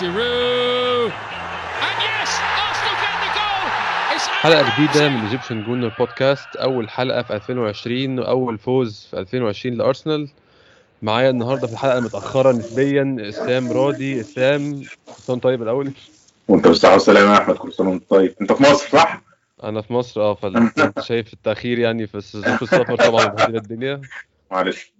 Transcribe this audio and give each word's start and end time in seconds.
Giroud. 0.00 1.12
And 1.86 1.96
yes, 2.08 2.32
Arsenal 2.64 2.96
get 3.02 3.14
the 3.22 3.30
goal. 3.36 3.66
It's 4.16 4.26
حلقة 4.42 4.62
جديدة 4.76 5.08
من 5.08 5.22
Egyptian 5.24 5.62
Gooner 5.64 5.88
Podcast 5.88 6.56
أول 6.56 6.90
حلقة 6.90 7.22
في 7.22 7.34
2020 7.34 8.18
وأول 8.18 8.58
فوز 8.58 9.06
في 9.10 9.18
2020 9.18 9.76
لأرسنال. 9.76 10.28
معايا 11.02 11.30
النهاردة 11.30 11.66
في 11.66 11.72
الحلقة 11.72 11.98
المتأخرة 11.98 12.52
نسبيا 12.52 13.16
إسلام 13.20 13.72
راضي. 13.72 14.20
إسلام 14.20 14.84
إسلام 15.18 15.38
طيب 15.38 15.62
الأول؟ 15.62 15.92
وأنت 16.48 16.68
بالصحة 16.68 16.92
والسلامة 16.92 17.32
يا 17.32 17.38
أحمد 17.38 17.56
كل 17.56 17.72
سنة 17.72 17.90
وانت 17.90 18.10
طيب. 18.10 18.34
أنت 18.40 18.52
في 18.52 18.62
مصر 18.62 18.88
صح؟ 18.88 19.22
أنا 19.64 19.82
في 19.82 19.92
مصر 19.92 20.20
أه 20.20 20.34
فأنت 20.34 20.92
شايف 21.08 21.32
التأخير 21.32 21.78
يعني 21.78 22.06
في 22.06 22.20
ظروف 22.20 22.62
السفر 22.62 22.96
طبعا 22.96 23.46
الدنيا. 23.48 24.00
معلش. 24.50 24.92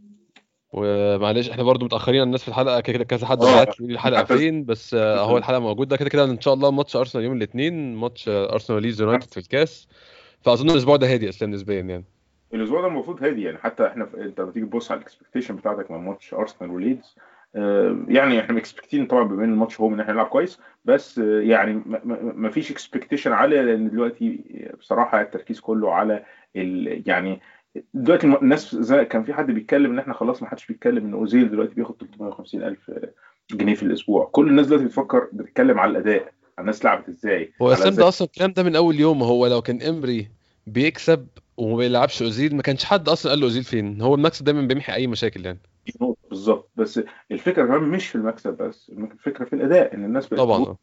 ومعلش 0.72 1.50
إحنا 1.50 1.62
برضو 1.62 1.84
متأخرين 1.84 2.20
عن 2.20 2.26
الناس 2.26 2.42
في 2.42 2.48
الحلقة. 2.48 2.80
كده 2.80 2.92
كده 2.92 3.04
كذا 3.04 3.26
حد. 3.26 3.38
بعت 3.38 3.68
لي 3.68 3.74
يقول 3.78 3.88
لي 3.88 3.94
الحلقة 3.94 4.24
حتى- 4.24 4.26
فين 4.38 4.64
بس 4.64 4.94
أهو 4.94 5.38
الحلقة 5.38 5.58
موجودة. 5.60 5.96
كده 5.96 6.08
كده 6.08 6.24
إن 6.24 6.40
شاء 6.40 6.54
الله 6.54 6.70
ماتش 6.70 6.96
أرسنال 6.96 7.24
يوم 7.24 7.36
الاثنين 7.36 7.94
ماتش 7.94 8.28
أرسنال 8.28 8.82
ليدز 8.82 9.00
يونايتد 9.00 9.30
في 9.30 9.38
الكاس. 9.40 9.88
فأظن 10.40 10.70
الأسبوع 10.70 10.96
ده 10.96 11.12
هادي 11.12 11.28
إسلام 11.28 11.50
نسبيا 11.50 11.80
يعني. 11.80 12.04
الأسبوع 12.54 12.80
ده 12.80 12.86
المفروض 12.86 13.22
هادي 13.24 13.42
يعني. 13.42 13.58
حتى 13.58 13.86
إحنا 13.86 14.06
في... 14.06 14.22
أنت 14.22 14.40
لما 14.40 14.50
تيجي 14.52 14.66
تبص 14.66 14.90
على 14.90 14.98
ال 14.98 15.03
expectation 15.03 15.56
بتاعتك 15.56 15.90
من 15.90 15.98
ماتش 15.98 16.34
أرسنال 16.34 16.70
وليدز 16.70 17.14
آه، 17.56 17.96
يعني 18.08 18.40
إحنا 18.40 18.54
م 18.54 18.60
expect 18.60 18.95
ين 18.95 19.06
طبعا 19.06 19.24
بما 19.24 19.44
إن 19.44 19.52
الماتش 19.52 19.80
هو 19.80 19.88
إن 19.88 20.00
إحنا 20.00 20.12
نلعب 20.12 20.26
كويس 20.26 20.60
بس 20.84 21.18
آه، 21.18 21.40
يعني 21.40 21.82
ما 22.34 22.50
فيش 22.50 22.70
expectation 22.70 23.32
عاليه 23.32 23.60
لأن 23.60 23.90
دلوقتي 23.90 24.40
بصراحة 24.80 25.20
التركيز 25.20 25.60
كله 25.60 25.92
على 25.94 26.24
ال... 26.56 27.02
يعني 27.06 27.40
دلوقتي 27.94 28.26
الناس 28.26 28.74
زي 28.76 29.04
كان 29.04 29.24
في 29.24 29.34
حد 29.34 29.50
بيتكلم 29.50 29.92
إن 29.92 29.98
إحنا 29.98 30.14
خلاص 30.14 30.42
ما 30.42 30.48
حدش 30.48 30.66
بيتكلم 30.66 31.06
إن 31.06 31.12
أوزيل 31.12 31.50
دلوقتي 31.50 31.74
بياخد 31.74 31.96
350 31.96 32.62
ألف 32.62 32.90
جنيه 33.52 33.74
في 33.74 33.82
الأسبوع. 33.82 34.28
كل 34.32 34.48
الناس 34.48 34.66
دلوقتي 34.66 34.84
بتفكر 34.84 35.28
بتتكلم 35.32 35.78
على 35.78 35.90
الأداء 35.90 36.32
الناس 36.58 36.84
لعبت 36.84 37.08
إزاي 37.08 37.52
هو 37.62 37.72
اسلام 37.72 37.94
ده 37.94 38.08
أصلا 38.08 38.26
الكلام 38.26 38.52
ده 38.52 38.62
من 38.62 38.76
أول 38.76 39.00
يوم. 39.00 39.22
هو 39.22 39.46
لو 39.46 39.62
كان 39.62 39.82
إمري 39.82 40.28
بيكسب 40.66 41.26
وما 41.56 41.76
بيلعبش 41.76 42.22
أوزيل 42.22 42.56
ما 42.56 42.62
كانش 42.62 42.84
حد 42.84 43.08
أصلا 43.08 43.32
قال 43.32 43.40
له 43.40 43.44
أوزيل 43.44 43.64
فين. 43.64 44.00
هو 44.00 44.14
المكسب 44.14 44.44
دايما 44.44 44.62
بيمحي 44.62 44.94
أي 44.94 45.06
مشاكل 45.06 45.46
يعني. 45.46 45.58
بالظبط. 46.30 46.70
بس 46.76 47.00
الفكرة 47.30 47.66
كمان 47.66 47.80
مش 47.82 48.08
في 48.08 48.14
المكسب 48.14 48.56
بس 48.56 48.92
الفكرة 49.12 49.44
في 49.44 49.52
الأداء 49.52 49.94
إن 49.94 50.04
الناس 50.04 50.26
طبعا. 50.26 50.64
طب 50.64 50.76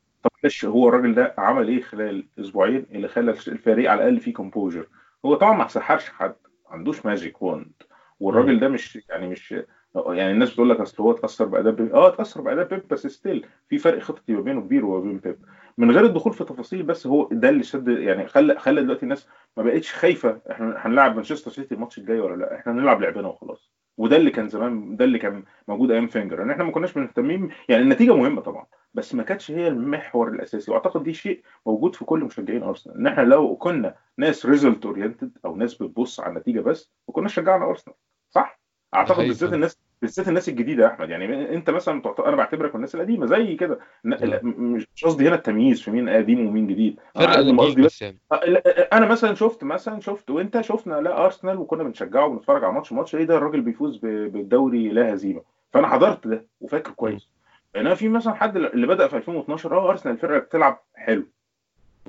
معلش 0.44 0.66
هو 0.66 0.90
الراجل 0.90 1.16
ده 1.16 1.36
عمل 1.38 1.68
إيه 1.68 1.82
خلال 1.82 2.28
أسبوعين 2.40 2.86
اللي 2.92 3.08
خلى 3.08 3.32
الفريق 3.32 3.92
على 3.92 4.02
الأقل 4.02 4.20
فيه 4.20 4.34
composure 4.34 4.88
هو 5.26 5.36
طبعا 5.36 5.58
ما 5.58 5.68
سحرش 5.68 6.10
حد. 6.10 6.36
عندوش 6.70 7.06
magic 7.06 7.42
wand 7.42 7.72
والراجل 8.20 8.60
ده 8.60 8.68
مش 8.68 9.00
يعني 9.10 9.28
مش 9.28 9.52
يعني 9.96 10.32
الناس 10.32 10.52
بتقول 10.54 10.70
لك 10.70 10.80
أصل 10.80 11.04
هو 11.04 11.12
اتأثر 11.12 11.46
باداء 11.46 11.74
بيب 11.74 11.96
آه 11.96 12.08
اتأثر 12.08 12.42
باداء 12.42 12.68
بيب 12.68 12.88
بس 12.88 13.08
still 13.08 13.48
في 13.70 13.78
فرق 13.78 14.00
خططي 14.02 14.34
ما 14.34 14.42
بينه 14.42 14.62
كبير 14.62 14.86
وما 14.86 15.00
بين 15.04 15.18
بيب. 15.18 15.38
من 15.78 15.92
غير 15.92 16.06
الدخول 16.06 16.34
في 16.34 16.44
تفاصيل 16.44 16.84
بس 16.84 17.08
هو 17.08 17.30
ده 17.32 17.50
اللي 17.50 17.64
شد 17.64 17.88
يعني 17.88 18.28
خلى 18.28 18.60
خلى 18.60 18.82
دلوقتي 18.84 19.04
الناس 19.04 19.28
ما 19.58 19.64
بقتش 19.64 19.94
خايفة 19.94 20.42
إحنا 20.52 20.76
هنلعب 20.78 21.16
مانشستر 21.16 21.52
سيتي 21.52 21.76
الماتش 21.76 21.98
الجاي 21.98 22.20
ولا 22.20 22.36
لأ. 22.36 22.56
إحنا 22.56 22.74
هنلعب 22.74 23.02
لعبنا 23.02 23.28
وخلاص. 23.28 23.77
وده 23.98 24.16
اللي 24.18 24.32
كان 24.32 24.50
زمان 24.50 24.96
ده 24.96 25.06
اللي 25.06 25.20
كان 25.20 25.44
موجود 25.68 25.92
أيام 25.92 26.08
فينجر. 26.08 26.44
ان 26.44 26.52
إحنا 26.52 26.64
ما 26.64 26.72
كناش 26.72 26.98
مهتمين 26.98 27.50
يعني 27.70 27.84
النتيجة 27.84 28.16
مهمة 28.16 28.42
طبعا 28.42 28.66
بس 28.94 29.16
ما 29.16 29.24
كانتش 29.24 29.52
هي 29.52 29.68
المحور 29.68 30.28
الأساسي. 30.28 30.72
وأعتقد 30.72 31.04
دي 31.04 31.14
شيء 31.14 31.42
موجود 31.66 31.96
في 31.96 32.06
كل 32.06 32.20
مشجعين 32.20 32.64
أرسنال. 32.64 32.98
إن 32.98 33.08
إحنا 33.08 33.22
لو 33.22 33.56
كنا 33.56 33.96
ناس 34.18 34.46
result 34.46 34.86
oriented 34.86 35.38
أو 35.46 35.56
ناس 35.56 35.76
بتبص 35.76 36.20
على 36.20 36.30
النتيجة 36.34 36.60
بس 36.60 36.92
ما 37.08 37.14
كناش 37.14 37.34
شجعنا 37.34 37.66
أرسنال 37.66 37.96
صح؟ 38.30 38.60
أعتقد 38.94 39.26
بالذات. 39.26 39.54
الناس 39.54 39.80
بالذات 40.02 40.28
الناس 40.28 40.50
الجديدة 40.50 40.84
يا 40.84 40.88
أحمد. 40.90 41.10
يعني 41.10 41.56
أنت 41.56 41.70
مثلا 41.70 42.02
تعت- 42.02 42.20
أنا 42.20 42.36
بعتبرك 42.36 42.70
من 42.70 42.76
الناس 42.76 42.96
القديمة 42.96 43.26
زي 43.26 43.56
كده. 43.56 43.80
مش 44.04 44.88
قصدي 45.04 45.28
هنا 45.28 45.36
التمييز 45.36 45.82
في 45.82 45.92
مين 45.92 46.10
قديم 46.10 46.48
ومين 46.48 46.68
جديد. 46.68 47.00
فرق 47.16 47.38
الجيل 47.38 47.60
قصدي 47.60 47.82
بس 47.82 48.02
يعني. 48.02 48.18
أه، 48.32 48.46
لا، 48.46 48.98
أنا 48.98 49.06
مثلا 49.06 49.34
شفت 49.36 49.64
مثلا 49.64 50.00
شفت 50.00 50.30
وأنت 50.30 50.62
شفنا 50.62 50.96
لا 50.96 51.26
أرسنال 51.26 51.58
وكنا 51.58 51.84
بنشجعه 51.84 52.26
وبنتفرج 52.26 52.64
على 52.64 52.74
ماتش 52.74 52.94
ماتش 52.94 53.16
إيه 53.16 53.24
ده؟ 53.24 53.38
الراجل 53.38 53.62
بيفوز 53.62 53.98
ب- 53.98 54.32
بالدوري 54.32 54.90
لا 54.90 55.14
هزيمة. 55.14 55.42
فأنا 55.74 55.88
حضرت 55.88 56.28
ده 56.28 56.46
وفاكر 56.62 56.92
كويس. 56.92 57.30
إنما 57.76 57.96
في 57.96 58.10
مثلا 58.10 58.34
حد 58.34 58.58
اللي 58.58 58.88
بدأ 58.88 59.08
في 59.08 59.18
2012 59.18 59.78
آه 59.78 59.90
أرسنال 59.90 60.14
الفرقه 60.16 60.40
بتلعب 60.40 60.80
حلو. 60.96 61.28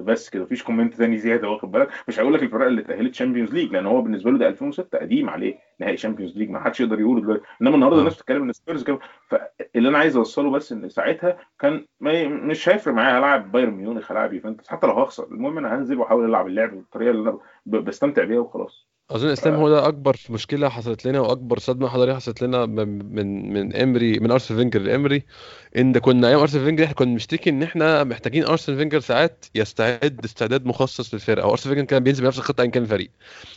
بس 0.02 0.30
كده 0.30 0.42
مفيش 0.42 0.62
comment 0.62 0.94
تاني 0.94 1.18
زيادة 1.18 1.48
واخد 1.48 1.70
بالك 1.72 1.88
مش 2.08 2.20
هقول 2.20 2.34
لك 2.34 2.42
الفرق 2.42 2.66
اللي 2.66 2.80
اتاهلت 2.80 3.14
Champions 3.14 3.54
League 3.54 3.72
لأن 3.72 3.86
هو 3.86 4.02
بالنسبة 4.02 4.30
له 4.30 4.38
ده 4.38 4.48
2006 4.48 4.98
قديم 4.98 5.30
عليه 5.30 5.58
نهائي 5.80 5.96
Champions 5.96 6.38
League 6.38 6.50
ما 6.50 6.60
حدش 6.60 6.80
يقدر 6.80 7.00
يقوله 7.00 7.20
دلوقتي 7.20 7.42
إنما 7.62 7.74
النهارده 7.74 7.96
آه. 7.96 8.00
الناس 8.00 8.14
بتتكلم 8.14 8.42
إن 8.42 8.52
سبيرز 8.52 8.82
كانوا 8.84 9.00
فاللي 9.28 9.88
أنا 9.88 9.98
عايز 9.98 10.16
أوصله 10.16 10.50
بس 10.50 10.72
إن 10.72 10.88
ساعتها 10.88 11.38
كان. 11.60 11.84
مش 12.00 12.68
هيفرق 12.68 12.94
معايا 12.94 13.18
هلاعب 13.18 13.52
بايرن 13.52 13.70
ميونخ 13.74 14.12
هلاعب 14.12 14.32
يوفنتوس 14.32 14.68
حتى 14.68 14.86
لو 14.86 14.92
هخسر 14.92 15.24
المهم 15.24 15.58
أنا 15.58 15.74
هنزل 15.74 15.98
وأحاول 15.98 16.24
ألعب 16.24 16.46
اللعب 16.46 16.70
بالطريقة 16.70 17.10
اللي 17.10 17.30
أنا. 17.30 17.38
بستمتع 17.66 18.24
بيها 18.24 18.40
وخلاص 18.40 18.87
أظن 19.10 19.28
إسلام 19.28 19.54
هو 19.54 19.68
ده 19.68 19.88
أكبر 19.88 20.16
مشكلة 20.30 20.68
حصلت 20.68 21.06
لنا 21.06 21.20
وأكبر 21.20 21.58
صدمة 21.58 21.88
حضاريه 21.88 22.14
حصلت 22.14 22.42
لنا 22.42 22.66
من 22.66 23.52
من 23.52 23.76
امري 23.76 24.18
من 24.18 24.30
ارسنال 24.30 24.58
فينجر 24.60 24.80
لإمري 24.80 25.22
إن 25.76 25.98
كنا 25.98 26.28
أيام 26.28 26.40
ارسنال 26.40 26.64
فينجر 26.64 26.84
إحنا 26.84 26.94
كنا 26.94 27.12
بنشتكي 27.12 27.50
إن 27.50 27.62
إحنا 27.62 28.04
محتاجين 28.04 28.44
ارسنال 28.44 28.78
فينجر 28.78 29.00
ساعات 29.00 29.44
يستعد 29.54 30.20
استعداد 30.24 30.66
مخصص 30.66 31.14
للفرقة 31.14 31.44
أو 31.44 31.50
ارسنال 31.50 31.74
فينجر 31.74 31.88
كان 31.90 32.04
بينزل 32.04 32.22
بنفس 32.24 32.38
الخطة 32.38 32.64
ان 32.64 32.70
كان 32.70 32.82
الفريق. 32.82 33.10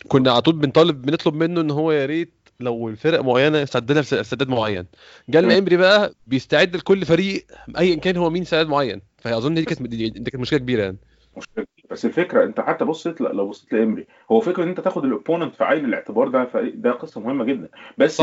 كنا 0.07 0.31
على 0.31 0.41
طول 0.41 0.56
بنطالب 0.56 1.01
بنطلب 1.01 1.34
منه 1.34 1.62
إن 1.62 1.72
هو 1.72 1.91
يا 1.91 2.06
ريت 2.06 2.33
لو 2.59 2.89
الفرق 2.89 3.22
معينة 3.22 3.57
يستعد 3.57 3.91
لها 3.91 4.01
استعداد 4.01 4.50
معين. 4.50 4.85
جالنا. 5.29 5.57
إمري 5.57 5.78
بقى 5.78 6.13
بيستعد 6.28 6.75
لكل 6.75 7.06
فريق 7.06 7.45
ايا 7.78 7.95
كان 7.95 8.18
هو 8.18 8.29
مين 8.29 8.41
استعداد 8.41 8.68
معين 8.68 9.01
فأظن 9.18 9.53
دي 9.53 9.66
كانت 9.66 9.81
دي 9.81 10.09
كانت 10.09 10.35
مشكلة 10.35 10.59
كبيرة 10.59 10.83
يعني. 10.83 10.97
مشكلة 11.38 11.66
بس 11.91 12.06
الفكرة 12.06 12.44
أنت 12.44 12.59
حتى 12.59 12.85
بصيت 12.85 13.22
لو 13.22 13.47
بصيت 13.50 13.74
لإمري 13.74 14.07
هو 14.31 14.40
فكرة 14.40 14.63
إن 14.63 14.68
أنت 14.69 14.79
تاخد 14.79 15.06
ال 15.06 15.11
opponent 15.11 15.56
في 15.56 15.63
عين 15.63 15.85
الاعتبار 15.85 16.28
ده 16.28 16.50
ده 16.74 16.91
قصة 16.91 17.22
مهمة 17.22 17.44
جدا. 17.46 17.69
بس 17.97 18.22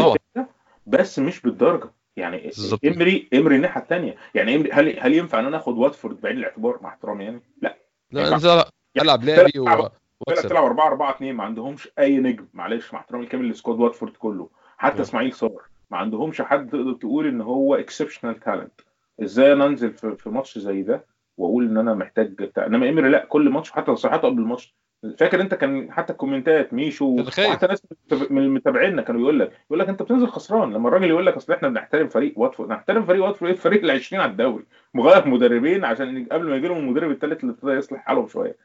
بس 0.87 1.19
مش 1.19 1.41
بالدرجة. 1.43 1.91
يعني 2.17 2.39
بالظبط. 2.39 2.85
إمري 2.85 3.29
إمري 3.35 3.57
الناحية 3.57 3.81
الثانية 3.83 4.17
يعني 4.35 4.57
إمري 4.57 4.71
هل 4.73 4.99
هل 5.01 5.15
ينفع 5.15 5.39
إن 5.41 5.47
أنا 5.47 5.57
آخد 5.57 5.79
واتفورد 5.79 6.21
بعين 6.21 6.37
الاعتبار 6.39 6.79
مع 6.83 6.89
احترامي 6.89 7.25
يعني؟ 7.25 7.41
لا. 7.63 7.77
لا 8.11 8.21
ينفع. 8.21 8.35
انزل 8.35 8.63
ألعب 9.03 9.25
لعبي 9.25 9.59
و- 9.59 9.65
تلعب- 9.65 9.93
وأكسب. 10.29 10.49
تلعب 10.49 10.65
4 10.65 10.87
4 10.87 11.11
2 11.11 11.35
ما 11.35 11.45
عندهمش 11.45 11.89
أي 11.99 12.17
نجم. 12.19 12.47
معلش 12.55 12.93
مع 12.93 12.99
احترامي 13.01 13.25
الكامل 13.25 13.49
ل 13.51 13.56
squad 13.56 13.81
واتفورد 13.81 14.13
كله. 14.13 14.49
حتى. 14.79 15.03
إسماعيل 15.03 15.33
صار. 15.33 15.63
ما 15.91 15.99
عندهمش 15.99 16.43
حد 16.43 16.69
تقدر 16.71 16.93
تقول 16.93 17.27
إن 17.27 17.41
هو 17.41 17.75
exceptional 17.75 18.41
talent 18.41 18.81
إزاي 19.23 19.53
أنا 19.53 19.67
أنزل 19.67 19.93
في 19.93 20.31
ماتش 20.31 20.59
زي 20.59 20.83
ده؟ 20.83 21.05
واقول 21.39 21.65
إن 21.65 21.77
أنا 21.77 21.95
محتاج 21.95 22.33
بتاع 22.43 22.67
إنما 22.67 22.89
امري 22.89 23.09
لا 23.09 23.25
كل 23.25 23.51
ماتش 23.51 23.71
حتى 23.71 23.93
تصريحاته 23.93 24.29
قبل 24.29 24.43
الماتش. 24.43 24.75
فاكر 25.19 25.41
أنت 25.41 25.55
كان 25.55 25.93
حتى 25.93 26.13
الكومنتات 26.13 26.73
ميشو. 26.75 27.17
وحتى 27.21 27.67
ناس 27.67 27.83
من 28.31 28.39
المتابعينا 28.43 29.03
كانوا 29.03 29.21
يقول 29.21 29.39
لك 29.39 29.53
يقول 29.67 29.79
لك 29.79 29.89
أنت 29.89 30.03
بتنزل 30.03 30.27
خسران. 30.27 30.73
لما 30.73 30.89
الراجل 30.89 31.09
يقول 31.09 31.27
لك 31.27 31.35
أصل 31.35 31.53
إحنا 31.53 31.69
بنحترم 31.69 32.09
فريق 32.09 32.39
واتفورد 32.39 32.71
نحترم 32.71 33.05
فريق 33.05 33.25
واتفورد 33.25 33.51
إيه 33.51 33.57
الفريق 33.59 33.85
ال 33.85 33.91
20 33.91 34.23
على 34.23 34.31
الدوري؟ 34.31 34.65
مغير 34.95 35.29
مدربين 35.29 35.85
عشان 35.85 36.27
قبل 36.33 36.49
ما 36.49 36.57
يجي 36.57 36.69
لهم 36.69 36.79
المدرب 36.79 37.11
الثالث 37.11 37.41
اللي 37.41 37.53
ابتدى 37.55 37.71
يصلح 37.73 38.01
حالهم 38.01 38.29
شوية. 38.29 38.57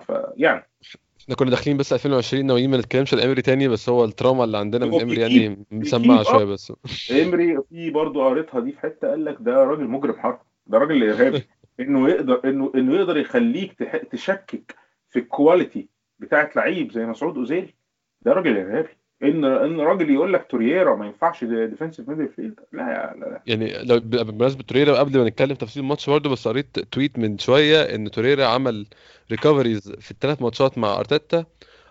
فيعني 0.00 0.66
إحنا 1.22 1.34
كنا 1.34 1.50
داخلين 1.50 1.76
بس 1.76 1.92
2020 1.92 2.46
ناويين 2.46 2.70
ما 2.70 2.76
نتكلمش 2.76 3.14
عن 3.14 3.20
امري 3.20 3.42
تاني 3.42 3.68
بس 3.68 3.88
هو 3.88 4.04
ال 4.04 4.10
trauma 4.10 4.44
اللي 4.44 4.58
عندنا 4.58 4.86
من 4.86 5.00
امري 5.00 5.20
يعني 5.20 5.66
مسمعة 5.70 6.22
شوية 6.22 6.44
بس. 6.44 6.72
امري 7.10 7.58
في 7.70 7.90
برضه 7.90 8.24
قريتها 8.24 8.60
دي 8.60 8.72
في 8.72 8.80
حتة 8.80 9.08
قال 9.08 9.24
لك 9.24 9.36
ده 9.40 9.52
راجل 9.64 9.84
مجرم 9.84 10.14
حرب 10.14 10.38
ده 10.66 10.78
راجل 10.78 11.10
ارهابي 11.10 11.42
إنه 11.80 12.08
يقدر 12.08 12.40
انه 12.44 12.72
إنه 12.74 12.94
يقدر 12.94 13.16
يخليك 13.16 13.72
تشكك 14.12 14.76
في 15.08 15.18
ال 15.18 15.27
quality 15.27 15.88
بتاعت 16.18 16.56
لعيب 16.56 16.92
زي 16.92 17.06
مسعود 17.06 17.36
أوزيل. 17.38 17.74
ده 18.22 18.32
راجل 18.32 18.58
إرهابي. 18.58 18.88
ان 19.22 19.44
إن 19.44 19.80
راجل 19.80 20.10
يقول 20.10 20.32
لك 20.32 20.46
تورييرا 20.50 20.96
ما 20.96 21.06
ينفعش 21.06 21.44
defensive 21.44 22.08
midfield 22.08 22.60
لا 22.72 23.14
لا 23.18 23.24
لا 23.24 23.42
يعني 23.46 23.82
لو 23.82 24.00
بمناسبة 24.00 24.62
توريرا 24.62 24.98
قبل 24.98 25.18
ما 25.18 25.28
نتكلم 25.28 25.54
تفاصيل 25.54 25.82
الماتش 25.82 26.10
برضه 26.10 26.30
بس 26.30 26.48
قريت 26.48 26.78
تويت 26.78 27.18
من 27.18 27.38
شوية 27.38 27.82
إن 27.82 28.10
توريرا 28.10 28.46
عمل 28.46 28.86
recoveries 29.30 29.92
في 29.92 30.10
الثلاث 30.10 30.42
ماتشات 30.42 30.78
مع 30.78 30.98
أرتيتا 30.98 31.44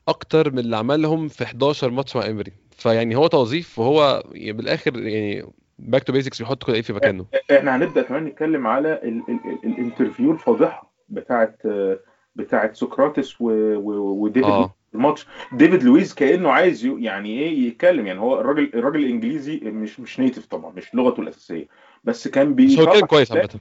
أكتر 0.07 0.51
من 0.51 0.59
اللي 0.59 0.77
عملهم 0.77 1.27
في 1.27 1.43
11 1.43 1.89
ماتش 1.89 2.15
مع 2.15 2.25
امري 2.25 2.51
فيعني 2.77 3.15
هو 3.15 3.27
توظيف 3.27 3.79
وهو 3.79 4.23
يعني 4.31 4.53
بالآخر 4.53 4.99
يعني 4.99 5.45
back 5.81 6.03
to 6.03 6.13
basics 6.13 6.39
بيحط 6.41 6.63
كل 6.63 6.73
إيه 6.73 6.81
في 6.81 6.93
مكانه؟ 6.93 7.25
إحنا 7.51 7.75
هنبدأ 7.75 8.01
كمان 8.01 8.25
نتكلم 8.25 8.67
على 8.67 8.93
ال 8.93 9.23
ال 9.29 9.39
ال 9.45 9.59
ال 9.65 9.72
interview 9.72 10.31
الفاضحه 10.31 10.91
بتاعت 11.09 11.61
بتاعت 12.35 12.75
سقراطس 12.75 13.35
وديفيد 13.39 14.51
آه. 14.51 14.75
الماتش. 14.95 15.27
ديفيد 15.53 15.83
لويز 15.83 16.13
كأنه 16.13 16.51
عايز 16.51 16.85
يعني 16.85 17.39
إيه 17.39 17.67
يتكلم؟ 17.67 18.07
يعني 18.07 18.19
هو 18.19 18.39
الراجل 18.41 18.71
الراجل 18.73 18.99
الإنجليزي 18.99 19.59
مش 19.63 19.99
مش 19.99 20.19
native 20.19 20.45
طبعا 20.45 20.71
مش 20.71 20.95
لغته 20.95 21.21
الأساسية. 21.21 21.67
بس 22.03 22.27
كان 22.27 22.55
بس 22.55 22.79
هو 22.79 22.85
كان 22.93 23.05
كويس 23.05 23.29
كلام- 23.29 23.39
عامة. 23.47 23.59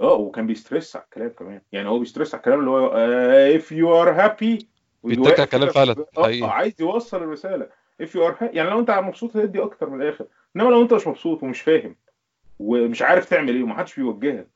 آه 0.00 0.12
وكان 0.14 0.46
بيسترس 0.46 0.96
على 0.96 1.04
الكلام 1.04 1.28
كمان. 1.38 1.60
يعني 1.72 1.88
هو 1.88 1.98
بيسترس 1.98 2.34
على 2.34 2.40
الكلام 2.40 2.58
اللي 2.60 2.70
هو 2.70 2.92
آه 2.94 3.58
if 3.58 3.62
you 3.62 4.04
are 4.06 4.20
happy 4.20 4.64
بيتك 5.04 5.32
على 5.38 5.44
الكلام 5.44 5.68
فعلا 5.70 5.96
آه 6.18 6.46
عايز 6.50 6.74
يوصل 6.80 7.22
الرسالة. 7.22 7.68
You 8.02 8.06
are 8.06 8.34
happy 8.40 8.42
يعني 8.52 8.70
لو 8.70 8.78
أنت 8.80 8.90
مبسوط 8.90 9.36
هتدي 9.36 9.62
أكتر 9.62 9.90
من 9.90 10.02
الآخر. 10.02 10.26
إنما 10.56 10.68
لو 10.68 10.82
أنت 10.82 10.94
مش 10.94 11.06
مبسوط 11.06 11.42
ومش 11.42 11.60
فاهم 11.60 11.96
ومش 12.58 13.02
عارف 13.02 13.28
تعمل 13.30 13.54
إيه 13.56 13.62
ومحدش 13.62 13.96
بيوجهك 13.96 14.48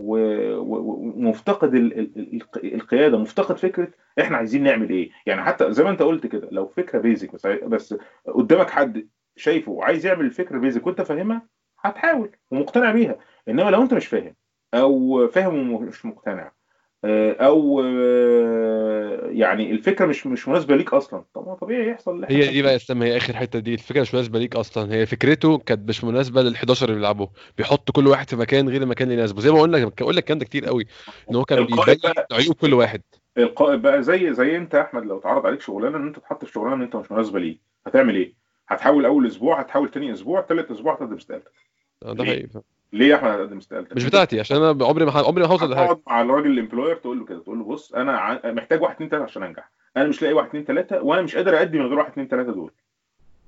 ومفتقد 0.00 1.74
ال- 1.74 1.98
ال- 1.98 2.18
ال- 2.18 2.74
القيادة 2.74 3.18
مفتقد 3.18 3.56
فكرة 3.56 3.88
إحنا 4.20 4.36
عايزين 4.36 4.62
نعمل 4.62 4.90
إيه. 4.90 5.10
يعني 5.26 5.42
حتى 5.42 5.72
زي 5.72 5.84
ما 5.84 5.90
أنت 5.90 6.02
قلت 6.02 6.26
كده 6.26 6.48
لو 6.52 6.66
فكرة 6.68 6.98
بيزك 6.98 7.32
بس 7.32 7.46
بس 7.46 7.94
قدامك 8.26 8.70
حد 8.70 9.08
شايفه 9.36 9.72
وعايز 9.72 10.06
يعمل 10.06 10.24
الفكرة 10.24 10.58
بيزك 10.58 10.86
وأنت 10.86 11.00
فاهمها 11.02 11.46
هتحاول 11.80 12.30
ومقتنع 12.50 12.92
بيها. 12.92 13.18
إنما 13.48 13.70
لو 13.70 13.82
أنت 13.82 13.94
مش 13.94 14.06
فاهم 14.06 14.34
أو 14.74 15.28
فاهم 15.28 15.72
ومش 15.72 16.06
مقتنع 16.06 16.52
أو 17.04 17.80
آه، 17.84 19.20
يعني 19.30 19.70
الفكرة 19.70 20.06
مش 20.06 20.26
مش 20.26 20.48
مناسبة 20.48 20.76
ليك 20.76 20.94
أصلا. 20.94 21.24
طب 21.34 21.46
ما 21.46 21.54
طبيعي 21.54 21.88
يحصل 21.90 22.14
اللي 22.14 22.26
هي 22.30 22.48
دي 22.52 22.62
بقى 22.62 22.70
يا 22.72 22.76
إسلام 22.76 23.02
هي 23.02 23.16
آخر 23.16 23.36
حتة 23.36 23.58
دي. 23.58 23.74
الفكرة 23.74 24.00
مش 24.00 24.14
مناسبة 24.14 24.38
ليك 24.38 24.56
أصلا. 24.56 24.94
هي 24.94 25.06
فكرته 25.06 25.58
كانت 25.58 25.88
مش 25.88 26.04
مناسبة 26.04 26.42
لل 26.42 26.54
11 26.54 26.86
اللي 26.86 26.96
بيلعبوا. 26.96 27.26
بيحط 27.58 27.90
كل 27.90 28.06
واحد 28.06 28.30
في 28.30 28.36
مكان 28.36 28.68
غير 28.68 28.82
المكان 28.82 29.08
اللي 29.08 29.18
يناسبه. 29.18 29.40
زي 29.40 29.50
ما 29.50 29.60
قلنا 29.60 29.86
قلنا 30.00 30.18
الكلام 30.18 30.38
ده 30.38 30.44
كتير 30.44 30.64
قوي 30.66 30.86
إن 31.30 31.36
هو 31.36 31.44
كان 31.44 31.58
بيبين 31.64 31.96
عيوب 32.32 32.54
كل 32.54 32.74
واحد. 32.74 33.02
القائد 33.38 33.82
بقى 33.82 34.02
زي 34.02 34.32
زي 34.34 34.56
أنت 34.56 34.74
يا 34.74 34.80
أحمد 34.82 35.04
لو 35.04 35.18
اتعرض 35.18 35.46
عليك 35.46 35.60
شغلانة 35.60 35.96
إن 35.96 36.06
أنت 36.06 36.18
تحط 36.18 36.44
في 36.44 36.52
شغلانه 36.52 36.74
ان 36.76 36.82
أنت 36.82 36.96
مش 36.96 37.12
مناسبة 37.12 37.38
ليك. 37.40 37.60
هتعمل 37.86 38.16
إيه؟ 38.16 38.34
هتحاول 38.68 39.04
أول 39.04 39.26
أسبوع 39.26 39.60
هتحاول 39.60 39.88
تاني 39.90 40.12
أسبوع 40.12 40.40
تالت 40.40 40.70
أسبوع 40.70 40.94
هتقدم 40.94 41.14
استقالتك 41.16 41.52
آه، 42.04 42.12
ده 42.12 42.24
ليه؟ 42.24 42.30
حقيقي. 42.30 42.62
ليه 42.92 43.06
يا 43.06 43.16
احمد 43.16 43.30
هتقدم 43.30 43.56
استقالتك؟ 43.58 43.96
مش 43.96 44.04
بتاعتي 44.04 44.40
عشان 44.40 44.56
أنا 44.56 44.84
عمري 44.86 45.04
ما 45.04 45.12
عمري 45.12 45.42
ما 45.42 45.48
هوصل 45.52 45.70
لحاجة. 45.72 45.84
هتقعد 45.84 46.00
مع 46.06 46.20
الراجل 46.22 46.50
ال 46.50 46.55
employer 46.55 46.96
تقول 46.96 47.18
له 47.18 47.24
كده 47.24 47.38
تقول 47.38 47.58
له 47.58 47.64
بص 47.64 47.94
أنا 47.94 48.40
محتاج 48.44 48.82
واحد 48.82 48.94
اتنين 48.94 49.10
تلاتة 49.10 49.24
عشان 49.24 49.42
أنجح. 49.42 49.70
أنا 49.96 50.08
مش 50.08 50.22
لاقي 50.22 50.34
واحد 50.34 50.48
اتنين 50.48 50.64
تلاتة 50.64 51.02
وأنا 51.02 51.22
مش 51.22 51.36
قادر 51.36 51.60
ادي 51.60 51.78
من 51.78 51.86
غير 51.86 51.98
واحد 51.98 52.10
اتنين 52.10 52.28
تلاتة 52.28 52.52
دول. 52.52 52.72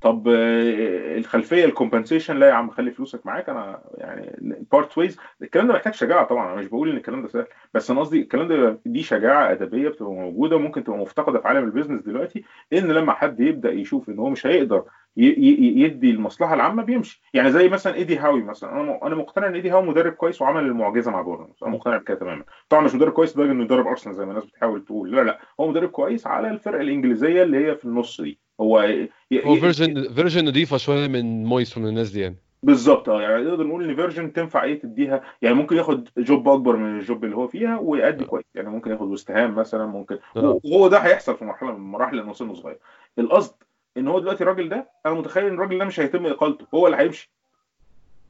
طب 0.01 0.29
آه، 0.29 1.17
الخلفية 1.19 1.65
ال 1.65 1.70
compensation 1.70 2.37
لا 2.39 2.49
يا 2.49 2.53
عم 2.53 2.71
خلي 2.71 2.91
فلوسك 2.91 3.27
معاك. 3.27 3.49
أنا 3.49 3.83
يعني 3.95 4.37
ال 4.41 4.52
part 4.52 4.99
ways 4.99 5.19
الكلام 5.43 5.67
ده 5.69 5.75
محتاج 5.75 5.95
شجاعة 5.95 6.25
طبعا 6.27 6.53
أنا 6.53 6.61
مش 6.61 6.67
بقول 6.67 6.91
إن 6.91 6.97
الكلام 6.97 7.23
ده 7.23 7.29
سهل 7.29 7.47
بس 7.75 7.91
أنا 7.91 8.01
قصدي 8.01 8.21
الكلام 8.21 8.49
ده 8.49 8.81
دي 8.87 9.03
شجاعة 9.03 9.53
أدبية 9.53 9.89
بتبقى 9.89 10.13
موجودة 10.13 10.59
ممكن 10.59 10.85
تبقى 10.85 10.99
مفتقدة 10.99 11.41
في 11.41 11.49
عالم 11.49 11.65
ال 11.65 11.69
business 11.69 12.03
دلوقتي 12.03 12.45
إن 12.73 12.93
لما 12.93 13.13
حد 13.13 13.41
يبدأ 13.41 13.71
يشوف 13.73 14.09
إن 14.09 14.19
هو 14.19 14.31
مش 14.31 14.47
هيقدر 14.47 14.85
يدي 15.17 16.11
المصلحة 16.11 16.55
العامة 16.55 16.83
بيمشي. 16.83 17.23
يعني 17.35 17.51
زي 17.51 17.69
مثلا 17.69 17.95
ايدي 17.95 18.19
هاوي 18.19 18.43
مثلا. 18.43 18.81
أنا 18.81 18.99
أنا 19.07 19.15
مقتنع 19.15 19.47
إن 19.47 19.55
ايدي 19.55 19.71
هاوي 19.71 19.87
مدرب 19.87 20.13
كويس 20.13 20.43
وعمل 20.43 20.63
المعجزة 20.65 21.11
مع 21.11 21.23
بورنموث 21.23 21.63
أنا 21.63 21.73
مقتنع 21.73 21.97
بكده 21.97 22.17
تماما. 22.17 22.45
طبعا 22.69 22.83
مش 22.83 22.95
مدرب 22.95 23.13
كويس 23.13 23.37
لدرجه 23.37 23.53
انه 23.53 23.65
يدرب 23.65 23.87
ارسنال 23.87 24.15
زي 24.17 24.25
ما 24.25 24.31
الناس 24.31 24.45
بتحاول 24.45 24.85
تقول. 24.85 25.17
لا 25.17 25.21
لا 25.21 25.39
هو 25.61 25.69
مدرب 25.69 25.89
كويس 25.89 26.27
على 26.27 26.51
الفرقة 26.51 26.81
الإنجليزية 26.81 27.43
اللي 27.43 27.67
هي 27.67 27.75
في 27.77 27.85
النص 27.85 28.21
دي. 28.21 28.41
هو 28.61 28.79
هو 29.45 29.57
version 29.57 30.13
version 30.15 30.45
نضيفة 30.45 30.77
شوية 30.77 31.09
من 31.09 31.45
مويس 31.45 31.77
ومن 31.79 31.89
الناس 31.89 32.11
دي 32.11 32.21
يعني. 32.21 32.37
بالظبط 32.63 33.09
آه 33.09 33.23
يعني 33.23 33.45
نقدر 33.45 33.67
نقول 33.67 33.85
إن 33.85 33.97
version 33.97 34.33
تنفع 34.33 34.63
إيه 34.63 34.81
تديها؟ 34.81 35.23
يعني 35.43 35.55
ممكن 35.55 35.77
ياخد 35.77 36.09
job 36.19 36.49
أكبر 36.49 36.77
من 36.77 36.99
ال 36.99 37.05
job 37.05 37.25
اللي 37.25 37.37
هو 37.37 37.47
فيها 37.49 37.79
ويأدي 37.79 38.25
كويس. 38.25 38.45
يعني 38.55 38.69
ممكن 38.71 38.91
ياخد 38.91 39.09
وست 39.09 39.31
هام 39.31 39.55
مثلا 39.55 39.87
ممكن. 39.87 40.19
آه. 40.37 40.61
وهو 40.65 40.89
ده 40.89 40.99
هيحصل 40.99 41.37
في 41.37 41.45
مرحلة 41.45 41.71
من 41.71 41.77
المراحل 41.77 42.17
لأنه 42.17 42.33
سنه 42.33 42.55
صغير. 42.55 42.79
القصد 43.19 43.55
إن 43.97 44.09
هو 44.09 44.19
دلوقتي 44.19 44.43
الراجل 44.43 44.69
ده 44.69 44.91
أنا 45.07 45.15
متخيل 45.15 45.45
إن 45.45 45.55
الراجل 45.55 45.79
ده 45.79 45.85
مش 45.85 46.01
هيتم 46.01 46.27
إقالته 46.27 46.67
هو 46.75 46.87
اللي 46.87 46.99
هيمشي. 46.99 47.31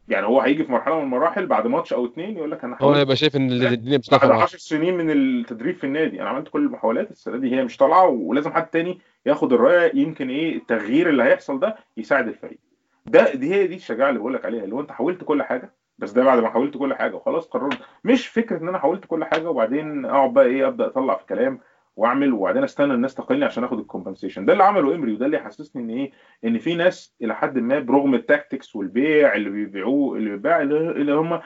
يعني 0.08 0.26
هو 0.26 0.40
هيجي 0.40 0.64
في 0.64 0.72
مرحلة 0.72 0.96
من 0.96 1.02
المراحل 1.02 1.46
بعد 1.46 1.66
ماتش 1.66 1.92
أو 1.92 2.06
اتنين 2.06 2.36
يقول 2.36 2.50
لك 2.50 2.64
أنا 2.64 2.76
هو 2.80 2.92
هيبقى 2.92 3.16
شايف 3.16 3.36
إن 3.36 3.52
الدنيا 3.52 3.98
مش 3.98 4.10
بعد 4.10 4.26
معاه 4.26 4.42
10 4.42 4.58
سنين 4.58 4.94
من 4.94 5.10
التدريب 5.10 5.76
في 5.76 5.84
النادي 5.84 6.20
أنا 6.22 6.28
عملت 6.28 6.48
كل 6.48 6.60
المحاولات 6.64 7.10
السنة 7.10 7.36
دي 7.36 7.56
هي 7.56 7.64
مش 7.64 7.76
طالعة 7.76 8.06
ولازم 8.08 8.52
حد 8.52 8.66
تاني 8.66 8.98
ياخد 9.26 9.52
الراية 9.52 9.92
يمكن 9.96 10.30
إيه 10.30 10.56
التغيير 10.56 11.08
اللي 11.08 11.22
هيحصل 11.22 11.60
ده 11.60 11.76
يساعد 11.96 12.28
الفريق. 12.28 12.58
ده 13.06 13.34
دي 13.34 13.54
هي 13.54 13.66
دي 13.66 13.74
الشجاعة 13.74 14.08
اللي 14.08 14.20
بقول 14.20 14.34
لك 14.34 14.44
عليها 14.44 14.64
اللي 14.64 14.74
هو 14.74 14.80
أنت 14.80 14.92
حاولت 14.92 15.24
كل 15.24 15.42
حاجة 15.42 15.72
بس 15.98 16.10
ده 16.12 16.24
بعد 16.24 16.38
ما 16.38 16.48
حاولت 16.50 16.76
كل 16.76 16.94
حاجة 16.94 17.14
وخلاص 17.16 17.46
قررت. 17.48 17.78
مش 18.04 18.26
فكرة 18.28 18.58
إن 18.58 18.68
أنا 18.68 18.78
حاولت 18.78 19.04
كل 19.04 19.24
حاجة 19.24 19.50
وبعدين 19.50 20.04
أقعد 20.04 20.32
بقى 20.32 20.44
إيه 20.46 20.68
أبدأ 20.68 20.86
أطلع 20.86 21.16
في 21.16 21.26
كلام 21.26 21.60
وأعمل 21.96 22.32
وبعدين 22.32 22.64
أستنى 22.64 22.94
الناس 22.94 23.14
تقيلني 23.14 23.44
عشان 23.44 23.64
آخد 23.64 23.78
ال 23.78 23.83
compensation 23.83 24.44
ده 24.44 24.52
اللي 24.52 24.64
عمله 24.64 24.94
امري 24.94 25.12
وده 25.12 25.26
اللي 25.26 25.38
حسسني 25.38 25.82
إن 25.82 25.90
إيه 25.90 26.10
إن 26.44 26.58
في 26.58 26.74
ناس 26.74 27.14
إلى 27.22 27.34
حد 27.34 27.58
ما 27.58 27.78
برغم 27.78 28.14
ال 28.14 28.22
tactics 28.22 28.76
والبيع 28.76 29.34
اللي 29.34 29.50
بيبيعوه 29.50 30.16
اللي 30.16 30.30
بيباع 30.30 30.60
اللي 30.62 31.12
هم 31.14 31.40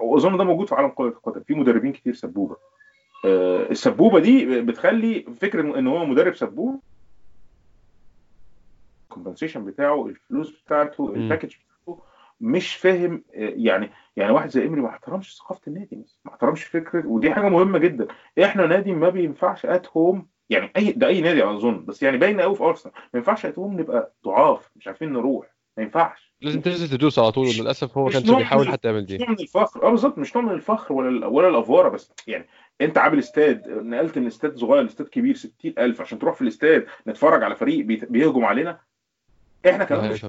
واظن 0.00 0.36
ده 0.36 0.44
موجود 0.44 0.68
في 0.68 0.74
عالم 0.74 0.88
كرة 0.88 1.08
القدم. 1.08 1.40
في 1.42 1.54
مدربين 1.54 1.92
كتير 1.92 2.14
سبوبة. 2.14 2.56
آه، 3.26 3.70
السبوبة 3.70 4.18
دي 4.18 4.60
بتخلي 4.62 5.24
فكرة 5.40 5.78
إن 5.78 5.86
هو 5.86 6.04
مدرب 6.06 6.34
سبوب 6.34 6.80
ال 9.16 9.20
compensation 9.20 9.64
بتاعه 9.64 10.06
الفلوس 10.06 10.62
بتاعته. 10.62 11.14
ال 11.14 11.19
package 11.19 11.54
بتاعته 11.54 12.02
مش 12.40 12.76
فاهم 12.76 13.24
آه، 13.34 13.52
يعني 13.56 13.90
يعني 14.16 14.32
واحد 14.32 14.50
زي 14.50 14.66
امري 14.66 14.80
ما 14.80 14.88
احترمش 14.88 15.36
ثقافة 15.36 15.60
النادي 15.66 15.96
بس 15.96 16.20
ما 16.24 16.30
احترمش 16.32 16.64
فكرة 16.64 17.06
ودي 17.06 17.30
حاجة 17.30 17.48
مهمة 17.48 17.78
جدا 17.78 18.06
إحنا 18.44 18.66
نادي 18.66 18.92
ما 18.92 19.08
بينفعش 19.08 19.66
ات 19.66 19.86
هوم 19.96 20.28
يعني 20.50 20.70
أي 20.76 20.92
ده 20.92 21.06
أي 21.06 21.20
نادي 21.20 21.44
أظن 21.44 21.84
بس 21.84 22.02
يعني 22.02 22.18
باين 22.18 22.40
قوي 22.40 22.54
في 22.54 22.62
أرسنال 22.64 22.94
ما 22.96 23.18
ينفعش 23.18 23.46
ات 23.46 23.58
هوم 23.58 23.80
نبقى 23.80 24.14
ضعاف 24.24 24.70
مش 24.76 24.86
عارفين 24.86 25.12
نروح 25.12 25.54
ما 25.76 25.82
ينفعش 25.82 26.34
لازم 26.40 26.60
تنزل 26.60 26.98
تدوس 26.98 27.18
على 27.18 27.32
طول 27.32 27.46
وللاسف 27.46 27.98
هو 27.98 28.06
مش 28.06 28.12
كانش 28.12 28.26
نوع 28.26 28.38
بيحاول 28.38 28.68
حتى 28.68 28.88
يعمل 28.88 29.02
مش 29.02 29.08
دي 29.08 29.18
نوع 29.18 29.28
من 29.28 29.40
الفخر 29.40 29.86
آه 29.86 29.90
بالظبط 29.90 30.18
مش 30.18 30.36
نوع 30.36 30.44
من 30.44 30.50
الفخر 30.50 30.94
ولا 30.94 31.26
ولا 31.26 31.48
الافواره 31.48 31.88
بس 31.88 32.12
يعني 32.26 32.46
أنت 32.80 32.98
عامل 32.98 33.18
استاد 33.18 33.68
نقلت 33.68 34.18
من 34.18 34.26
استاد 34.26 34.56
صغير 34.56 34.82
لاستاد 34.82 35.08
كبير 35.08 35.34
60000 35.34 36.00
عشان 36.00 36.18
تروح 36.18 36.34
في 36.34 36.42
الاستاد 36.42 36.86
نتفرج 37.08 37.42
على 37.42 37.56
فريق 37.56 37.86
بيهجم 37.86 38.44
علينا 38.44 38.80
إحنا 39.66 39.84
كمان 39.84 40.10
مش. 40.12 40.20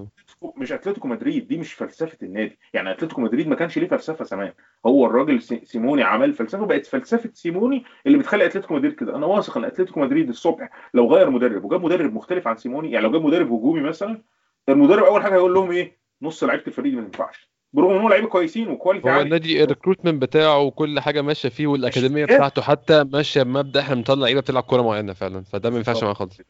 مش 0.58 0.72
أتلتيكو 0.72 1.08
مدريد 1.08 1.48
دي 1.48 1.58
مش 1.58 1.74
فلسفة 1.74 2.18
النادي. 2.24 2.60
يعني 2.74 2.92
أتلتيكو 2.92 3.22
مدريد 3.22 3.48
ما 3.48 3.56
كانش 3.56 3.78
ليه 3.78 3.88
فلسفة 3.88 4.26
زمان. 4.26 4.54
هو 4.86 5.06
الراجل 5.06 5.42
سي- 5.42 5.66
سيموني 5.66 6.04
عمل 6.04 6.34
فلسفة 6.34 6.66
بقت 6.66 6.86
فلسفة 6.86 7.30
سيموني 7.34 7.84
اللي 8.08 8.18
بتخلي 8.18 8.46
أتلتيكو 8.46 8.76
مدريد 8.76 8.96
كده. 8.96 9.16
أنا 9.16 9.26
واثق 9.26 9.58
إن 9.58 9.66
أتلتيكو 9.66 10.00
مدريد 10.00 10.30
الصبح 10.30 10.70
لو 10.94 11.14
غير 11.14 11.30
مدرب 11.30 11.66
وجاب 11.66 11.84
مدرب 11.86 12.14
مختلف 12.14 12.48
عن 12.48 12.56
سيموني 12.58 12.92
يعني 12.92 13.06
لو 13.06 13.12
جاب 13.12 13.22
مدرب 13.26 13.52
هجومي 13.52 13.82
مثلا 13.82 14.22
المدرب 14.70 15.04
أول 15.04 15.24
حاجة 15.24 15.34
هيقول 15.34 15.54
لهم 15.54 15.72
إيه؟ 15.72 15.98
نص 16.22 16.44
لعيبة 16.44 16.64
الفريق 16.68 16.94
ما 16.94 17.02
تنفعش. 17.02 17.55
برغم 17.76 17.92
ان 17.96 18.02
هو 18.02 18.10
لعيبه 18.10 18.28
كويسين 18.28 18.68
و 18.70 18.75
quality 18.75 19.10
هو 19.10 19.22
النادي 19.22 19.64
ال 19.64 19.68
recruitment 19.68 20.22
بتاعه 20.22 20.60
وكل 20.60 21.00
حاجة 21.00 21.22
ماشية 21.22 21.50
فيه 21.50 21.68
والاكاديميه. 21.68 22.26
بتاعته 22.26 22.62
حتى 22.62 23.04
ماشية 23.04 23.44
بمبدأ 23.44 23.80
إحنا 23.80 23.96
بنطلع 23.96 24.22
لعيبة 24.22 24.42
بتلعب 24.42 24.64
كورة 24.64 24.82
معينة 24.82 25.14
فعلا. 25.14 25.42
فده 25.44 25.70
ما 25.70 25.78
ينفعش 25.78 26.04
معاه 26.04 26.14
خالص. 26.14 26.42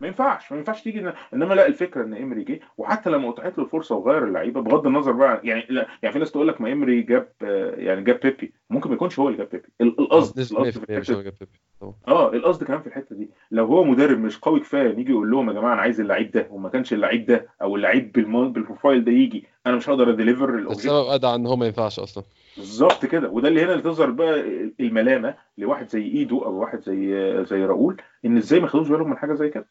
ما 0.00 0.06
ينفعش 0.06 0.52
ما 0.52 0.58
ينفعش 0.58 0.82
تيجي 0.82 1.10
إن- 1.10 1.14
إنما 1.34 1.54
لا 1.54 1.66
الفكرة 1.66 2.04
إن 2.04 2.14
امري 2.14 2.44
جه 2.44 2.60
وحتى 2.78 3.10
لما 3.10 3.30
اتاحت 3.30 3.58
له 3.58 3.64
الفرصة 3.64 3.94
وغير 3.96 4.24
اللعيبة 4.24 4.60
بغض 4.60 4.86
النظر 4.86 5.12
بقى 5.12 5.40
يعني 5.44 5.66
لا 5.68 5.86
يعني 6.02 6.12
في 6.12 6.18
ناس 6.18 6.30
تقول 6.32 6.48
لك 6.48 6.60
ما 6.60 6.72
امري 6.72 7.02
جاب 7.02 7.28
آه، 7.42 7.74
يعني 7.76 8.02
جاب 8.04 8.20
بيبي. 8.20 8.52
ممكن 8.70 8.88
ما 8.88 8.94
يكونش 8.94 9.18
هو 9.18 9.28
اللي 9.28 9.38
جاب 9.38 9.48
بيبي. 9.50 9.64
ال- 9.80 10.00
القصد 10.00 10.38
القصد 10.38 11.32
في 11.80 11.86
100% 11.86 11.88
مش 11.88 11.88
الحته 11.88 11.88
هو 11.88 11.88
جاب 11.88 11.92
بيبي. 11.92 11.94
طبعا. 12.06 12.18
آه 12.18 12.32
القصد 12.32 12.64
كمان 12.64 12.80
في 12.80 12.86
الحتة 12.86 13.16
دي. 13.16 13.30
لو 13.50 13.66
هو 13.66 13.84
مدرب 13.84 14.18
مش 14.18 14.38
قوي 14.38 14.60
كفاية 14.60 14.92
نيجي 14.94 15.10
يقول 15.12 15.30
لهم 15.30 15.48
يا 15.48 15.52
جماعة 15.54 15.72
أنا 15.72 15.80
عايز 15.82 16.00
اللعيب 16.00 16.30
ده 16.30 16.48
وما 16.50 16.68
كانش 16.68 16.92
اللعيب 16.92 17.26
ده 17.26 17.48
أو 17.62 17.76
اللعيب 17.76 18.12
بالمو- 18.12 18.52
بال 18.52 18.64
profile 18.64 19.04
ده 19.04 19.12
يجي 19.12 19.44
أنا 19.66 19.76
مش 19.76 19.88
هقدر 19.88 20.10
ا 20.10 20.16
deliver 20.16 20.58
السبب 20.58 21.06
ادعى 21.06 21.34
ان 21.34 21.46
هو 21.46 21.56
ما 21.56 21.66
ينفعش 21.66 21.98
أصلا. 21.98 22.24
بالظبط 22.56 23.06
كده. 23.06 23.28
وده 23.30 23.48
اللي 23.48 23.62
هنا 23.64 23.72
اللي 23.72 23.82
تظهر 23.82 24.10
بقى 24.10 24.40
الملامة 24.80 25.34
لواحد 25.58 25.88
زي 25.88 26.02
إيدو 26.02 26.38
أو 26.44 26.54
واحد 26.54 26.80
زي 26.80 27.44
زي 27.44 27.64
راؤول 27.64 27.96
إن 28.24 28.36
إزاي 28.36 28.60
ما 28.60 28.66
خدوش 28.66 28.88
بالهم 28.88 29.10
من 29.10 29.16
حاجة 29.18 29.34
زي 29.34 29.48
كده؟ 29.48 29.68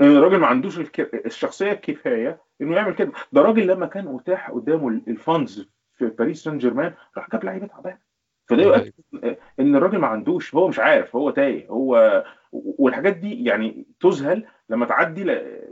إن 0.00 0.16
الراجل 0.16 0.36
ما 0.38 0.46
عندوش 0.46 0.78
الك... 0.78 1.26
الشخصية 1.26 1.72
الكفاية 1.72 2.40
إنه 2.60 2.76
يعمل 2.76 2.94
كده. 2.94 3.12
ده 3.32 3.42
راجل 3.42 3.66
لما 3.66 3.86
كان 3.86 4.14
اتاح 4.16 4.50
قدامه 4.50 4.88
ال- 4.88 5.02
ال 5.08 5.18
funds 5.18 5.68
في 5.98 6.06
باريس 6.06 6.44
سان 6.44 6.58
جيرمان 6.58 6.94
راح 7.16 7.30
جاب 7.30 7.44
لعيبة 7.44 7.66
تعبانة. 7.66 7.98
فده 8.50 8.62
ده 8.62 8.76
يؤكد 8.76 9.36
إن 9.60 9.76
الراجل 9.76 9.98
ما 9.98 10.06
عندوش 10.06 10.54
هو 10.54 10.68
مش 10.68 10.78
عارف 10.78 11.16
هو 11.16 11.30
تايه 11.30 11.66
هو 11.68 12.24
والحاجات 12.52 13.16
دي 13.16 13.44
يعني 13.44 13.86
تذهل 14.00 14.44
لما 14.68 14.86
تعدي 14.86 15.24
ل... 15.24 15.28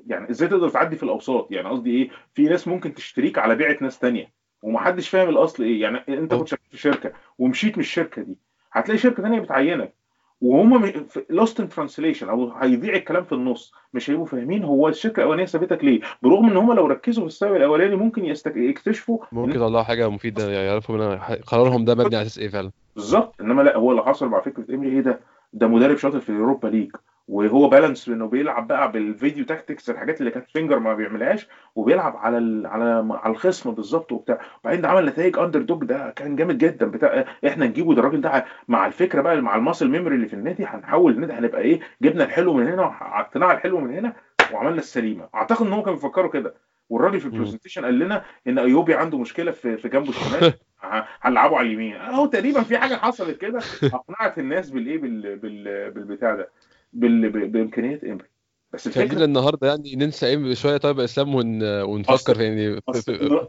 يعني 0.07 0.31
إزاي 0.31 0.49
تقدر 0.49 0.69
تعدي 0.69 0.97
في 0.97 1.03
الأوساط؟ 1.03 1.53
يعني 1.53 1.69
قصدي 1.69 1.91
إيه؟ 1.91 2.11
في 2.35 2.43
ناس 2.43 2.69
ممكن 2.69 2.95
تشتريك 2.95 3.39
على 3.39 3.55
بيعة 3.55 3.77
ناس 3.81 3.99
تانية 3.99 4.33
ومحدش 4.63 5.09
فاهم 5.09 5.29
الأصل 5.29 5.63
إيه. 5.63 5.83
يعني 5.83 5.99
أنت. 6.09 6.35
كنت 6.35 6.49
شغال 6.49 6.61
في 6.71 6.77
شركة 6.77 7.13
ومشيت 7.39 7.79
من 7.79 7.83
الشركة 7.83 8.23
دي 8.23 8.37
هتلاقي 8.73 8.99
شركة 8.99 9.23
تانية 9.23 9.41
بتعينك. 9.41 9.95
وهم 10.41 10.93
lost 11.31 11.61
in 11.61 11.69
translation 11.69 12.29
أو 12.29 12.53
هيضيع 12.53 12.95
الكلام 12.95 13.25
في 13.25 13.33
النص 13.33 13.73
مش 13.95 14.11
هيبقوا 14.11 14.27
فاهمين 14.27 14.65
هو 14.65 14.89
الشركة 14.89 15.21
الأولانية 15.21 15.45
سابتك 15.45 15.85
ليه. 15.85 16.01
برغم 16.23 16.51
إن 16.51 16.57
هم 16.57 16.73
لو 16.73 16.87
ركزوا 16.87 17.23
في 17.23 17.29
السبب 17.29 17.57
الأولاني 17.57 17.97
ممكن 17.97 18.25
يستك... 18.25 18.57
يكتشفوا 18.57 19.19
ممكن 19.33 19.51
يطلعوا 19.51 19.83
حاجة 19.83 20.09
مفيدة 20.09 20.51
يعرفوا 20.51 20.97
منها 20.97 21.35
قرارهم 21.47 21.85
ده 21.85 21.95
مبني 21.95 22.17
على 22.17 22.27
أساس 22.27 22.39
إيه 22.39 22.49
فعلا. 22.49 22.71
بالظبط. 22.97 23.35
إنما 23.41 23.63
لا 23.63 23.77
هو 23.77 23.91
اللي 23.91 24.03
حصل 24.03 24.29
مع 24.29 24.41
فكرة 24.41 24.75
امري 24.75 24.89
إيه 24.89 25.01
ده؟ 25.01 25.21
ده 25.53 25.67
مدرب 25.69 25.97
شاطر 25.97 26.21
في 26.21 26.29
ال 26.29 26.34
Europa 26.34 26.69
League. 26.69 26.91
وهو 27.29 27.69
balance 27.69 28.09
انه 28.09 28.27
بيلعب 28.27 28.67
بقى 28.69 28.93
بال 28.93 29.08
video 29.08 29.45
tactics 29.45 29.91
الحاجات 29.91 30.21
اللي 30.21 30.31
كانت 30.31 30.47
فينجر 30.51 30.79
ما 30.79 30.95
بيعملهاش 30.95 31.49
وبيلعب 31.75 32.17
على 32.17 32.39
ال... 32.39 32.67
على 32.67 33.09
على 33.11 33.33
الخصم 33.33 33.71
بالظبط 33.71 34.13
وبتاع. 34.13 34.41
وبعدين 34.65 34.87
عمل 34.87 35.07
نتائج 35.07 35.39
underdog 35.39 35.85
ده 35.85 36.11
كان 36.17 36.37
جامد 36.37 36.59
جدا. 36.59 36.87
بتاع 36.87 37.25
إحنا 37.47 37.67
نجيبه 37.67 37.95
ده 37.95 38.01
الراجل 38.01 38.21
ده 38.21 38.45
مع 38.69 38.87
الفكرة 38.87 39.21
بقى 39.23 39.41
مع 39.41 39.57
ال 39.57 39.61
muscle 39.61 39.89
memory 39.91 40.15
اللي 40.15 40.29
في 40.29 40.35
النادي 40.35 40.65
هنحول 40.65 41.13
النادي 41.13 41.33
هنبقى 41.33 41.61
إيه 41.61 41.81
جبنا 42.03 42.25
الحلو 42.25 42.53
من 42.55 42.69
هنا 42.69 42.83
وعطيناه 42.83 43.53
الحلو 43.53 43.81
من 43.81 43.95
هنا 43.95 44.13
وعملنا 44.53 44.79
السليمة. 44.79 45.29
أعتقد 45.35 45.67
إن 45.67 45.73
هو 45.73 45.83
كان 45.83 45.95
بيفكروا 45.95 46.31
كده. 46.31 46.55
والراجل 46.89 47.21
في. 47.21 47.27
ال 47.27 47.31
presentation 47.31 47.85
قال 47.85 47.99
لنا 47.99 48.25
إن 48.47 48.59
أيوبي 48.59 48.95
عنده 48.95 49.19
مشكلة 49.19 49.51
في 49.51 49.77
في 49.77 49.89
جنبه 49.89 50.09
الشمال 50.11 50.53
هنلعبه 51.23 51.57
على 51.59 51.67
اليمين. 51.67 51.97
أهو 51.97 52.27
تقريبا 52.27 52.63
في 52.63 52.79
حاجة 52.79 52.95
حصلت 52.95 53.39
كده 53.41 53.59
أقنعت 53.83 54.39
الناس 54.39 54.71
بالإيه 54.71 54.99
بال... 54.99 55.37
بال... 55.37 55.91
بالبتاع 55.91 56.35
ده. 56.35 56.49
بامكانيات 56.93 58.05
امري 58.05 58.29
بس 58.73 58.87
الفكرة 58.87 59.25
النهارده 59.25 59.69
يعني 59.69 59.97
ننسى 59.97 60.35
ام 60.35 60.55
شوية 60.55 60.77
طيب 60.77 60.99
يا 60.99 61.05
إسلام 61.05 61.35
ون... 61.35 61.63
ونفكر 61.83 62.35
في 62.35 62.45
يعني 62.45 62.81
في... 62.81 63.03
في... 63.03 63.47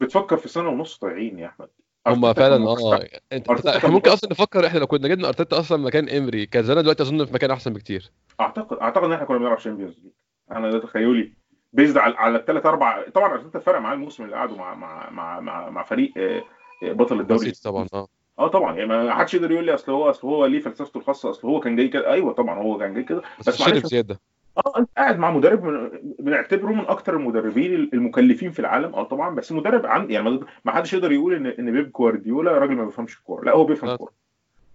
بتفكر 0.00 0.36
في 0.36 0.48
سنة 0.48 0.68
ونص 0.68 1.00
ضايعين 1.00 1.38
يا 1.38 1.46
أحمد. 1.46 1.68
هم 2.06 2.24
أرتيتا 2.24 2.48
فعلا 2.48 2.66
آه 2.68 3.08
انت 3.32 3.66
إحنا 3.66 3.90
ممكن 3.90 4.10
أصلا 4.10 4.30
نفكر 4.30 4.66
إحنا 4.66 4.78
لو 4.78 4.86
كنا 4.86 5.08
جبنا 5.08 5.28
أرتيتا 5.28 5.58
أصلا 5.58 5.78
مكان 5.78 6.08
امري 6.08 6.46
كان 6.46 6.62
زمان 6.62 6.82
دلوقتي 6.82 7.02
أظن 7.02 7.24
في 7.24 7.34
مكان 7.34 7.50
أحسن 7.50 7.72
بكتير. 7.72 8.10
اعتقد 8.40 8.78
أعتقد 8.78 9.04
إن 9.04 9.12
إحنا 9.12 9.24
كنا 9.26 9.38
بنلعب 9.38 9.58
Champions 9.58 9.98
League 10.04 10.12
أنا 10.50 10.70
ده 10.70 10.78
تخيلي. 10.78 11.32
based 11.72 11.96
على 11.98 12.14
على 12.16 12.36
الثلاث 12.36 12.66
أربع 12.66 13.08
طبعا 13.14 13.32
أرتيتا 13.32 13.58
فرق 13.58 13.78
معاه 13.78 13.94
الموسم 13.94 14.24
اللي 14.24 14.36
قعده 14.36 14.56
مع 14.56 14.74
مع 14.74 15.10
مع 15.10 15.40
مع, 15.40 15.70
مع 15.70 15.82
فريق 15.82 16.12
آه، 16.16 16.42
آه، 16.82 16.92
بطل 16.92 17.20
الدوري. 17.20 17.50
طبعا 17.50 17.86
آه. 17.94 18.08
آه 18.38 18.48
طبعا 18.48 18.76
يعني 18.76 18.88
ما 18.88 19.14
حدش 19.14 19.34
يقدر 19.34 19.50
يقول 19.50 19.64
لي 19.64 19.74
أصل 19.74 19.92
هو 19.92 20.10
أصل 20.10 20.28
هو 20.28 20.46
ليه 20.46 20.60
فلسفته 20.60 20.98
الخاصة 20.98 21.30
أصل 21.30 21.48
هو 21.48 21.60
كان 21.60 21.76
جاي 21.76 21.88
كده. 21.88 22.12
أيوه 22.12 22.32
طبعا 22.32 22.58
هو 22.58 22.78
كان 22.78 22.94
جاي 22.94 23.02
كده. 23.02 23.22
بس 23.40 23.48
بس 23.48 23.60
معلش 23.60 23.86
زيادة. 23.86 24.20
آه 24.56 24.78
أنت 24.78 24.88
قاعد 24.96 25.18
مع 25.18 25.30
مدرب 25.30 25.64
من 25.64 25.90
بنعتبره 26.18 26.72
من 26.72 26.86
أكتر 26.86 27.16
المدربين 27.16 27.90
المكلفين 27.92 28.50
في 28.50 28.58
العالم. 28.58 28.94
آه 28.94 29.02
طبعا 29.02 29.34
بس 29.34 29.52
مدرب 29.52 29.86
عن 29.86 30.10
يعني 30.10 30.40
ما 30.64 30.72
حدش 30.72 30.92
يقدر 30.92 31.12
يقول 31.12 31.34
ان 31.34 31.46
إن 31.46 31.72
بيب 31.72 31.92
جوارديولا 31.92 32.52
راجل 32.52 32.74
ما 32.74 32.84
بيفهمش 32.84 33.16
الكورة. 33.16 33.44
لا 33.44 33.52
هو 33.52 33.64
بيفهم 33.64 33.90
لا 33.90 33.96
كورة. 33.96 34.12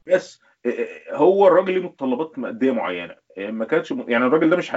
بس 0.07 0.41
آه، 0.65 0.69
آه، 0.69 1.15
هو 1.15 1.47
الراجل 1.47 1.73
ليه 1.73 1.81
متطلبات 1.83 2.39
مادية 2.39 2.71
معينة. 2.71 3.15
آه، 3.37 3.51
ما 3.51 3.65
كانش 3.65 3.91
يعني 3.91 4.25
الراجل 4.25 4.49
ده 4.49 4.57
مش 4.57 4.73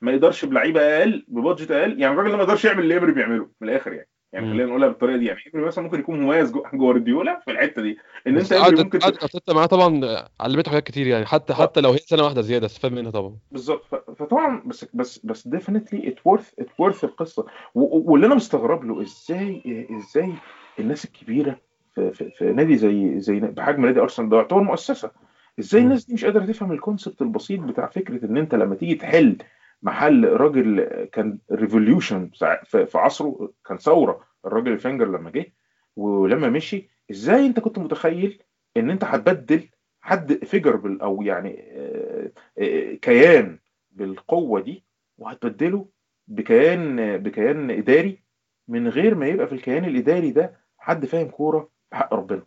ما 0.00 0.12
يقدرش 0.12 0.44
بلعيبة 0.44 0.80
أقل 0.80 1.24
ب 1.28 1.34
budget 1.34 1.70
أقل. 1.70 2.00
يعني 2.00 2.14
الراجل 2.14 2.30
ده 2.30 2.36
ما 2.36 2.42
يقدرش 2.42 2.64
يعمل 2.64 2.82
اللي 2.82 2.98
امري 2.98 3.12
بيعمله 3.12 3.48
من 3.60 3.68
الآخر 3.68 3.92
يعني. 3.92 4.08
يعني 4.32 4.46
مم. 4.46 4.52
خلينا 4.52 4.68
نقولها 4.68 4.88
بالطريقة 4.88 5.16
دي 5.18 5.24
يعني 5.26 5.40
امري 5.54 5.66
مثلا 5.66 5.84
ممكن 5.84 6.00
يكون 6.00 6.20
مميز 6.20 6.52
جو- 6.52 6.64
جوارديولا 6.74 7.40
في 7.44 7.50
الحتة 7.50 7.82
دي 7.82 7.98
إن 8.26 8.36
أنت 8.38 8.52
امري 8.52 8.82
ممكن 8.84 8.98
ارتيتا 9.02 9.52
معاه 9.52 9.66
طبعا 9.66 10.00
علمته 10.40 10.70
حاجات 10.70 10.84
كتير 10.86 11.06
يعني 11.06 11.26
حتى 11.26 11.54
حتى 11.54 11.80
لو 11.80 11.90
هي 11.90 11.98
سنة 11.98 12.22
واحدة 12.24 12.40
زيادة 12.42 12.66
استفاد 12.66 12.92
منها 12.92 13.10
طبعا. 13.10 13.36
بالظبط. 13.52 13.84
ف- 13.84 14.10
فطبعا 14.10 14.62
بس 14.66 14.86
بس 14.94 15.26
بس 15.26 15.48
definitely 15.48 16.08
it 16.08 16.16
worth 16.24 16.50
it 16.58 16.68
worth 16.78 17.04
القصة. 17.04 17.46
و- 17.74 18.12
واللي 18.12 18.26
أنا 18.26 18.34
مستغرب 18.34 18.84
له 18.84 19.02
إزاي 19.02 19.86
إزاي 19.98 20.32
الناس 20.78 21.04
الكبيرة 21.04 21.58
في, 21.94 22.10
في, 22.12 22.30
في 22.30 22.44
نادي 22.52 22.76
زي 22.76 23.20
زي 23.20 23.40
بحجم 23.40 23.86
نادي 23.86 24.00
أرسنال 24.00 24.28
ده 24.28 24.36
يعتبر 24.36 24.60
مؤسسة. 24.62 25.10
إزاي. 25.58 25.82
الناس 25.82 26.04
دي 26.04 26.14
مش 26.14 26.24
قادرة 26.24 26.46
تفهم 26.46 26.72
ال 26.72 26.78
concept 26.78 27.22
البسيط 27.22 27.60
بتاع 27.60 27.86
فكرة 27.86 28.24
إن 28.26 28.36
أنت 28.36 28.54
لما 28.54 28.74
تيجي 28.74 28.94
تحل 28.94 29.36
محل 29.82 30.24
راجل 30.24 30.84
كان 31.12 31.38
revolution 31.52 32.30
في 32.64 32.88
عصره 32.94 33.52
كان 33.66 33.78
ثورة. 33.78 34.20
الراجل 34.46 34.72
الفنجر 34.72 35.06
لما 35.06 35.30
جه 35.30 35.52
ولما 35.96 36.48
مشي 36.50 36.88
إزاي 37.10 37.46
أنت 37.46 37.60
كنت 37.60 37.78
متخيل 37.78 38.42
إن 38.76 38.90
أنت 38.90 39.04
هتبدل 39.04 39.68
حد 40.00 40.44
figure 40.44 40.98
أو 41.02 41.22
يعني 41.22 41.64
آه، 41.72 42.30
آه، 42.58 42.94
كيان 42.94 43.58
بالقوة 43.90 44.60
دي 44.60 44.84
وهتبدله 45.18 45.86
بكيان 46.28 47.16
بكيان 47.16 47.70
إداري 47.70 48.22
من 48.68 48.88
غير 48.88 49.14
ما 49.14 49.26
يبقى 49.28 49.46
في 49.46 49.52
الكيان 49.54 49.84
الإداري 49.84 50.30
ده 50.30 50.60
حد 50.78 51.06
فاهم 51.06 51.28
كورة؟ 51.28 51.68
بحق 51.92 52.14
ربنا. 52.14 52.42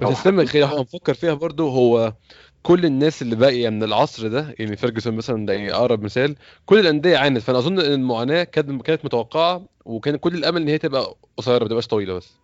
بس 0.00 0.08
استنى 0.08 0.46
خلينا 0.46 0.80
نفكر 0.80 1.14
فيها 1.14 1.34
برضو 1.34 1.68
هو 1.68 2.12
كل 2.62 2.84
الناس 2.84 3.22
اللي 3.22 3.36
باقيه 3.36 3.68
من 3.68 3.82
العصر 3.82 4.28
ده 4.28 4.54
يعني 4.58 4.76
فيرجسون 4.76 5.16
مثلا 5.16 5.46
ده 5.46 5.52
يعني 5.52 5.72
أقرب 5.72 6.02
مثال 6.02 6.36
كل 6.66 6.78
الأندية 6.78 7.18
عانت. 7.18 7.38
فأنا 7.38 7.58
أظن 7.58 7.80
إن 7.80 7.92
المعاناة 7.92 8.44
كانت 8.44 8.82
كانت 8.82 9.04
متوقعة 9.04 9.62
وكان 9.84 10.16
كل 10.16 10.34
الأمل 10.34 10.62
إن 10.62 10.68
هي 10.68 10.78
تبقى 10.78 11.14
قصيرة 11.36 11.62
ما 11.62 11.68
تبقاش 11.68 11.86
طويلة 11.86 12.14
بس. 12.14 12.36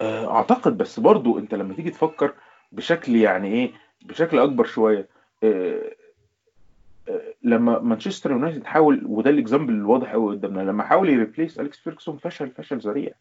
آه، 0.00 0.36
أعتقد 0.36 0.78
بس 0.78 1.00
برضو 1.00 1.38
أنت 1.38 1.54
لما 1.54 1.74
تيجي 1.74 1.90
تفكر 1.90 2.34
بشكل 2.72 3.16
يعني 3.16 3.48
إيه 3.48 3.72
بشكل 4.04 4.38
أكبر 4.38 4.64
شوية 4.64 5.08
آه، 5.42 5.92
آه، 7.08 7.34
لما 7.42 7.78
مانشستر 7.78 8.30
يونايتد 8.30 8.64
حاول 8.64 9.02
وده 9.06 9.30
ال 9.30 9.36
example 9.36 9.74
الواضح 9.74 10.12
قوي 10.12 10.36
قدامنا 10.36 10.60
لما 10.60 10.84
حاول 10.84 11.08
ي 11.08 11.14
replace 11.14 11.60
أليكس 11.60 11.78
فيرجسون 11.78 12.16
فشل 12.16 12.50
فشل 12.50 12.78
ذريع 12.78 13.12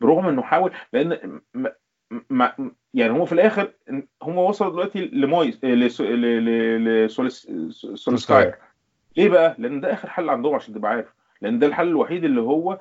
برغم 0.00 0.26
إنه 0.26 0.42
حاول 0.42 0.72
لأن 0.92 1.40
م... 2.30 2.42
م... 2.58 2.70
يعني 2.94 3.12
هو 3.12 3.24
في 3.24 3.32
الآخر 3.32 3.72
هو 4.22 4.48
وصل 4.48 4.72
دلوقتي 4.72 5.10
لمويس 5.12 5.64
لس- 5.64 6.00
ل- 6.00 6.44
ل- 6.44 7.06
لسوليس- 7.06 7.46
سولسكاير 7.94 8.54
ليه 9.16 9.28
بقى؟ 9.28 9.54
لأن 9.58 9.80
ده 9.80 9.92
اخر 9.92 10.08
حل 10.08 10.28
عندهم 10.30 10.54
عشان 10.54 10.74
تبقى 10.74 10.90
عارف 10.90 11.14
لأن 11.40 11.58
ده 11.58 11.66
الحل 11.66 11.88
الوحيد 11.88 12.24
اللي 12.24 12.40
هو 12.40 12.80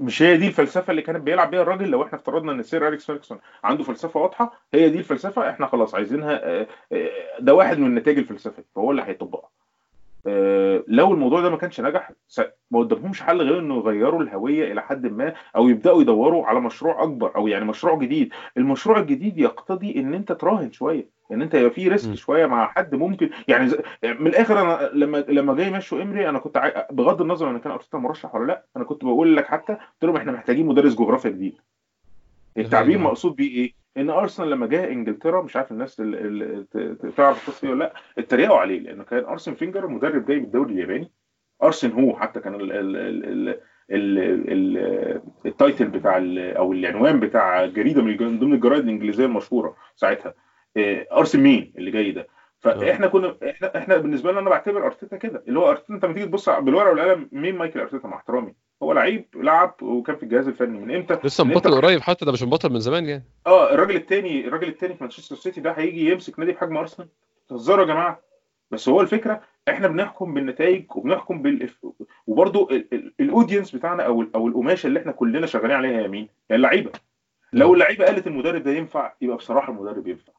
مش 0.00 0.22
هي 0.22 0.36
دي 0.36 0.46
الفلسفه 0.46 0.90
اللي 0.90 1.02
كانت 1.02 1.20
بيلعب 1.20 1.50
بيها 1.50 1.62
الراجل 1.62 1.88
لو 1.90 2.02
إحنا 2.02 2.18
افترضنا 2.18 2.52
ان 2.52 2.62
سير 2.62 2.88
اليكس 2.88 3.06
فيرجسون 3.06 3.38
عنده 3.64 3.84
فلسفه 3.84 4.20
واضحه 4.20 4.52
هي 4.74 4.88
دي 4.90 4.98
الفلسفه 4.98 5.50
إحنا 5.50 5.66
خلاص 5.66 5.94
عايزينها 5.94 6.40
آه، 6.44 6.66
آه، 6.92 7.08
ده 7.40 7.54
واحد 7.54 7.78
من 7.78 7.94
نتائج 7.94 8.18
الفلسفه 8.18 8.64
فهو 8.74 8.90
اللي 8.90 9.02
هيطبقها 9.02 9.48
آه، 9.48 9.67
لو 10.88 11.12
الموضوع 11.14 11.40
ده 11.40 11.50
ما 11.50 11.56
كانش 11.56 11.80
نجح 11.80 12.12
ما 12.70 12.78
قدامهمش 12.78 13.22
حل 13.22 13.42
غير 13.42 13.58
إنه 13.58 13.76
يغيروا 13.76 14.22
الهوية 14.22 14.72
إلى 14.72 14.82
حد 14.82 15.06
ما 15.06 15.34
أو 15.56 15.68
يبدأوا 15.68 16.02
يدوروا 16.02 16.46
على 16.46 16.60
مشروع 16.60 17.02
أكبر 17.02 17.36
أو 17.36 17.48
يعني 17.48 17.64
مشروع 17.64 17.98
جديد 17.98 18.30
المشروع 18.56 18.98
الجديد 18.98 19.38
يقتضي 19.38 20.00
إن 20.00 20.14
أنت 20.14 20.32
تراهن 20.32 20.72
شوية 20.72 21.08
إن 21.32 21.42
أنت 21.42 21.54
يبقى 21.54 21.70
في. 21.70 21.88
ريسك 21.88 22.14
شوية 22.14 22.46
مع 22.46 22.66
حد 22.66 22.94
ممكن 22.94 23.30
يعني 23.48 23.70
من 24.04 24.26
الآخر 24.26 24.60
أنا 24.62 24.90
لما 24.92 25.18
لما 25.28 25.54
جاي 25.54 25.66
يمشوا 25.66 26.02
إمري 26.02 26.28
أنا 26.28 26.38
كنت 26.38 26.56
عاي... 26.56 26.86
بغض 26.90 27.22
النظر 27.22 27.50
إن 27.50 27.58
كان 27.58 27.72
أرتيتا 27.72 27.98
مرشح 27.98 28.34
ولا 28.34 28.46
لأ 28.46 28.64
أنا 28.76 28.84
كنت 28.84 29.04
بقول 29.04 29.36
لك 29.36 29.46
حتى 29.46 29.72
قلت 29.72 30.04
لهم 30.04 30.16
إحنا 30.16 30.32
محتاجين 30.32 30.66
مدرس 30.66 30.94
جغرافيا 30.94 31.30
جديد 31.30 31.54
التعبير. 32.58 32.98
مقصود 32.98 33.36
بيه 33.36 33.50
إيه؟ 33.50 33.77
إن 33.96 34.10
أرسنال 34.10 34.50
لما 34.50 34.66
جه 34.66 34.88
إنجلترا 34.92 35.42
مش 35.42 35.56
عارف 35.56 35.72
الناس 35.72 36.00
اللي 36.00 36.64
تعرف 37.16 37.48
القصة 37.48 37.66
دي 37.66 37.72
ولا 37.72 37.84
لأ 37.84 37.92
اتريقوا 38.18 38.56
عليه 38.58 38.80
لأنه 38.80 39.04
كان 39.04 39.24
أرسن 39.24 39.54
فينجر 39.54 39.86
مدرب 39.86 40.26
جاي 40.26 40.38
من 40.38 40.44
الدوري 40.44 40.72
الياباني. 40.72 41.12
أرسن 41.62 41.90
هو 41.92 42.16
حتى 42.16 42.40
كان 42.40 42.54
ال 42.54 42.72
ال 42.72 42.96
ال 42.96 43.48
ال 43.48 43.58
ال 43.90 44.78
ال 44.78 45.22
ال 45.46 45.53
title 45.53 45.88
بتاع 45.88 46.16
أو 46.38 46.72
العنوان 46.72 47.20
بتاع 47.20 47.66
جريدة 47.66 48.02
من 48.02 48.38
ضمن 48.38 48.52
الجرايد 48.54 48.82
الإنجليزية 48.82 49.24
المشهورة 49.26 49.76
ساعتها. 49.94 50.34
إيه، 50.76 51.08
أرسن 51.12 51.40
مين 51.40 51.72
اللي 51.78 51.90
جاي 51.90 52.12
ده؟ 52.12 52.26
فاحنا 52.60 53.06
كنا 53.06 53.36
إحنا 53.50 53.78
إحنا 53.78 53.96
بالنسبة 53.96 54.30
لنا 54.30 54.40
أنا 54.40 54.50
بعتبر 54.50 54.86
أرتيتا 54.86 55.16
كده. 55.16 55.42
اللي 55.48 55.58
هو 55.58 55.70
أرتيتا 55.70 55.94
انت 55.94 56.04
لما 56.04 56.14
تيجي 56.14 56.26
تبص 56.26 56.48
بالورقة 56.50 56.90
والقلم 56.90 57.28
مين 57.32 57.56
مايكل 57.58 57.80
أرتيتا؟ 57.80 58.08
مع 58.08 58.16
احترامي. 58.16 58.54
هو 58.82 58.92
لعيب 58.92 59.24
لعب 59.34 59.74
وكان 59.82 60.16
في 60.16 60.22
الجهاز 60.22 60.48
الفني. 60.48 60.78
من 60.78 60.94
إمتى؟ 60.94 61.18
لسه 61.24 61.44
مبطل 61.44 61.74
قريب 61.74 62.00
حتى 62.00 62.24
ده 62.24 62.32
مش 62.32 62.42
مبطل 62.42 62.72
من 62.72 62.80
زمان 62.80 63.06
يعني. 63.06 63.24
آه 63.46 63.74
الراجل 63.74 63.96
التاني 63.96 64.46
الراجل 64.46 64.68
التاني 64.68 64.94
في 64.94 65.04
مانشستر 65.04 65.36
سيتي 65.36 65.60
ده 65.60 65.70
هيجي 65.70 66.10
يمسك 66.10 66.38
نادي 66.38 66.52
بحجم 66.52 66.76
أرسنال؟ 66.76 67.08
تهزروا 67.48 67.80
يا 67.80 67.86
جماعة. 67.86 68.22
بس 68.70 68.88
هو 68.88 69.00
الفكرة 69.00 69.40
إحنا 69.68 69.88
بنحكم 69.88 70.34
بالنتائج 70.34 70.84
وبنحكم 70.96 71.42
بال 71.42 71.70
وبرده 72.26 72.68
الأودينس 73.20 73.76
بتاعنا 73.76 74.02
أو 74.02 74.24
أو 74.34 74.48
القماشة 74.48 74.86
اللي 74.86 75.00
إحنا 75.00 75.12
كلنا 75.12 75.46
شغالين 75.46 75.76
عليها 75.76 76.00
يا 76.00 76.08
مين؟ 76.08 76.28
هي 76.50 76.56
اللعيبة. 76.56 76.90
لو 77.52 77.74
اللعيبة 77.74 78.04
قالت 78.04 78.26
المدرب 78.26 78.62
ده 78.62 78.70
ينفع 78.70 79.12
يبقى 79.20 79.36
بصراحة 79.36 79.72
المدرب 79.72 80.06
ينفع. 80.08 80.32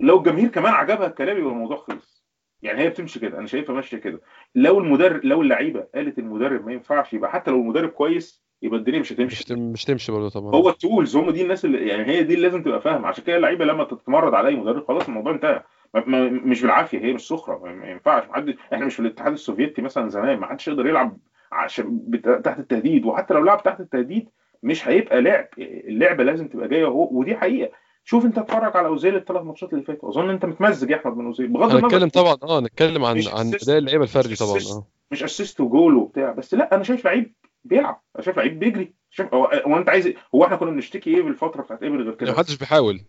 لو 0.00 0.18
الجماهير 0.18 0.48
كمان 0.48 0.72
عجبها 0.72 1.06
الكلام 1.06 1.38
يبقى 1.38 1.52
الموضوع 1.52 1.76
خلص. 1.76 2.24
يعني 2.62 2.80
هي 2.82 2.88
بتمشي 2.88 3.20
كده 3.20 3.38
أنا 3.38 3.46
شايفها 3.46 3.74
ماشية 3.74 3.96
كده. 3.96 4.20
لو 4.54 4.78
المدرب 4.78 5.24
لو 5.24 5.42
اللعيبة 5.42 5.86
قالت 5.94 6.18
المدرب 6.18 6.66
ما 6.66 6.72
ينفعش 6.72 7.12
يبقى 7.12 7.30
حتى 7.30 7.50
لو 7.50 7.56
المدرب 7.60 7.88
كويس 7.88 8.44
يبقى 8.62 8.78
الدنيا 8.78 9.00
مش 9.00 9.12
هتمشي. 9.12 9.44
مش 9.54 9.58
مش 9.58 9.84
تمشي 9.84 10.12
برضه 10.12 10.28
طبعا. 10.28 10.54
هو 10.54 10.68
التولز 10.68 11.16
هم 11.16 11.30
دي 11.30 11.42
الناس 11.42 11.64
اللي 11.64 11.88
يعني 11.88 12.04
هي 12.06 12.22
دي 12.22 12.34
اللي 12.34 12.46
لازم 12.46 12.62
تبقى 12.62 12.80
فاهم 12.80 13.04
عشان 13.04 13.24
كده 13.24 13.36
اللعيبة 13.36 13.64
لما 13.64 13.84
تتمرد 13.84 14.34
على 14.34 14.48
أي 14.48 14.56
مدرب 14.56 14.84
خلاص 14.88 15.08
الموضوع 15.08 15.32
انتهى. 15.32 15.62
مش 16.06 16.62
بالعافية 16.62 16.98
هي 16.98 17.12
مش 17.12 17.28
سخرة 17.28 17.58
ما 17.58 17.90
ينفعش. 17.90 18.28
محد 18.28 18.54
إحنا 18.72 18.86
مش 18.86 18.94
في 18.94 19.00
الاتحاد 19.00 19.32
السوفيتي 19.32 19.82
مثلا 19.82 20.08
زمان 20.08 20.38
ما 20.38 20.46
حدش 20.46 20.68
يقدر 20.68 20.86
يلعب 20.86 21.18
عشان 21.52 22.10
تحت 22.44 22.58
التهديد. 22.58 23.04
وحتى 23.04 23.34
لو 23.34 23.44
لعب 23.44 23.62
تحت 23.62 23.80
التهديد 23.80 24.28
مش 24.62 24.88
هيبقى 24.88 25.20
لعب 25.20 25.48
اللعبة 25.58 26.24
لازم 26.24 26.48
تبقى 26.48 26.68
جاية 26.68 26.84
اهو 26.84 27.08
ودي 27.12 27.36
حقيقة. 27.36 27.72
شوف 28.04 28.24
انت 28.24 28.38
اتفرج 28.38 28.76
على 28.76 28.86
أوزيل 28.88 29.16
الثلاث 29.16 29.42
ماتشات 29.42 29.72
اللي 29.72 29.84
فاتوا. 29.84 30.08
أظن 30.08 30.30
انت 30.30 30.44
متمزج 30.44 30.90
يا 30.90 30.96
أحمد 30.96 31.16
من 31.16 31.26
أوزيل. 31.26 31.48
بغض 31.48 31.70
النظر 31.70 31.86
هنتكلم 31.86 32.08
طبعا 32.08 32.36
آه 32.42 32.60
نتكلم 32.60 33.04
عن 33.04 33.22
عن 33.32 33.54
اداء 33.62 33.78
اللعيبة 33.78 34.02
الفردي 34.02 34.36
طبعا. 34.36 34.56
آه. 34.56 34.86
مش 35.10 35.22
assist 35.24 35.60
و 35.60 35.67
goal 35.67 35.94
وبتاع. 35.94 36.32
بس 36.32 36.54
لا 36.54 36.74
أنا 36.74 36.82
شايف 36.82 37.04
لعيب 37.04 37.34
بيلعب. 37.64 38.02
أنا 38.16 38.24
شايف 38.24 38.36
لعيب 38.36 38.58
بيجري. 38.58 38.92
شايف 39.10 39.34
هو 39.34 39.76
أنت 39.78 39.88
عايز؟ 39.88 40.12
هو 40.34 40.44
إحنا 40.44 40.56
كنا 40.56 40.70
بنشتكي 40.70 41.10
إيه 41.16 41.22
بالفترة 41.22 41.62
بتاعت 41.62 41.82
ايبر 41.82 41.96
غير 41.96 42.04
يعني 42.04 42.16
كده 42.16 42.32
محدش 42.32 42.56
بيحاول. 42.56 43.00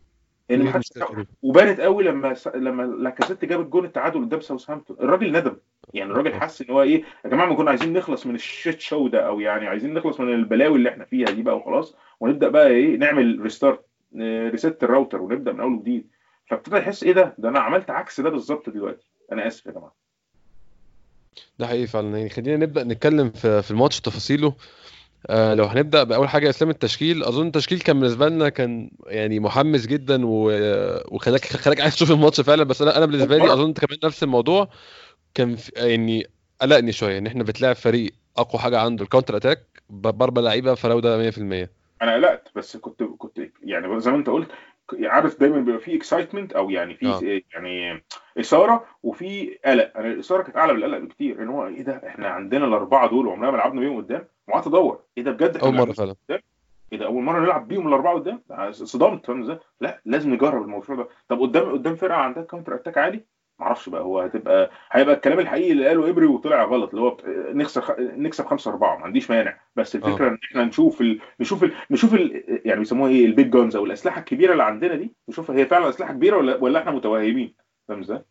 إن 0.51 0.61
هي 0.61 0.63
ما 0.63 0.71
حدش 0.71 0.87
المشكلة 0.91 1.05
تقريبا. 1.05 1.29
وبانت 1.41 1.79
قوي 1.81 2.03
لما 2.03 2.33
س... 2.33 2.47
لما 2.47 2.83
لاكازيت 2.83 3.45
جاب 3.45 3.61
الجون 3.61 3.85
التعادل 3.85 4.19
قدام 4.21 4.39
ساوثهامبتون. 4.39 4.97
الراجل 4.99 5.31
ندم. 5.31 5.57
يعني 5.93 6.11
الراجل 6.11 6.33
حس 6.33 6.61
إن 6.61 6.71
هو 6.71 6.81
إيه 6.81 7.03
يا 7.25 7.29
جماعة 7.29 7.45
ما 7.45 7.55
كنا 7.55 7.69
عايزين 7.69 7.93
نخلص 7.93 8.25
من 8.25 8.35
ال 8.35 8.44
shit 8.44 8.79
show 8.81 9.07
ده 9.07 9.27
أو 9.27 9.39
يعني 9.39 9.67
عايزين 9.67 9.93
نخلص 9.93 10.19
من 10.19 10.33
البلاوي 10.33 10.77
اللي 10.77 10.89
إحنا 10.89 11.05
فيها 11.05 11.25
دي 11.31 11.41
بقى 11.41 11.57
وخلاص. 11.57 11.95
ونبدأ 12.19 12.49
بقى 12.49 12.67
إيه 12.67 12.97
نعمل 12.97 13.39
restart 13.41 13.85
reset 14.49 14.83
ال 14.83 14.88
router 14.88 15.21
ونبدأ 15.21 15.51
من 15.51 15.59
أول 15.59 15.73
وجديد. 15.73 16.07
فابتدى 16.49 16.77
يحس 16.77 17.03
إيه 17.03 17.11
ده؟ 17.11 17.35
ده 17.37 17.49
أنا 17.49 17.59
عملت 17.59 17.89
عكس 17.89 18.21
ده 18.21 18.29
بالظبط 18.29 18.69
دلوقتي. 18.69 19.05
أنا 19.31 19.47
آسف 19.47 19.65
يا 19.65 19.71
جماعة. 19.71 19.95
ده 21.59 21.67
حقيقي 21.67 21.87
فعلا. 21.87 22.17
يعني 22.17 22.29
خلينا 22.29 22.57
نبدأ 22.57 22.83
نتكلم 22.83 23.29
في 23.29 23.61
في 23.61 23.71
الماتش 23.71 24.01
تفاصيله 24.01 24.55
آه 25.27 25.53
لو 25.53 25.65
هنبدأ 25.65 26.03
بأول 26.03 26.29
حاجة 26.29 26.49
إسلام 26.49 26.71
التشكيل. 26.71 27.23
أظن 27.23 27.47
التشكيل 27.47 27.79
كان 27.79 27.99
بالنسبة 27.99 28.29
لنا 28.29 28.49
كان 28.49 28.91
يعني 29.07 29.39
محمس 29.39 29.85
جدا 29.85 30.21
وخلاك 30.25 31.45
خلاك 31.45 31.81
عايز 31.81 31.95
تشوف 31.95 32.11
الماتش 32.11 32.41
فعلا. 32.41 32.63
بس 32.63 32.81
أنا 32.81 32.97
أنا 32.97 33.05
بالنسبة 33.05 33.37
لي 33.37 33.53
أظن 33.53 33.73
كمان 33.73 33.99
نفس 34.03 34.23
الموضوع. 34.23 34.69
كان 35.33 35.57
يعني 35.77 36.27
قلقني 36.61 36.91
شوية 36.91 37.17
إن 37.17 37.27
إحنا 37.27 37.43
بتلاعب 37.43 37.75
فريق 37.75 38.13
أقوى 38.37 38.61
حاجة 38.61 38.79
عنده 38.79 39.03
ال 39.03 39.07
counter 39.07 39.37
attack 39.37 39.65
باربع 39.89 40.41
لعيبة 40.41 40.73
فراوده 40.73 41.31
100% 41.31 41.69
أنا 42.01 42.13
قلقت 42.13 42.51
بس 42.55 42.77
كنت 42.77 43.03
كنت 43.03 43.41
يعني 43.63 43.99
زي 43.99 44.11
ما 44.11 44.17
انت 44.17 44.29
قلت 44.29 44.51
عارف 45.03 45.39
دايما 45.39 45.59
بيبقى 45.59 45.79
في 45.79 45.95
excitement 45.95 46.53
أو 46.53 46.69
يعني 46.69 46.95
في 46.95 47.07
آه. 47.07 47.41
يعني 47.53 48.03
إثارة 48.39 48.85
وفي 49.03 49.59
قلق. 49.65 49.97
أنا 49.97 50.07
الإثارة 50.07 50.41
كانت 50.43 50.57
أعلى 50.57 50.73
من 50.73 50.83
القلق 50.83 50.97
بكتير 50.97 51.41
إن 51.41 51.47
هو 51.47 51.67
إيه 51.67 51.81
ده؟ 51.81 52.01
إحنا 52.07 52.27
عندنا 52.29 52.65
الأربعة 52.65 53.09
دول 53.09 53.27
وعمرنا 53.27 53.51
ما 53.51 53.57
لعبنا 53.57 53.81
بيهم 53.81 53.97
قدام. 53.97 54.27
وقعدت 54.47 54.67
أدور 54.67 54.99
إيه 55.17 55.23
ده 55.23 55.31
بجد 55.31 55.57
أول 55.57 55.73
مرة 55.75 55.91
فعلا. 55.91 56.15
إيه 56.91 56.99
ده 56.99 57.05
أول 57.05 57.23
مرة 57.23 57.39
نلعب 57.39 57.67
بيهم 57.67 57.87
الأربعة 57.87 58.13
قدام؟ 58.13 58.41
صدمت. 58.71 59.25
فاهم 59.25 59.41
إزاي؟ 59.41 59.59
لا 59.81 60.01
لازم 60.05 60.33
نجرب 60.33 60.61
الموضوع 60.61 60.95
ده. 60.95 61.07
طب 61.27 61.41
قدام 61.41 61.71
قدام 61.71 61.95
فرقة 61.95 62.17
عندها 62.17 62.43
counter 62.43 62.75
attack 62.75 62.97
عالي؟ 62.97 63.25
معرفش 63.59 63.89
بقى 63.89 64.01
هو 64.01 64.19
هتبقى 64.19 64.71
هيبقى 64.91 65.15
الكلام 65.15 65.39
الحقيقي 65.39 65.71
اللي 65.71 65.87
قاله 65.87 66.09
إمري 66.09 66.25
وطلع 66.25 66.63
غلط 66.63 66.89
اللي 66.89 67.01
هو 67.01 67.17
نكسب 67.53 67.81
خ... 67.81 67.91
نكسب 67.99 68.45
5 68.45 68.71
4 68.71 68.97
ما 68.97 69.03
عنديش 69.05 69.29
مانع. 69.29 69.57
بس 69.75 69.95
آه. 69.95 69.99
الفكرة 69.99 70.27
إن 70.27 70.37
إحنا 70.43 70.63
نشوف 70.65 71.01
ال... 71.01 71.19
نشوف 71.39 71.63
ال... 71.63 71.71
نشوف 71.91 72.13
ال... 72.13 72.43
يعني 72.65 72.79
بيسموها 72.79 73.11
إيه 73.11 73.25
البيج 73.25 73.49
جانز 73.51 73.75
أو 73.75 73.85
الأسلحة 73.85 74.19
الكبيرة 74.19 74.51
اللي 74.51 74.63
عندنا 74.63 74.95
دي 74.95 75.11
نشوف 75.29 75.51
هي 75.51 75.65
فعلا 75.65 75.89
أسلحة 75.89 76.13
كبيرة 76.13 76.37
ولا 76.37 76.55
ولا 76.55 76.79
إحنا 76.79 76.91
متوهمين. 76.91 77.53
فاهم 77.87 77.99
إزاي؟ 77.99 78.21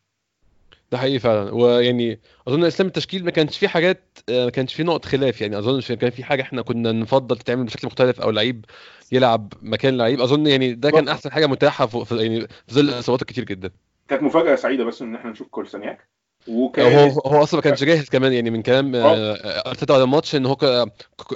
ده 0.92 0.98
حقيقي 0.98 1.18
فعلا. 1.18 1.50
ويعني 1.54 2.20
أظن 2.48 2.64
إسلام 2.64 2.86
التشكيل 2.86 3.24
ما 3.24 3.30
كانش 3.30 3.58
فيه 3.58 3.68
حاجات 3.68 4.18
آه، 4.28 4.44
ما 4.44 4.50
كانش 4.50 4.74
فيه 4.74 4.84
نقط 4.84 5.04
خلاف 5.04 5.40
يعني. 5.40 5.58
أظن 5.58 5.96
كان 5.96 6.10
في 6.10 6.24
حاجة 6.24 6.42
إحنا 6.42 6.62
كنا 6.62 6.92
نفضل 6.92 7.36
تتعمل 7.38 7.64
بشكل 7.64 7.86
مختلف 7.86 8.20
أو 8.20 8.30
لعيب 8.30 8.64
يلعب 9.12 9.52
مكان 9.62 9.96
لعيب. 9.96 10.20
أظن 10.20 10.46
يعني 10.46 10.74
ده 10.74 10.90
كان 10.90 11.08
أحسن 11.08 11.32
حاجة 11.32 11.46
متاحة 11.46 11.86
في- 11.86 12.16
يعني 12.16 12.40
في 12.40 12.74
ظل 12.74 12.88
الإصابات 12.88 13.22
الكتير 13.22 13.44
جدا. 13.44 13.70
كانت 14.08 14.22
مفاجأة 14.22 14.54
سعيدة 14.54 14.84
بس 14.84 15.02
إن 15.02 15.14
إحنا 15.14 15.30
نشوف 15.30 15.48
كولسانياك 15.48 16.08
هو 16.48 16.64
وكان 16.64 17.10
هو 17.26 17.42
أصلا 17.42 17.58
ما 17.58 17.62
كانش 17.62 17.84
جاهز 17.84 18.08
كمان 18.08 18.32
يعني 18.32 18.50
من 18.50 18.62
كلام 18.62 18.94
آه 18.94 19.00
آه، 19.04 19.68
أرتيتا 19.70 19.92
بعد 19.94 20.02
الماتش 20.02 20.34
إن 20.36 20.46
هو 20.46 20.56
ك- 20.56 20.88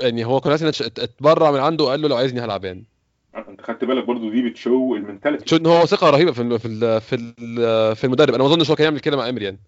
يعني 0.02 0.24
هو 0.24 0.40
كولاسينيتش 0.40 0.82
ات- 0.82 0.98
اتبرع 0.98 1.50
من 1.50 1.60
عنده 1.60 1.84
وقال 1.84 2.02
له 2.02 2.08
لو 2.08 2.16
عايزني 2.16 2.40
هلعب 2.40 2.64
يعني. 2.64 2.84
أنت 3.48 3.60
خدت 3.60 3.84
بالك 3.84 4.04
برضو 4.04 4.30
دي 4.30 4.42
بت 4.50 4.65
show 4.65 4.94
ال 4.94 4.99
mentality. 4.99 5.48
show 5.48 5.56
إن 5.56 5.66
هو 5.66 5.86
ثقة 5.86 6.10
رهيبة 6.10 6.32
في 6.32 6.58
في 6.58 7.00
في 7.00 7.16
ال- 7.16 7.96
في 7.96 8.04
المدرب. 8.04 8.34
أنا 8.34 8.44
ما 8.44 8.48
أظنش 8.50 8.70
هو 8.70 8.76
كان 8.76 8.84
يعمل 8.84 9.00
كده 9.00 9.16
مع 9.16 9.28
امري 9.28 9.44
يعني. 9.44 9.58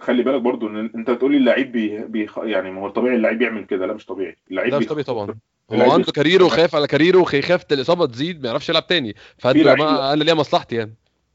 خلي 0.00 0.22
بالك 0.22 0.40
برضو 0.40 0.68
إن 0.68 0.90
أنت 0.94 1.10
بتقولي 1.10 1.36
اللعيب 1.36 1.72
بي... 1.72 1.98
بي... 2.04 2.26
يعني 2.42 2.70
ما 2.70 2.80
هو 2.80 2.88
طبيعي 2.88 3.16
اللعيب 3.16 3.42
يعمل 3.42 3.64
كده. 3.64 3.86
لا 3.86 3.92
مش 3.94 4.06
طبيعي. 4.06 4.36
اللعيب 4.50 4.72
لا 4.72 4.78
مش. 4.78 4.86
طبيعي 4.86 5.04
طبعا. 5.04 5.34
هو 5.72 5.92
عنده. 5.92 6.12
career 6.12 6.39
ه 6.39 6.44
وخايف 6.48 6.74
على 6.74 6.86
career 6.86 7.13
ه 7.13 7.18
وخايف 7.18 7.46
الإصابة 7.72 8.06
تزيد 8.06 8.42
ما 8.42 8.48
يعرفش 8.48 8.68
يلعب 8.68 8.86
تاني. 8.86 9.14
يا 9.56 9.62
لعيب 9.64 9.78
جماعة 9.78 10.14
مصلحتي 10.34 10.76
يعني؟ 10.76 10.94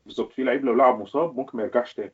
بالظبط. 0.09 0.33
في 0.33 0.43
لعيب 0.43 0.65
لو 0.65 0.73
لعب 0.73 0.99
مصاب 1.01 1.35
ممكن 1.37 1.57
ما 1.57 1.63
يرجعش 1.63 1.93
تاني. 1.93 2.13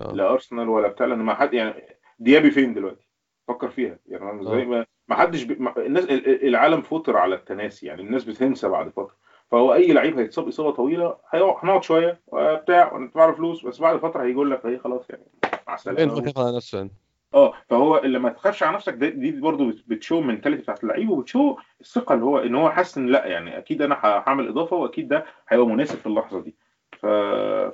آه. 0.00 0.12
لا 0.12 0.32
أرسنال 0.32 0.68
ولا 0.68 0.88
بتاع 0.88 1.06
لأن 1.06 1.18
ما 1.18 1.34
حد 1.34 1.54
يعني 1.54 1.74
ديابي 2.18 2.50
فين 2.50 2.74
دلوقتي؟ 2.74 3.08
فكر 3.48 3.68
فيها. 3.70 3.98
يعني 4.08 4.42
إزاي 4.42 4.62
آه. 4.62 4.64
ما 4.64 4.86
ما 5.08 5.16
حدش 5.16 5.42
بي... 5.42 5.54
ما... 5.54 5.74
الناس 5.78 6.04
ال- 6.04 6.10
ال- 6.28 6.46
العالم 6.48 6.82
فطر 6.82 7.16
على 7.16 7.34
التناسي. 7.34 7.86
يعني 7.86 8.02
الناس 8.02 8.24
بتنسى 8.24 8.68
بعد 8.68 8.88
فترة. 8.88 9.16
فهو 9.50 9.74
أي 9.74 9.92
لعيب 9.92 10.18
هيتصاب 10.18 10.48
إصابة 10.48 10.70
طويلة 10.70 11.16
هنقعد 11.30 11.82
شوية 11.82 12.20
وبتاع 12.26 12.92
وندفع 12.92 13.26
له 13.26 13.32
فلوس 13.32 13.66
بس 13.66 13.78
بعد 13.80 13.96
فترة 13.98 14.22
هيقول 14.24 14.50
لك 14.50 14.64
إيه 14.66 14.78
خلاص 14.78 15.10
يعني 15.10 15.22
مع 15.68 15.74
السلامة. 15.74 16.32
على 16.36 16.56
نفسه 16.56 16.78
يعني؟ 16.78 16.90
آه 17.34 17.52
فهو 17.68 17.98
اللي 17.98 18.18
ما 18.18 18.28
تخافش 18.28 18.62
على 18.62 18.74
نفسك 18.76 18.94
ده- 18.94 19.08
دي 19.08 19.30
برضه 19.40 19.68
بت- 19.68 19.84
بتشو 19.88 20.18
المنتاليتي 20.18 20.62
بتاعت 20.62 20.82
اللعيب 20.84 21.10
وبتشو 21.10 21.56
الثقة 21.80 22.12
اللي 22.14 22.24
هو 22.24 22.38
إن 22.38 22.54
هو 22.54 22.70
حاسس 22.70 22.98
إن 22.98 23.06
لأ 23.06 23.26
يعني 23.26 23.58
أكيد 23.58 23.82
أنا 23.82 23.94
هعمل 24.04 24.48
إضافة 24.48 24.76
وأكيد 24.76 25.08
ده 25.08 25.24
هيبقى 25.48 25.66
مناسب 25.66 25.98
في 25.98 26.06
اللحظة 26.06 26.40
دي. 26.40 26.54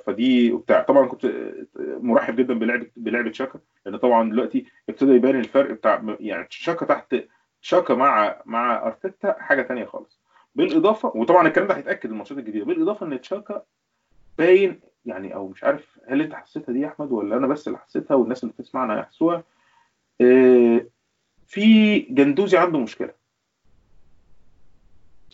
فدي 0.05 0.51
وبتاع. 0.51 0.81
طبعا 0.81 1.07
كنت 1.07 1.31
مرحب 1.79 2.35
جدا 2.35 2.53
بلعبة 2.53 2.87
بلعبة 2.95 3.31
شاكا 3.31 3.59
لأن 3.85 3.97
طبعا 3.97 4.29
دلوقتي 4.29 4.65
ابتدى 4.89 5.11
يبان 5.11 5.39
الفرق 5.39 5.71
بتاع 5.71 6.15
يعني 6.19 6.47
شاكا 6.49 6.85
تحت 6.85 7.15
شاكا 7.61 7.93
مع 7.93 8.41
مع 8.45 8.87
أرتيتا 8.87 9.35
حاجة 9.39 9.61
تانية 9.61 9.85
خالص. 9.85 10.19
بالإضافة 10.55 11.11
وطبعا 11.15 11.47
الكلام 11.47 11.67
ده 11.67 11.77
هيتأكد 11.77 12.09
الماتشات 12.09 12.37
الجديدة. 12.37 12.65
بالإضافة 12.65 13.05
إن 13.05 13.21
تشاكا 13.21 13.63
باين 14.37 14.79
يعني 15.05 15.35
أو 15.35 15.47
مش 15.47 15.63
عارف 15.63 15.99
هل 16.07 16.21
أنت 16.21 16.33
حسيتها 16.33 16.73
دي 16.73 16.79
يا 16.79 16.87
أحمد 16.87 17.11
ولا 17.11 17.37
أنا 17.37 17.47
بس 17.47 17.67
اللي 17.67 17.79
حسيتها 17.79 18.15
والناس 18.15 18.43
اللي 18.43 18.53
بتسمعنا 18.59 18.99
يحسوها. 18.99 19.43
آه، 20.21 20.85
في 21.47 21.99
جندوزي 21.99 22.57
عنده 22.57 22.79
مشكلة. 22.79 23.13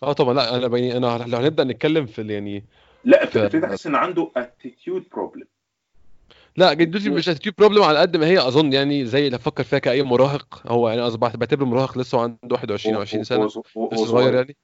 آه 0.04 0.14
طبعا 0.14 0.34
لا 0.34 0.56
أنا 0.56 0.98
أنا 0.98 1.26
لو 1.28 1.38
هنبدأ 1.38 1.64
نتكلم 1.64 2.06
في 2.06 2.34
يعني 2.34 2.64
لا 3.06 3.26
في 3.26 3.44
ابتديت 3.44 3.64
احس 3.64 3.88
ان 3.88 3.96
عنده 3.96 4.32
attitude 4.38 5.04
problem 5.12 5.46
لا 6.58 6.74
جندوزي 6.74 7.10
مش 7.10 7.30
attitude 7.30 7.56
problem 7.58 7.84
على 7.84 8.00
قد 8.00 8.18
ما 8.18 8.26
هي 8.26 8.40
أظن 8.48 8.74
يعني 8.74 9.06
زي 9.06 9.26
اللي 9.26 9.36
أفكر 9.36 9.64
فيها 9.64 9.80
كأي 9.80 10.04
مراهق. 10.04 10.62
هو 10.68 10.90
يعني 10.90 11.02
اصبحت 11.02 11.36
بعتبره 11.36 11.66
مراهق 11.66 11.98
لسه 11.98 12.18
وعنده 12.18 12.40
21 12.52 12.96
أو 12.96 13.02
20 13.02 13.24
سنة 13.24 13.46
لسه 13.46 13.64
صغير. 13.96 14.34
يعني. 14.34 14.56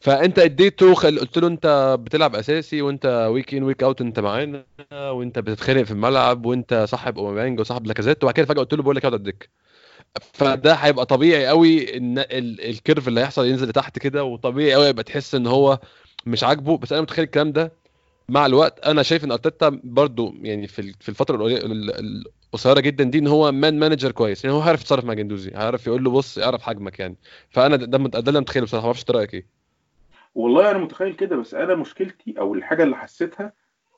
فأنت 0.00 0.38
اديته 0.38 0.94
خل... 0.94 1.18
قلت 1.18 1.38
له 1.38 1.48
أنت 1.48 1.96
بتلعب 2.00 2.34
أساسي 2.36 2.82
وأنت 2.82 3.28
week 3.32 3.54
in 3.54 3.62
week 3.62 3.82
out 3.82 4.00
أنت 4.00 4.20
معانا 4.20 4.64
وأنت 4.92 5.38
بتتخانق 5.38 5.82
في 5.82 5.90
الملعب 5.90 6.46
وأنت 6.46 6.84
صاحب 6.88 7.18
اوباميانج 7.18 7.60
وصاحب 7.60 7.86
لاكازيت 7.86 8.24
وبعد 8.24 8.34
كده 8.34 8.46
فجأة 8.46 8.60
قلت 8.60 8.74
له 8.74 8.82
بقول 8.82 8.96
لك 8.96 9.04
اقعد 9.04 9.12
على 9.12 9.18
الدكة. 9.18 9.46
فده 10.32 10.74
هيبقى 10.74 11.06
طبيعي 11.06 11.46
قوي 11.46 11.96
إن 11.96 12.18
ال... 12.18 12.60
ال 12.68 12.75
curve 12.75 13.08
اللي 13.08 13.20
هيحصل 13.20 13.46
ينزل 13.46 13.68
لتحت 13.68 13.98
كده 13.98 14.24
وطبيعي 14.24 14.74
قوي 14.74 14.86
يبقى 14.86 15.04
تحس 15.04 15.34
إن 15.34 15.46
هو 15.46 15.78
مش 16.26 16.44
عاجبه. 16.44 16.78
بس 16.78 16.92
أنا 16.92 17.02
متخيل 17.02 17.24
الكلام 17.24 17.52
ده 17.52 17.81
مع 18.28 18.46
الوقت 18.46 18.86
أنا 18.86 19.02
شايف 19.02 19.24
إن 19.24 19.32
أرتيتا 19.32 19.80
برضو 19.84 20.34
يعني 20.42 20.66
في 20.66 20.92
في 21.00 21.08
الفترة 21.08 21.46
القصيرة 22.46 22.80
جدا 22.80 23.04
دي 23.04 23.18
إن 23.18 23.26
هو 23.26 23.52
man 23.52 23.78
manager 23.78 24.12
كويس. 24.12 24.44
يعني 24.44 24.56
هو 24.56 24.60
هيعرف 24.60 24.80
يتصرف 24.80 25.04
مع 25.04 25.14
جندوزي 25.14 25.50
هيعرف 25.50 25.86
يقول 25.86 26.04
له 26.04 26.10
بص 26.10 26.38
اعرف 26.38 26.62
حجمك 26.62 27.00
يعني. 27.00 27.16
فأنا 27.50 27.76
ده 27.76 27.98
ده 27.98 28.28
اللي 28.28 28.40
متخيله 28.40 28.66
بصراحة 28.66 28.82
ما 28.82 28.86
أعرفش 28.86 29.04
رأيك 29.10 29.34
إيه. 29.34 29.46
والله 30.34 30.70
أنا 30.70 30.78
متخيل 30.78 31.14
كده 31.14 31.36
بس 31.36 31.54
أنا 31.54 31.74
مشكلتي 31.74 32.34
أو 32.38 32.54
الحاجة 32.54 32.82
اللي 32.82 32.96
حسيتها 32.96 33.52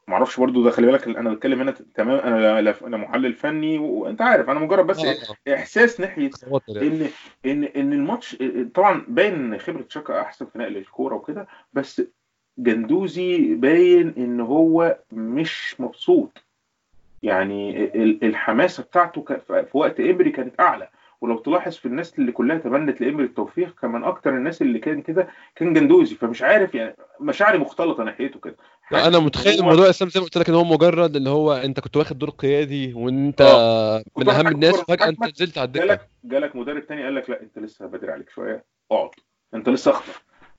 معرفش 0.09 0.41
برضو 0.41 0.65
ده 0.65 0.71
خلي 0.71 0.87
بالك 0.87 1.09
أنا 1.09 1.35
بتكلم 1.35 1.61
هنا 1.61 1.75
تمام 1.95 2.19
أنا 2.19 2.75
أنا 2.87 2.97
محلل 2.97 3.35
فني 3.35 3.79
وأنت 3.79 4.23
عارف 4.23 4.51
أنا 4.51 4.61
مجرد 4.61 4.87
بس 4.87 4.99
آه 4.99 5.17
آه. 5.49 5.55
إحساس 5.55 6.01
ناحية 6.01 6.31
يعني. 6.69 6.87
ان 6.87 7.09
ان 7.47 7.65
إن 7.65 7.93
الماتش 7.93 8.37
طبعا 8.75 9.05
باين 9.09 9.35
إن 9.35 9.59
خبرة 9.59 9.85
شاكا 9.89 10.21
أحسن 10.21 10.47
في 10.47 10.59
نقل 10.59 10.77
الكورة 10.77 11.15
وكده 11.15 11.47
بس 11.73 12.03
جندوزي 12.59 13.55
باين 13.55 14.15
إن 14.19 14.41
هو 14.41 14.99
مش 15.13 15.77
مبسوط. 15.79 16.45
يعني 17.23 17.85
ال- 17.85 18.25
الحماسة 18.25 18.83
بتاعته 18.83 19.25
في 19.47 19.67
وقت 19.75 20.01
امري 20.01 20.31
كانت 20.31 20.61
أعلى. 20.61 20.89
ولو 21.21 21.39
تلاحظ 21.39 21.77
في 21.77 21.87
الناس 21.87 22.19
اللي 22.19 22.33
كلها 22.33 22.59
تمنت 22.59 23.01
لامري 23.01 23.25
التوفيق 23.25 23.75
كان 23.81 23.91
من 23.91 24.05
أكتر 24.05 24.31
الناس 24.31 24.63
اللي 24.63 24.79
كان 24.79 25.03
كده 25.03 25.29
كان 25.57 25.73
جندوزي. 25.73 26.15
فمش 26.15 26.43
عارف 26.43 26.75
يعني 26.75 26.97
مشاعري 27.21 27.59
مختلطة 27.59 28.05
ناحيته 28.05 28.41
كده. 28.41 28.57
لا 28.91 29.07
أنا 29.07 29.19
متخيل 29.19 29.55
هو 29.55 29.61
الموضوع 29.61 29.91
اسلام 29.91 30.11
زي 30.11 30.21
ما 30.21 30.25
قلت 30.25 30.39
لك 30.39 30.49
إن 30.49 30.55
هو 30.55 30.65
مجرد 30.65 31.17
اللي 31.17 31.31
هو 31.31 31.53
أنت 31.53 31.81
كنت 31.81 31.97
واخد 31.97 32.19
دور 32.19 32.31
قيادي 32.31 32.95
وأنت 32.95 33.41
آه 33.41 34.05
من 34.17 34.29
أهم 34.29 34.47
الناس 34.47 34.75
وفجاه 34.75 35.09
أنت 35.09 35.23
نزلت 35.25 35.59
على 35.59 35.67
الدكة. 35.67 35.85
جالك 35.87 36.09
جالك 36.25 36.57
مدرب 36.57 36.87
تاني 36.87 37.05
قال 37.05 37.15
لك 37.15 37.31
لا 37.31 37.43
أنت 37.43 37.59
لسه 37.59 37.87
بدري 37.87 38.13
عليك 38.13 38.31
شوية. 38.31 38.65
اقعد. 38.91 39.11
أنت 39.55 39.69
لسه 39.69 39.91
اخضر 39.91 40.15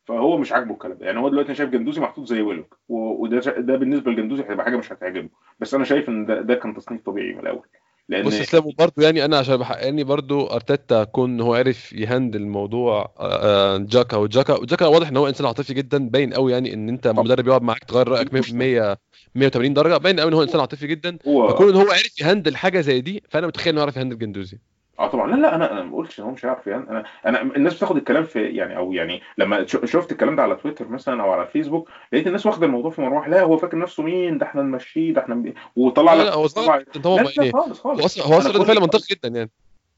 فهو 0.05 0.37
مش 0.37 0.51
عاجبه 0.51 0.73
الكلام. 0.73 0.97
ده 0.97 1.05
يعني 1.05 1.19
هو 1.19 1.29
دلوقتي 1.29 1.47
أنا 1.47 1.57
شايف 1.57 1.69
جندوزي 1.69 2.01
محطوط 2.01 2.27
زي 2.27 2.41
ويلوك 2.41 2.77
وده 2.89 3.39
ده 3.39 3.75
بالنسبة 3.75 4.11
لجندوزي 4.11 4.43
هيبقى 4.49 4.65
حاجة 4.65 4.77
مش 4.77 4.91
هتعجبه. 4.91 5.29
بس 5.59 5.73
أنا 5.73 5.83
شايف 5.83 6.09
إن 6.09 6.25
ده, 6.25 6.41
ده 6.41 6.55
كان 6.55 6.75
تصنيف 6.75 7.01
طبيعي 7.01 7.33
من 7.33 7.39
الأول. 7.39 7.63
بص 8.09 8.09
لأن 8.09 8.27
اسلام 8.27 8.63
برضه 8.79 9.03
يعني 9.03 9.25
أنا 9.25 9.37
عشان 9.37 9.57
بحقني 9.57 10.03
برضه 10.03 10.55
أرتيتا 10.55 11.03
كون 11.03 11.41
هو 11.41 11.53
عرف 11.55 11.93
يهندل 11.93 12.41
الموضوع 12.41 13.13
آه، 13.19 13.75
آه، 13.75 13.77
جاكا. 13.77 14.17
وجاكا 14.17 14.53
وجاكا 14.53 14.85
واضح 14.85 15.07
إن 15.07 15.17
هو 15.17 15.27
إنسان 15.27 15.47
عاطفي 15.47 15.73
جدا 15.73 16.09
باين 16.09 16.33
قوي 16.33 16.51
يعني 16.51 16.73
إن 16.73 16.89
أنت 16.89 17.07
طب 17.07 17.19
مدرب 17.19 17.47
يقعد 17.47 17.61
معاك 17.61 17.83
تغير 17.83 18.07
رأيك 18.07 18.33
مش 18.33 18.53
100 18.53 18.97
180 19.35 19.73
درجة 19.73 19.97
باين 19.97 20.19
قوي 20.19 20.29
إن 20.29 20.33
هو 20.33 20.43
إنسان 20.43 20.59
عاطفي 20.61 20.87
جدا. 20.87 21.17
فكون 21.17 21.69
إن 21.69 21.75
هو 21.75 21.91
عرف 21.91 22.21
يهندل 22.21 22.55
حاجة 22.55 22.81
زي 22.81 23.01
دي 23.01 23.23
فأنا 23.29 23.47
متخيل 23.47 23.73
إنه 23.73 23.81
يعرف 23.81 23.97
يهندل 23.97 24.17
جندوزي. 24.17 24.57
آه 24.99 25.07
طبعا. 25.07 25.31
لا 25.31 25.35
لا 25.35 25.55
أنا 25.55 25.71
أنا 25.71 25.83
ما 25.83 25.97
قلتش 25.97 26.19
إن 26.19 26.25
هو 26.25 26.31
مش 26.31 26.45
هيعرف 26.45 26.67
يعني. 26.67 26.89
أنا 26.89 27.03
أنا 27.25 27.41
الناس 27.41 27.75
بتاخد 27.77 27.97
الكلام 27.97 28.23
في 28.23 28.41
يعني 28.43 28.77
أو 28.77 28.93
يعني 28.93 29.21
لما 29.37 29.65
ش- 29.65 29.77
شفت 29.91 30.11
الكلام 30.11 30.35
ده 30.35 30.43
على 30.43 30.55
تويتر 30.55 30.87
مثلا 30.87 31.23
أو 31.23 31.31
على 31.31 31.41
الفيسبوك 31.41 31.89
لقيت 32.13 32.27
الناس 32.27 32.45
واخدة 32.45 32.65
الموضوع 32.65 32.91
في 32.91 33.01
مروح 33.01 33.27
لا 33.27 33.41
هو 33.41 33.57
فاكر 33.57 33.77
نفسه 33.77 34.03
مين؟ 34.03 34.37
ده 34.37 34.45
إحنا 34.45 34.61
نمشيه 34.61 35.13
ده 35.13 35.21
إحنا 35.21 35.35
نبي- 35.35 35.55
وطلع 35.75 36.13
لا 36.13 36.19
لك 36.21 36.25
لا 36.27 36.33
هو 36.33 36.47
صغير 36.47 36.65
طلع 36.67 36.79
جدا 36.79 37.01
طبعا 37.01 37.17
لا 37.17 37.23
لا 37.23 37.31
يعني 37.37 37.51
خالص 37.51 37.85
هو 37.85 37.93
خالص 37.93 38.05
أصلا 38.05 38.23
هو 38.25 38.29
أنا 38.29 38.37
أصلا 38.37 38.51
رد 38.51 38.57
كل 38.57 38.65
فعل 38.65 38.77
القصد 38.77 38.95
منطقي 38.95 39.15
جدا 39.15 39.27
يعني. 39.39 39.49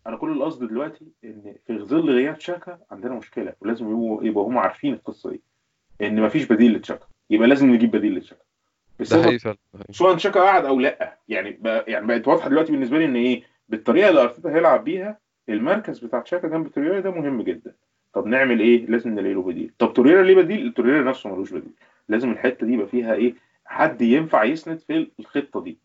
أنا 0.08 0.18
كل 0.18 0.32
القصد 0.32 0.68
دلوقتي 0.68 1.06
إن 1.24 1.56
في 1.68 1.80
ظل 1.80 2.10
غياب 2.10 2.40
شاكا 2.40 2.80
عندنا 2.92 3.14
مشكلة 3.14 3.54
ولازم 3.62 3.86
يبقوا 3.90 4.24
يبقوا 4.24 4.48
هم 4.50 4.58
عارفين 4.58 4.94
القصة 4.94 5.30
دي 5.30 5.42
إن 6.02 6.22
مفيش 6.22 6.46
بديل 6.46 6.74
لتشاكا. 6.74 7.06
يبقى 7.30 7.48
لازم 7.48 7.72
نجيب 7.74 7.92
بديل 7.92 8.16
لتشاكا. 8.16 8.42
ده 8.42 9.06
بسبب 9.06 9.22
حقيقي 9.22 9.40
فعلا 9.40 9.58
ده 9.74 9.80
حقيقي. 9.80 9.94
سواء 9.94 10.16
تشاكا 10.16 10.40
قاعد 10.42 10.66
أو 10.66 10.80
لأ 10.80 11.18
يعني 11.30 11.52
بقى 11.62 11.86
يعني 11.88 12.06
بقت 12.08 12.28
واضحة 12.28 12.50
دلوقتي 12.50 12.72
بالنسبة 12.72 12.98
لي 12.98 13.06
إن 13.06 13.16
إيه 13.16 13.44
بالطريقة 13.70 14.10
اللي 14.10 14.22
أرتيتا 14.22 14.50
هيلعب 14.50 14.84
بيها 14.84 15.18
المركز 15.50 16.00
بتاع 16.00 16.20
تشاكا 16.20 16.48
جنب 16.48 16.68
تريوري 16.68 17.02
ده 17.02 17.12
مهم 17.12 17.42
جدا. 17.42 17.74
طب 18.14 18.26
نعمل 18.28 18.60
إيه؟ 18.60 18.86
لازم 18.86 19.10
نلاقي 19.10 19.34
له 19.34 19.42
بديل. 19.42 19.72
طب 19.80 19.94
توريرا 19.94 20.24
ليه 20.24 20.36
بديل؟ 20.36 20.74
توريرا 20.74 21.04
نفسه 21.04 21.30
ملوش 21.30 21.52
بديل. 21.52 21.72
لازم 22.10 22.32
الحتة 22.32 22.68
دي 22.68 22.74
يبقى 22.74 22.88
فيها 22.88 23.14
إيه؟ 23.14 23.34
حد 23.66 24.02
ينفع 24.02 24.44
يسند 24.44 24.78
في 24.80 25.08
الخطة 25.20 25.64
دي. 25.64 25.78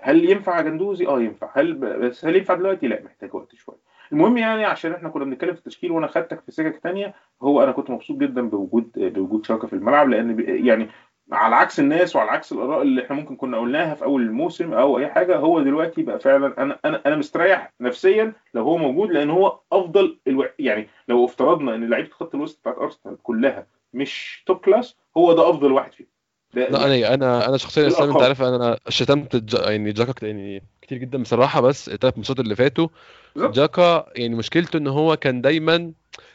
هل 0.00 0.30
ينفع 0.30 0.60
جندوزي؟ 0.60 1.06
آه 1.06 1.20
ينفع. 1.20 1.50
هل 1.54 1.74
بس 1.74 2.24
هل 2.24 2.36
ينفع 2.36 2.54
دلوقتي؟ 2.54 2.88
لا 2.88 3.02
محتاج 3.04 3.34
وقت 3.34 3.54
شوية. 3.54 3.76
المهم 4.12 4.36
يعني 4.38 4.64
عشان 4.64 4.92
إحنا 4.92 5.08
كنا 5.08 5.24
بنتكلم 5.24 5.52
في 5.54 5.58
التشكيل 5.58 5.90
وأنا 5.90 6.06
خدتك 6.06 6.40
في 6.40 6.52
سكك 6.52 6.76
تانية 6.82 7.14
هو 7.42 7.62
أنا 7.62 7.72
كنت 7.72 7.90
مبسوط 7.90 8.16
جدا 8.16 8.48
بوجود 8.48 8.90
بوجود 8.96 9.46
شاكا 9.46 9.66
في 9.66 9.72
الملعب 9.72 10.08
لأن 10.08 10.44
يعني 10.66 10.88
على 11.32 11.56
عكس 11.56 11.80
الناس 11.80 12.16
وعلى 12.16 12.30
عكس 12.30 12.52
الآراء 12.52 12.82
اللي 12.82 13.04
إحنا 13.04 13.16
ممكن 13.16 13.36
كنا 13.36 13.58
قلناها 13.58 13.94
في 13.94 14.04
أول 14.04 14.22
الموسم 14.22 14.72
أو 14.74 14.98
أي 14.98 15.08
حاجة 15.08 15.36
هو 15.36 15.60
دلوقتي 15.60 16.02
بقى 16.02 16.20
فعلا 16.20 16.62
أنا 16.62 16.78
أنا 16.84 17.02
أنا 17.06 17.16
مستريح 17.16 17.72
نفسيا 17.80 18.32
لو 18.54 18.62
هو 18.64 18.76
موجود 18.76 19.10
لأن 19.10 19.30
هو 19.30 19.60
أفضل 19.72 20.18
ألو... 20.26 20.44
يعني 20.58 20.88
لو 21.08 21.24
افترضنا 21.24 21.74
إن 21.74 21.88
لعيبة 21.90 22.10
خط 22.10 22.34
الوسط 22.34 22.60
بتاعت 22.60 22.78
أرسنال 22.78 23.22
كلها 23.22 23.66
مش 23.92 24.42
top 24.46 24.56
class 24.56 24.96
هو 25.16 25.32
ده 25.32 25.50
أفضل 25.50 25.72
واحد 25.72 25.92
فيهم. 25.92 26.08
لا 26.56 26.84
أنا 26.86 27.14
أنا 27.14 27.48
أنا 27.48 27.56
شخصيا 27.56 27.88
اسلام 27.88 28.10
أنت 28.10 28.22
عارف 28.22 28.42
أنا 28.42 28.78
شتمت 28.88 29.36
جا 29.36 29.70
يعني 29.70 29.92
جاكا 29.92 30.26
يعني 30.26 30.62
كتير 30.82 30.98
جدا 30.98 31.22
بصراحة 31.22 31.60
بس 31.60 31.88
الثلاث 31.88 32.16
ماتشات 32.18 32.40
اللي 32.40 32.56
فاتوا. 32.56 32.88
جاكا 33.36 34.06
يعني 34.16 34.34
مشكلته 34.34 34.76
إن 34.76 34.86
هو 34.86 35.16
كان 35.16 35.40
دايما 35.40 35.92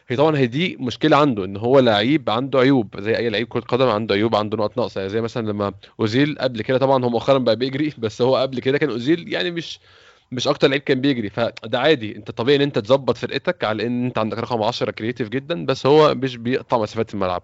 هي 0.07 0.15
طبعا 0.17 0.37
هي 0.37 0.47
دي 0.47 0.77
مشكلة 0.79 1.17
عنده 1.17 1.45
إن 1.45 1.57
هو 1.57 1.79
لعيب 1.79 2.29
عنده 2.29 2.59
عيوب 2.59 2.99
زي 2.99 3.17
أي 3.17 3.29
لعيب 3.29 3.47
كرة 3.47 3.59
قدم 3.61 3.87
عنده 3.87 4.15
عيوب 4.15 4.35
عنده 4.35 4.57
نقط 4.57 4.77
ناقصه 4.77 4.99
يعني 4.99 5.09
زي 5.09 5.21
مثلا 5.21 5.47
لما 5.47 5.73
أوزيل 5.99 6.37
قبل 6.39 6.61
كده 6.61 6.77
طبعا 6.77 7.03
هو 7.05 7.09
مؤخرا 7.09 7.37
بقى 7.37 7.55
بيجري 7.55 7.93
بس 7.97 8.21
هو 8.21 8.37
قبل 8.37 8.59
كده 8.59 8.77
كان 8.77 8.89
أوزيل 8.89 9.33
يعني 9.33 9.51
مش 9.51 9.79
مش 10.31 10.47
أكتر 10.47 10.67
لعيب 10.67 10.81
كان 10.81 11.01
بيجري. 11.01 11.29
فده 11.29 11.79
عادي 11.79 12.15
أنت 12.15 12.31
طبيعي 12.31 12.55
إن 12.57 12.61
أنت 12.61 12.79
تظبط 12.79 13.17
فرقتك 13.17 13.63
على 13.63 13.85
إن 13.87 14.05
أنت 14.05 14.17
عندك 14.17 14.37
رقم 14.37 14.63
10 14.63 14.91
creative 14.91 15.29
جدا 15.29 15.65
بس 15.65 15.85
هو 15.85 16.15
مش 16.15 16.37
بيقطع 16.37 16.77
مسافات 16.77 17.13
الملعب. 17.13 17.43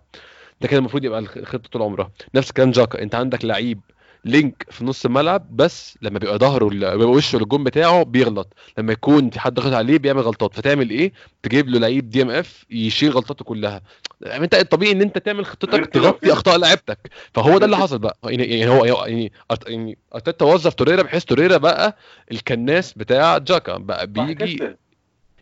ده 0.62 0.68
كان 0.68 0.80
المفروض 0.80 1.06
يبقى 1.06 1.20
الخطة 1.20 1.70
طول 1.70 1.82
عمرها. 1.82 2.12
نفس 2.36 2.50
الكلام 2.50 2.72
جاكا. 2.72 3.02
انت 3.04 3.16
عندك 3.16 3.46
لعيب 3.46 3.80
link 4.26 4.66
في 4.70 4.86
نص 4.86 5.06
الملعب 5.06 5.56
بس 5.56 5.98
لما 6.02 6.20
بيبقى 6.20 6.38
ظهره 6.38 6.70
بيبقى 6.70 7.10
وشه 7.10 7.38
للجون 7.40 7.64
بتاعه 7.64 8.04
بيغلط. 8.04 8.54
لما 8.78 8.94
يكون 8.94 9.30
في 9.30 9.40
حد 9.40 9.54
ضاغط 9.54 9.74
عليه 9.74 9.98
بيعمل 9.98 10.22
غلطات. 10.22 10.54
فتعمل 10.54 10.90
إيه؟ 10.90 11.14
تجيب 11.44 11.70
له 11.70 11.80
لعيب 11.80 12.10
DMF 12.10 12.66
يشيل 12.70 13.12
غلطاته 13.12 13.46
كلها. 13.46 13.82
يعني 14.22 14.44
انت 14.44 14.56
الطبيعي 14.56 14.92
ان 14.92 15.02
انت 15.02 15.18
تعمل 15.18 15.46
خطتك 15.46 15.86
تغطي 15.86 16.34
أخطاء 16.34 16.58
لعيبتك. 16.58 17.00
فهو 17.34 17.58
ده 17.58 17.66
اللي 17.66 17.78
حصل 17.78 18.00
بقى. 18.00 18.18
يعني, 18.24 18.44
يعني 18.44 18.72
هو 18.72 18.86
يعني 18.86 19.32
يعني 19.68 19.98
أرتيتا 20.16 20.46
وظف 20.46 20.74
توريرا 20.74 21.02
بحيث 21.02 21.24
توريرا 21.26 21.58
بقى 21.58 21.98
الكناس 22.32 22.94
بتاع 22.94 23.38
جاكا. 23.38 23.78
بقى 23.78 24.08
بيجي 24.08 24.76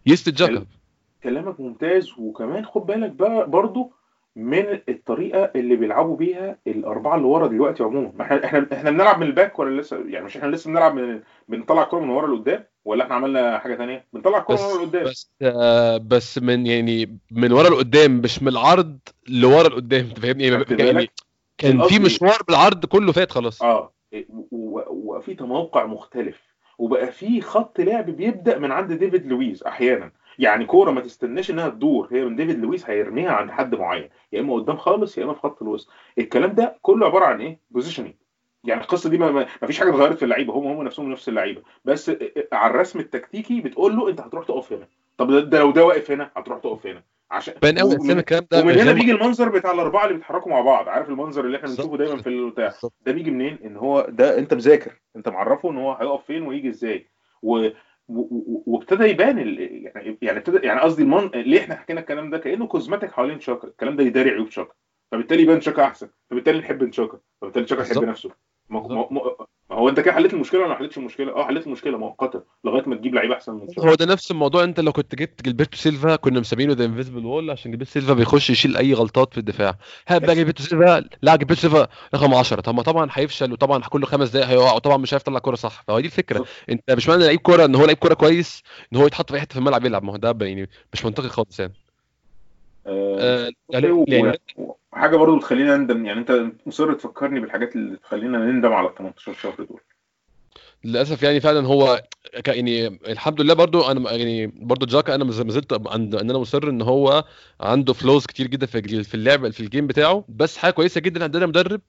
يسند 0.06 0.36
جاكا. 0.36 0.66
كلامك 1.24 1.60
ممتاز. 1.60 2.10
وكمان 2.18 2.66
خد 2.66 2.82
بالك 2.86 3.12
بقى 3.12 3.50
برضه 3.50 4.03
من 4.36 4.80
الطريقة 4.90 5.52
اللي 5.56 5.76
بيلعبوا 5.76 6.18
بيها 6.18 6.58
الأربعة 6.68 7.16
اللي 7.16 7.28
ورا 7.28 7.48
دلوقتي 7.48 7.84
عموما. 7.84 8.12
ما 8.16 8.22
إحنا 8.26 8.46
إحنا 8.46 8.68
إحنا 8.74 8.92
بنلعب 8.92 9.20
من 9.20 9.28
الباك 9.28 9.60
ولا 9.60 9.82
لسه؟ 9.82 10.04
يعني 10.08 10.26
مش 10.26 10.38
إحنا 10.38 10.48
لسه 10.48 10.70
بنلعب 10.70 10.96
من 10.96 11.22
بنطلع 11.48 11.84
الكورة 11.84 12.02
من 12.02 12.10
ورا 12.10 12.36
لقدام؟ 12.36 12.64
ولا 12.86 13.04
إحنا 13.04 13.16
عملنا 13.16 13.60
حاجة 13.60 13.76
ثانية 13.76 14.06
بنطلع 14.14 14.38
الكورة 14.38 14.58
من 14.58 14.64
ورا 14.64 14.86
لقدام. 14.86 15.04
بس 15.04 15.32
آه 15.42 15.98
بس 15.98 16.38
من 16.38 16.68
يعني 16.68 17.20
من 17.32 17.52
ورا 17.52 17.70
لقدام 17.70 18.18
مش 18.22 18.42
من 18.42 18.48
العرض 18.48 19.00
لورا 19.30 19.68
لقدام. 19.70 20.06
أنت 20.06 20.20
فاهمني؟ 20.20 20.46
يعني 20.80 21.10
كان 21.58 21.82
في 21.82 22.00
مشوار 22.00 22.38
بالعرض 22.48 22.86
كله 22.86 23.12
فات 23.12 23.32
خلاص. 23.32 23.62
آه 23.62 23.94
وفي 24.92 25.36
تموقع 25.36 25.86
مختلف 25.86 26.42
وبقى 26.78 27.12
في 27.12 27.42
خط 27.42 27.80
لعب 27.80 28.10
بيبدأ 28.10 28.60
من 28.60 28.72
عند 28.72 28.92
ديفيد 28.94 29.26
لويز 29.26 29.64
أحيانا. 29.64 30.12
يعني 30.40 30.66
كورة 30.66 30.92
ما 30.92 31.02
تستناش 31.02 31.52
إنها 31.52 31.70
تدور. 31.70 32.08
هي 32.12 32.26
من 32.26 32.36
ديفيد 32.36 32.60
لويس 32.60 32.90
هيرميها 32.90 33.32
عند 33.32 33.52
حد 33.52 33.76
معين. 33.76 34.10
يا 34.32 34.40
إما 34.40 34.54
قدام 34.54 34.78
خالص 34.78 35.18
يا 35.18 35.24
إما 35.24 35.34
في 35.34 35.40
خط 35.40 35.62
الوسط. 35.62 35.90
الكلام 36.18 36.52
ده 36.52 36.78
كله 36.82 37.06
عبارة 37.06 37.26
عن 37.26 37.42
إيه؟ 37.42 37.60
positioning 37.72 38.14
يعني 38.64 38.82
القصة 38.82 39.10
دي 39.10 39.18
ما, 39.18 39.32
ما 39.32 39.68
فيش 39.68 39.80
حاجة 39.80 39.90
اتغيرت 39.90 40.18
في 40.18 40.26
اللعيبة. 40.26 40.54
هم 40.54 40.68
هم 40.68 40.84
نفسهم 40.84 41.12
نفس 41.12 41.30
اللعيبة. 41.30 41.62
بس 41.86 42.12
على 42.54 42.72
الرسم 42.72 43.00
التكتيكي 43.00 43.62
بتقول 43.62 43.96
له 43.96 44.10
أنت 44.10 44.22
هتروح 44.22 44.46
تقف 44.46 44.74
هنا. 44.74 44.88
طب 45.18 45.50
ده 45.50 45.60
لو 45.60 45.72
ده 45.72 45.86
واقف 45.86 46.12
هنا 46.12 46.32
هتروح 46.36 46.60
تقف 46.60 46.88
هنا. 46.88 47.04
عشان 47.32 47.54
بان 47.62 47.80
قوي 47.80 47.96
اسامي 47.96 48.14
الكلام 48.14 48.48
ده 48.52 48.62
ومن 48.62 48.80
هنا 48.80 48.92
بيجي 48.92 49.12
المنظر 49.12 49.50
بتاع 49.50 49.72
الأربعة 49.72 50.04
اللي 50.04 50.14
بيتحركوا 50.14 50.52
مع 50.52 50.62
بعض. 50.62 50.90
عارف 50.90 51.10
المنظر 51.10 51.46
اللي 51.46 51.58
إحنا 51.58 51.70
بنشوفه 51.70 51.98
دايما 51.98 52.22
في 52.22 52.30
البتاع 52.30 52.74
ده 53.06 53.12
بيجي 53.12 53.32
منين؟ 53.32 53.58
إن 53.66 53.78
هو 53.78 54.08
ده 54.10 54.38
أنت 54.40 54.54
مذاكر. 54.54 54.92
أنت 55.16 55.30
معرفه 55.30 55.72
إن 55.72 55.78
هو 55.78 55.94
هيقف 55.94 56.26
فين 56.26 56.48
ويجي 56.48 56.70
إزاي. 56.70 57.08
و 57.42 57.70
وابتدى 58.66 59.04
يبان 59.04 59.38
يعني 59.38 60.18
يعني 60.22 60.38
ابتدى 60.38 60.68
يعني 60.68 60.80
قصدي 60.80 61.04
المن... 61.04 61.28
ليه 61.28 61.60
إحنا 61.60 61.76
حكينا 61.76 62.00
الكلام 62.00 62.30
ده؟ 62.30 62.38
كأنه 62.38 62.68
cosmetic 62.68 63.12
حوالين 63.12 63.40
شاكا. 63.40 63.68
الكلام 63.68 63.96
ده 63.96 64.04
يداري 64.04 64.30
عيوب 64.30 64.50
شاكا. 64.50 64.74
فبالتالي 65.12 65.44
يبان 65.44 65.62
شاكا 65.62 65.84
أحسن. 65.84 66.10
فبالتالي 66.30 66.60
نحب 66.60 66.92
شاكا. 66.92 67.20
فبالتالي 67.42 67.68
شاكا 67.68 67.82
يحب 67.82 68.04
نفسه. 68.04 68.32
ما, 68.70 69.08
ما 69.12 69.48
هو 69.74 69.90
انت 69.90 70.00
كده 70.00 70.14
حليت 70.14 70.34
المشكلة 70.34 70.60
ولا 70.60 70.70
ما 70.70 70.76
حليتش 70.76 70.98
المشكلة؟ 70.98 71.36
آه 71.36 71.46
حليت 71.46 71.68
المشكلة 71.68 71.98
مؤقتا 71.98 72.44
لغاية 72.64 72.84
ما 72.90 72.96
تجيب 72.96 73.14
لعيب 73.16 73.32
أحسن 73.32 73.54
من 73.54 73.68
هو 73.80 73.96
ده 73.96 74.06
نفس 74.06 74.32
الموضوع. 74.32 74.64
انت 74.64 74.80
لو 74.80 74.92
كنت 74.92 75.16
جبت 75.16 75.50
جيلبرتو 75.50 75.76
سيلفا 75.78 76.16
كنا 76.16 76.40
مسمينه 76.40 76.74
the 76.74 76.86
invisible 76.86 77.26
wall 77.26 77.52
عشان 77.52 77.76
جيلبرتو 77.78 77.88
سيلفا 77.88 78.14
بيخش 78.14 78.50
يشيل 78.50 78.78
أي 78.78 78.94
غلطات 78.94 79.34
في 79.34 79.38
الدفاع. 79.40 79.78
هات 80.08 80.22
بقى 80.22 80.36
جيلبرتو 80.36 80.62
سيلفا. 80.62 81.04
لا 81.22 81.38
جيلبرتو 81.38 81.54
سيلفا 81.54 81.88
رقم 82.16 82.34
10 82.34 82.62
طب 82.62 82.76
ما 82.76 82.82
طبعا 82.82 83.08
هيفشل 83.12 83.52
وطبعا 83.52 83.82
كل 83.82 84.06
خمس 84.06 84.30
دقائق 84.30 84.48
هيقع 84.50 84.74
وطبعا 84.74 84.98
مش 84.98 85.14
هيعرف 85.14 85.24
يطلع 85.24 85.40
كورة 85.40 85.56
صح. 85.56 85.84
فهو 85.88 86.00
دي 86.00 86.06
الفكرة. 86.06 86.46
انت 86.70 86.92
مش 86.92 87.10
معنى 87.10 87.24
لعيب 87.26 87.40
كورة 87.40 87.66
إن 87.66 87.76
هو 87.76 87.86
لعيب 87.86 87.98
كورة 87.98 88.14
كويس 88.14 88.64
إن 88.94 88.98
هو 88.98 89.06
يتحط 89.08 89.30
في 89.30 89.36
أي 89.36 89.42
حتة 89.42 89.54
في 89.54 89.60
الملعب 89.60 89.86
يلعب. 89.86 90.04
ما 90.04 90.14
هو 90.14 90.18
ده 90.18 90.46
يعني 90.46 90.70
مش 90.94 91.06
منطقي 91.06 91.30
خالص 91.30 91.60
يعني. 91.60 91.83
آه 92.88 93.52
يعني, 93.70 94.06
يعني 94.08 94.38
حاجة 94.94 95.16
برضو 95.16 95.40
تخلينا 95.40 95.78
نندم 95.78 96.06
يعني 96.06 96.20
أنت 96.20 96.46
مصر 96.66 96.94
تفكرني 96.94 97.40
بالحاجات 97.40 97.76
اللي 97.76 97.98
تخلينا 97.98 98.38
نندم 98.38 98.74
على 98.74 98.88
ال 98.88 98.96
18 98.96 99.34
شهر 99.34 99.56
دول. 99.70 99.82
للأسف 100.86 101.24
يعني 101.24 101.40
فعلا 101.40 101.68
هو 101.68 102.04
يعني 102.48 102.88
الحمد 102.88 103.42
لله 103.42 103.54
برضو 103.54 103.92
أنا 103.92 104.12
يعني 104.12 104.48
برضو 104.48 104.86
جاكا 104.86 105.16
أنا 105.16 105.24
ما 105.24 105.32
زلت 105.32 105.74
إن 105.74 106.14
أنا 106.14 106.38
مصر 106.38 106.70
إن 106.70 106.82
هو 106.82 107.26
عنده 107.62 107.94
flaws 107.94 108.26
كتير 108.26 108.48
جدا 108.48 108.66
في 108.66 109.04
في 109.04 109.14
اللعب 109.16 109.50
في 109.50 109.60
ال 109.60 109.65
game 109.65 109.88
بتاعه 109.88 110.26
بس 110.30 110.58
حاجة 110.58 110.72
كويسة 110.72 111.02
جدا 111.02 111.24
عندنا 111.24 111.46
مدرب 111.46 111.82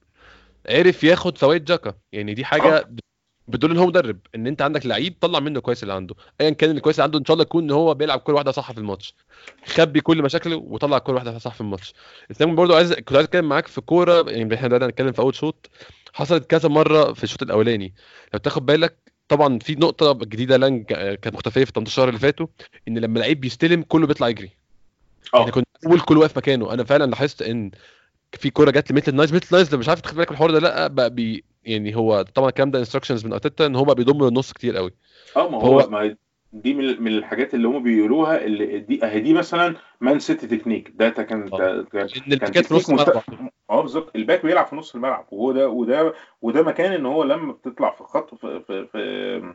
عرف 0.69 1.03
ياخد 1.03 1.37
فوائد 1.37 1.65
جاكا. 1.65 1.93
يعني 2.11 2.33
دي 2.33 2.45
حاجة 2.45 2.89
بتدل 3.47 3.71
إن 3.71 3.77
هو 3.77 3.87
مدرب 3.87 4.19
إن 4.35 4.47
أنت 4.47 4.61
عندك 4.61 4.85
لعيب 4.85 5.15
طلع 5.21 5.39
منه 5.39 5.59
كويس 5.59 5.83
اللي 5.83 5.93
عنده. 5.93 6.15
ايا 6.41 6.49
كان 6.49 6.71
الكويس 6.71 6.95
اللي 6.95 7.03
عنده 7.03 7.19
إن 7.19 7.25
شاء 7.25 7.33
الله 7.33 7.41
يكون 7.43 7.63
إن 7.63 7.71
هو 7.71 7.93
بيلعب 7.93 8.19
كورة 8.19 8.33
واحدة 8.33 8.51
صح 8.51 8.71
في 8.71 8.77
الماتش. 8.77 9.13
خبي 9.65 10.01
كل 10.01 10.21
مشاكله 10.21 10.55
وطلع 10.55 10.97
كورة 10.97 11.13
واحدة 11.13 11.37
صح 11.37 11.53
في 11.53 11.61
الماتش. 11.61 11.93
إسلام 12.31 12.55
برضو 12.55 12.75
عايز 12.75 12.93
كنت 12.93 13.13
عايز 13.13 13.25
أتكلم 13.25 13.49
معاك 13.49 13.67
في 13.67 13.81
كورة 13.81 14.31
يعني 14.31 14.55
إحنا 14.55 14.67
بدأنا 14.67 14.87
نتكلم 14.87 15.11
في 15.11 15.19
أول 15.19 15.35
شوط. 15.35 15.69
حصلت 16.13 16.45
كذا 16.45 16.69
مرة 16.69 17.13
في 17.13 17.23
الشوط 17.23 17.41
الأولاني. 17.41 17.93
لو 18.33 18.39
تاخد 18.39 18.65
بالك 18.65 18.97
طبعا 19.27 19.59
في 19.59 19.75
نقطة 19.75 20.13
جديدة 20.13 20.57
لانج 20.57 20.85
كانت 20.85 21.33
مختفية 21.33 21.63
في 21.65 21.71
18 21.71 21.95
شهر 21.95 22.07
اللي 22.09 22.19
فاتوا 22.19 22.47
إن 22.87 22.97
لما 22.97 23.19
لعيب 23.19 23.41
بيستلم 23.41 23.81
كله 23.81 24.07
بيطلع 24.07 24.29
يجري. 24.29 24.51
آه. 25.33 25.39
يعني 25.39 25.51
كنت 25.51 25.67
أول 25.85 25.99
كل 25.99 26.17
واقف 26.17 26.37
مكانه. 26.37 26.73
أنا 26.73 26.83
فعلا 26.83 27.09
لاحظت 27.09 27.41
إن 27.41 27.71
في 28.39 28.49
كورة 28.49 28.71
جت 28.71 28.91
لميتلاند 28.91 29.15
نايلز. 29.15 29.33
ميتلاند 29.33 29.55
نايلز 29.55 29.75
مش 29.75 29.89
عارف 29.89 30.01
تاخد 30.01 30.15
بالك 30.15 30.29
من 30.29 30.33
الحوار 30.33 30.51
ده 30.51 30.59
لأ 30.59 30.87
بقى 30.87 31.09
بي 31.09 31.43
يعني 31.65 31.95
هو 31.95 32.21
طبعا 32.21 32.49
الكلام 32.49 32.71
ده 32.71 32.79
instructions 32.79 33.25
من 33.25 33.33
ارتيتا 33.33 33.65
إن 33.65 33.75
هو 33.75 33.83
بقى 33.83 33.95
بيضم 33.95 34.25
للنص 34.25 34.53
كتير 34.53 34.77
قوي. 34.77 34.91
آه 35.37 35.49
ما 35.49 35.57
هو, 35.57 35.89
ما 35.89 36.15
دي 36.53 36.73
من 36.73 37.07
الحاجات 37.07 37.53
اللي 37.53 37.67
هم 37.67 37.83
بيقولوها 37.83 38.45
اللي 38.45 38.79
دي 38.79 39.05
اهي 39.05 39.19
دي 39.19 39.33
مثلا 39.33 39.75
مان 40.01 40.19
سيتي 40.19 40.47
تكنيك 40.47 40.91
ده 40.95 41.09
كان 41.09 41.45
ده 41.45 41.85
كان 42.37 42.63
في 42.63 42.73
نص 42.73 42.89
الملعب 42.89 43.23
آه 43.69 43.81
بالظبط. 43.81 44.15
الباك 44.15 44.45
بيلعب 44.45 44.65
في 44.67 44.75
نص 44.75 44.95
الملعب. 44.95 45.25
وهو 45.31 45.51
ده 45.51 45.69
وده 45.69 46.13
وده 46.41 46.61
مكان 46.63 46.91
إن 46.91 47.05
هو 47.05 47.23
لما 47.23 47.53
بتطلع 47.53 47.91
في 47.91 48.03
خط 48.03 48.35
في 48.35 48.59
في, 48.67 48.85
في 48.87 49.53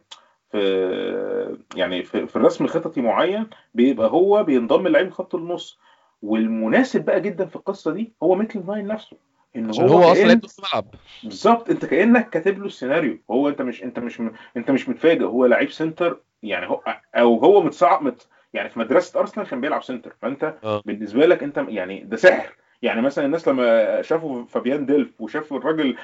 في 0.51 1.59
يعني 1.77 2.03
في, 2.03 2.27
في 2.27 2.37
الرسم 2.37 2.65
الخططي 2.65 3.01
معين 3.01 3.47
بيبقى 3.75 4.11
هو 4.11 4.45
بينضم 4.45 4.89
لعيب 4.89 5.11
خط 5.11 5.35
النص. 5.35 5.79
والمناسب 6.23 7.05
بقى 7.05 7.21
جدا 7.21 7.45
في 7.47 7.57
القصة 7.57 7.91
دي 7.93 8.13
هو 8.23 8.35
ميتلاند 8.35 8.67
نايلز 8.67 8.87
نفسه. 8.87 9.17
إن 9.57 9.71
هو, 9.71 9.87
هو 9.87 10.13
أصلا 10.13 10.25
لعيب 10.25 10.45
نص 10.45 10.61
ملعب. 10.61 10.85
بالظبط 11.23 11.71
أنت 11.71 11.85
كأنك 11.85 12.31
كاتب 12.31 12.59
له 12.59 12.67
السيناريو. 12.67 13.19
هو 13.31 13.49
أنت 13.49 13.63
مش 13.63 13.83
أنت 13.85 13.99
مش 13.99 14.23
أنت 14.57 14.71
مش 14.71 14.89
متفاجئ. 14.89 15.25
هو 15.25 15.47
لعيب 15.47 15.71
center 15.71 16.21
يعني 16.43 16.69
هو 16.69 16.83
أو 17.15 17.39
هو 17.39 17.63
متصعب 17.63 18.03
مت 18.03 18.29
يعني 18.55 18.69
في 18.69 18.79
مدرسة 18.79 19.21
أرسنال 19.21 19.47
كان 19.47 19.61
بيلعب 19.61 19.83
center. 19.83 20.17
فأنت 20.23 20.55
أوه. 20.65 20.83
بالنسبة 20.85 21.27
لك 21.27 21.43
أنت 21.43 21.65
يعني 21.69 22.05
ده 22.05 22.17
سحر. 22.17 22.57
يعني 22.83 23.03
مثلا 23.03 23.25
الناس 23.25 23.49
لما 23.49 24.03
شافوا 24.03 24.45
فابيان 24.45 24.87
ديلف 24.87 25.21
وشافوا 25.21 25.59
الراجل 25.59 25.97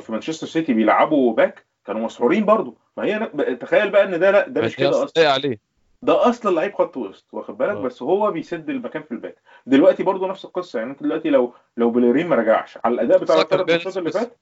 في 0.00 0.06
مانشستر 0.08 0.46
سيتي 0.46 0.72
بيلعبوا 0.74 1.34
باك 1.34 1.66
كانوا 1.86 2.00
مسحورين 2.00 2.44
برضه. 2.44 2.76
ما 2.96 3.04
هي 3.04 3.30
تخيل 3.56 3.90
بقى 3.90 4.04
إن 4.04 4.20
ده 4.20 4.30
لا 4.30 4.48
ده 4.48 4.62
مش 4.62 4.76
كده 4.76 5.04
أصلا 5.04 5.30
عليه. 5.32 5.69
ده 6.02 6.28
أصلا 6.28 6.54
لعيب 6.54 6.74
خط 6.74 6.96
وسط 6.96 7.34
واخد 7.34 7.58
بالك؟ 7.58 7.70
أوه. 7.70 7.82
بس 7.82 8.02
هو 8.02 8.30
بيسد 8.30 8.70
المكان 8.70 9.02
في 9.02 9.12
الباك. 9.12 9.36
دلوقتي 9.66 10.02
برضه 10.02 10.26
نفس 10.28 10.44
القصة 10.44 10.78
يعني 10.78 10.90
انت 10.90 11.02
دلوقتي 11.02 11.30
لو 11.30 11.54
لو 11.76 11.90
بليرين 11.90 12.26
ما 12.26 12.36
رجعش 12.36 12.78
على 12.84 12.94
الأداء 12.94 13.18
بتاع 13.18 13.40
الثلاث 13.40 13.70
ماتشات 13.70 13.96
اللي 13.96 14.10
فات 14.12 14.36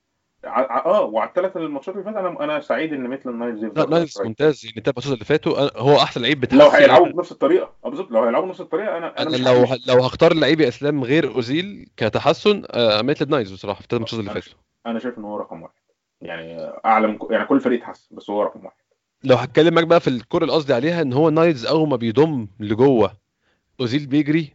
آه 0.44 1.03
وعلى 1.03 1.29
الثلاث 1.29 1.57
الماتشات 1.57 1.94
اللي 1.94 2.05
فاتت 2.05 2.16
أنا 2.16 2.44
أنا 2.44 2.61
سعيد 2.61 2.92
إن 2.92 3.09
ميتلاند 3.09 3.38
نايلز 3.38 3.64
لا. 3.64 4.25
ممتاز 4.25 4.66
يعني 4.66 4.79
الثلاث 4.79 4.97
ماتشات 4.97 5.12
اللي 5.12 5.25
فاتوا 5.25 5.68
أنا- 5.68 5.77
هو 5.77 5.97
أحسن 5.97 6.23
لعيب 6.23 6.38
لو 6.55 6.66
بتحسي 6.68 6.83
هيلعبوا 6.85 7.07
بنفس 7.07 7.33
الطريقة 7.33 7.73
آه 7.85 7.88
بالظبط 7.88 8.11
لو 8.11 8.23
هيلعبوا 8.23 8.47
بنفس 8.47 8.61
الطريقة 8.61 8.97
أنا 8.97 9.23
أنا 9.23 9.31
مش 9.31 9.40
لو 9.40 9.62
مش- 9.62 9.88
لو 9.88 10.03
هختار 10.05 10.35
لعيب 10.35 10.61
يا 10.61 10.68
إسلام 10.68 11.05
غير 11.05 11.35
أوزيل 11.35 11.88
كتحسن 11.97 12.62
آه، 12.71 13.03
ميتلاند 13.03 13.29
نايلز 13.31 13.53
بصراحة 13.53 13.79
في 13.79 13.85
الثلاث 13.85 14.01
ماتشات 14.01 14.21
اللي 14.21 14.31
أنا 14.31 14.40
فاتوا. 14.40 14.59
أنا 14.87 14.99
شايف 14.99 15.18
إن 15.18 15.25
هو 15.25 15.37
رقم 15.37 15.62
واحد. 15.62 15.75
يعني 16.21 16.71
أعلى 16.85 17.07
من 17.07 17.18
يعني 17.31 17.44
كل 17.47 17.61
فريق 17.61 17.79
اتحسن 17.83 18.16
بس 18.16 18.31
هو 18.31 18.42
رقم 18.42 18.64
واحد. 18.64 18.77
لو 19.25 19.37
هتكلم 19.37 19.75
معاك 19.75 19.87
بقى 19.87 20.01
في 20.01 20.09
الكورة 20.09 20.43
اللي 20.43 20.55
قصدي 20.55 20.75
عليها 20.75 21.03
إن 21.03 21.13
هو 21.13 21.31
نايلز 21.31 21.67
أول 21.67 21.89
ما 21.89 21.97
بيضم 21.97 22.49
لجوه 22.61 23.13
أوزيل 23.81 24.07
بيجري 24.07 24.53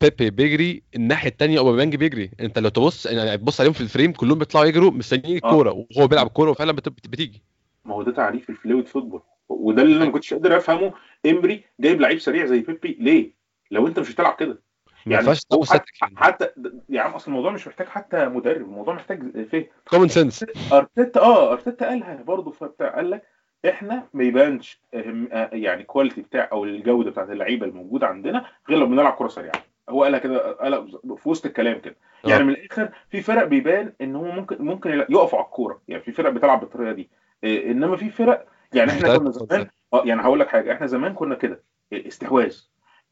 بيبيه 0.00 0.30
بيجري 0.30 0.82
الناحية 0.96 1.28
الثانية 1.28 1.58
أوباميانج 1.58 1.96
بيجري. 1.96 2.30
أنت 2.40 2.58
لو 2.58 2.68
تبص 2.68 3.06
يعني 3.06 3.36
تبص 3.38 3.60
عليهم 3.60 3.72
في 3.72 3.80
ال 3.80 3.85
frame 3.85 4.12
كلهم 4.12 4.38
بيطلعوا 4.38 4.66
يجروا 4.66 4.90
مستنيين 4.90 5.40
آه. 5.44 5.48
الكورة 5.48 5.86
وهو 5.96 6.06
بيلعب 6.08 6.26
الكوره 6.26 6.50
وفعلا 6.50 6.72
بت- 6.72 6.88
بت- 6.88 7.08
بتيجي. 7.08 7.42
ما 7.84 7.94
هو 7.94 8.02
ده 8.02 8.12
تعريف 8.12 8.50
ال 8.50 8.56
fluid 8.56 8.88
football. 8.88 9.22
وده 9.48 9.82
اللي 9.82 9.96
أنا 9.96 10.04
ما 10.04 10.10
كنتش 10.10 10.34
قادر 10.34 10.56
أفهمه. 10.56 10.92
إمري 11.26 11.64
جايب 11.80 12.00
لعيب 12.00 12.18
سريع 12.18 12.46
زي 12.46 12.60
بيبيه 12.60 12.96
ليه؟ 13.00 13.30
لو 13.70 13.86
أنت 13.86 13.98
مش 13.98 14.10
هتلعب 14.10 14.36
كده. 14.40 14.62
ما 15.06 15.12
يعني 15.14 15.24
تلعب 15.50 15.64
حتى, 15.64 15.92
حتى 16.16 16.48
يا 16.88 17.00
عم 17.00 17.10
أصل 17.12 17.26
الموضوع 17.30 17.50
مش 17.52 17.66
محتاج 17.68 17.86
حتى 17.86 18.24
مدرب 18.26 18.60
الموضوع 18.66 18.94
محتاج 18.94 19.46
فهم. 19.52 19.64
common 19.90 20.08
sense 20.08 20.44
أرتيتا 20.72 21.20
آه 21.20 21.52
أرتيتا 21.52 21.88
قالها 21.88 22.22
برضه 22.22 22.50
فبتاع 22.50 22.96
قال 22.96 23.10
لك 23.10 23.22
إحنا 23.68 24.06
ما 24.14 24.24
يبانش 24.24 24.80
أهم- 24.96 25.32
آه، 25.32 25.50
يعني 25.52 25.82
quality 25.84 26.22
بتاع 26.22 26.48
أو 26.52 26.64
الجودة 26.64 27.10
بتاعت 27.10 27.30
اللعيبة 27.30 27.66
الموجودة 27.66 28.06
عندنا 28.06 28.44
غير 28.68 28.78
لما 28.78 28.86
بنلعب 28.86 29.12
كرة 29.12 29.28
سريعة. 29.28 29.62
هو 29.88 30.04
قالها 30.04 30.18
كده 30.18 30.52
قالها 30.52 30.86
في 31.16 31.28
وسط 31.28 31.46
الكلام 31.46 31.78
كده. 31.78 31.96
يعني 32.24 32.40
آه. 32.42 32.44
من 32.44 32.50
الآخر 32.52 32.88
في 33.10 33.20
فرق 33.22 33.44
بيبان 33.44 33.92
إن 34.00 34.16
هو 34.16 34.24
ممكن 34.24 34.56
ممكن 34.64 34.90
يقفوا 34.90 35.38
على 35.38 35.46
الكورة. 35.46 35.82
يعني 35.88 36.02
في 36.02 36.12
فرق 36.12 36.30
بتلعب 36.30 36.60
بالطريقة 36.60 36.92
دي. 36.92 37.10
إنما 37.44 37.96
في 37.96 38.10
فرق 38.10 38.46
يعني 38.72 38.90
إحنا 38.90 39.18
كنا. 39.18 39.30
زمان 39.30 39.66
آه 39.94 40.02
يعني 40.06 40.22
هقول 40.22 40.40
لك 40.40 40.48
حاجة 40.48 40.72
إحنا 40.72 40.86
زمان 40.86 41.14
كنا 41.14 41.34
كده 41.34 41.62
استحواذ. 41.92 42.56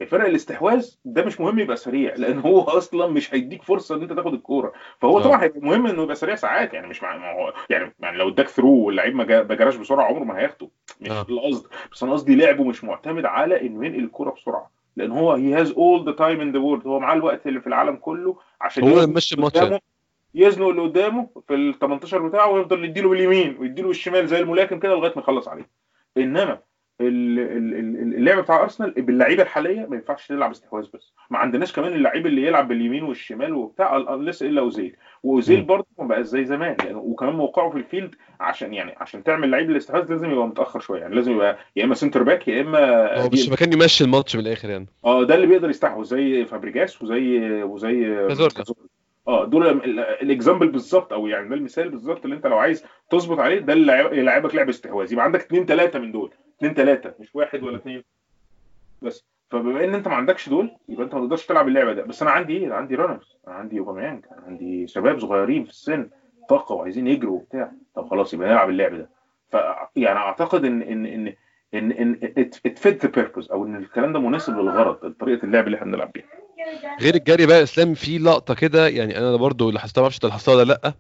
فرق 0.06 0.26
الاستحواذ 0.26 0.90
ده 1.04 1.24
مش 1.24 1.40
مهم 1.40 1.58
يبقى 1.58 1.76
سريع 1.76 2.14
لأن 2.16 2.38
هو 2.38 2.60
أصلا 2.60 3.06
مش 3.06 3.34
هيديك 3.34 3.62
فرصة 3.62 3.94
إن 3.94 4.02
أنت 4.02 4.12
تاخد 4.12 4.34
الكورة. 4.34 4.72
فهو 5.00 5.18
آه. 5.18 5.22
طبعا 5.22 5.42
هيبقى 5.42 5.60
مهم 5.60 5.86
إنه 5.86 6.02
يبقى 6.02 6.14
سريع 6.16 6.34
ساعات 6.34 6.74
يعني 6.74 6.86
مش 6.86 7.02
مع 7.02 7.14
يعني, 7.70 7.94
يعني 8.00 8.18
لو 8.18 8.28
اداك 8.28 8.48
through 8.48 8.74
واللعيب 8.74 9.14
ما 9.14 9.24
جراش 9.54 9.76
بسرعة 9.76 10.04
عمره 10.04 10.24
ما 10.24 10.38
هياخده. 10.38 10.68
مش 11.00 11.10
آه. 11.10 11.26
القصد 11.28 11.66
بس 11.92 12.02
أنا 12.02 12.12
قصدي 12.12 12.34
لعبه 12.36 12.64
مش 12.64 12.84
معتمد 12.84 13.24
على 13.24 13.60
انه 13.66 13.86
ينقل 13.86 14.04
الكورة 14.04 14.30
بسرعة. 14.30 14.70
لأن 14.96 15.10
هو 15.10 15.32
he 15.32 15.54
has 15.54 15.70
all 15.70 16.04
the 16.06 16.12
time 16.12 16.40
in 16.40 16.52
the 16.52 16.58
world 16.58 16.86
هو 16.86 17.00
معاه 17.00 17.14
الوقت 17.14 17.46
اللي 17.46 17.60
في 17.60 17.66
العالم 17.66 17.96
كله 17.96 18.36
عشان 18.60 18.82
هو 18.84 18.88
اللي 18.90 19.04
الماتش 19.04 19.34
قدامه 19.34 19.80
يزنق 20.34 20.68
اللي 20.68 20.82
قدامه 20.82 21.28
في 21.48 21.54
ال 21.54 21.78
18 21.78 22.28
بتاعه 22.28 22.50
ويفضل 22.50 22.84
يديله 22.84 23.08
باليمين 23.08 23.56
ويديله 23.60 23.88
بالشمال 23.88 24.28
زي 24.28 24.40
الملاكم 24.40 24.78
كده 24.78 24.94
لغاية 24.94 25.12
ما 25.16 25.22
يخلص 25.22 25.48
عليه. 25.48 25.68
إنما 26.16 26.58
اللعب 27.08 28.38
بتاع 28.42 28.62
أرسنال 28.62 28.90
باللعيبة 28.90 29.42
الحالية 29.42 29.86
ما 29.86 29.96
ينفعش 29.96 30.26
تلعب 30.28 30.50
استحواذ 30.50 30.86
بس. 30.94 31.12
ما 31.30 31.38
عندناش 31.38 31.72
كمان 31.72 31.92
اللعيب 31.92 32.26
اللي 32.26 32.42
يلعب 32.46 32.68
باليمين 32.68 33.02
والشمال 33.02 33.54
وبتاع 33.54 33.98
لسه 34.16 34.46
إلا 34.46 34.60
أوزيل. 34.60 34.96
وأوزيل. 35.22 35.62
برضه 35.62 35.86
ما 35.98 36.06
بقاش 36.06 36.26
زي 36.26 36.44
زمان 36.44 36.76
يعني 36.84 36.94
وكمان 36.94 37.34
موقعه 37.34 37.70
في 37.70 37.76
ال 37.78 37.84
field 37.84 38.14
عشان 38.40 38.74
يعني 38.74 38.94
عشان 38.96 39.24
تعمل 39.24 39.50
لعيب 39.50 39.70
الاستحواذ 39.70 40.10
لازم 40.10 40.30
يبقى 40.30 40.46
متأخر 40.46 40.80
شوية 40.80 41.00
يعني 41.00 41.14
لازم 41.14 41.32
يبقى 41.32 41.58
يا 41.76 41.84
إما 41.84 41.94
center 41.94 42.22
back 42.22 42.48
يا 42.48 42.60
إما 42.60 43.22
هو 43.22 43.28
مش 43.32 43.48
مكان 43.48 43.72
يمشي 43.72 44.04
الماتش 44.04 44.36
من 44.36 44.42
الآخر 44.42 44.70
يعني. 44.70 44.86
آه 45.04 45.24
ده 45.24 45.34
اللي 45.34 45.46
بيقدر 45.46 45.70
يستحوذ 45.70 46.04
زي 46.04 46.44
فابريجاس 46.44 47.02
وزي 47.02 47.38
وزي 47.62 48.26
كازورلا. 48.28 48.74
آه 49.28 49.44
دول 49.44 49.66
ال- 49.66 50.00
ال 50.00 50.09
example 50.09 50.68
بالظبط 50.68 51.12
أو 51.12 51.26
يعني 51.26 51.48
ده 51.48 51.54
المثال 51.54 51.88
بالظبط 51.88 52.24
اللي 52.24 52.36
انت 52.36 52.46
لو 52.46 52.56
عايز 52.58 52.84
تظبط 53.10 53.38
عليه 53.38 53.58
ده 53.58 53.72
اللي 53.72 53.92
يلعب- 53.92 54.12
يلعبك 54.12 54.54
لعب 54.54 54.68
استحواذ. 54.68 55.12
يبقى 55.12 55.24
عندك 55.24 55.40
اثنين 55.40 55.66
ثلاثة 55.66 55.98
من 55.98 56.12
دول. 56.12 56.30
اثنين 56.58 56.74
ثلاثة 56.74 57.14
مش 57.20 57.34
واحد 57.34 57.62
ولا 57.62 57.76
اثنين 57.76 58.04
بس. 59.02 59.24
فبما 59.50 59.84
ان 59.84 59.94
انت 59.94 60.08
ما 60.08 60.14
عندكش 60.14 60.48
دول 60.48 60.70
يبقى 60.88 61.04
انت 61.04 61.14
ما 61.14 61.20
تقدرش 61.20 61.46
تلعب 61.46 61.68
اللعبة 61.68 61.92
ده. 61.92 62.02
بس 62.02 62.22
أنا 62.22 62.30
عندي 62.30 62.56
إيه؟ 62.56 62.66
أنا 62.66 62.74
عندي 62.74 62.94
runners 62.94 63.36
أنا 63.48 63.54
عندي 63.56 63.78
اوباميانج 63.78 64.24
أنا 64.32 64.42
عندي 64.46 64.86
شباب 64.86 65.18
صغيرين 65.20 65.64
في 65.64 65.70
السن. 65.70 66.10
طاقة 66.48 66.74
وعايزين 66.74 67.06
يجروا 67.06 67.36
وبتاع. 67.36 67.72
طب 67.94 68.08
خلاص 68.08 68.34
يبقى 68.34 68.48
نلعب 68.48 68.70
اللعب 68.70 68.94
ده. 68.94 69.08
ف 69.50 69.56
يعني 69.96 70.18
أعتقد 70.18 70.64
ان 70.64 70.82
ان 70.82 71.06
إن 71.06 71.34
إن 71.74 71.92
إن 71.92 72.18
it 72.22 72.78
fit 72.78 73.06
the 73.06 73.10
purpose 73.10 73.50
أو 73.50 73.66
إن 73.66 73.76
الكلام 73.76 74.12
ده 74.12 74.20
مناسب 74.20 74.52
للغرض 74.52 75.12
طريقه 75.20 75.44
اللعب 75.44 75.66
اللي 75.66 75.76
إحنا 75.76 75.86
بنلعب 75.92 76.12
بيها. 76.12 76.24
غير 77.00 77.14
الجري 77.14 77.46
بقى 77.46 77.62
إسلام 77.62 77.94
في 77.94 78.18
لقطة 78.18 78.54
كده 78.54 78.88
يعني 78.88 79.18
أنا 79.18 79.36
برضو 79.36 79.70
لاحظتها 79.70 80.00
ما 80.00 80.04
أعرفش 80.04 80.24
انت 80.24 80.48
ولا 80.48 80.62
لأ. 80.62 80.94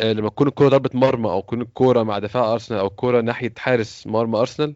آه، 0.00 0.12
لما 0.12 0.28
تكون 0.28 0.48
الكوره 0.48 0.68
ضربة 0.68 0.90
مرمى 0.94 1.30
أو 1.30 1.40
تكون 1.40 1.60
الكوره 1.62 2.02
مع 2.02 2.18
دفاع 2.18 2.52
أرسنال 2.52 2.80
أو 2.80 2.86
الكوره 2.86 3.20
ناحية 3.20 3.52
حارس 3.58 4.06
مرمى 4.06 4.38
أرسنال 4.38 4.74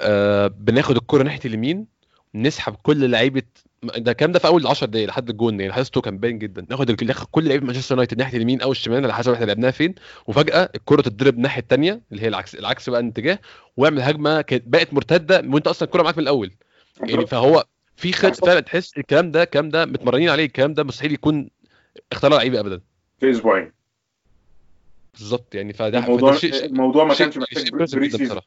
آه، 0.00 0.46
بناخد 0.46 0.96
الكوره 0.96 1.22
ناحية 1.22 1.40
اليمين 1.44 1.86
نسحب 2.34 2.74
كل 2.82 3.10
لعيبة 3.10 3.42
ده 3.82 4.12
الكلام 4.12 4.32
ده 4.32 4.38
في 4.38 4.46
أول 4.46 4.66
10 4.66 4.86
دقايق 4.86 5.08
لحد 5.08 5.30
الجون 5.30 5.54
يعني 5.54 5.68
لاحظته 5.68 6.00
كان 6.00 6.18
باين 6.18 6.38
جدا. 6.38 6.66
ناخد 6.70 6.90
كل 7.30 7.48
لعيبة 7.48 7.66
مانشستر 7.66 7.94
يونايتد 7.94 8.18
ناحية 8.18 8.36
اليمين 8.36 8.60
أو 8.60 8.72
الشمال 8.72 9.04
على 9.04 9.14
حسب 9.14 9.32
إحنا 9.32 9.44
لعبناها 9.44 9.70
فين. 9.70 9.94
وفجأة 10.26 10.70
الكرة 10.74 11.02
تتضرب 11.02 11.34
الناحية 11.34 11.62
الثانية 11.62 12.00
اللي 12.12 12.22
هي 12.22 12.28
العكس 12.28 12.54
العكس 12.54 12.90
بقى 12.90 13.00
الاتجاه 13.00 13.38
وأعمل 13.76 14.02
هجمة 14.02 14.40
كانت 14.40 14.62
بقت 14.66 14.94
مرتدة 14.94 15.42
وأنت 15.46 15.66
أصلا 15.66 15.86
الكرة 15.86 16.02
معاك 16.02 16.16
من 16.18 16.22
الأول. 16.22 16.50
يعني 17.00 17.26
فهو 17.26 17.64
في 17.96 18.12
خط 18.12 18.44
فعلا 18.44 18.60
تحس 18.60 18.98
الكلام 18.98 19.30
ده 19.30 19.42
الكلام 19.42 19.68
ده 19.68 19.84
متمرنين 19.84 20.28
عليه 20.28 20.44
الكلام 20.44 20.74
ده 20.74 20.84
مستحيل 20.84 21.12
يكون 21.12 21.50
اختراع 22.12 22.36
لعيبة 22.36 22.60
ابدا. 22.60 22.80
في 23.20 23.30
أسبوعين. 23.30 23.72
بالظبط 25.14 25.54
يعني 25.54 25.72
فده 25.72 25.98
الموضوع 25.98 26.38
الموضوع 26.42 27.04
ما 27.04 27.14
كانش 27.14 27.36
محتاج 27.38 27.70
pre-season 27.70 28.40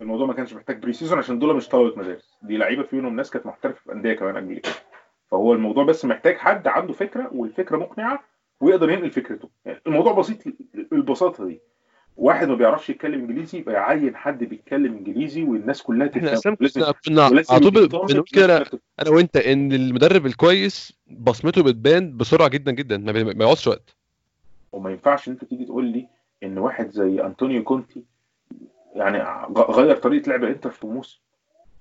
الموضوع 0.00 0.26
ما 0.26 0.32
كانش 0.34 0.52
محتاج 0.52 0.82
pre-season 0.82 1.18
عشان 1.18 1.38
دول 1.38 1.56
مش 1.56 1.68
طلبه 1.68 1.98
مدارس. 1.98 2.34
دي 2.42 2.56
لعيبة 2.56 2.82
في 2.82 2.96
منهم 2.96 3.16
ناس 3.16 3.30
كانت 3.30 3.46
محترفة 3.46 3.80
في 3.84 3.92
أندية 3.92 4.12
كمان 4.12 4.36
قبل 4.36 4.58
كده. 4.58 4.72
فهو 5.30 5.52
الموضوع 5.52 5.84
بس 5.84 6.04
محتاج 6.04 6.36
حد 6.36 6.66
عنده 6.66 6.92
فكرة 6.92 7.30
والفكرة 7.32 7.76
مقنعة 7.76 8.24
ويقدر 8.60 8.90
ينقل 8.90 9.10
فكرته. 9.10 9.48
يعني 9.64 9.80
الموضوع 9.86 10.12
بسيط 10.12 10.38
البساطة 10.92 11.46
دي. 11.46 11.60
واحد 12.16 12.48
ما 12.48 12.54
بيعرفش 12.54 12.90
يتكلم 12.90 13.20
إنجليزي 13.20 13.58
يبقى 13.58 13.74
يعين 13.74 14.16
حد 14.16 14.44
بيتكلم 14.44 14.96
إنجليزي 14.96 15.42
والناس 15.42 15.82
كلها 15.82 16.06
تفهم. 16.06 16.56
على 17.50 17.60
طول 17.60 17.88
بنقول 17.88 18.24
كده. 18.32 18.64
أنا 19.00 19.10
وأنت 19.10 19.36
إن 19.36 19.72
المدرب 19.72 20.26
الكويس 20.26 20.98
بصمته 21.06 21.62
بتبان 21.62 22.16
بسرعة 22.16 22.48
جدا 22.48 22.72
جدا. 22.72 22.96
ما 22.96 23.12
بيقعدش 23.12 23.66
وقت. 23.66 23.96
وما 24.72 24.90
ينفعش 24.90 25.28
أنت 25.28 25.44
تيجي 25.44 25.64
تقول 25.64 25.84
لي 25.84 26.08
إن 26.42 26.58
واحد 26.58 26.90
زي 26.90 27.20
أنطونيو 27.20 27.62
كونتي 27.64 28.04
يعني 28.94 29.46
غير 29.56 29.96
طريقة 29.96 30.28
لعب 30.28 30.44
الانتر 30.44 30.70
في 30.70 30.86
موسم 30.86 31.20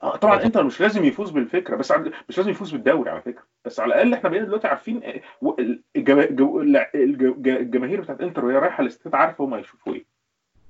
آه، 0.04 0.16
طبعا. 0.16 0.44
انتر 0.44 0.64
مش 0.64 0.82
لازم 0.82 1.06
يفوز 1.06 1.30
بالفكرة 1.30 1.76
بس 1.76 1.92
عند... 1.92 2.12
مش 2.30 2.38
لازم 2.38 2.52
يفوز 2.52 2.72
بالدوري 2.72 3.10
على 3.10 3.22
فكرة. 3.22 3.44
بس 3.66 3.80
على 3.80 3.94
الأقل 3.94 4.14
إحنا 4.14 4.30
بقينا 4.30 4.46
دلوقتي 4.46 4.68
عارفين 4.68 5.02
آه، 5.04 5.22
الجماهير 7.36 8.02
بتاعت 8.02 8.22
انتر 8.22 8.46
وهي 8.46 8.56
رايحة 8.56 8.82
الاستاد 8.82 9.16
عارفة 9.16 9.44
هم 9.44 9.54
هيشوفوا 9.54 9.94
إيه. 9.94 10.06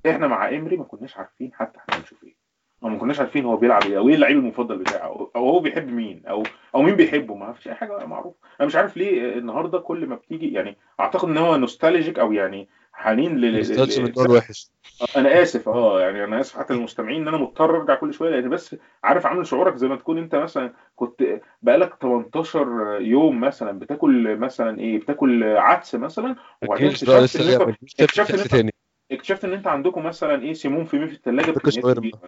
إحنا 0.09 0.27
مع 0.27 0.49
امري 0.49 0.77
ما 0.77 0.83
كناش 0.83 1.17
عارفين 1.17 1.51
حتى 1.53 1.79
إحنا 1.79 1.99
هنشوف 1.99 2.23
إيه. 2.23 2.35
أو 2.83 2.89
ما 2.89 2.97
كناش 2.97 3.19
عارفين 3.19 3.45
هو 3.45 3.57
بيلعب 3.57 3.83
إيه 3.83 3.97
أو 3.97 4.09
إيه 4.09 4.15
اللعيب 4.15 4.37
المفضل 4.37 4.77
بتاعه 4.77 5.29
أو 5.35 5.49
هو 5.49 5.59
بيحب 5.59 5.87
مين 5.87 6.25
أو 6.25 6.43
أو 6.75 6.81
مين 6.81 6.95
بيحبه 6.95 7.35
ما 7.35 7.53
فيش 7.53 7.67
أي 7.67 7.75
حاجة 7.75 8.05
معروفة. 8.05 8.37
أنا 8.59 8.67
مش 8.67 8.75
عارف 8.75 8.97
ليه 8.97 9.37
النهارده 9.37 9.79
كل 9.79 10.07
ما 10.07 10.15
بتيجي 10.15 10.53
يعني 10.53 10.77
أعتقد 10.99 11.29
إن 11.29 11.37
هو 11.37 11.55
نوستالجيك 11.55 12.19
أو 12.19 12.33
يعني 12.33 12.67
حنين 12.93 13.37
لل 13.37 13.79
الوحش 14.19 14.69
أنا 15.17 15.41
اسف 15.41 15.69
آه 15.69 16.01
يعني 16.01 16.23
أنا 16.23 16.39
اسف 16.39 16.57
حتى 16.57 16.73
للمستمعين 16.73 17.21
ان 17.21 17.27
أنا 17.27 17.37
مضطر 17.37 17.77
ارجع 17.77 17.95
كل 17.95 18.13
شوية 18.13 18.29
لأن 18.29 18.49
بس 18.49 18.75
عارف 19.03 19.25
عامل 19.25 19.47
شعورك 19.47 19.75
زي 19.75 19.87
ما 19.87 19.95
تكون 19.95 20.17
انت 20.17 20.35
مثلا 20.35 20.73
كنت 20.95 21.41
بقالك 21.61 21.97
18 22.01 22.97
يوم 23.01 23.39
مثلا 23.39 23.79
بتاكل 23.79 24.37
مثلا 24.37 24.79
إيه 24.79 24.99
بتاكل 24.99 25.43
عدس 25.43 25.95
مثلا 25.95 26.35
وبعدين 26.63 26.87
اكتشفت 26.87 27.35
إن 27.35 27.49
أنت 27.49 27.75
اكتشفت 27.99 28.53
إن 28.53 28.65
أنت 28.65 28.73
اكتشفت 29.11 29.45
إن 29.45 29.53
أنت 29.53 29.67
عندكم 29.67 30.03
مثلا 30.05 30.43
إيه 30.43 30.53
سيمون 30.53 30.85
في 30.85 31.07
في 31.07 31.13
الثلاجه 31.13 31.51
بكميات. 31.51 31.97
كبيرة. 31.97 32.19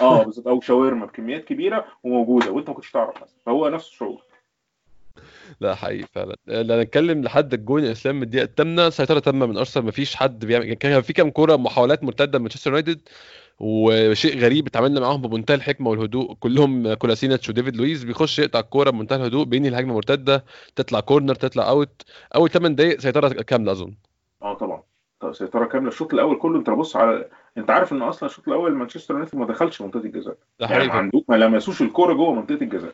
آه 0.00 0.22
بالظبط 0.22 0.48
أو 0.48 0.60
شاورما 0.60 1.06
بكميات 1.06 1.44
كبيرة 1.44 1.84
وموجودة 2.02 2.50
وأنت 2.50 2.68
ما 2.68 2.74
كنتش 2.74 2.90
تعرف 2.90 3.16
مثلا. 3.16 3.38
فهو 3.46 3.68
نفس 3.68 3.88
الشعور. 3.88 4.29
لا 5.60 5.74
حقيقي 5.74 6.06
فعلا. 6.14 6.36
لا 6.46 6.82
نتكلم 6.82 7.22
لحد 7.22 7.54
الجون 7.54 7.84
يا 7.84 7.92
اسلام 7.92 8.16
من 8.16 8.22
الدقيقة 8.22 8.44
الثامنة 8.44 8.90
سيطرة 8.90 9.18
تامة 9.18 9.46
من 9.46 9.56
أرسنال. 9.56 9.86
مفيش 9.86 10.16
حد 10.16 10.44
بيعمل 10.44 10.74
كان 10.74 11.00
في 11.00 11.12
كام 11.12 11.30
كورة 11.30 11.56
محاولات 11.56 12.04
مرتدة 12.04 12.38
من 12.38 12.42
مانشستر 12.42 12.70
يونايتد 12.70 13.00
وشيء 13.58 14.38
غريب 14.38 14.66
اتعاملنا 14.66 15.00
معاهم 15.00 15.22
بمنتهى 15.22 15.54
الحكمة 15.54 15.90
والهدوء. 15.90 16.34
كلهم 16.34 16.94
كولاسينيتش 16.94 17.48
وديفيد 17.48 17.76
لويس 17.76 18.04
بيخش 18.04 18.38
يقطع 18.38 18.60
الكورة 18.60 18.90
بمنتهى 18.90 19.16
الهدوء 19.16 19.44
بينهي 19.44 19.68
الهجمة 19.68 19.94
مرتدة. 19.94 20.44
تطلع 20.76 21.00
corner 21.00 21.34
تطلع 21.34 21.68
out. 21.68 22.02
أول 22.34 22.50
8 22.50 22.76
دقائق 22.76 23.00
سيطرة 23.00 23.28
كاملة 23.28 23.72
أظن. 23.72 23.94
آه 24.42 24.54
طبعا. 24.54 24.82
طب 25.20 25.32
سيطرة 25.32 25.64
كاملة. 25.64 25.88
الشوط 25.88 26.14
الأول 26.14 26.38
كله 26.38 26.58
أنت 26.58 26.70
بص 26.70 26.96
على 26.96 27.28
أنت 27.58 27.70
عارف 27.70 27.92
إن 27.92 28.02
أصلا 28.02 28.28
الشوط 28.28 28.48
الأول 28.48 28.74
مانشستر 28.74 29.14
يونايتد 29.14 29.38
ما 29.38 29.46
دخلش 29.46 29.80
منطقة 29.80 30.04
الجزاء. 30.04 30.36
ده 30.60 30.66
يعني 30.66 30.90
حقيقي 30.90 31.22
ما 31.28 31.36
لمسوش 31.36 31.82
الكورة 31.82 32.12
جوه 32.12 32.32
منطقة 32.34 32.62
الجزاء. 32.62 32.92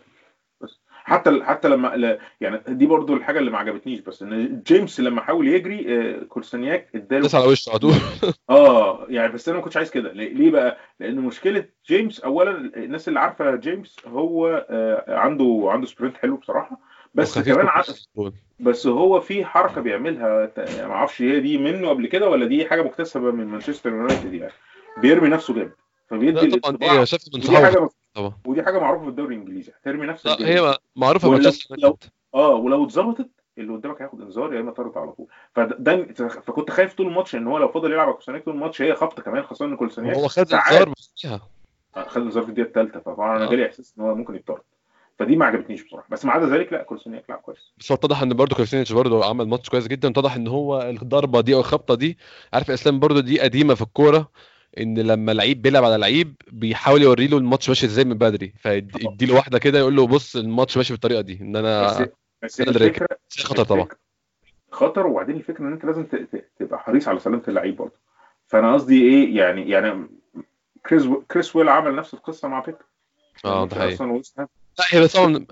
حتى 1.06 1.44
حتى 1.44 1.68
لما 1.68 2.18
يعني 2.40 2.60
دي 2.68 2.86
برضو 2.86 3.14
الحاجة 3.14 3.38
اللي 3.38 3.50
ما 3.50 3.58
عجبتنيش 3.58 4.00
بس 4.00 4.22
إن 4.22 4.62
جيمس 4.66 5.00
لما 5.00 5.20
حاول 5.20 5.48
يجري 5.48 5.86
آه، 5.88 6.24
كولاسينياك 6.24 6.88
اداله 6.94 7.28
على 7.34 7.46
وشه 7.46 7.70
على 7.70 7.78
طول. 7.78 7.92
آه 8.50 9.06
يعني 9.08 9.32
بس 9.32 9.48
أنا 9.48 9.58
ما 9.58 9.64
كنتش 9.64 9.76
عايز 9.76 9.90
كده. 9.90 10.12
ليه 10.12 10.50
بقى؟ 10.50 10.76
لأن 11.00 11.16
مشكلة 11.16 11.64
جيمس 11.88 12.20
اولا 12.20 12.50
الناس 12.76 13.08
اللي 13.08 13.20
عارفة 13.20 13.56
جيمس 13.56 13.96
هو 14.06 14.66
آه، 14.70 15.18
عنده 15.18 15.64
عنده 15.66 15.86
sprint 15.86 16.16
حلو 16.16 16.36
بصراحة 16.36 16.80
بس 17.14 17.38
كمان 17.38 17.68
بس 18.60 18.86
هو 18.86 19.20
في 19.20 19.44
حركة 19.44 19.80
بيعملها 19.80 20.52
ما 20.58 20.92
أعرفش 20.92 21.22
هي 21.22 21.40
دي 21.40 21.58
منه 21.58 21.88
قبل 21.88 22.06
كده 22.06 22.28
ولا 22.28 22.46
دي 22.46 22.66
حاجة 22.66 22.82
مكتسبة 22.82 23.30
من 23.30 23.46
مانشستر 23.46 23.90
يونايتد 23.90 24.34
يعني. 24.34 24.52
بيرمي 25.02 25.28
نفسه 25.28 25.54
جامد. 25.54 25.72
فبيدي 26.06 26.56
طبعا 26.60 26.76
دي 27.00 27.06
شفت 27.06 27.34
من 27.34 27.40
ودي 27.40 27.56
حاجة 27.56 27.88
طبعا. 28.14 28.32
ودي 28.46 28.62
حاجة 28.62 28.78
معروفة 28.78 29.04
في 29.04 29.10
الدوري 29.10 29.34
الإنجليزي. 29.34 29.72
ترمي 29.84 30.06
نفسك 30.06 30.26
لا 30.26 30.36
هي 30.40 30.78
معروفة 30.96 31.30
مانشستر 31.30 31.76
لو... 31.78 31.98
آه 32.34 32.54
ولو 32.54 32.84
اتظبطت 32.84 33.30
اللي 33.58 33.72
قدامك 33.72 34.02
هياخد 34.02 34.20
إنذار 34.20 34.54
يا 34.54 34.60
إما 34.60 34.72
طرد 34.72 34.98
على 34.98 35.12
طول. 35.12 35.26
فده 35.54 36.06
فكنت 36.18 36.70
خايف 36.70 36.94
طول 36.94 37.06
الماتش 37.06 37.34
إن 37.34 37.46
هو 37.46 37.58
لو 37.58 37.68
فضل 37.68 37.92
يلعب 37.92 38.12
كولسانيك 38.12 38.44
طول 38.44 38.54
الماتش 38.54 38.82
هي 38.82 38.94
خبطة 38.94 39.22
كمان 39.22 39.42
خاصة 39.42 39.64
إن 39.64 39.76
كولسانيك 39.76 40.14
هو 40.14 40.28
خد 40.28 40.52
إنذار 40.52 40.92
آه، 41.96 42.08
خد 42.08 42.22
إنذار 42.22 42.42
في 42.42 42.48
الدقيقة 42.48 42.68
الثالثة. 42.68 43.00
فطبعا 43.00 43.36
أنا 43.36 43.46
آه. 43.46 43.50
جالي 43.50 43.66
إحساس 43.66 43.94
إن 43.98 44.04
هو 44.04 44.14
ممكن 44.14 44.34
يطرد 44.36 44.62
فدي 45.18 45.36
ما 45.36 45.46
عجبتنيش 45.46 45.82
بصراحة. 45.82 46.06
بس 46.10 46.24
ما 46.24 46.32
عدا 46.32 46.46
ذلك 46.46 46.72
لا 46.72 46.82
كولسونيك 46.82 47.24
لعب 47.30 47.38
كويس. 47.38 47.72
بس 47.78 47.92
اتضح 47.92 48.22
إن 48.22 48.34
برضه 48.34 48.56
كولسونيك 48.56 48.92
برضه 48.92 49.24
عمل 49.24 49.48
ماتش 49.48 49.68
كويس 49.68 49.86
جدا. 49.86 50.08
اتضح 50.08 50.36
إن 50.36 50.48
هو 50.48 50.82
الضربة 50.82 51.40
دي 51.40 51.54
أو 51.54 51.60
الخبطة 51.60 51.94
دي 51.94 52.18
عارف 52.52 52.70
إسلام 52.70 53.00
برضه 53.00 53.20
دي 53.20 53.40
قديمة 53.40 53.74
في 53.74 53.82
الكورة. 53.82 54.28
إن 54.78 54.98
لما 54.98 55.32
لعيب 55.32 55.62
بيلعب 55.62 55.84
على 55.84 55.96
لعيب 55.96 56.34
بيحاول 56.52 57.02
يوري 57.02 57.26
له 57.26 57.38
الماتش 57.38 57.68
ماشي 57.68 57.86
إزاي 57.86 58.04
من 58.04 58.14
بدري. 58.14 58.54
فيدي 58.58 59.26
له 59.26 59.34
واحدة 59.34 59.58
كده 59.58 59.78
يقول 59.78 59.96
له 59.96 60.06
بص 60.06 60.36
الماتش 60.36 60.76
ماشي 60.76 60.92
بالطريقة 60.92 61.20
دي 61.20 61.38
إن 61.40 61.56
أنا 61.56 61.88
بس, 61.88 62.02
بس 62.42 62.60
الفكرة 62.60 63.08
خطر 63.44 63.64
طبعا. 63.64 63.86
خطر 64.70 65.06
وبعدين 65.06 65.36
الفكرة 65.36 65.64
إن 65.64 65.72
أنت 65.72 65.84
لازم 65.84 66.06
تبقى 66.58 66.78
حريص 66.78 67.08
على 67.08 67.18
سلامة 67.20 67.42
اللعيب 67.48 67.76
برضه. 67.76 67.96
فأنا 68.46 68.74
قصدي 68.74 69.02
إيه 69.02 69.36
يعني 69.36 69.70
يعني 69.70 70.06
كريس 70.88 71.06
كريس 71.30 71.56
ويل 71.56 71.68
عمل 71.68 71.96
نفس 71.96 72.14
القصة 72.14 72.48
مع 72.48 72.60
بيك 72.60 72.78
آه 73.44 73.66
ده 73.66 73.76
حقيقي. 73.76 74.20
لا 74.78 74.84
هي 74.90 75.00
بس 75.00 75.16
طبعا 75.16 75.46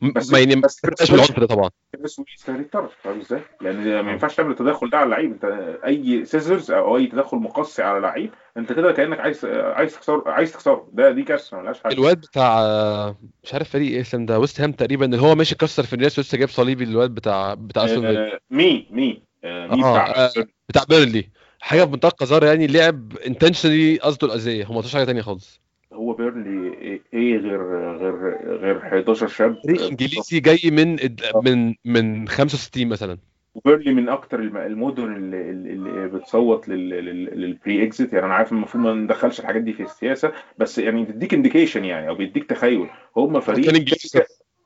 ما 0.00 0.38
يعني 0.38 0.56
ما 0.56 0.68
بالعنف 1.10 1.40
ده 1.40 1.46
طبعا. 1.46 1.70
بس 2.00 2.20
يستاهل 2.38 2.60
يتطرد 2.60 2.88
فاهم 3.02 3.20
إزاي؟ 3.20 3.42
لأن 3.60 4.00
ما 4.00 4.12
ينفعش 4.12 4.36
تعمل 4.36 4.50
التدخل 4.50 4.90
ده 4.90 4.98
على 4.98 5.04
اللعيب. 5.04 5.32
أنت 5.32 5.44
أي 5.84 6.24
سيزرز 6.24 6.70
أو 6.70 6.96
أي 6.96 7.06
تدخل 7.06 7.36
مقصي 7.36 7.82
على 7.82 8.00
لعيب 8.00 8.30
أنت 8.56 8.72
كده 8.72 8.92
كأنك 8.92 9.20
عايز 9.20 9.44
عايز 9.44 9.94
تكسر 9.94 10.22
عايز 10.26 10.52
تكسره 10.52 10.88
ده 10.92 11.10
دي 11.10 11.22
كارثة 11.22 11.60
ملهاش 11.60 11.82
حل. 11.82 11.92
الواد 11.92 12.20
بتاع 12.20 13.14
مش 13.42 13.54
عارف 13.54 13.70
فريق 13.70 13.92
إيه 13.92 14.00
اسم 14.00 14.26
ده 14.26 14.38
ويست 14.38 14.60
هام 14.60 14.72
تقريبا 14.72 15.04
اللي 15.06 15.20
هو 15.20 15.34
ماشي 15.34 15.54
كسر 15.54 15.82
في 15.82 15.92
الناس 15.92 16.18
ولسه 16.18 16.38
جايب 16.38 16.48
صليبي 16.48 16.84
الواد 16.84 17.10
بتاع 17.10 17.54
بتاع 17.54 17.84
استون 17.84 18.06
آه 18.06 18.38
مي 18.50 18.86
مي 18.90 19.22
آه 19.44 19.66
مي 19.66 19.84
آه 19.84 19.92
بتاع 19.92 20.24
آه 20.24 20.30
بتاع 20.68 20.84
بيرنلي 20.88 21.30
حاجة 21.60 21.84
بمنتهى 21.84 22.08
القذاره 22.08 22.46
يعني 22.46 22.66
لعب 22.66 23.16
intentionally 23.16 23.98
قصده 23.98 24.26
الاذيه 24.26 24.64
هو 24.64 24.74
ما 24.74 24.82
حاجة 24.82 25.04
ثانية 25.04 25.22
خالص. 25.22 25.60
هو 25.94 26.12
بيرنلي 26.12 27.00
إيه 27.14 27.36
غير 27.36 27.62
غير 27.96 28.38
غير 28.58 28.78
11 28.78 29.26
شاب؟ 29.28 29.56
فريق 29.64 29.82
إنجليزي 29.82 30.40
جاي 30.40 30.70
من 30.70 30.96
من 31.44 31.74
من 31.84 32.28
65 32.28 32.86
مثلا. 32.86 33.18
وبيرنلي 33.54 33.94
من 33.94 34.08
أكتر 34.08 34.40
المدن 34.40 35.16
اللي, 35.16 35.50
اللي 35.50 36.08
بتصوت 36.08 36.68
للبري 36.68 37.84
اكزيت 37.84 38.12
يعني 38.12 38.26
أنا 38.26 38.34
عارف 38.34 38.52
المفروض 38.52 38.84
ما 38.84 38.94
ندخلش 38.94 39.40
الحاجات 39.40 39.62
دي 39.62 39.72
في 39.72 39.82
السياسة 39.82 40.32
بس 40.58 40.78
يعني 40.78 41.04
بيديك 41.04 41.34
indication 41.34 41.84
يعني 41.84 42.08
أو 42.08 42.14
بيديك 42.14 42.44
تخيل. 42.44 42.86
هم 43.16 43.40
فريق 43.40 43.66
كان 43.66 43.74
انجليزي 43.74 44.22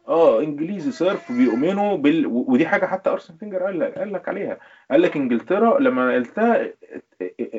آه 0.09 0.41
إنجليزي 0.43 0.93
صرف 0.93 1.33
بيؤمنوا 1.33 1.97
بال 1.97 2.27
ودي 2.27 2.67
حاجة 2.67 2.87
حتى 2.87 3.11
أرسن 3.11 3.37
فينجر 3.37 3.59
قال 3.59 3.79
لك 3.79 3.99
قال 3.99 4.13
لك 4.13 4.29
عليها. 4.29 4.59
قال 4.91 5.03
لك 5.03 5.17
إنجلترا 5.17 5.81
لما 5.81 6.09
نقلتها 6.11 6.69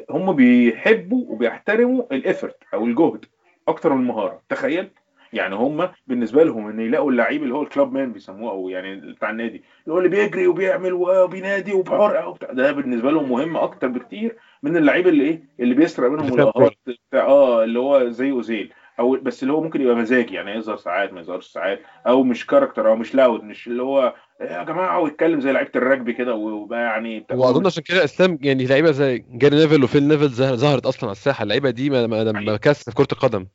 هم 0.10 0.34
بيحبوا 0.34 1.26
وبيحترموا 1.28 2.04
ال 2.12 2.18
effort 2.18 2.58
أو 2.74 2.86
الجهد. 2.86 3.26
أكتر 3.70 3.94
من 3.94 4.02
المهاره 4.02 4.42
تخيل؟ 4.50 4.90
يعني 5.34 5.56
هم 5.56 5.90
بالنسبة 6.08 6.44
لهم 6.44 6.68
إن 6.68 6.80
يلاقوا 6.80 7.12
اللعيب 7.12 7.44
اللي 7.44 7.54
هو 7.54 7.62
ال 7.64 7.69
club 7.69 7.92
man 7.94 8.12
بيسموه 8.14 8.52
أو 8.52 8.70
يعني 8.70 8.96
بتاع 8.96 9.30
النادي 9.30 9.64
اللي 9.84 9.94
هو 9.94 9.98
اللي 9.98 10.10
بيجري 10.10 10.48
وبيعمل 10.48 10.94
وبينادي 10.94 11.74
وبحرقة 11.74 12.28
وبتاع 12.28 12.52
ده 12.52 12.72
بالنسبة 12.72 13.12
لهم 13.12 13.30
مهم 13.30 13.58
أكتر 13.58 13.88
بكتير 13.88 14.38
من 14.64 14.78
اللعيب 14.78 15.08
اللي 15.08 15.24
إيه؟ 15.24 15.44
اللي 15.60 15.76
بيسرق 15.76 16.10
منهم 16.12 16.34
الآهات 16.34 16.72
بتاع 16.88 17.26
آه 17.26 17.64
اللي 17.64 17.80
هو 17.80 18.10
زي 18.10 18.32
اوزيل 18.32 18.74
أو 19.00 19.18
بس 19.22 19.44
اللي 19.44 19.54
هو 19.54 19.62
ممكن 19.62 19.82
يبقى 19.82 19.96
مزاجي 19.96 20.36
يعني 20.36 20.52
يظهر 20.52 20.78
ساعات 20.78 21.14
ما 21.14 21.20
يظهرش 21.20 21.48
ساعات. 21.48 21.82
أو 22.08 22.24
مش 22.24 22.46
character 22.46 22.88
أو 22.90 22.96
مش 22.96 23.16
loud 23.16 23.44
مش 23.44 23.68
اللي 23.68 23.84
هو 23.84 24.14
يا 24.42 24.64
جماعة 24.64 25.00
ويتكلم 25.00 25.42
زي 25.42 25.52
لعيبة 25.52 25.72
الرجبي 25.76 26.14
كده 26.14 26.36
وبقى 26.36 26.80
يعني 26.80 27.26
واظن 27.32 27.66
عشان 27.66 27.84
كده 27.84 28.04
إسلام 28.04 28.40
يعني 28.42 28.66
لعيبة 28.66 28.92
زي 28.92 29.26
جاري 29.32 29.56
نيفل 29.56 29.84
وفيل 29.84 30.08
نيفل 30.08 30.30
ظهرت 30.30 30.86
أصلا 30.86 31.04
على 31.04 31.12
الساحة. 31.12 31.44
اللعيبة 31.44 31.70
دي 31.70 31.90
ما 31.90 32.58
كسر 32.58 32.92
في 32.92 32.98
كرة 32.98 33.08
القدم. 33.12 33.46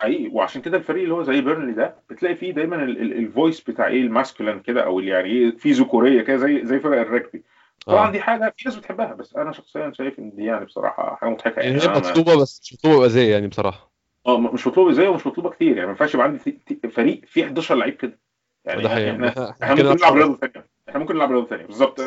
حقيقي. 0.00 0.28
وعشان 0.32 0.62
كده 0.62 0.76
الفريق 0.78 1.02
اللي 1.02 1.14
هو 1.14 1.22
زي 1.22 1.40
بيرنلي 1.40 1.72
ده 1.72 1.94
بتلاقي 2.10 2.34
فيه 2.34 2.52
دايما 2.52 2.76
ال 2.84 2.97
vibes 2.97 3.60
بتاع 3.60 3.86
إيه 3.86 4.00
ال 4.00 4.06
masculine 4.06 4.60
كده 4.60 4.84
أو 4.84 5.00
يعني 5.00 5.28
إيه 5.28 5.56
في 5.56 5.72
ذكورية 5.72 6.22
كده 6.22 6.36
زي 6.36 6.60
زي 6.64 6.80
فرق 6.80 7.00
الرجبي. 7.00 7.42
طبعا 7.86 8.08
آه. 8.08 8.12
دي 8.12 8.20
حاجة 8.20 8.54
في 8.56 8.68
ناس 8.68 8.76
بتحبها 8.76 9.14
بس 9.14 9.36
أنا 9.36 9.52
شخصيا 9.52 9.92
شايف 9.94 10.18
إن 10.18 10.30
دي 10.36 10.44
يعني 10.44 10.64
بصراحة 10.64 11.16
حاجة 11.20 11.30
مضحكة. 11.30 11.60
يعني 11.60 11.82
هي 11.82 11.88
مطلوبة 11.88 12.42
بس 12.42 12.60
مش 12.62 12.74
مطلوبة 12.74 13.06
زي 13.06 13.28
يعني 13.30 13.46
بصراحة. 13.48 13.92
آه 14.26 14.38
مش 14.38 14.66
مطلوبة 14.66 14.92
زي 14.92 15.06
ومش 15.06 15.26
مطلوبة 15.26 15.50
كتير. 15.50 15.68
يعني 15.76 15.84
ما 15.86 15.90
ينفعش 15.90 16.14
يبقى 16.14 16.26
عندي 16.26 16.58
فريق 16.90 17.20
فيه 17.26 17.44
11 17.44 17.74
لعيب 17.74 17.94
كده. 17.94 18.18
يعني 18.64 18.86
إحنا 19.28 19.50
إحنا 19.62 19.74
ممكن 19.74 19.96
نلعب 19.96 20.14
رياضة 20.14 20.36
ثانية 20.36 20.66
إحنا 20.88 21.00
ممكن 21.00 21.14
نلعب 21.14 21.32
رياضة 21.32 21.46
ثانية 21.46 21.66
بالظبط. 21.66 22.00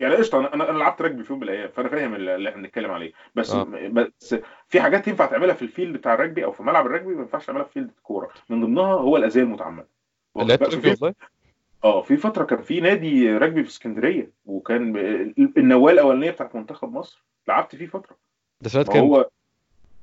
يعني 0.00 0.14
قشطة 0.16 0.38
أنا 0.54 0.70
أنا 0.70 0.78
لعبت 0.78 1.02
رجبي 1.02 1.24
في 1.24 1.32
يوم 1.32 1.40
من 1.40 1.48
الأيام 1.48 1.68
فأنا 1.68 1.88
فاهم 1.88 2.14
اللي 2.14 2.48
إحنا 2.48 2.62
بنتكلم 2.62 2.90
عليه. 2.90 3.12
بس 3.34 3.50
آه. 3.50 3.64
بس 3.92 4.36
في 4.68 4.80
حاجات 4.80 5.08
ينفع 5.08 5.26
تعملها 5.26 5.54
في 5.54 5.62
ال 5.62 5.68
field 5.68 5.96
بتاع 5.96 6.14
الرجبي 6.14 6.44
أو 6.44 6.52
في 6.52 6.62
ملعب 6.62 6.86
الرجبي 6.86 7.14
ما 7.14 7.20
ينفعش 7.20 7.46
تعملها 7.46 7.64
في 7.64 7.72
field 7.72 7.90
الكورة. 7.98 8.30
من 8.48 8.60
ضمنها 8.60 8.92
هو 8.94 9.16
الاذيه 9.16 9.42
المتعمدة. 9.42 9.88
آه 11.84 12.02
في 12.02 12.16
فترة 12.16 12.44
كان 12.44 12.62
في 12.62 12.80
نادي 12.80 13.36
رجبي 13.36 13.62
في 13.62 13.68
اسكندرية 13.68 14.30
وكان 14.46 14.96
النواة 15.56 15.92
الأولانية 15.92 16.30
بتاعت 16.30 16.56
منتخب 16.56 16.92
مصر. 16.92 17.24
لعبت 17.48 17.76
فيه 17.76 17.86
فترة. 17.86 18.16
ده 18.60 18.68
سنة 18.68 18.84
كام؟ 18.84 19.04
هو 19.04 19.28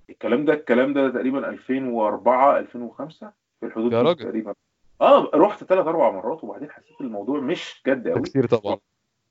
الكلام 0.09 0.45
ده 0.45 0.53
الكلام 0.53 0.93
ده 0.93 1.09
تقريبا 1.09 1.49
2004 1.49 2.59
2005 2.59 3.31
في 3.59 3.65
الحدود 3.65 3.93
يا 3.93 4.01
راجل. 4.01 4.23
تقريبا. 4.25 4.53
آه 5.01 5.31
رحت 5.33 5.63
ثلاث 5.63 5.87
أربع 5.87 6.11
مرات 6.11 6.43
وبعدين 6.43 6.71
حسيت 6.71 7.01
الموضوع 7.01 7.39
مش 7.39 7.81
جد 7.87 8.07
قوي. 8.07 8.21
كتير 8.21 8.45
طبعا. 8.47 8.77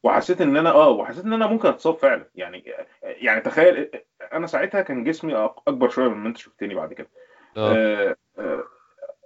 وحسيت 0.02 0.40
ان 0.40 0.56
أنا 0.56 0.70
آه 0.70 0.88
وحسيت 0.88 1.24
ان 1.24 1.32
أنا 1.32 1.46
ممكن 1.46 1.68
اتصاب 1.68 1.94
فعلا. 1.94 2.28
يعني 2.34 2.64
يعني 3.02 3.40
تخيل 3.40 3.90
أنا 4.32 4.46
ساعتها 4.46 4.80
كان 4.82 5.04
جسمي 5.04 5.34
اكبر 5.34 5.88
شوية 5.88 6.08
من 6.08 6.16
ما 6.16 6.28
انت 6.28 6.36
شفتني 6.36 6.74
بعد 6.74 6.92
كده. 6.92 7.08
آه. 7.56 7.72
آه 7.72 8.16
آه 8.38 8.64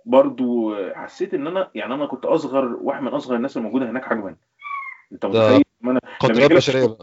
برضو 0.04 0.76
حسيت 0.94 1.34
ان 1.34 1.46
أنا 1.46 1.70
يعني 1.74 1.94
أنا 1.94 2.06
كنت 2.06 2.24
اصغر 2.24 2.64
واحد 2.64 3.02
من 3.02 3.08
اصغر 3.08 3.36
الناس 3.36 3.56
الموجودة 3.56 3.90
هناك 3.90 4.04
حجما. 4.04 4.36
انت 5.12 5.26
متخيل؟ 5.26 5.62
أنا 5.84 6.00
قدرات 6.20 6.52
بشرية 6.52 6.96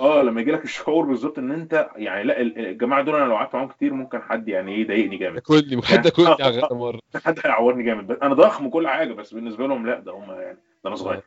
آه 0.00 0.22
لما 0.22 0.40
يجي 0.40 0.50
لك 0.52 0.64
الشعور 0.64 1.06
بالظبط 1.06 1.38
ان 1.38 1.50
انت 1.50 1.88
يعني 1.96 2.24
لا 2.24 2.40
الجماعة 2.40 3.02
دول 3.02 3.14
أنا 3.16 3.24
لو 3.24 3.36
قعدت 3.36 3.54
معاهم 3.54 3.68
كتير 3.68 3.94
ممكن 3.94 4.22
حد 4.22 4.48
يعني 4.48 4.74
إيه 4.74 4.80
يضايقني 4.80 5.16
جامد. 5.16 5.38
كلي 5.38 5.82
حد 5.82 6.08
كلي 6.08 6.26
آه 6.70 6.74
مرة. 6.74 6.98
حد 7.24 7.38
هيعورني 7.44 7.82
جامد. 7.82 8.06
بس 8.06 8.18
أنا 8.22 8.34
ضخم 8.34 8.66
وكل 8.66 8.88
حاجة 8.88 9.12
بس 9.12 9.34
بالنسبة 9.34 9.66
لهم 9.66 9.86
لا 9.86 10.00
ده 10.00 10.12
هم 10.12 10.30
يعني 10.30 10.58
ده 10.84 10.88
أنا 10.88 10.96
صغير. 10.96 11.22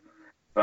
ف... 0.56 0.60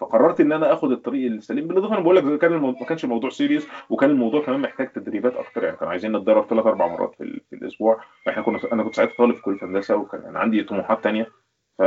فقررت 0.00 0.40
ان 0.40 0.52
أنا 0.52 0.72
اخد 0.72 0.92
الطريق 0.92 1.30
السليم. 1.30 1.68
بالاضافة 1.68 1.94
أنا 1.94 2.02
بقول 2.02 2.16
لك 2.16 2.38
كان 2.38 2.52
الموضوع 2.52 2.80
ما 2.80 2.86
كانش 2.86 3.04
الموضوع 3.04 3.30
سيريس 3.30 3.68
وكان 3.90 4.10
الموضوع 4.10 4.42
كمان 4.42 4.60
محتاج 4.60 4.92
تدريبات 4.92 5.36
أكتر. 5.36 5.64
يعني 5.64 5.76
كانوا 5.76 5.90
عايزين 5.92 6.16
نتدرب 6.16 6.46
ثلاث 6.46 6.66
أربع 6.66 6.86
مرات 6.86 7.14
في. 7.18 7.40
في 7.50 7.56
الأسبوع. 7.56 8.00
إحنا 8.28 8.42
كنا 8.42 8.60
أنا 8.72 8.82
كنت 8.82 8.94
ساعتها 8.94 9.14
طالب 9.18 9.34
في 9.34 9.42
كلية 9.42 9.58
هندسة 9.62 9.96
وكان 9.96 10.36
عندي 10.36 10.62
طموحات 10.64 11.00
ثانية 11.04 11.26
ف... 11.78 11.82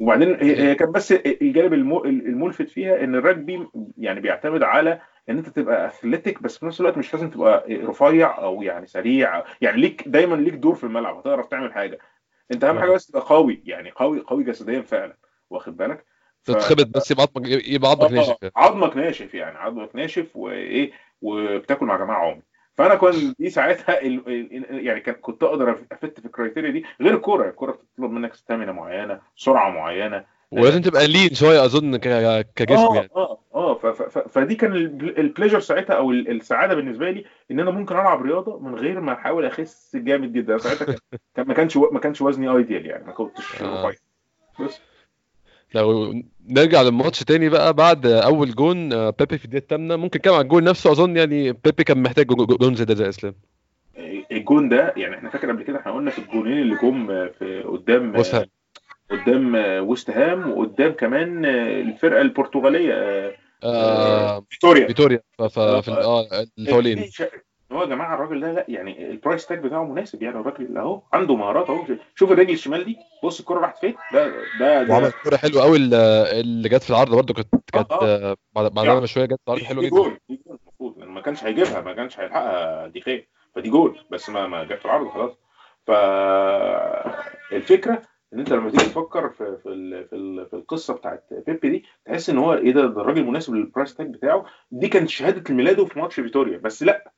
آه. 0.00 0.04
وبعدين 0.04 0.34
هي 0.40 0.74
كانت 0.74 0.90
بس 0.94 1.12
الجانب 1.12 1.72
الملفت 2.06 2.68
فيها 2.68 3.04
إن 3.04 3.14
الرجبي 3.14 3.66
يعني 3.98 4.20
بيعتمد 4.20 4.62
على 4.62 5.00
إن 5.28 5.38
أنت 5.38 5.48
تبقى 5.48 5.86
athletic 5.86 6.42
بس 6.42 6.58
في 6.58 6.66
نفس 6.66 6.80
الوقت 6.80 6.98
مش 6.98 7.14
لازم 7.14 7.30
تبقى 7.30 7.64
رفيع 7.70 8.38
أو 8.38 8.62
يعني 8.62 8.86
سريع 8.86 9.44
يعني 9.60 9.80
ليك 9.80 10.08
دايما 10.08 10.34
ليك 10.34 10.54
دور 10.54 10.74
في 10.74 10.84
الملعب 10.84 11.16
هتعرف 11.16 11.46
تعمل 11.46 11.72
حاجة. 11.72 11.98
أنت 12.52 12.64
أهم 12.64 12.78
حاجة 12.78 12.90
بس 12.90 13.06
تبقى 13.06 13.22
قوي 13.22 13.62
يعني 13.64 13.90
قوي 13.90 14.20
قوي 14.20 14.44
جسديا 14.44 14.80
فعلا 14.80 15.16
واخد 15.50 15.76
بالك؟ 15.76 16.04
تتخبط 16.44 16.86
بس 16.86 17.10
يبقى 17.10 17.22
عظمك 17.22 17.46
يبقى 17.68 17.90
عظمك 17.90 18.12
ناشف 18.12 18.36
عظمك 18.56 18.96
ناشف 18.96 19.34
يعني 19.34 19.58
عظمك 19.58 19.96
ناشف 19.96 20.36
وإيه 20.36 20.92
وبتاكل 21.22 21.86
مع 21.86 21.96
جماعة 21.96 22.30
عمي 22.30 22.42
فانا 22.80 22.94
كنت 22.94 23.14
دي 23.38 23.50
ساعتها 23.50 24.00
يعني 24.70 25.00
كنت 25.00 25.42
أقدر 25.42 25.70
أ 25.92 25.99
fit 25.99 26.20
في 26.20 26.26
ال 26.26 26.31
criteria 26.31 26.70
دي 26.70 26.84
غير 27.00 27.14
الكورة. 27.14 27.48
الكورة 27.48 27.72
بتطلب 27.72 28.10
منك 28.10 28.34
stamina 28.34 28.72
معينة 28.72 29.20
سرعة 29.36 29.70
معينة. 29.70 30.24
ولازم 30.50 30.82
تبقى 30.82 31.06
لين 31.06 31.34
شوية 31.34 31.64
أظن 31.64 31.96
كجسم 32.56 32.80
آه 32.80 32.94
يعني. 32.94 33.08
آه 33.16 33.38
آه 33.54 33.74
فدي 34.28 34.54
كان 34.54 34.72
ال 35.18 35.23
pleasure 35.23 35.60
ساعتها 35.60 35.94
أو 35.96 36.10
السعادة 36.10 36.74
بالنسبة 36.74 37.10
لي 37.10 37.24
إن 37.50 37.60
أنا 37.60 37.70
ممكن 37.70 37.94
ألعب 37.94 38.22
رياضة 38.22 38.58
من 38.58 38.74
غير 38.74 39.00
ما 39.00 39.12
أحاول 39.12 39.44
أخس 39.44 39.96
جامد 39.96 40.32
جدا. 40.32 40.58
ساعتها 40.58 40.96
كان 41.34 41.46
ما 41.48 41.54
كانش 41.54 41.76
ما 41.76 42.00
كانش 42.00 42.20
وزني 42.20 42.48
ideal 42.56 42.86
يعني 42.86 43.04
ما 43.04 43.12
كنتش 43.12 43.62
آه. 43.62 43.88
رفيع 43.88 44.00
بس. 44.60 44.80
لو 45.74 46.14
نرجع 46.48 46.82
للماتش 46.82 47.24
تاني 47.24 47.48
بقى 47.48 47.74
بعد 47.74 48.06
أول 48.06 48.54
جون 48.54 48.92
آه، 48.92 49.10
بيبي 49.18 49.38
في 49.38 49.44
الدقيقة 49.44 49.62
الثامنة 49.62 49.96
ممكن 49.96 50.18
كمان 50.18 50.34
على 50.36 50.42
الجون 50.44 50.64
نفسه 50.64 50.92
أظن 50.92 51.16
يعني 51.16 51.52
بيبي 51.52 51.84
كان 51.84 52.02
محتاج 52.02 52.26
جو- 52.26 52.46
جو- 52.46 52.56
جون 52.56 52.74
زي 52.74 52.84
ده 52.84 52.94
زي 52.94 53.08
إسلام. 53.08 53.34
الجون 54.32 54.68
ده 54.68 54.94
يعني 54.96 55.16
إحنا 55.16 55.30
فاكر 55.30 55.50
قبل 55.52 55.62
كده 55.62 55.78
إحنا 55.78 55.92
قلنا 55.92 56.10
في 56.10 56.18
الجونين 56.18 56.58
اللي 56.58 56.76
جم 56.82 57.06
في 57.38 57.62
قدام 57.62 58.16
وست 58.18 58.34
هام. 58.34 58.46
قدام 59.10 59.54
ويست 59.88 60.10
هام 60.10 60.50
وقدام 60.50 60.92
كمان 60.92 61.44
الفرقة 61.44 62.20
البرتغالية 62.20 62.94
آه 63.64 64.44
فيتوريا. 64.50 64.86
فيتوريا 64.86 65.20
في 65.48 65.60
آه 65.60 66.24
الفاولين. 66.58 67.04
هو 67.80 67.84
يا 67.84 67.88
جماعة 67.88 68.14
الراجل 68.14 68.40
ده 68.40 68.52
لا 68.52 68.64
يعني 68.68 69.10
ال 69.10 69.16
price 69.16 69.46
tag 69.46 69.58
بتاعه 69.58 69.84
مناسب 69.84 70.22
يعني 70.22 70.38
الراجل 70.40 70.64
اللي 70.64 70.80
أهو 70.80 71.02
عنده 71.12 71.36
مهارات 71.36 71.70
أهو. 71.70 71.84
شوف 72.14 72.32
الرجل 72.32 72.52
الشمال 72.52 72.84
دي 72.84 72.96
بص 73.24 73.40
الكرة 73.40 73.60
راحت 73.60 73.78
فين 73.78 73.94
ده 74.12 74.28
ده 74.60 74.86
وعمل 74.92 75.04
ده 75.04 75.12
كوره 75.24 75.36
حلوة 75.36 75.62
قوي 75.62 75.76
اللي 75.76 76.68
جت 76.68 76.82
في 76.82 76.90
العرض 76.90 77.14
برضه 77.14 77.34
كانت 77.34 77.48
كانت 77.72 77.92
آه. 77.92 78.04
آه، 78.30 78.36
بعد 78.54 78.72
بعدها 78.72 79.00
بشويه 79.00 79.24
جت 79.24 79.32
في 79.44 79.48
العرض 79.48 79.62
حلوة 79.62 79.82
جدا. 79.82 79.90
جول 79.96 80.18
دي 80.28 80.40
جول 80.46 80.58
المفروض 80.66 80.98
لأن 80.98 81.08
ما 81.08 81.20
كانش 81.20 81.44
هيجيبها 81.44 81.80
ما 81.80 81.92
كانش 81.92 82.20
هيلحقها 82.20 82.86
دي 82.86 83.00
خير 83.00 83.28
فدي 83.54 83.70
جول 83.70 83.98
بس 84.10 84.30
ما 84.30 84.46
ما 84.46 84.64
جت 84.64 84.72
في 84.78 84.84
العرض 84.84 85.08
خلاص. 85.08 85.32
فالفكرة 87.50 88.02
إن 88.34 88.38
أنت 88.38 88.52
لما 88.52 88.70
تيجي 88.70 88.84
تفكر 88.84 89.28
في 89.28 89.56
في 89.62 90.04
في, 90.10 90.46
في 90.50 90.56
القصة 90.56 90.94
بتاعت 90.94 91.24
بيبي 91.46 91.68
دي 91.70 91.84
تحس 92.06 92.30
إن 92.30 92.38
هو 92.38 92.54
إيه 92.54 92.72
ده 92.72 92.80
ده 92.86 93.00
الراجل 93.00 93.24
مناسب 93.24 93.54
لل 93.54 93.65
price 93.65 93.94
tag 93.94 94.06
بتاعه. 94.10 94.44
دي 94.70 94.88
كانت 94.88 95.08
شهادة 95.08 95.54
ميلاده 95.54 95.84
في 95.84 95.98
ماتش 95.98 96.14
فيتوريا 96.20 96.58
بس 96.58 96.82
لأ. 96.82 97.12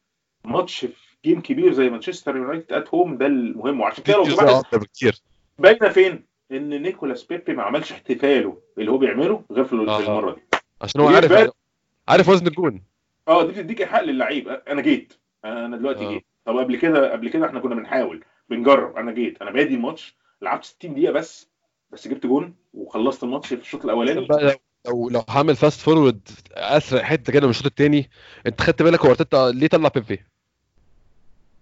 ماتش 0.45 0.81
في 0.81 0.93
game 1.25 1.41
كبير 1.41 1.73
زي 1.73 1.91
مانشستر 1.91 2.37
يونايتد 2.37 2.73
at 2.73 2.89
home 2.89 3.17
ده 3.19 3.27
المهم. 3.27 3.81
وعشان 3.81 4.05
كده 4.05 4.17
لو 4.17 4.63
باينة 5.59 5.89
فين؟ 5.89 6.25
إن 6.53 6.83
نيكولاس 6.83 7.23
بيبي 7.25 7.53
ما 7.55 7.63
عملش 7.63 7.93
احتفاله 7.93 8.59
اللي 8.79 8.91
هو 8.91 8.99
بيعمله 8.99 9.45
غير 9.51 9.65
في 9.65 9.73
آه. 9.77 9.99
المرة 10.01 10.35
دي. 10.35 10.41
عشان 10.83 11.01
هو 11.01 11.09
عارف 11.09 11.33
فات؟ 11.33 11.55
عارف 12.09 12.29
وزن 12.29 12.47
الجون. 12.47 12.83
آه 13.29 13.47
دي 13.47 13.53
بتديك 13.53 13.83
حق 13.85 14.03
للعيب. 14.03 14.49
أنا 14.49 14.83
جيت. 14.83 15.13
أنا 15.45 15.77
دلوقتي 15.77 16.07
آه. 16.07 16.09
جيت. 16.11 16.25
طب 16.45 16.57
قبل 16.59 16.77
كده 16.77 17.13
قبل 17.13 17.29
كده 17.29 17.47
إحنا 17.47 17.61
كنا 17.61 17.75
بنحاول. 17.75 18.25
بنجرب. 18.49 18.97
أنا 18.97 19.13
جيت. 19.13 19.43
أنا 19.43 19.51
بادي 19.51 19.75
الماتش. 19.75 20.17
لعبت 20.43 20.65
60 20.65 20.95
دقيقة 20.95 21.13
بس. 21.13 21.49
بس 21.91 22.09
جبت 22.09 22.27
جون 22.27 22.55
وخلصت 22.75 23.25
الماتش 23.25 23.49
في 23.49 23.55
الشوط 23.61 23.85
الأولاني. 23.85 24.27
بقى 24.27 24.45
لو 24.45 24.59
لو 24.87 25.09
لو 25.09 25.25
هعمل 25.29 25.57
fast 25.57 25.81
forward 25.81 26.29
أسرع 26.53 27.03
حتة 27.03 27.33
كده 27.33 27.47
من 27.47 27.51
الشوط 27.51 27.67
الثاني 27.67 28.11
أنت 28.47 28.61
خدت 28.61 28.83
بالك 28.83 29.01
هو 29.05 29.11
أرتيتا 29.11 29.51
ليه 29.55 29.67
طلع 29.67 29.89
بيبي؟ 29.89 30.25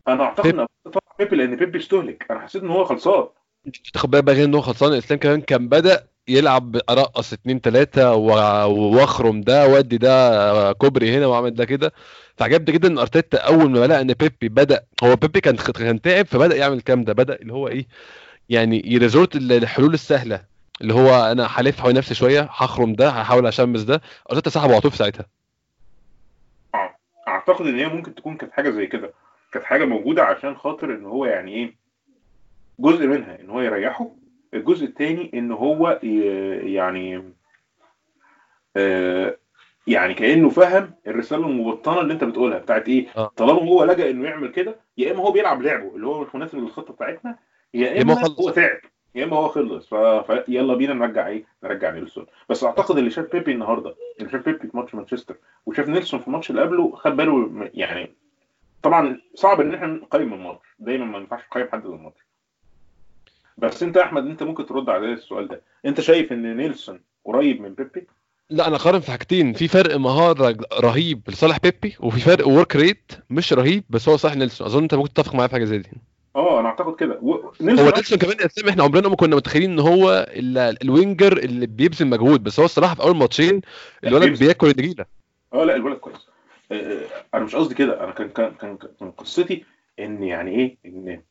أنا 0.09 0.25
اعتقد 0.25 0.47
ان 0.47 0.67
طبعا 0.85 1.01
بيبي 1.19 1.37
لأن 1.37 1.57
بيبي 1.57 1.79
استهلك. 1.79 2.27
أنا 2.31 2.41
حسيت 2.41 2.63
ان 2.63 2.69
هو 2.71 2.85
خلصان. 2.85 3.25
تاخد 3.93 4.11
بالك 4.11 4.25
بقى 4.25 4.35
غير 4.35 4.45
ان 4.45 4.55
هو 4.55 4.61
خلصان؟ 4.61 4.93
الاسلام 4.93 5.21
كمان 5.21 5.41
كان 5.41 5.69
بدأ 5.69 6.07
يلعب 6.29 6.77
ارقص 6.91 7.33
اتنين 7.33 7.61
تلاتة 7.61 8.15
واخرم 8.15 9.41
ده 9.41 9.69
وادي 9.69 9.99
ده 9.99 10.73
كوبري 10.73 11.17
هنا 11.17 11.27
واعمل 11.27 11.55
ده 11.55 11.65
كده. 11.65 11.93
فعجبني 12.37 12.73
جدا 12.77 12.89
إن 12.89 12.99
أرتيتا 12.99 13.39
أول 13.39 13.71
ما 13.71 13.87
لقى 13.87 14.01
إن 14.01 14.13
بيبي 14.13 14.49
بدأ 14.49 14.85
هو 15.05 15.17
بيبي 15.17 15.41
كان 15.41 15.57
كان 15.57 16.01
تعب 16.01 16.27
فبدأ 16.27 16.57
يعمل 16.57 16.77
الكلام 16.77 17.05
ده؟ 17.05 17.13
بدأ 17.13 17.35
اللي 17.35 17.53
هو 17.53 17.69
إيه 17.69 17.87
يعني 18.49 18.83
يريزورت 18.87 19.37
للحلول 19.37 19.95
السهلة. 19.95 20.45
اللي 20.81 20.95
هو 20.95 21.31
أنا 21.33 21.49
هلف 21.55 21.81
حوالين 21.81 21.99
نفسي 21.99 22.15
شوية 22.15 22.41
هخرم 22.51 22.93
ده 22.93 23.09
هحاول 23.09 23.47
أشمس 23.47 23.83
ده. 23.83 24.01
أرتيتا 24.31 24.51
سحبه 24.51 24.73
على 24.73 24.81
طول 24.81 24.91
في 24.91 24.97
ساعتها. 24.97 25.27
أعتقد 27.29 27.67
إن 27.67 27.79
هي 27.79 27.87
ممكن 27.89 28.15
تكون 28.15 28.37
كانت 28.37 28.53
حاجة 28.53 28.71
زي 28.71 28.87
كده. 28.87 29.13
كانت 29.53 29.65
حاجة 29.65 29.85
موجودة 29.85 30.23
عشان 30.25 30.57
خاطر 30.57 30.95
إن 30.95 31.05
هو 31.05 31.25
يعني 31.25 31.55
إيه 31.55 31.75
جزء 32.79 33.07
منها 33.07 33.41
إن 33.41 33.51
هو 33.51 33.61
يريحه 33.61 34.11
الجزء 34.55 34.87
الثاني 34.87 35.31
إن 35.35 35.53
هو 35.53 36.01
يعني 36.63 37.33
آه 38.77 39.37
يعني 39.87 40.15
كأنه 40.15 40.49
فهم 40.49 40.95
الرسالة 41.07 41.47
المبطنة 41.47 42.01
اللي 42.01 42.13
أنت 42.13 42.25
بتقولها 42.25 42.59
بتاعت 42.59 42.89
إيه 42.89 43.07
آه. 43.17 43.33
طالما 43.37 43.63
هو 43.63 43.85
لجأ 43.85 44.11
إنه 44.11 44.29
يعمل 44.29 44.49
كده 44.49 44.77
يا 44.99 45.13
إما 45.13 45.21
هو 45.21 45.33
بيلعب 45.33 45.63
لعبه 45.63 45.95
اللي 45.95 46.07
هو 46.07 46.21
مش 46.21 46.35
مناسب 46.35 46.59
للخطة 46.59 46.93
بتاعتنا 46.95 47.39
يا 47.75 48.03
إما. 48.03 48.27
هو 48.41 48.51
تعب 48.51 48.81
يا 49.15 49.25
إما 49.25 49.37
هو 49.37 49.49
خلص 49.49 49.87
ف... 49.87 49.95
فيلا 49.95 50.75
بينا 50.75 50.95
نرجع 50.95 51.27
إيه 51.27 51.45
نرجع 51.65 51.91
نيلسون 51.91 52.27
بس 52.49 52.65
أعتقد 52.65 52.99
اللي 52.99 53.11
شاف 53.11 53.33
بيبي 53.33 53.53
النهارده 53.53 53.95
اللي 54.19 54.31
شاف 54.31 54.45
بيبي 54.45 54.69
في 54.69 54.77
ماتش 54.77 54.95
مانشستر 54.95 55.37
وشاف 55.67 55.89
نيلسون 55.89 56.21
في 56.21 56.29
الماتش 56.29 56.51
اللي 56.51 56.63
قبله 56.63 56.97
خد 56.97 57.17
باله 57.17 57.71
يعني 57.75 58.15
طبعا 58.83 59.21
صعب 59.35 59.61
إن 59.61 59.75
إحنا 59.75 59.87
نقيم 59.87 60.35
الماتش. 60.35 60.67
دايما 60.79 61.05
ما 61.05 61.19
ينفعش 61.19 61.41
نقيم 61.51 61.69
حد 61.73 61.83
بالماتش 61.83 62.21
بس 63.59 63.83
أنت 63.83 63.97
يا 63.97 64.05
أحمد 64.05 64.27
أنت 64.27 64.43
ممكن 64.43 64.67
ترد 64.67 64.91
على 64.91 65.13
السؤال 65.13 65.49
ده. 65.49 65.63
أنت 65.87 66.01
شايف 66.01 66.33
إن 66.33 66.57
نيلسون 66.57 67.01
قريب 67.25 67.61
من 67.61 67.75
بيبي؟ 67.75 68.07
لا 68.51 68.69
أنا 68.69 68.77
قارن 68.77 69.01
في 69.01 69.11
حاجتين. 69.11 69.53
في 69.53 69.69
فرق 69.69 69.97
مهارة 69.97 70.57
رهيب 70.81 71.21
لصالح 71.29 71.59
بيبي 71.59 71.97
وفي 72.01 72.21
فرق 72.21 72.49
work 72.49 72.77
rate 72.77 73.13
مش 73.31 73.53
رهيب 73.53 73.85
بس 73.91 74.09
هو 74.09 74.17
صالح 74.17 74.37
نيلسون. 74.37 74.67
أظن 74.67 74.83
أنت 74.83 74.95
ممكن 74.95 75.13
تتفق 75.13 75.35
معايا 75.35 75.49
في 75.49 75.53
حاجة 75.53 75.65
زي 75.65 75.79
دي. 75.79 75.91
آه 76.37 76.61
أنا 76.61 76.69
أعتقد 76.69 76.97
كده. 76.97 77.19
و... 77.23 77.35
هو 77.35 77.53
نيلسون 77.61 78.19
كمان 78.19 78.37
اسلام 78.41 78.69
إحنا 78.69 78.83
عمرنا 78.83 79.09
ما 79.09 79.17
كنا 79.17 79.37
متخيلين 79.37 79.71
إن 79.71 79.79
هو 79.79 80.27
ال- 80.29 80.83
ال 80.83 80.90
winger 80.90 81.37
اللي 81.37 81.67
بيبذل 81.67 82.07
مجهود. 82.07 82.43
بس 82.43 82.59
هو 82.61 82.65
الصراحة 82.65 82.95
في 82.95 83.03
أول 83.03 83.17
ماتشين 83.17 83.61
الولد. 84.05 84.39
بياكل 84.39 84.71
النجيلة. 84.71 85.05
آه 85.55 85.65
لا 85.65 85.77
الولد 85.77 85.97
كويس. 85.99 86.30
أنا 87.35 87.45
مش 87.45 87.57
قصدي 87.57 87.75
كده. 87.75 88.05
أنا 88.05 88.13
كان 88.13 88.29
كان 88.29 88.55
كان 88.55 88.77
كان 88.77 89.11
قصدي 89.11 89.65
ان 89.99 90.23
يعني 90.23 90.51
إيه 90.51 90.77
ان 90.87 91.23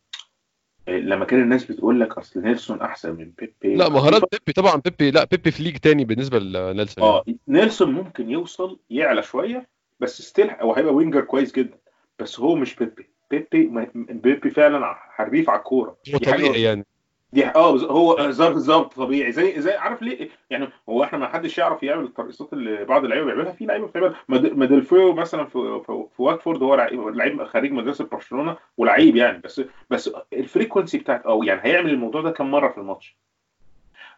آه، 0.87 0.97
لما 0.97 1.25
كان 1.25 1.41
الناس 1.41 1.65
بتقول 1.65 1.99
لك 1.99 2.17
اصل 2.17 2.41
نيلسون 2.41 2.81
احسن 2.81 3.15
من 3.15 3.31
بيبي 3.39 3.75
لا 3.75 3.89
مهارات 3.89 4.21
بيبي 4.31 4.53
طبعا. 4.53 4.75
بيبي 4.75 5.11
لا 5.11 5.23
بيبي 5.23 5.51
في 5.51 5.63
league 5.63 5.77
تاني 5.77 6.05
بالنسبة 6.05 6.39
لنيلسون 6.39 7.03
آه 7.03 7.23
نيلسون 7.47 7.91
ممكن 7.91 8.29
يوصل 8.29 8.79
يعلى 8.89 9.23
شوية 9.23 9.67
بس 9.99 10.21
still 10.21 10.49
هو 10.49 10.73
هيبقى 10.73 10.93
winger 10.93 11.21
كويس 11.21 11.51
جدا. 11.51 11.77
بس 12.19 12.39
هو 12.39 12.55
مش 12.55 12.75
بيبي. 12.75 13.09
بيبي 13.31 13.89
بيبي 13.95 14.49
فعلا 14.49 14.93
حريف 14.93 15.49
على 15.49 15.59
الكورة. 15.59 15.97
هو 16.13 16.17
طبيعي 16.17 16.61
يعني. 16.61 16.85
دي 17.33 17.45
آه 17.45 17.71
هو 17.77 18.31
ظرف 18.31 18.53
بالظبط 18.53 18.93
طبيعي. 18.93 19.31
زي 19.31 19.61
زي 19.61 19.71
عارف 19.73 20.01
ليه؟ 20.01 20.29
يعني 20.49 20.67
هو 20.89 21.03
إحنا 21.03 21.17
ما 21.17 21.27
حدش 21.27 21.57
يعرف 21.57 21.83
يعمل 21.83 22.03
الترقصات 22.05 22.53
اللي 22.53 22.85
بعض 22.85 23.03
اللعيبة 23.03 23.25
بيعملها. 23.25 23.51
في 23.51 23.65
لعيبة 23.65 23.87
بتعمل. 23.87 24.13
ماد- 24.27 24.57
مادلفيو 24.57 25.13
مثلا 25.13 25.45
في 25.45 25.81
في, 25.85 26.21
واتفورد 26.21 26.63
هو 26.63 26.75
لعيب 27.09 27.43
خريج 27.43 27.71
مدرسة 27.71 28.05
برشلونة 28.05 28.57
ولعيب 28.77 29.15
يعني. 29.15 29.41
بس 29.43 29.61
بس 29.89 30.11
ال 30.33 30.40
frequency 30.40 30.97
بتاعت 30.97 31.25
أو 31.25 31.43
يعني 31.43 31.61
هيعمل 31.63 31.89
الموضوع 31.89 32.21
ده 32.21 32.31
كم 32.31 32.51
مرة 32.51 32.69
في 32.69 32.77
الماتش؟ 32.77 33.17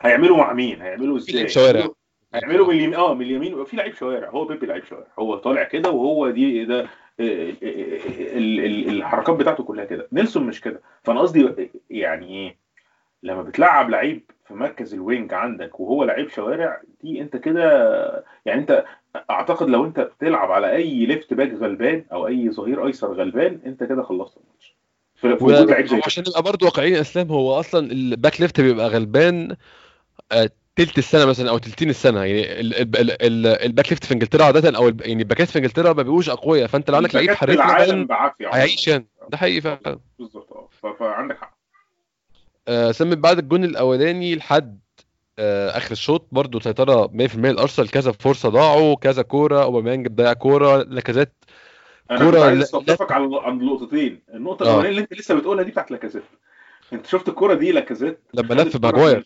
هيعمله 0.02 0.38
مع 0.38 0.54
مين؟ 0.54 0.82
هيعمله 0.82 1.18
إزاي؟ 1.18 1.50
شوارع. 1.50 1.88
هيعمله 2.34 2.68
من 2.68 2.74
اليمين 2.74 2.94
آه 2.96 3.14
من 3.14 3.22
اليمين. 3.22 3.64
في 3.66 3.78
لعيب 3.78 3.94
شوارع. 3.94 4.30
هو 4.30 4.46
بيبي 4.46 4.66
لعيب 4.66 4.84
شوارع. 4.86 5.08
هو 5.20 5.36
طالع 5.36 5.64
كده 5.64 5.90
وهو 5.92 6.30
دي 6.30 6.66
ده 6.66 6.88
ال- 7.20 7.56
ال- 7.64 8.60
ال- 8.66 8.90
الحركات 8.90 9.36
بتاعته 9.36 9.64
كلها 9.64 9.86
كده. 9.86 10.08
نيلسون 10.14 10.44
مش 10.44 10.62
كده. 10.62 10.82
فأنا 11.04 11.22
قصدي 11.22 11.70
يعني 11.90 12.28
إيه؟ 12.28 12.61
لما 13.24 13.42
بتلعب 13.42 13.90
لعيب 13.90 14.32
في 14.48 14.54
مركز 14.54 14.94
ال 14.94 15.02
wing 15.02 15.34
عندك 15.34 15.80
وهو 15.80 16.04
لعيب 16.04 16.30
شوارع 16.30 16.82
دي 17.02 17.22
انت 17.22 17.38
كده 17.38 17.64
يعني 18.46 18.62
انت 18.62 18.86
اعتقد 19.30 19.70
لو 19.70 19.86
انت 19.86 20.00
بتلعب 20.00 20.52
على 20.52 20.72
اي 20.76 21.06
left 21.06 21.34
back 21.34 21.54
غلبان 21.54 22.06
أو 22.12 22.28
اي 22.28 22.50
ظهير 22.52 22.88
ايسر 22.88 23.14
غلبان 23.14 23.60
انت 23.66 23.84
كده 23.84 24.04
خلصت 24.04 24.38
الماتش. 24.38 24.76
في 25.16 25.28
وجود 25.28 25.70
لعيب 25.72 25.86
زي 25.86 25.96
كده. 25.96 26.02
وعشان 26.04 26.24
نبقى 26.28 26.42
برضه 26.44 26.66
واقعيين 26.66 26.96
يا 26.96 27.02
اسلام 27.02 27.28
هو 27.28 27.60
أصلا 27.60 27.92
ال 27.92 28.02
back 28.02 28.42
left 28.42 28.62
بيبقى 28.62 28.88
غلبان 28.88 29.56
آه، 30.32 30.50
تلت 30.76 30.98
السنة 30.98 31.26
مثلا 31.26 31.50
أو 31.50 31.58
تلتين 31.58 31.90
السنة. 31.90 32.24
يعني 32.24 32.60
ال- 32.60 32.76
ال- 32.76 32.98
ال- 32.98 33.22
ال- 33.22 33.48
ال 33.66 33.71
back 33.71 33.90
left 33.90 34.04
في 34.06 34.14
إنجلترا 34.14 34.44
عادة 34.46 34.78
أو 34.78 34.88
يعني 35.02 35.22
الباكات 35.24 35.48
في 35.48 35.58
إنجلترا 35.60 35.88
ما 35.88 36.04
بيبقوش 36.04 36.30
أقوياء. 36.30 36.68
فأنت 36.68 36.90
لو 36.92 36.98
عندك 36.98 37.16
لعيب 37.16 37.32
حريف 37.32 37.56
العالم 37.56 38.06
بعافية 38.06 38.48
هيعيش 38.54 38.88
يعني. 38.88 39.08
ده 39.30 39.38
حقيقي 39.38 39.62
فعلا. 39.62 40.00
بالظبط. 40.20 40.52
آه 40.84 40.94
فعندك 40.94 41.38
حق. 41.38 41.61
آه، 42.68 42.92
سمت 42.92 43.18
بعد 43.18 43.38
الجون 43.38 43.64
الأولاني 43.64 44.36
لحد 44.36 44.80
آه، 45.40 45.78
آخر 45.78 45.92
الشوط. 45.92 46.28
برضه 46.32 46.60
سيطرة 46.60 47.08
100% 47.08 47.36
الارسنال 47.52 47.92
كذا 47.92 48.12
فرصة 48.12 48.50
ضاعوا 48.50 48.96
كذا 48.96 49.22
كورة. 49.22 49.64
أوباميانج 49.64 50.08
ضيع 50.08 50.34
كورة. 50.34 50.78
لاكازيت 50.84 51.32
أنا 52.12 52.44
عايز 52.44 52.58
لا- 52.58 52.64
استوقفك 52.64 53.12
على 53.12 53.30
عند 53.44 53.62
نقطتين 53.64 54.22
النقطة 54.34 54.64
آه. 54.64 54.66
الأولانية 54.66 54.90
اللي 54.90 55.02
أنت 55.02 55.14
لسه 55.14 55.36
بتقولها 55.36 55.64
دي 55.64 55.72
بتاعت 55.72 55.92
لاكازيت 55.92 56.24
أنت 56.94 57.06
شفت 57.06 57.30
الكرة 57.30 57.54
دي 57.54 57.72
لاكازيت 57.72 58.20
لما 58.34 58.54
لف 58.54 58.76
من- 58.86 59.24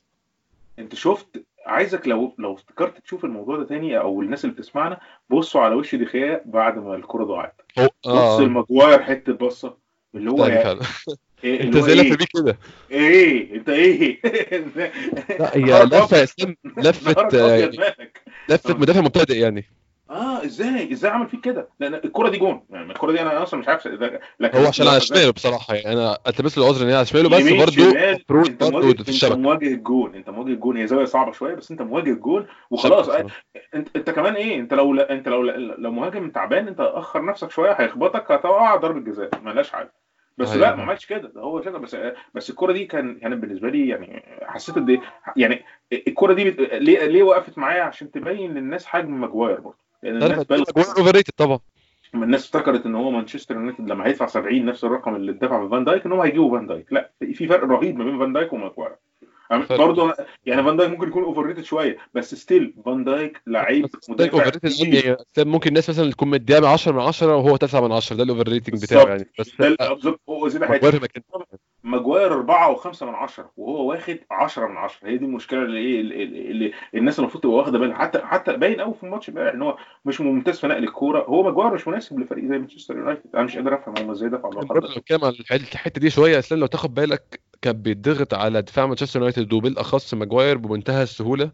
أنت 0.80 0.96
شفت؟ 0.96 1.44
عايزك 1.66 2.08
لو 2.08 2.36
لو 2.40 2.54
افتكرت 2.54 2.98
تشوف 3.00 3.26
الموضوع 3.26 3.58
ده 3.58 3.64
تاني 3.66 3.98
أو 4.00 4.22
الناس 4.22 4.46
اللي 4.46 4.56
بتسمعنا 4.56 5.00
بصوا 5.30 5.62
على 5.62 5.76
وش 5.76 5.96
دخيا 5.96 6.42
بعد 6.46 6.78
ما 6.78 6.96
الكرة 6.96 7.24
ضاعت. 7.24 7.62
هو 7.80 7.88
بص 8.06 8.40
الماجواير 8.40 9.04
حتة 9.04 9.34
بصه 9.34 9.78
اللي 10.16 10.32
هو 10.32 10.38
فعلا. 10.38 10.80
إيه 11.44 11.64
أنت 11.64 11.78
زي 11.78 11.94
لف 11.96 12.02
إيه؟ 12.06 12.18
بيه 12.18 12.26
كده؟ 12.36 12.58
إيه 12.92 13.56
إنت 13.56 13.70
إيه؟ 13.70 14.20
لا 15.40 15.56
هي 15.58 15.84
لفة 15.84 15.98
أبيض. 15.98 16.14
اسلام 16.14 16.56
لفت 16.78 17.36
لفت. 18.50 18.72
مدافع 18.72 19.02
مبتدئ 19.02 19.38
يعني. 19.38 19.66
آه 20.10 20.46
إزاي؟ 20.46 20.92
إزاي 20.92 21.12
عمل 21.12 21.28
فيك 21.28 21.42
كده؟ 21.42 21.70
لأن 21.80 21.94
الكرة 21.94 22.30
دي 22.30 22.38
جون. 22.38 22.66
يعني 22.70 22.92
الكرة 22.92 23.12
دي 23.12 23.22
أنا 23.22 23.44
أصلا 23.44 23.60
مش 23.60 23.68
عارف 23.68 23.88
لكن 24.40 24.58
هو 24.58 24.68
عشان 24.68 24.88
على 24.88 25.00
شماله 25.02 25.32
بصراحة 25.32 25.76
يعني. 25.76 25.94
أنا 25.94 26.18
ألتمس 26.28 26.58
له 26.58 26.64
العذر 26.64 26.84
إن 26.84 26.90
هي 26.90 26.96
على 26.96 27.06
شماله 27.06 27.30
بس 27.30 27.44
برضه 27.44 27.84
المفروض 28.00 28.48
أنت 28.48 28.64
برضه 28.64 28.80
مواجه 28.82 28.94
في 28.94 29.00
أنت 29.00 29.10
الشبكه 29.10 29.36
مواجه 29.36 29.68
الجون. 29.68 30.16
أنت 30.16 30.30
مواجه 30.30 30.50
الجون. 30.50 30.78
هي 30.78 30.88
زاوية 30.88 31.06
صعبة 31.06 31.32
شوية 31.32 31.56
بس 31.56 31.72
أنت 31.72 31.82
مواجه 31.82 32.10
الجون 32.12 32.48
وخلاص. 32.72 33.10
انت 33.76 33.88
أنت 33.96 34.10
كمان 34.10 34.34
إيه؟ 34.36 34.60
أنت 34.60 34.74
لو 34.74 34.96
أنت 35.00 35.28
لو 35.30 35.42
لو 35.78 35.92
مهاجم 35.92 36.30
تعبان 36.30 36.68
أنت 36.68 36.80
أخر 36.80 37.26
نفسك 37.26 37.52
شوية 37.52 37.72
هيخبطك 37.72 38.32
هتقع 38.32 38.76
ضربة 38.76 39.00
جزاء. 39.00 39.30
مالهاش 39.44 39.70
حاجة 39.72 39.94
بس 40.38 40.52
أيوة. 40.52 40.62
لا 40.62 40.76
ما 40.76 40.84
عملش 40.84 41.06
كده. 41.06 41.32
ده 41.36 41.42
هو 41.42 41.62
كده 41.62 41.78
بس 41.78 41.98
بس 42.34 42.50
الكرة 42.50 42.72
دي 42.72 42.86
كان 42.86 43.20
كانت 43.20 43.38
بالنسبة 43.38 43.70
لي 43.70 43.88
يعني 43.88 44.24
حسيت 44.42 44.76
قد 44.76 44.90
إيه 44.90 45.02
يعني 45.36 45.64
الكرة 46.08 46.34
دي 46.34 46.52
بت... 46.52 46.60
ليه 46.74 47.06
ليه 47.06 47.24
وقفت 47.24 47.58
معايا؟ 47.58 47.84
عشان 47.84 48.12
تبين 48.12 48.54
للناس 48.54 48.86
حجم 48.86 49.22
ماجواير 49.22 49.60
برضه. 49.60 49.78
لأن 50.04 50.24
الناس 50.24 50.44
بلغت 50.44 50.78
overrated 50.78 51.34
طبعا. 51.38 51.60
الناس 52.16 52.46
افتكرت 52.46 52.86
إن 52.86 52.96
هو 52.96 53.12
مانشستر 53.12 53.56
يونايتد 53.56 53.90
لما 53.90 54.08
هيدفع 54.08 54.26
70 54.26 54.66
نفس 54.66 54.84
الرقم 54.84 55.16
اللي 55.16 55.32
اتدفع 55.32 55.64
في 55.64 55.70
فان 55.70 55.84
دايك 55.84 56.06
إن 56.06 56.12
هم 56.12 56.20
هيجيبوا 56.20 56.58
فان 56.58 56.68
دايك. 56.68 56.94
لا 56.94 57.12
في 57.34 57.48
فرق 57.48 57.64
رهيب 57.64 57.98
ما 57.98 58.04
بين 58.04 58.20
فان 58.20 58.34
دايك 58.34 58.54
وماجواير. 58.54 58.96
برضه 59.70 60.14
يعني 60.46 60.64
فان 60.64 60.78
دايك 60.78 60.90
ممكن 60.92 61.08
يكون 61.08 61.24
overrated 61.24 61.64
شوية 61.64 61.98
بس 62.14 62.36
still 62.36 62.74
فان 62.86 63.04
دايك 63.04 63.42
لعيب 63.48 63.86
ده 64.10 64.26
overrated 64.34 65.48
ممكن 65.48 65.68
الناس 65.70 65.90
مثلا 65.90 66.12
تكون 66.12 66.28
مديها 66.28 66.68
10 66.68 66.92
من 66.92 67.00
10 67.00 67.36
وهو 67.36 67.56
9 67.56 67.82
من 67.82 67.92
10 67.92 68.16
ده 68.16 68.24
ال 68.24 68.48
overrating 68.50 68.84
بتاعه 68.84 69.06
يعني. 69.08 69.32
بس 69.40 69.52
ده 69.60 69.68
ال- 69.68 69.78
بالظبط. 69.96 70.22
هو 70.30 70.48
زي 70.48 70.60
ما 70.60 70.66
ماجواير 71.86 72.34
4 72.34 72.66
أو 72.66 72.76
5 72.76 73.06
من 73.06 73.14
10 73.16 73.52
وهو 73.58 73.90
واخد 73.90 74.18
10 74.32 74.68
من 74.68 74.78
10 74.78 75.08
هي 75.10 75.18
دي 75.18 75.26
المشكلة 75.26 75.62
اللي 75.64 75.80
إيه 75.80 76.02
اللي, 76.02 76.72
الناس 76.96 77.20
المفروض 77.20 77.44
تبقى 77.44 77.56
واخدة 77.56 77.80
بالها. 77.80 77.96
حتى 77.96 78.20
حتى 78.20 78.58
باين 78.58 78.82
قوي 78.82 78.94
في 78.94 79.04
الماتش 79.04 79.30
امبارح 79.30 79.54
إن 79.54 79.62
هو 79.62 79.78
مش 80.06 80.22
ممتاز 80.22 80.60
في 80.60 80.68
نقل 80.68 80.84
الكورة. 80.84 81.24
هو 81.24 81.44
ماجواير 81.44 81.74
مش 81.74 81.88
مناسب 81.88 82.20
لفريق 82.20 82.44
زي 82.44 82.58
مانشستر 82.58 82.98
يونايتد. 82.98 83.22
أنا 83.36 83.44
مش 83.44 83.56
قادر 83.56 83.76
أفهم 83.76 83.98
هم 83.98 84.12
إزاي 84.12 84.30
دفعوا 84.30 84.54
برضه 84.54 84.68
بالرقم 84.68 84.88
لو 84.88 84.94
ده 84.94 85.00
نتكلم 85.00 85.26
عن 85.26 85.32
الح- 85.32 85.52
الحتة 85.52 86.02
دي 86.02 86.10
شوية. 86.10 86.40
أسلام 86.40 86.60
لو 86.62 86.66
تاخد 86.68 86.94
بالك 86.94 87.40
كان 87.62 87.74
بيتضغط 87.74 88.34
على 88.34 88.62
دفاع 88.62 88.86
مانشستر 88.86 89.20
يونايتد 89.20 89.54
وبالأخص 89.54 90.14
ماجواير 90.14 90.58
بمنتهى 90.58 91.04
السهولة. 91.04 91.52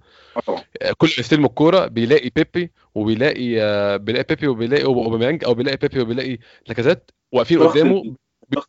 طبعا. 0.48 0.62
آه، 0.82 0.92
كل 0.98 1.08
ما 1.08 1.14
يستلم 1.20 1.46
الكورة 1.46 1.86
بيلاقي 1.88 2.30
بيبي 2.36 2.72
وبيلاقي 2.96 3.62
آه، 3.62 3.98
بيلاقي 3.98 4.26
بيبي 4.30 4.48
وبيلاقي 4.48 4.84
أوباميانج 4.84 5.44
أو 5.46 5.54
بيلاقي 5.54 5.78
بيبي 5.78 6.02
وبيلاقي 6.02 6.38
لاكازيت. 6.68 7.12
واقفين 7.32 7.60
قدامه 7.60 8.16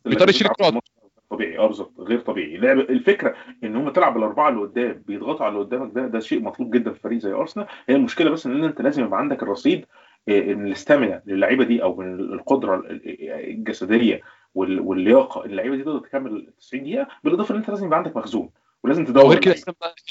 بيضطر 0.05 0.29
يشيل. 0.29 0.47
الماتش. 0.61 0.87
طبيعي 1.33 1.57
آه 1.57 1.67
بالظبط 1.67 1.99
غير 1.99 2.19
طبيعي. 2.19 2.57
لعب 2.57 2.79
الفكرة 2.79 3.35
إن 3.63 3.75
هم 3.75 3.89
تلعب 3.89 4.13
بالأربعة 4.13 4.49
اللي 4.49 4.61
قدام 4.61 5.03
بيضغطوا 5.07 5.45
على 5.45 5.53
اللي 5.55 5.65
قدامك 5.65 5.91
ده 5.95 6.07
ده 6.07 6.19
شيء 6.19 6.41
مطلوب 6.41 6.71
جدا 6.75 6.91
في 6.93 6.99
فريق 6.99 7.19
زي 7.19 7.31
أرسنال. 7.33 7.65
هي 7.89 7.95
المشكلة 7.95 8.29
بس 8.31 8.45
إن 8.45 8.63
أنت 8.63 8.81
لازم 8.81 9.03
يبقى 9.05 9.19
عندك 9.19 9.43
الرصيد 9.43 9.85
آه، 10.29 10.53
من 10.53 10.67
الاستامينا 10.67 11.21
للعيبة 11.25 11.63
دي 11.63 11.83
أو 11.83 11.95
من 11.95 12.19
القدرة 12.19 12.75
ال- 12.75 13.01
الجسدية 13.49 14.21
وال- 14.55 14.79
واللياقة 14.79 15.45
اللعيبة 15.45 15.75
دي 15.75 15.83
تقدر 15.83 15.99
تكمل 15.99 16.47
90 16.59 16.83
دقيقة 16.83 17.07
بالإضافة 17.23 17.51
إن 17.55 17.59
أنت 17.59 17.69
لازم 17.69 17.85
يبقى 17.87 17.97
عندك 17.97 18.17
مخزون. 18.17 18.49
ولازم 18.83 19.05
تدور. 19.05 19.25
وغير 19.25 19.39
كده 19.39 19.55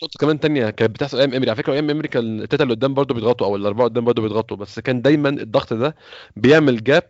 نقطة 0.03 0.19
كمان 0.21 0.41
تانية 0.41 0.71
كانت 0.71 0.91
بتحصل 0.95 1.19
أيام 1.19 1.35
امري 1.35 1.51
على 1.51 1.57
فكرة 1.57 1.73
أيام 1.73 1.91
امري 1.91 2.09
كان 2.09 2.41
التلاته 2.41 2.63
اللي 2.63 2.75
قدام 2.75 2.95
برضه 2.95 3.15
بيضغطوا 3.15 3.47
أو 3.47 3.57
الأربعة 3.57 3.85
قدام 3.89 4.05
برضه 4.05 4.23
بيضغطوا. 4.23 4.57
بس 4.57 4.81
كان 4.81 5.03
دايما 5.03 5.29
الضغط 5.29 5.73
ده 5.73 5.97
بيعمل 6.37 6.85
جاب 6.85 7.03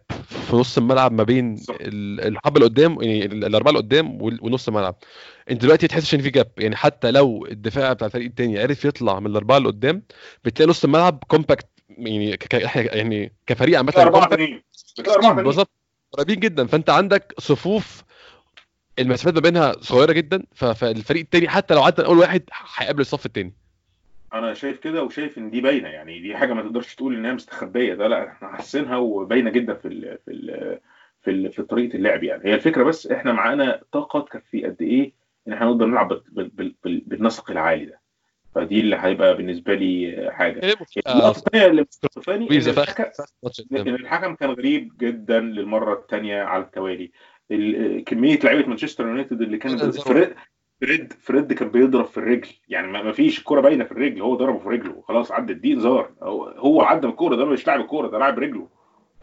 في 0.48 0.56
نص 0.56 0.78
الملعب 0.78 1.12
ما 1.12 1.22
بين 1.22 1.56
الحبه 1.80 2.56
اللي 2.56 2.64
قدام 2.64 3.02
يعني 3.02 3.24
ال- 3.24 3.44
الأربعة 3.44 3.70
اللي 3.70 3.82
قدام 3.82 4.18
ونص 4.22 4.68
الملعب. 4.68 4.96
أنت 5.50 5.62
دلوقتي 5.62 5.88
تحسش 5.88 6.14
إن 6.14 6.20
في 6.22 6.30
جاب 6.30 6.50
يعني 6.58 6.76
حتى 6.76 7.10
لو 7.10 7.46
الدفاع 7.46 7.92
بتاع 7.92 8.06
الفريق 8.06 8.26
التاني 8.26 8.58
عرف 8.62 8.84
يطلع 8.84 9.20
من 9.20 9.26
الأربعة 9.26 9.56
اللي 9.56 9.68
قدام 9.68 10.02
بتلاقي 10.44 10.70
نص 10.70 10.84
الملعب 10.84 11.24
كومباكت 11.28 11.66
يعني 11.88 12.36
ك- 12.36 12.54
يعني 12.94 13.32
كفريق 13.46 13.76
عامة 13.78 13.92
بالظبط. 15.42 15.70
قريبين 16.12 16.40
جدا. 16.40 16.66
فأنت 16.66 16.90
عندك 16.90 17.34
صفوف 17.38 18.02
المسافات 18.98 19.34
ما 19.34 19.40
بينها 19.40 19.72
صغيرة 19.72 20.12
جدا 20.12 20.42
فالفريق 20.54 21.22
التاني 21.22 21.48
حتى 21.48 21.74
لو 21.74 21.82
عدى 21.82 22.04
أول 22.04 22.18
واحد 22.18 22.42
هيقابل 22.76 23.00
الصف 23.00 23.26
التاني. 23.26 23.52
أنا 24.34 24.54
شايف 24.54 24.78
كده 24.78 25.02
وشايف 25.02 25.38
إن 25.38 25.50
دي 25.50 25.60
باينة 25.60 25.88
يعني 25.88 26.20
دي 26.20 26.36
حاجة 26.36 26.52
ما 26.52 26.62
تقدرش 26.62 26.94
تقول 26.94 27.16
إنها 27.16 27.32
مستخبية 27.32 27.94
ده 27.94 28.06
لأ 28.08 28.28
إحنا 28.28 28.48
حاسينها 28.48 28.96
وباينة 28.96 29.50
جدا 29.50 29.74
في 29.74 29.88
ال 29.88 30.18
في 30.24 30.30
ال 30.30 30.78
في 31.22 31.30
ال 31.30 31.52
في 31.52 31.62
طريقة 31.62 31.96
اللعب 31.96 32.24
يعني. 32.24 32.44
هي 32.44 32.54
الفكرة 32.54 32.82
بس 32.84 33.06
إحنا 33.06 33.32
معانا 33.32 33.80
طاقة 33.92 34.20
تكفي 34.20 34.64
قد 34.64 34.82
إيه 34.82 35.12
إن 35.48 35.52
إحنا 35.52 35.66
نقدر 35.66 35.86
نلعب 35.86 36.08
بال- 36.08 36.22
بال- 36.30 36.48
بال- 36.48 36.74
بال- 36.84 37.02
بالنسق 37.06 37.50
العالي 37.50 37.84
ده. 37.84 38.00
فدي 38.54 38.80
اللي 38.80 38.96
هيبقى 39.00 39.36
بالنسبة 39.36 39.74
لي 39.74 40.28
حاجة. 40.32 40.60
النقطه 41.08 41.30
الثانية 41.38 41.66
اللي 41.66 41.82
مستفاني 41.82 42.48
إن 43.70 43.94
الحكم 43.94 44.34
كان 44.34 44.50
غريب 44.50 44.92
جدا 45.00 45.40
للمرة 45.40 45.94
الثانية 45.94 46.42
على 46.42 46.62
التوالي. 46.62 47.04
ال- 47.04 47.10
كمية 48.06 48.38
لعيبة 48.38 48.68
مانشستر 48.68 49.06
يونايتد 49.06 49.42
اللي 49.42 49.58
كانت. 49.58 49.82
فريد 49.98 50.34
فريد 50.80 51.12
فريد 51.22 51.52
كان 51.52 51.68
بيضرب 51.68 52.06
في 52.06 52.18
الرجل. 52.18 52.48
يعني 52.68 52.86
ما 52.88 53.12
فيش 53.12 53.38
الكوره 53.38 53.60
باينة 53.60 53.84
في 53.84 53.92
الرجل. 53.92 54.22
هو 54.22 54.34
ضربه 54.34 54.58
في 54.58 54.68
رجله. 54.68 54.92
وخلاص 54.96 55.32
عدت 55.32 55.56
دي 55.56 55.72
انذار. 55.72 56.12
هو, 56.22 56.44
هو 56.48 56.82
عدى 56.82 57.06
بالكوره 57.06 57.36
ده 57.36 57.44
مش 57.44 57.66
لاعب 57.66 57.80
الكوره 57.80 58.08
ده 58.08 58.18
لاعب 58.18 58.38
رجله 58.38 58.68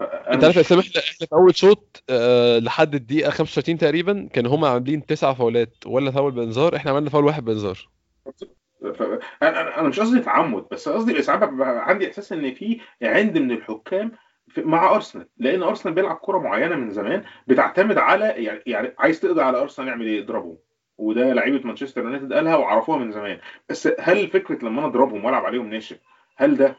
أنت 0.02 0.44
عارف 0.44 0.56
يا 0.56 0.62
اسلام 0.62 0.80
إحنا 0.80 1.02
إحنا 1.02 1.28
في 1.28 1.34
أول 1.36 1.56
شوط 1.56 2.04
آه 2.10 2.60
لحد 2.60 2.96
الدقيقة 2.96 3.30
35 3.32 3.78
تقريبا 3.78 4.30
كانوا 4.34 4.56
هم 4.56 4.66
عاملين 4.66 5.06
تسع 5.06 5.34
فاولات. 5.34 5.74
ولا 5.86 6.12
فاول 6.12 6.32
بإنذار. 6.32 6.76
إحنا 6.76 6.92
عملنا 6.92 7.10
فاول 7.10 7.26
واحد 7.26 7.46
بإنذار. 7.46 7.90
ف- 8.82 9.20
أنا 9.44 9.80
أنا 9.80 9.88
مش 9.88 10.00
قصدي 10.00 10.20
تعمد 10.20 10.66
بس 10.72 10.90
قصدي 10.90 11.22
ساعات 11.22 11.50
عندي 11.62 12.08
إحساس 12.08 12.32
إن 12.34 12.54
في 12.54 12.80
عند 13.02 13.38
من 13.38 13.52
الحكام 13.52 14.12
مع 14.58 14.96
أرسنال. 14.96 15.28
لأن 15.38 15.64
أرسنال 15.64 15.94
بيلعب 15.96 16.16
كرة 16.22 16.38
معينة 16.38 16.76
من 16.76 16.90
زمان 16.90 17.24
بتعتمد 17.48 17.98
على 17.98 18.26
يعني 18.26 18.62
يعني 18.66 18.94
عايز 19.00 19.20
تقضي 19.20 19.42
على 19.42 19.62
أرسنال 19.62 19.88
يعمل 19.88 20.06
إيه؟ 20.06 20.22
اضربه 20.24 20.58
وده 20.98 21.34
لعيبة 21.34 21.68
مانشستر 21.68 22.02
يونايتد 22.04 22.34
قالها 22.34 22.56
وعرفوها 22.56 22.98
من 22.98 23.12
زمان. 23.12 23.38
بس 23.70 23.90
هل 24.00 24.28
فكرة 24.28 24.66
لما 24.66 24.80
أنا 24.80 24.88
أضربهم 24.88 25.26
وألعب 25.26 25.46
عليهم 25.46 25.70
ناشف 25.70 25.98
هل 26.38 26.58
ده 26.58 26.76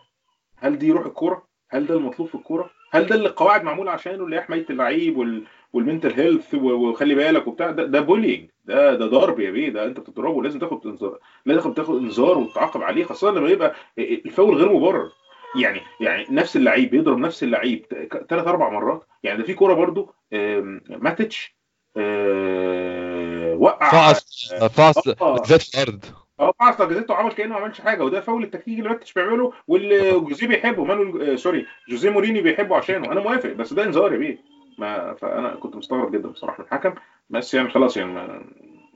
هل 0.56 0.78
دي 0.78 0.92
روح 0.92 1.06
الكوره 1.06 1.46
هل 1.70 1.86
ده 1.86 1.94
المطلوب 1.94 2.28
في 2.28 2.34
الكوره 2.34 2.70
هل 2.92 3.06
ده 3.06 3.14
اللي 3.14 3.28
القواعد 3.28 3.62
معمولة 3.64 3.90
عشانه 3.90 4.24
اللي 4.24 4.36
هي 4.36 4.40
حماية 4.40 4.66
اللعيب 4.70 5.16
وال 5.16 5.44
والمنتال 5.72 6.12
هيلث 6.20 6.54
وخلي 6.54 7.14
بالك 7.14 7.46
وبتاع؟ 7.46 7.70
ده 7.70 7.84
ده 7.86 8.00
بولينج 8.00 8.50
ده 8.64 8.94
ده 8.94 9.06
ضرب 9.06 9.40
يا 9.40 9.50
بيه. 9.50 9.68
ده 9.68 9.84
أنت 9.84 10.00
بتضربه 10.00 10.42
لازم 10.42 10.58
تاخد 10.58 10.86
انذار 10.86 11.18
لازم 11.46 11.72
تاخد 11.72 11.96
إنذار 11.96 12.38
وتتعاقب 12.38 12.82
عليه 12.82 13.04
خاصة 13.04 13.30
لما 13.30 13.48
يبقى 13.48 13.74
الفاول 13.98 14.54
غير 14.56 14.72
مبرر. 14.72 15.10
يعني 15.56 15.80
يعني 16.00 16.26
نفس 16.30 16.56
اللعيب 16.56 16.90
بيضرب 16.90 17.18
نفس 17.18 17.42
اللعيب 17.42 17.86
ثلاث 18.28 18.46
أربع 18.46 18.68
مرات. 18.68 19.04
يعني 19.22 19.38
ده 19.38 19.44
في 19.44 19.54
كورة 19.54 19.74
برضو 19.74 20.14
آم، 20.32 20.80
ماتيتش 20.88 21.56
آه، 21.96 23.54
وقع 23.54 23.90
فعص 23.90 24.52
فعص 24.54 25.08
آه. 25.08 25.42
زاد 25.44 25.60
في 25.60 25.74
الأرض. 25.74 26.04
آه 26.40 26.52
فعص 26.60 26.82
جازيتو 26.82 27.14
عمل 27.14 27.32
كأنه 27.32 27.54
ما 27.54 27.60
عملش 27.60 27.80
حاجة 27.80 28.04
وده 28.04 28.20
فاول 28.20 28.42
التكتيكي 28.42 28.78
اللي 28.78 28.88
ماتش 28.88 29.12
بيعمله 29.12 29.52
واللي 29.68 30.10
جوزيه 30.20 30.46
بيحبه 30.46 30.84
مانويل 30.84 31.30
آه، 31.30 31.36
سوري 31.36 31.66
جوزيه 31.88 32.10
موريني 32.10 32.40
بيحبه 32.40 32.76
عشانه. 32.76 33.12
أنا 33.12 33.20
موافق 33.20 33.52
بس 33.52 33.72
ده 33.72 33.84
إنذار 33.84 34.12
يا 34.12 34.18
بيه. 34.18 34.38
ما 34.78 35.14
فانا 35.14 35.54
كنت 35.54 35.76
مستغرب 35.76 36.12
جدا 36.12 36.28
بصراحة 36.28 36.58
من 36.58 36.64
الحكم. 36.64 36.94
بس 37.30 37.54
يعني 37.54 37.70
خلاص 37.70 37.96
يعني 37.96 38.12
ما 38.12 38.44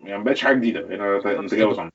يعني 0.05 0.19
ما 0.19 0.25
بقتش 0.25 0.45
حاجة 0.45 0.57
جديدة 0.57 0.81
بقينا 0.81 1.41
نتجاوز 1.41 1.79
عنها 1.79 1.93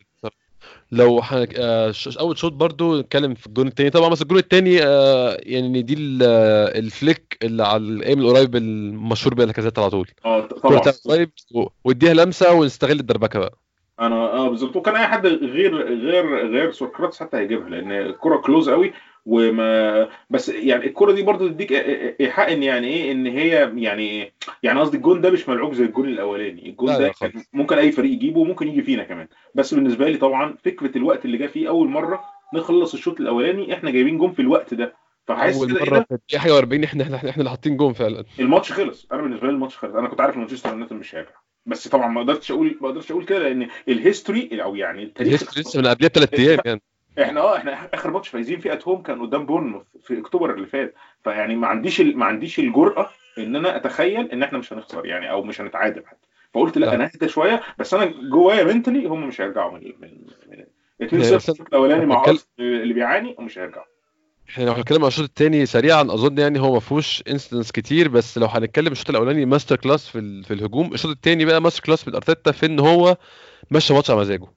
لو 0.91 1.21
ح... 1.21 1.33
آه 1.33 1.93
أول 2.19 2.37
شوط 2.37 2.53
برضو 2.53 2.99
نتكلم 2.99 3.33
في 3.33 3.47
الجون 3.47 3.67
التاني. 3.67 3.89
طبعا 3.89 4.09
بس 4.09 4.21
الجون 4.21 4.37
التاني 4.37 4.83
آه 4.83 5.37
يعني 5.39 5.81
دي 5.81 6.19
آه، 6.25 6.79
الفليك 6.79 7.37
اللي 7.43 7.63
على 7.63 7.83
الايم 7.83 8.19
القريب 8.19 8.55
المشهور 8.55 9.33
بيها 9.33 9.45
لاكازيت 9.45 9.79
على 9.79 9.89
طول. 9.89 10.07
آه 10.25 10.41
طبعا. 10.41 10.79
قريب 11.05 11.31
واديها 11.83 12.13
لمسة 12.13 12.53
ونستغل 12.53 12.99
الدربكة 12.99 13.39
بقى. 13.39 13.57
أنا 13.99 14.15
آه 14.15 14.49
بالظبط. 14.49 14.75
وكان 14.75 14.95
أي 14.95 15.07
حد 15.07 15.27
غير 15.27 15.75
غير 16.09 16.51
غير 16.51 16.71
سقراطس 16.71 17.19
حتى 17.19 17.37
هيجيبها 17.37 17.69
لأن 17.69 17.91
الكرة 17.91 18.37
close 18.37 18.69
قوي. 18.69 18.93
وما 19.25 20.09
بس 20.29 20.49
يعني 20.49 20.85
الكرة 20.85 21.11
دي 21.11 21.23
برضو 21.23 21.47
تديك 21.47 21.71
إيحاء 22.21 22.53
إن 22.53 22.63
يعني 22.63 22.87
إيه 22.87 23.11
إن 23.11 23.27
هي 23.27 23.73
يعني 23.75 24.33
يعني 24.63 24.79
قصدي 24.79 24.97
الجون 24.97 25.21
ده 25.21 25.29
مش 25.29 25.49
ملعوب 25.49 25.73
زي 25.73 25.85
الجون 25.85 26.07
الأولاني. 26.09 26.69
الجون 26.69 26.97
ده 26.97 27.11
كان. 27.21 27.31
ممكن 27.53 27.77
أي 27.77 27.91
فريق 27.91 28.11
يجيبه 28.11 28.39
وممكن 28.39 28.67
يجي 28.67 28.81
فينا 28.81 29.03
كمان. 29.03 29.27
بس 29.55 29.73
بالنسبة 29.73 30.09
لي 30.09 30.17
طبعا 30.17 30.55
فكرة 30.63 30.97
الوقت 30.97 31.25
اللي 31.25 31.37
جه 31.37 31.47
فيه 31.47 31.69
أول 31.69 31.89
مرة 31.89 32.23
نخلص 32.53 32.93
الشوط 32.93 33.19
الأولاني 33.19 33.73
إحنا 33.73 33.91
جايبين 33.91 34.17
جون 34.17 34.31
في 34.31 34.41
الوقت 34.41 34.73
ده. 34.73 34.95
فحاسس 35.27 35.57
أول 35.57 35.77
إيه 35.77 35.83
مرة 35.83 36.05
في 36.09 36.15
الدقيقه 36.15 36.41
حاجة 36.41 36.57
40 36.57 36.83
إحنا 36.83 37.03
إحنا 37.03 37.15
إحنا 37.15 37.35
اللي 37.37 37.49
حاطين 37.49 37.77
جون 37.77 37.93
فعلا. 37.93 38.25
الماتش 38.39 38.71
خلص. 38.71 39.07
أنا 39.11 39.21
بالنسبة 39.21 39.47
لي 39.47 39.53
الماتش 39.53 39.77
خلص. 39.77 39.95
أنا 39.95 40.07
كنت 40.07 40.21
عارف 40.21 40.35
إن 40.35 40.39
مانشستر 40.39 40.69
يونايتد 40.69 40.93
مش 40.93 41.15
هيرجع. 41.15 41.31
بس 41.65 41.87
طبعا 41.87 42.07
ما 42.07 42.21
قدرتش 42.21 42.51
أقول 42.51 42.77
ما 42.81 42.87
قدرتش 42.87 43.11
أقول 43.11 43.25
كده 43.25 43.39
لأن 43.39 43.67
ال 43.87 43.97
history 43.97 44.63
أو 44.63 44.75
يعني 44.75 45.03
التاريخ 45.03 45.57
لسه 45.57 45.81
من 45.81 45.87
قبلها 45.87 46.09
بثلاث 46.09 46.33
أيام 46.33 46.59
يعني. 46.65 46.81
إحنا 47.21 47.41
آه 47.41 47.57
إحنا 47.57 47.89
اخر 47.93 48.11
ماتش 48.11 48.29
فايزين 48.29 48.59
فيه 48.59 48.73
at 48.73 48.87
home 48.87 49.01
كان 49.01 49.21
قدام 49.21 49.45
بورنموث 49.45 49.83
في 50.03 50.19
اكتوبر 50.19 50.53
اللي 50.53 50.67
فات 50.67 50.93
فيعني 51.23 51.55
ما 51.55 51.67
عنديش. 51.67 52.01
ما 52.01 52.25
عنديش 52.25 52.59
الجرأة 52.59 53.09
إن 53.37 53.55
أنا 53.55 53.75
أتخيل 53.75 54.31
إن 54.31 54.43
إحنا 54.43 54.57
مش 54.57 54.73
هنخسر 54.73 55.05
يعني 55.05 55.31
أو 55.31 55.43
مش 55.43 55.61
هنتعادل 55.61 56.05
حتى 56.05 56.27
فقلت 56.53 56.77
لأ 56.77 56.85
لا. 56.85 56.95
أنا 56.95 57.05
اهدى 57.05 57.27
شوية 57.27 57.61
بس 57.79 57.93
أنا 57.93 58.05
جوايا 58.31 58.63
mentally 58.63 59.05
هم 59.07 59.27
مش 59.27 59.41
هيرجعوا 59.41 59.71
من 59.71 59.83
من, 60.01 60.11
من 60.99 61.05
2 61.07 61.21
هي 61.21 61.27
0 61.27 61.37
أصلاً 61.37 61.53
الشوط 61.53 61.67
الأولاني 61.67 62.05
مع 62.05 62.19
أرسنال 62.27 62.81
اللي 62.81 62.93
بيعاني 62.93 63.35
ومش 63.39 63.57
هيرجعوا 63.59 63.85
إحنا 64.49 64.63
لو 64.63 64.71
هنتكلم 64.71 65.01
عن 65.01 65.07
الشوط 65.07 65.25
الثاني 65.25 65.65
سريعا 65.65 66.01
أظن 66.01 66.37
يعني 66.37 66.59
هو 66.59 66.73
ما 66.73 66.79
فيهوش 66.79 67.23
instance 67.29 67.71
كتير 67.71 68.07
بس 68.07 68.37
لو 68.37 68.47
هنتكلم 68.47 68.91
الشوط 68.91 69.09
الأولاني 69.09 69.45
masterclass 69.45 70.07
في 70.09 70.43
في 70.43 70.53
الهجوم 70.53 70.93
الشوط 70.93 71.11
الثاني 71.11 71.45
بقى 71.45 71.61
masterclass 71.61 72.07
من 72.07 72.15
أرتيتا 72.15 72.51
في 72.51 72.65
إن 72.65 72.79
هو 72.79 73.17
مشى 73.71 73.93
ماتش 73.93 74.11
على 74.11 74.19
مزاجه 74.19 74.47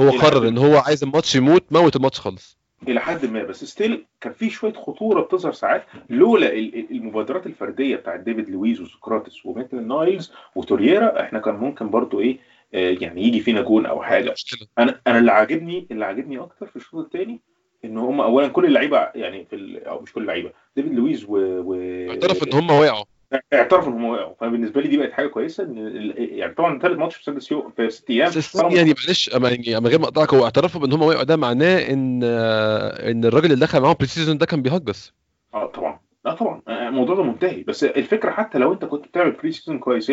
هو 0.00 0.10
قرر 0.10 0.48
إن 0.48 0.58
هو 0.58 0.76
عايز 0.76 1.04
الماتش 1.04 1.36
يموت 1.36 1.64
موت 1.70 1.96
الماتش 1.96 2.20
خالص. 2.20 2.60
إلى 2.88 3.00
حد 3.00 3.26
ما 3.26 3.42
بس 3.44 3.64
still 3.64 4.04
كان 4.20 4.32
في 4.32 4.50
شوية 4.50 4.72
خطورة 4.72 5.20
بتظهر 5.20 5.52
ساعات 5.52 5.84
لولا 6.10 6.52
ال- 6.52 6.74
ال- 6.74 6.90
المبادرات 6.90 7.46
الفردية 7.46 7.96
بتاعت 7.96 8.20
ديفيد 8.20 8.48
لويز 8.50 8.80
وسقراطس 8.80 9.46
وميتل 9.46 9.86
نايلز 9.88 10.32
وتورييرا 10.54 11.20
إحنا 11.22 11.38
كان 11.38 11.54
ممكن 11.54 11.90
برضو 11.90 12.20
إيه 12.20 12.38
آه، 12.74 12.96
يعني 13.00 13.22
يجي 13.22 13.40
فينا 13.40 13.60
جون 13.62 13.86
أو 13.86 14.02
حاجة. 14.02 14.34
أنا 14.78 15.00
أنا 15.06 15.18
اللي 15.18 15.32
عاجبني 15.32 15.86
اللي 15.90 16.04
عاجبني 16.04 16.38
أكتر 16.38 16.66
في 16.66 16.76
الشوط 16.76 17.04
الثاني 17.04 17.40
إن 17.84 17.98
هم 17.98 18.20
اولا 18.20 18.48
كل 18.48 18.64
اللعيبة 18.64 18.98
يعني 19.14 19.46
في 19.50 19.80
أو 19.86 20.00
مش 20.00 20.12
كل 20.12 20.22
اللعيبة 20.22 20.50
ديفيد 20.76 20.92
لويز 20.94 21.24
و, 21.24 21.36
و... 21.38 21.74
اعترف 22.10 22.42
إن 22.42 22.52
هم 22.52 22.70
وقعوا. 22.70 23.04
اعترفوا 23.54 23.88
ان 23.88 23.94
هم 23.94 24.04
وقعوا 24.04 24.34
فبالنسبه 24.40 24.80
لي 24.80 24.88
دي 24.88 24.96
بقت 24.96 25.12
حاجة 25.12 25.26
كويسة 25.26 25.64
إن 25.64 25.76
يعني 26.16 26.54
طبعا 26.54 26.78
ثالث 26.78 26.98
ماتش 26.98 27.16
في 27.16 27.40
ست 27.40 27.50
يو- 27.52 27.70
في 27.76 27.90
ست 27.90 28.10
أيام 28.10 28.30
يعني 28.72 28.94
معلش 29.06 29.34
أما 29.36 29.48
يعني 29.48 29.80
من 29.80 29.86
غير 29.86 29.98
ما 29.98 30.04
أقطعك 30.04 30.34
هو 30.34 30.44
اعترفوا 30.44 30.80
بإن 30.80 30.92
هم 30.92 31.02
وقعوا 31.02 31.22
ده 31.22 31.36
معناه 31.36 31.78
إن 31.92 32.20
آه، 32.24 33.10
إن 33.10 33.24
الراجل 33.24 33.52
اللي 33.52 33.64
دخل 33.64 33.80
معاهم 33.80 33.94
pre-season 33.98 34.38
ده 34.38 34.46
كان 34.46 34.62
بيهجس 34.62 35.12
آه 35.54 35.66
طبعا. 35.66 36.00
لا 36.24 36.34
طبعا. 36.34 36.62
آه، 36.68 36.88
الموضوع 36.88 37.16
ده 37.16 37.22
منتهي. 37.22 37.62
بس 37.62 37.84
الفكرة 37.84 38.30
حتى 38.30 38.58
لو 38.58 38.72
أنت 38.72 38.84
كنت 38.84 39.06
بتعمل 39.06 39.30
pre-season 39.32 39.78
كويس 39.78 40.12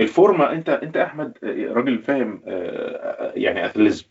الفورمة 0.00 0.52
أنت 0.52 0.68
أنت 0.68 0.96
أحمد 0.96 1.38
آه، 1.44 1.72
راجل 1.72 1.98
فاهم 1.98 2.42
آه، 2.46 2.50
آه، 2.50 3.32
يعني 3.36 3.66
athleticism 3.66 4.04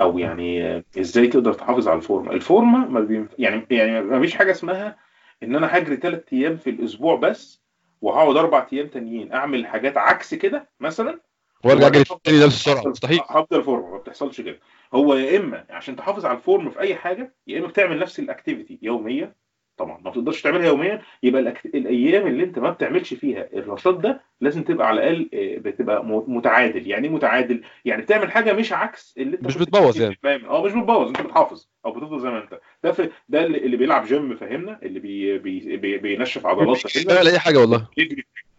أو 0.00 0.18
يعني 0.18 0.64
آه، 0.66 0.84
إزاي 1.00 1.26
تقدر 1.26 1.52
تحافظ 1.52 1.88
على 1.88 1.96
الفورمة. 1.96 2.32
الفورمة 2.32 2.88
ما 2.88 3.00
بينف... 3.00 3.28
يعني 3.38 3.66
يعني 3.70 4.00
ما 4.02 4.20
فيش 4.20 4.34
حاجة 4.34 4.50
اسمها 4.50 4.96
إن 5.42 5.56
أنا 5.56 5.78
هجري 5.78 5.96
ثلاث 5.96 6.22
أيام 6.32 6.56
في 6.56 6.70
الأسبوع 6.70 7.16
بس 7.16 7.59
وهقعد 8.00 8.36
أربع 8.36 8.66
أيام 8.72 8.86
تانيين 8.88 9.32
أعمل 9.32 9.66
حاجات 9.66 9.96
عكس 9.96 10.34
كده 10.34 10.68
مثلا 10.80 11.20
وأرجع 11.64 11.86
أجري 11.86 12.04
تاني 12.24 12.44
نفس 12.44 12.54
السرعه 12.54 12.88
مستحيل. 12.88 13.20
هفضل 13.28 13.64
فورمه 13.64 13.90
ما 13.90 13.98
بتحصلش 13.98 14.40
كده. 14.40 14.60
هو 14.94 15.14
يا 15.14 15.38
إما 15.38 15.64
عشان 15.70 15.96
تحافظ 15.96 16.26
على 16.26 16.38
ال 16.38 16.44
form 16.44 16.70
في 16.70 16.80
أي 16.80 16.94
حاجة 16.94 17.34
يا 17.46 17.58
إما 17.58 17.66
بتعمل 17.66 17.98
نفس 17.98 18.18
ال 18.18 18.25
activity 18.25 18.78
يوميا 18.82 19.34
طبعا. 19.80 20.00
ما 20.04 20.10
بتقدرش 20.10 20.42
تعملها 20.42 20.66
يوميا 20.66 21.02
يبقى 21.22 21.40
ال 21.42 21.45
act... 21.45 21.66
الأيام 21.66 22.26
اللي 22.26 22.44
أنت 22.44 22.58
ما 22.58 22.70
بتعملش 22.70 23.14
فيها 23.14 23.48
النشاط 23.52 23.94
ده 23.94 24.20
لازم 24.40 24.62
تبقى 24.62 24.88
على 24.88 25.00
الأقل 25.00 25.28
آه، 25.34 25.58
بتبقى 25.58 26.04
متعادل. 26.04 26.86
يعني 26.86 27.08
إيه 27.08 27.14
متعادل؟ 27.14 27.62
يعني 27.84 28.02
بتعمل 28.02 28.30
حاجة 28.32 28.52
مش 28.52 28.72
عكس 28.72 29.14
اللي 29.18 29.36
أنت 29.36 29.46
مش 29.46 29.56
بتبوظ. 29.58 30.00
يعني. 30.00 30.16
آه 30.48 30.64
مش 30.64 30.72
بتبوظ 30.72 31.06
أنت 31.08 31.20
بتحافظ 31.22 31.68
أو 31.86 31.92
بتفضل 31.92 32.20
زي 32.20 32.30
ما 32.30 32.42
أنت. 32.42 32.60
ده 32.84 32.92
في... 32.92 33.10
ده 33.28 33.44
اللي 33.44 33.76
بيلعب 33.76 34.04
جيم 34.06 34.36
فاهمنا؟ 34.36 34.78
اللي 34.82 35.00
بي... 35.00 35.38
بي... 35.38 35.76
بي... 35.76 35.98
بينشف 35.98 36.46
عضلات 36.46 36.96
بيعمل 37.06 37.28
أي 37.28 37.38
حاجة 37.38 37.58
والله. 37.58 37.86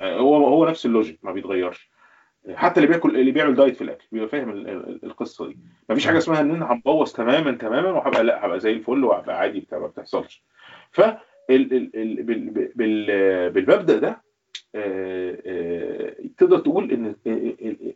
آه، 0.01 0.17
هو 0.19 0.35
هو 0.47 0.65
نفس 0.69 0.85
ال 0.85 0.91
logic 0.91 1.19
ما 1.23 1.31
بيتغيرش. 1.31 1.89
حتى 2.55 2.79
اللي 2.79 2.87
بياكل 2.91 3.15
اللي 3.15 3.31
بيعمل 3.31 3.55
دايت 3.55 3.75
في 3.75 3.81
الأكل 3.83 4.05
بيبقى 4.11 4.27
فاهم 4.29 4.49
ال- 4.49 4.69
ال- 4.69 4.99
القصة 5.03 5.47
دي. 5.47 5.57
مفيش 5.89 6.07
حاجة 6.07 6.17
اسمها 6.17 6.41
إن 6.41 6.51
أنا 6.51 6.71
هنبوظ 6.73 7.11
تماما 7.11 7.51
تماما 7.51 7.89
وهبقى 7.91 8.23
لأ 8.23 8.45
هبقى 8.45 8.59
زي 8.59 8.71
الفل 8.71 9.03
وهبقى 9.03 9.39
عادي 9.39 9.59
بتاع 9.59 9.79
ما 9.79 9.87
بتحصلش. 9.87 10.43
ف 10.91 11.01
ال- 11.01 11.17
ال- 11.49 11.91
ال- 11.95 12.23
بال- 12.23 12.71
بال- 12.75 13.49
بالمبدأ 13.49 13.97
ده 13.99 14.21
آه، 14.75 15.37
آه، 15.45 16.13
تقدر 16.37 16.59
تقول 16.59 16.91
إن 16.91 17.15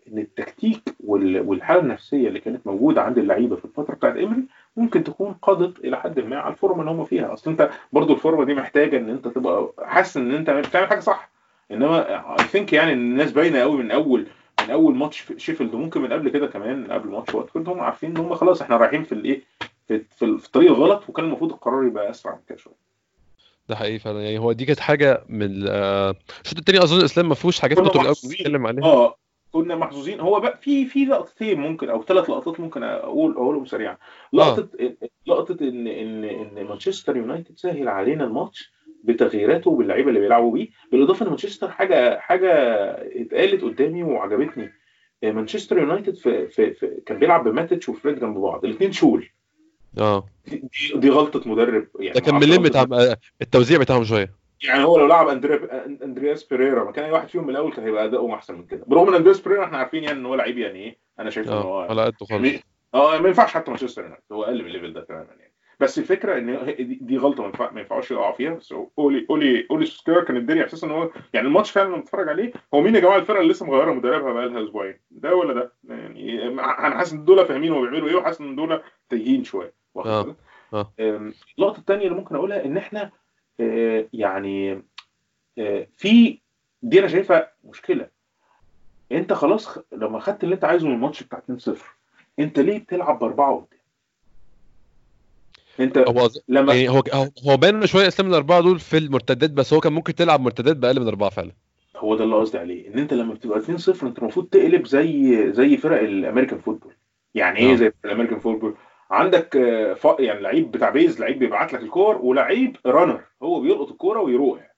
إن 0.07 0.17
التكتيك 0.19 0.81
وال- 1.03 1.39
والحالة 1.41 1.81
النفسية 1.81 2.27
اللي 2.27 2.39
كانت 2.39 2.67
موجودة 2.67 3.01
عند 3.01 3.17
اللعيبة 3.17 3.55
في 3.55 3.65
الفترة 3.65 3.95
بتاعت 3.95 4.17
إمري 4.17 4.43
ممكن 4.77 5.03
تكون 5.03 5.33
قضت 5.41 5.79
إلى 5.85 5.97
حد 5.97 6.19
ما 6.19 6.39
على 6.39 6.53
الفورمة 6.53 6.79
اللي 6.81 6.91
هم 6.91 7.05
فيها. 7.05 7.33
أصل 7.33 7.51
أنت 7.51 7.69
برضو 7.93 8.13
الفورمة 8.13 8.45
دي 8.45 8.53
محتاجة 8.53 8.97
إن 8.97 9.09
أنت 9.09 9.27
تبقى 9.27 9.73
حاسس 9.83 10.17
إن 10.17 10.35
أنت 10.35 10.49
بتعمل 10.49 10.87
حاجة 10.87 10.99
صح. 10.99 11.29
إنما 11.71 12.19
I 12.39 12.43
think 12.43 12.73
يعني 12.73 12.93
الناس 12.93 13.31
باينة 13.31 13.59
قوي 13.59 13.77
من 13.83 13.91
أول 13.91 14.25
من 14.63 14.69
أول 14.71 14.95
ماتش 14.95 15.19
في 15.19 15.39
شيفيلد 15.39 15.73
وممكن 15.73 16.01
من 16.01 16.13
قبل 16.13 16.29
كده 16.29 16.47
كمان 16.47 16.91
قبل 16.91 17.09
ماتش 17.09 17.35
واتفورد 17.35 17.69
هم 17.69 17.79
عارفين 17.79 18.09
إن 18.11 18.17
هم 18.17 18.33
خلاص 18.33 18.61
إحنا 18.61 18.77
رايحين 18.77 19.03
في 19.03 19.11
الإيه؟ 19.11 19.41
في, 19.87 19.99
في, 20.17 20.25
الطريق 20.25 20.71
الغلط 20.71 21.09
وكان 21.09 21.25
المفروض 21.25 21.51
القرار 21.51 21.83
يبقى 21.83 22.09
أسرع 22.09 22.35
من 22.35 22.41
كده 22.47 22.57
شوية. 22.57 22.85
ده 23.69 23.75
حقيقي 23.75 23.99
فعلا. 23.99 24.23
يعني 24.23 24.37
هو 24.39 24.51
دي 24.51 24.65
كانت 24.65 24.79
حاجة 24.79 25.23
من 25.29 25.67
آه، 25.67 26.15
الشوط 26.43 26.57
التاني 26.57 26.83
أظن 26.83 26.99
الإسلام 26.99 27.29
ما 27.29 27.35
فيهوش 27.35 27.59
حاجات 27.59 27.77
كنا 27.77 27.87
كنت 27.87 27.97
محظوظين. 27.97 28.65
عليها. 28.65 28.85
آه 28.85 29.15
كنا 29.51 29.75
محظوظين. 29.75 30.19
هو 30.19 30.39
بقى 30.39 30.57
في 30.57 30.85
في 30.85 31.05
لقطتين 31.05 31.59
ممكن 31.59 31.89
أو 31.89 32.03
ثلاث 32.03 32.29
لقطات 32.29 32.59
ممكن 32.59 32.83
أقول 32.83 33.31
أقولهم 33.31 33.65
سريعا. 33.65 33.97
لقطة 34.33 34.67
لقطة 35.27 35.57
ان 35.61 35.87
ان 35.87 36.23
إن 36.23 36.63
مانشستر 36.65 37.17
يونايتد 37.17 37.57
سهل 37.57 37.87
علينا 37.87 38.23
الماتش 38.23 38.71
بتغييراته 39.03 39.71
وباللعيبة 39.71 40.09
اللي 40.09 40.19
بيلعبوا 40.19 40.53
بيه. 40.53 40.69
بالإضافة 40.91 41.25
إن 41.25 41.29
مانشستر 41.29 41.71
حاجة 41.71 42.19
حاجة 42.19 42.51
اتقالت 43.21 43.63
قدامي 43.63 44.03
وعجبتني. 44.03 44.73
آه، 45.23 45.31
مانشستر 45.31 45.77
يونايتد 45.77 46.15
في, 46.15 46.47
في, 46.47 46.73
في 46.73 47.01
كان 47.05 47.19
بيلعب 47.19 47.43
بماتش 47.43 47.89
وفريد 47.89 48.19
جنب 48.19 48.37
بعض. 48.37 48.65
الاثنين 48.65 48.91
شول. 48.91 49.29
آه. 49.99 50.25
دي, 50.47 50.61
دي- 50.95 51.09
غلطة 51.09 51.49
مدرب 51.49 51.87
يعني 51.99 52.13
ده 52.13 52.19
كان 52.19 52.35
غلطة 52.43 52.61
بتاع 52.63 52.81
آه، 52.81 53.17
التوزيع 53.41 53.79
بتاعهم 53.79 54.03
شوية. 54.03 54.31
يعني 54.63 54.83
هو 54.83 54.97
لو 54.99 55.07
لعب 55.07 55.27
اندريا 55.27 55.85
أندرياس 55.85 56.43
بيريرا 56.43 56.83
ما 56.83 56.91
كان 56.91 57.05
أي 57.05 57.11
واحد 57.11 57.27
فيهم 57.29 57.43
من 57.43 57.49
الأول 57.49 57.73
كان 57.73 57.85
هيبقى 57.85 58.05
أداؤهم 58.05 58.31
أحسن 58.31 58.55
من 58.55 58.65
كده. 58.65 58.83
برغم 58.87 59.07
إن 59.07 59.13
أندرياس 59.13 59.39
بيريرا 59.39 59.65
إحنا 59.65 59.77
عارفين 59.77 60.03
يعني 60.03 60.19
إن 60.19 60.25
هو 60.25 60.35
لعيب 60.35 60.57
يعني 60.57 60.79
إيه 60.79 60.97
أنا 61.19 61.29
شايف 61.29 61.47
إن 61.47 61.53
آه 61.53 61.61
هو 61.61 61.79
على 61.79 62.01
قده 62.05 62.17
خالص. 62.19 62.31
يعني 62.31 62.59
آه 62.93 63.17
ما 63.19 63.27
ينفعش 63.27 63.53
حتى 63.53 63.71
مانشستر 63.71 64.01
يونايتد 64.03 64.23
هو 64.31 64.43
أقل 64.43 64.61
من 64.61 64.67
ال 64.67 64.72
level 64.72 64.93
ده 64.93 65.01
تماما 65.01 65.27
يعني. 65.39 65.53
بس 65.79 65.99
الفكرة 65.99 66.37
إن 66.37 66.75
دي, 67.01 67.17
غلطة 67.17 67.41
ما 67.43 67.47
ينفع- 67.49 67.71
ما 67.71 67.79
ينفعش 67.81 68.11
يقع 68.11 68.31
فيها. 68.31 68.53
بس 68.53 68.73
أولي 68.99 69.25
أولي 69.29 69.67
أولي 69.71 69.85
سولشاير 69.85 70.23
كان 70.23 70.37
اداني 70.37 70.63
إحساس 70.63 70.83
إن 70.83 70.91
هو 70.91 71.09
يعني 71.33 71.47
الماتش 71.47 71.71
فعلا 71.71 71.87
لما 71.87 71.97
بتفرج 71.97 72.29
عليه 72.29 72.53
هو 72.73 72.81
مين 72.81 72.95
يا 72.95 72.99
جماعة 72.99 73.17
الفرقة 73.17 73.41
اللي 73.41 73.51
لسه 73.51 73.65
مغيرة 73.65 73.93
مدربها 73.93 74.33
بقى 74.33 74.47
لها 74.49 74.63
أسبوعين؟ 74.63 74.99
ده 75.11 75.35
ولا 75.35 75.53
ده؟ 75.53 75.73
يعني 75.89 76.47
أنا 76.47 76.97
حاسس 76.97 77.13
إن 77.13 77.25
دول 77.25 77.45
فاهمين 77.45 77.71
هو 77.71 77.81
بيعملوا 77.81 78.07
إيه 78.09 78.15
وحاسس 78.15 78.41
إن 78.41 78.55
دول 78.55 78.81
تايهين 79.09 79.43
شوية. 79.43 79.73
واخد 79.95 80.09
آه. 80.09 80.21
بالك؟ 80.21 80.35
آه. 80.73 80.91
اللقطة 81.59 81.79
الثانية 81.79 82.03
اللي 82.03 82.15
ممكن 82.17 82.35
أقولها 82.35 82.65
إن 82.65 82.77
إحنا 82.77 83.11
آه، 83.59 84.05
يعني 84.13 84.81
في 85.97 86.39
دي 86.81 86.99
أنا 86.99 87.07
شايفها 87.07 87.51
مشكلة 87.63 88.07
أنت 89.11 89.33
خلاص 89.33 89.77
لما 89.91 90.19
خدت 90.19 90.43
اللي 90.43 90.55
أنت 90.55 90.63
عايزه 90.65 90.87
من 90.87 90.93
الماتش 90.93 91.23
بتاع 91.23 91.39
2-0 91.39 91.71
أنت 92.39 92.59
ليه 92.59 92.77
بتلعب 92.79 93.19
بأربعة 93.19 93.55
قدام؟ 93.55 93.79
أنت 95.79 95.97
هو 95.97 96.29
لما 96.47 96.73
يعني 96.73 96.89
هو 96.89 97.03
هو- 97.47 97.57
باين 97.57 97.85
شوية 97.87 98.07
أسلام 98.07 98.29
الأربعة 98.29 98.61
دول 98.61 98.79
في 98.79 98.97
المرتدات 98.97 99.49
بس 99.51 99.73
هو 99.73 99.79
كان 99.79 99.93
ممكن 99.93 100.15
تلعب 100.15 100.39
مرتدات 100.41 100.77
بأقل 100.77 100.99
من 100.99 101.07
أربعة 101.07 101.29
فعلا 101.29 101.51
هو 101.97 102.15
ده 102.15 102.23
اللي 102.23 102.35
قصدي 102.35 102.57
عليه 102.57 102.87
إن 102.87 102.99
أنت 102.99 103.13
لما 103.13 103.33
بتبقى 103.33 103.59
2-0 103.61 104.03
أنت 104.03 104.19
المفروض 104.19 104.45
تقلب 104.45 104.85
زي 104.87 105.51
زي 105.53 105.77
فرق 105.77 106.01
الأمريكان 106.01 106.59
فوتبول 106.59 106.93
يعني 107.35 107.59
إيه. 107.59 107.75
زي 107.75 107.91
ال 108.05 108.09
American 108.09 108.39
football 108.39 108.75
عندك 109.11 109.55
آه، 109.55 110.15
يعني 110.19 110.41
لعيب 110.41 110.71
بتاع 110.71 110.89
passes 110.89 111.19
لعيب 111.19 111.39
بيبعت 111.39 111.73
لك 111.73 111.81
الكور 111.81 112.17
ولعيب 112.17 112.77
runner 112.85 113.21
هو 113.43 113.59
بيلقط 113.61 113.91
الكورة 113.91 114.21
ويروح. 114.21 114.71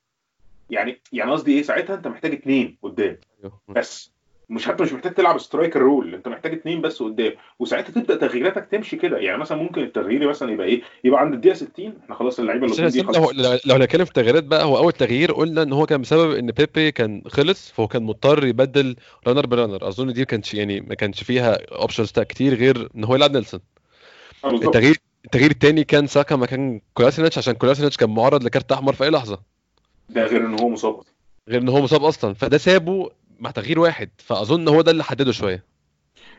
يعني 0.70 1.00
يعني 1.12 1.30
قصدي 1.32 1.52
إيه؟ 1.56 1.62
ساعتها 1.62 1.94
أنت 1.94 2.08
محتاج 2.08 2.32
اثنين 2.32 2.78
قدام. 2.82 3.18
أيوه. 3.44 3.60
بس. 3.68 4.12
مش 4.50 4.66
حتى 4.66 4.82
مش 4.82 4.92
محتاج 4.92 5.14
تلعب 5.14 5.38
striker 5.38 5.80
رول 5.82 6.14
أنت 6.14 6.28
محتاج 6.28 6.52
اثنين 6.52 6.80
بس 6.80 7.02
قدام. 7.02 7.32
وساعتها 7.58 7.92
تبدأ 7.92 8.16
تغييراتك 8.16 8.68
تمشي 8.70 8.96
كده. 8.96 9.18
يعني 9.18 9.38
مثلا 9.38 9.58
ممكن 9.58 9.82
التغيير 9.82 10.28
مثلا 10.28 10.52
يبقى 10.52 10.66
إيه؟ 10.66 10.82
يبقى 11.04 11.20
عند 11.20 11.34
الدقيقة 11.34 11.54
60 11.54 11.94
إحنا 12.02 12.14
خلاص 12.14 12.40
اللعيبة 12.40 12.66
اللي 12.66 12.90
دي 12.90 13.02
لو 13.02 13.12
خلاص. 13.12 13.66
لو 13.66 13.74
هنتكلم 13.74 14.04
في 14.04 14.10
التغييرات 14.10 14.44
بقى 14.44 14.64
هو 14.64 14.78
أول 14.78 14.92
تغيير 14.92 15.32
قلنا 15.32 15.62
إن 15.62 15.72
هو 15.72 15.86
كان 15.86 16.00
بسبب 16.00 16.30
إن 16.30 16.50
بيبي 16.50 16.92
كان 16.92 17.22
خلص 17.26 17.70
فهو 17.70 17.86
كان 17.88 18.02
مضطر 18.02 18.46
يبدل 18.46 18.96
runner 19.26 19.46
ب 19.46 19.52
runner 19.52 19.88
أظن 19.88 20.12
دي 20.12 20.24
كانش 20.24 20.54
يعني 20.54 20.80
ما 20.80 20.94
كانش 20.94 21.22
فيها 21.22 21.58
options 21.72 22.10
كتير 22.10 22.54
غير 22.54 22.88
إن 22.96 23.04
هو 23.04 23.14
يلعب 23.14 23.32
نيلسون. 23.32 23.60
التغيير 24.44 24.96
التغيير 25.24 25.50
الثاني 25.50 25.84
كان 25.84 26.06
ساكا 26.06 26.36
مكان 26.36 26.80
كولاسينيتش 26.94 27.38
عشان 27.38 27.54
كولاسينيتش 27.54 27.96
كان 27.96 28.10
معرض 28.10 28.44
لكارت 28.44 28.72
أحمر 28.72 28.92
في 28.92 29.04
أي 29.04 29.10
لحظة. 29.10 29.38
ده 30.08 30.26
غير 30.26 30.46
إن 30.46 30.60
هو 30.60 30.68
مصاب 30.68 31.00
غير 31.48 31.60
إن 31.60 31.68
هو 31.68 31.82
مصاب 31.82 32.04
أصلا. 32.04 32.34
فده 32.34 32.58
سابه 32.58 33.10
مع 33.38 33.50
تغيير 33.50 33.78
واحد. 33.78 34.10
فأظن 34.18 34.68
هو 34.68 34.80
ده 34.80 34.90
اللي 34.90 35.04
حدده 35.04 35.32
شوية. 35.32 35.64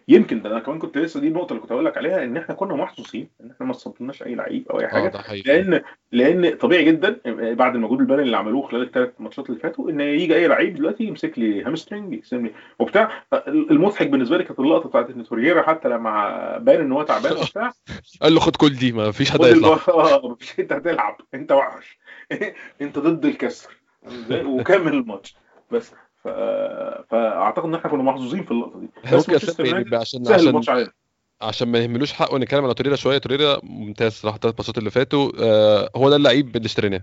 يمكن 0.09 0.41
ده 0.41 0.49
أنا 0.51 0.59
كمان 0.59 0.79
كنت 0.79 0.97
لسه 0.97 1.19
دي 1.19 1.27
النقطة 1.27 1.51
اللي 1.51 1.61
كنت 1.61 1.71
هقول 1.71 1.85
لك 1.85 1.97
عليها 1.97 2.23
إن 2.23 2.37
إحنا 2.37 2.55
كنا 2.55 2.75
محظوظين 2.75 3.29
إن 3.41 3.51
إحنا 3.51 3.65
ما 3.65 3.73
صبناش 3.73 4.23
أي 4.23 4.35
لعيب 4.35 4.69
أو 4.71 4.79
أي 4.79 4.85
آه 4.85 4.89
حاجة. 4.89 5.07
ده 5.09 5.19
حقيقي. 5.19 5.61
لأن 5.61 5.81
لأن 6.11 6.55
طبيعي 6.57 6.85
جدا 6.85 7.19
بعد 7.53 7.75
المجهود 7.75 7.99
البدني 7.99 8.21
اللي 8.21 8.37
عملوه 8.37 8.67
خلال 8.67 8.81
الثلاث 8.81 9.09
ماتشات 9.19 9.49
اللي 9.49 9.59
فاتوا 9.59 9.89
إن 9.89 9.99
يجي 10.01 10.35
أي 10.35 10.47
لعيب 10.47 10.75
دلوقتي 10.75 11.03
يمسك 11.03 11.39
لي 11.39 11.63
hamstring 11.63 12.13
يقسم 12.13 12.45
لي 12.45 12.51
وبتاع. 12.79 13.23
المضحك 13.47 14.07
بالنسبة 14.07 14.37
لي 14.37 14.43
كانت 14.43 14.59
اللقطة 14.59 14.89
بتاعت 14.89 15.09
إن 15.09 15.23
تورييرا 15.23 15.61
حتى 15.61 15.89
لما 15.89 16.57
بان 16.57 16.81
إن 16.81 16.91
هو 16.91 17.03
تعبان 17.03 17.37
وبتاع. 17.41 17.71
قال 18.21 18.33
له 18.33 18.39
خد 18.39 18.55
كل 18.55 18.69
دي 18.69 18.91
ما 18.91 19.11
فيش 19.11 19.31
حد 19.31 19.41
هيطلع. 19.43 19.77
آه 19.89 20.37
مش 20.41 20.59
أنت 20.59 20.73
هتلعب 20.73 21.17
أنت 21.33 21.51
وحش. 21.51 21.99
أنت 22.81 22.99
ضد 22.99 23.25
الكسر؟ 23.25 23.77
وكمل 24.45 24.93
الماتش. 24.93 25.35
بس. 25.71 25.93
فأعتقد 27.09 27.65
إن 27.65 27.75
إحنا 27.75 27.91
كنا 27.91 28.03
محظوظين 28.03 28.43
في 28.43 28.51
اللقطة 28.51 28.79
دي. 28.79 28.89
بس 29.13 29.29
مانشستر 29.29 29.65
يعني 29.65 29.77
يونايتد 29.77 29.93
عشان 29.93 30.23
سهل 30.23 30.33
عشان 30.33 30.47
الماتش 30.47 30.69
علينا. 30.69 30.91
عشان 31.41 31.67
ما 31.67 31.79
يهملوش 31.79 32.13
حقه 32.13 32.37
نتكلم 32.37 32.63
على 32.63 32.73
توريرا 32.73 32.95
شوية. 32.95 33.17
توريرا 33.17 33.59
ممتاز 33.63 34.11
صراحة 34.11 34.35
الثلاث 34.35 34.53
ماتشات 34.57 34.77
اللي 34.77 34.89
فاتوا. 34.89 35.31
آه 35.39 35.89
هو 35.95 36.09
ده 36.09 36.15
اللعيب 36.15 36.55
اللي 36.55 36.65
اشتريناه. 36.65 37.01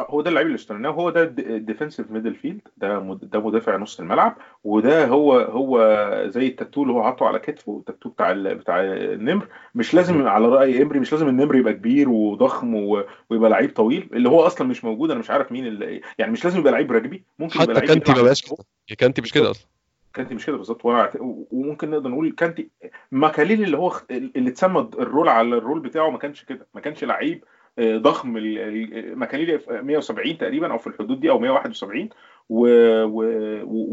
هو 0.00 0.20
ده 0.20 0.28
اللعيب 0.30 0.46
اللي 0.46 0.56
اشتريناه 0.56 0.90
هو 0.90 1.10
ده 1.10 1.22
ال 1.38 2.10
defensive 2.10 2.34
midfield 2.34 2.60
ده 2.76 3.18
ده 3.22 3.40
مدافع 3.40 3.76
نص 3.76 4.00
الملعب 4.00 4.36
وده 4.64 5.06
هو 5.06 5.38
هو 5.38 5.78
زي 6.28 6.46
التاتو 6.46 6.82
اللي 6.82 6.92
هو 6.92 7.02
حاطه 7.02 7.26
على 7.26 7.38
كتفه 7.38 7.78
التاتو 7.78 8.08
بتاع 8.08 8.32
بتاع 8.32 8.80
النمر. 8.82 9.48
مش 9.74 9.94
لازم 9.94 10.26
على 10.28 10.48
رأي 10.48 10.82
إمري 10.82 11.00
مش 11.00 11.12
لازم 11.12 11.28
النمر 11.28 11.56
يبقى 11.56 11.72
كبير 11.72 12.08
وضخم 12.08 12.74
ويبقى 13.30 13.50
لعيب 13.50 13.70
طويل 13.74 14.08
اللي 14.12 14.28
هو 14.28 14.40
أصلا 14.46 14.68
مش 14.68 14.84
موجود 14.84 15.10
أنا 15.10 15.20
مش 15.20 15.30
عارف 15.30 15.52
مين 15.52 15.66
اللي 15.66 16.00
يعني 16.18 16.32
مش 16.32 16.44
لازم 16.44 16.58
يبقى 16.60 16.72
لعيب 16.72 16.92
رجبي 16.92 17.24
ممكن 17.38 17.62
يبقى 17.62 17.76
حتى 17.76 17.86
لعيب 17.86 17.88
كانتي 18.02 18.12
ما 18.12 18.22
بقاش 18.22 18.42
كده. 18.42 18.56
كانتي 18.98 19.22
مش 19.22 19.32
كده 19.32 19.50
أصلا. 19.50 19.66
كانتي 20.14 20.34
مش 20.34 20.46
كده 20.46 20.56
بالظبط 20.56 20.80
وممكن 21.50 21.90
نقدر 21.90 22.10
نقول 22.10 22.32
كانتي 22.32 22.68
ماكاليلي 23.12 23.62
اللي 23.64 23.76
هو 23.76 23.92
اللي 24.10 24.50
اتسمى 24.50 24.88
ال 24.98 25.04
role 25.04 25.28
على 25.28 25.48
ال 25.48 25.54
role 25.54 25.80
بتاعه 25.80 26.10
ما 26.10 26.18
كانش 26.18 26.44
كده 26.44 26.66
ما 26.74 26.80
كانش 26.80 27.04
لعيب 27.04 27.44
ضخم 27.80 28.34
في 28.34 29.80
170 29.82 30.38
تقريبا 30.38 30.72
أو 30.72 30.78
في 30.78 30.86
الحدود 30.86 31.20
دي 31.20 31.30
أو 31.30 31.38
171 31.38 32.08
و... 32.48 32.66
و... 33.04 33.22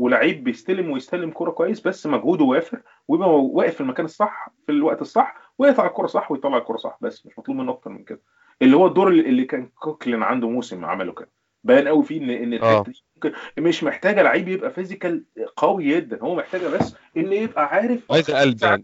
ولعيب 0.04 0.44
بيستلم 0.44 0.90
ويستلم 0.90 1.32
كرة 1.32 1.52
كويس 1.52 1.82
بس 1.82 2.08
مجهوده 2.08 2.44
وافر 2.46 2.82
ويبقى 3.08 3.30
واقف 3.42 3.74
في 3.76 3.82
المكان 3.82 4.06
الصح 4.06 4.50
في 4.66 4.72
الوقت 4.72 5.02
الصح 5.02 5.36
ويقطع 5.58 5.86
الكرة 5.88 6.08
صح 6.08 6.32
ويطلع 6.32 6.58
الكرة 6.58 6.78
صح. 6.78 6.98
بس 7.02 7.26
مش 7.26 7.40
مطلوب 7.40 7.58
منه 7.58 7.72
أكتر 7.72 7.90
من 7.90 8.04
كده. 8.04 8.22
اللي 8.62 8.76
هو 8.76 8.88
الدور 8.88 9.08
اللي 9.08 9.46
كان 9.46 9.70
كوكلين 9.80 10.24
عنده 10.24 10.50
موسم 10.50 10.86
عمله 10.86 11.14
كده. 11.14 11.30
باين 11.64 11.88
قوي 11.88 12.04
فيه 12.04 12.22
ان 12.22 12.30
إن 12.30 12.54
آه. 12.54 12.58
الحتة 12.80 12.92
دي 12.92 13.04
ممكن 13.16 13.32
مش 13.58 13.84
محتاجة 13.84 14.22
لعيب 14.22 14.48
يبقى 14.48 14.72
physical 14.72 15.24
قوي 15.58 15.88
جدا. 15.96 16.20
هو 16.22 16.36
محتاجة 16.36 16.68
بس 16.68 16.96
إن 17.18 17.34
يبقى 17.34 17.66
عارف 17.66 18.12
عايز 18.12 18.32
قلب 18.32 18.64
يعني. 18.64 18.84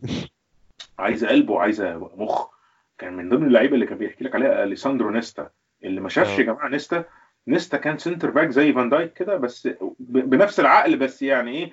عايزه 1.00 1.28
قلب 1.28 1.50
وعايزه 1.50 2.10
مخ. 2.18 2.59
كان 3.00 3.14
من 3.14 3.30
ضمن 3.30 3.48
اللعيبة 3.48 3.74
اللي 3.76 3.86
كان 3.86 3.98
بيحكي 3.98 4.24
لك 4.24 4.36
عليها 4.36 4.64
أليساندرو 4.64 5.10
نيستا. 5.10 5.50
اللي 5.84 6.02
ما 6.02 6.10
شافش 6.10 6.38
يا 6.38 6.44
آه 6.44 6.46
جماعة 6.46 6.68
نيستا 6.68 7.04
نيستا 7.48 7.78
كان 7.78 7.98
center 7.98 8.30
back 8.30 8.50
زي 8.50 8.74
فان 8.74 8.90
دايك 8.90 9.14
كده 9.14 9.38
بس 9.38 9.70
بنفس 10.00 10.60
العقل 10.60 10.98
بس 10.98 11.22
يعني 11.22 11.52
إيه 11.52 11.72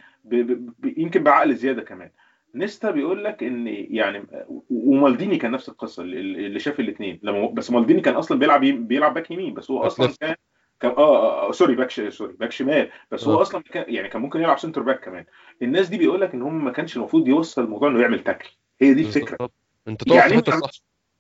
يمكن 0.97 1.22
بعقل 1.22 1.55
زيادة 1.55 1.83
كمان. 1.83 2.11
نيستا 2.55 2.91
بيقول 2.91 3.24
لك 3.24 3.43
إن 3.43 3.66
يعني 3.68 4.27
ومالديني 4.70 5.37
كان 5.37 5.51
نفس 5.51 5.68
القصة 5.68 6.03
اللي 6.03 6.59
شاف 6.59 6.81
الاثنين 6.81 7.20
لما 7.22 7.47
بس 7.47 7.70
مالديني 7.70 8.01
كان 8.01 8.14
أصلا 8.14 8.39
بيلعب 8.39 8.61
بيلعب 8.61 9.14
back 9.14 9.30
يمين 9.31 9.55
بس 9.55 9.70
هو 9.70 9.83
أصلا 9.87 10.12
كان 10.20 10.35
كان 10.81 10.91
آه, 10.91 10.97
آه 10.99 11.49
آه، 11.49 11.53
sorry 11.53 11.74
باك 11.74 11.91
sorry 11.90 12.32
باك 12.33 12.53
شمال. 12.53 12.91
بس 13.11 13.29
هو 13.29 13.43
أصلا 13.43 13.62
كان 13.62 13.85
يعني 13.89 14.09
كان 14.09 14.22
ممكن 14.22 14.41
يلعب 14.41 14.59
center 14.59 14.82
back 14.82 15.05
كمان. 15.05 15.24
الناس 15.62 15.89
دي 15.89 15.99
بيقول 15.99 16.20
لك 16.20 16.35
إن 16.35 16.43
هم 16.43 16.64
ما 16.64 16.70
كانش 16.72 16.97
المفروض 16.97 17.29
يوصل 17.29 17.64
الموضوع 17.64 17.89
إنه 17.89 18.01
يعمل 18.01 18.24
tackle 18.24 18.49
هي 18.81 18.95
دي 18.95 19.03
الفكرة. 19.03 19.51
أنت 19.89 20.07
يعني 20.07 20.35
أنت 20.35 20.49
الصح 20.49 20.70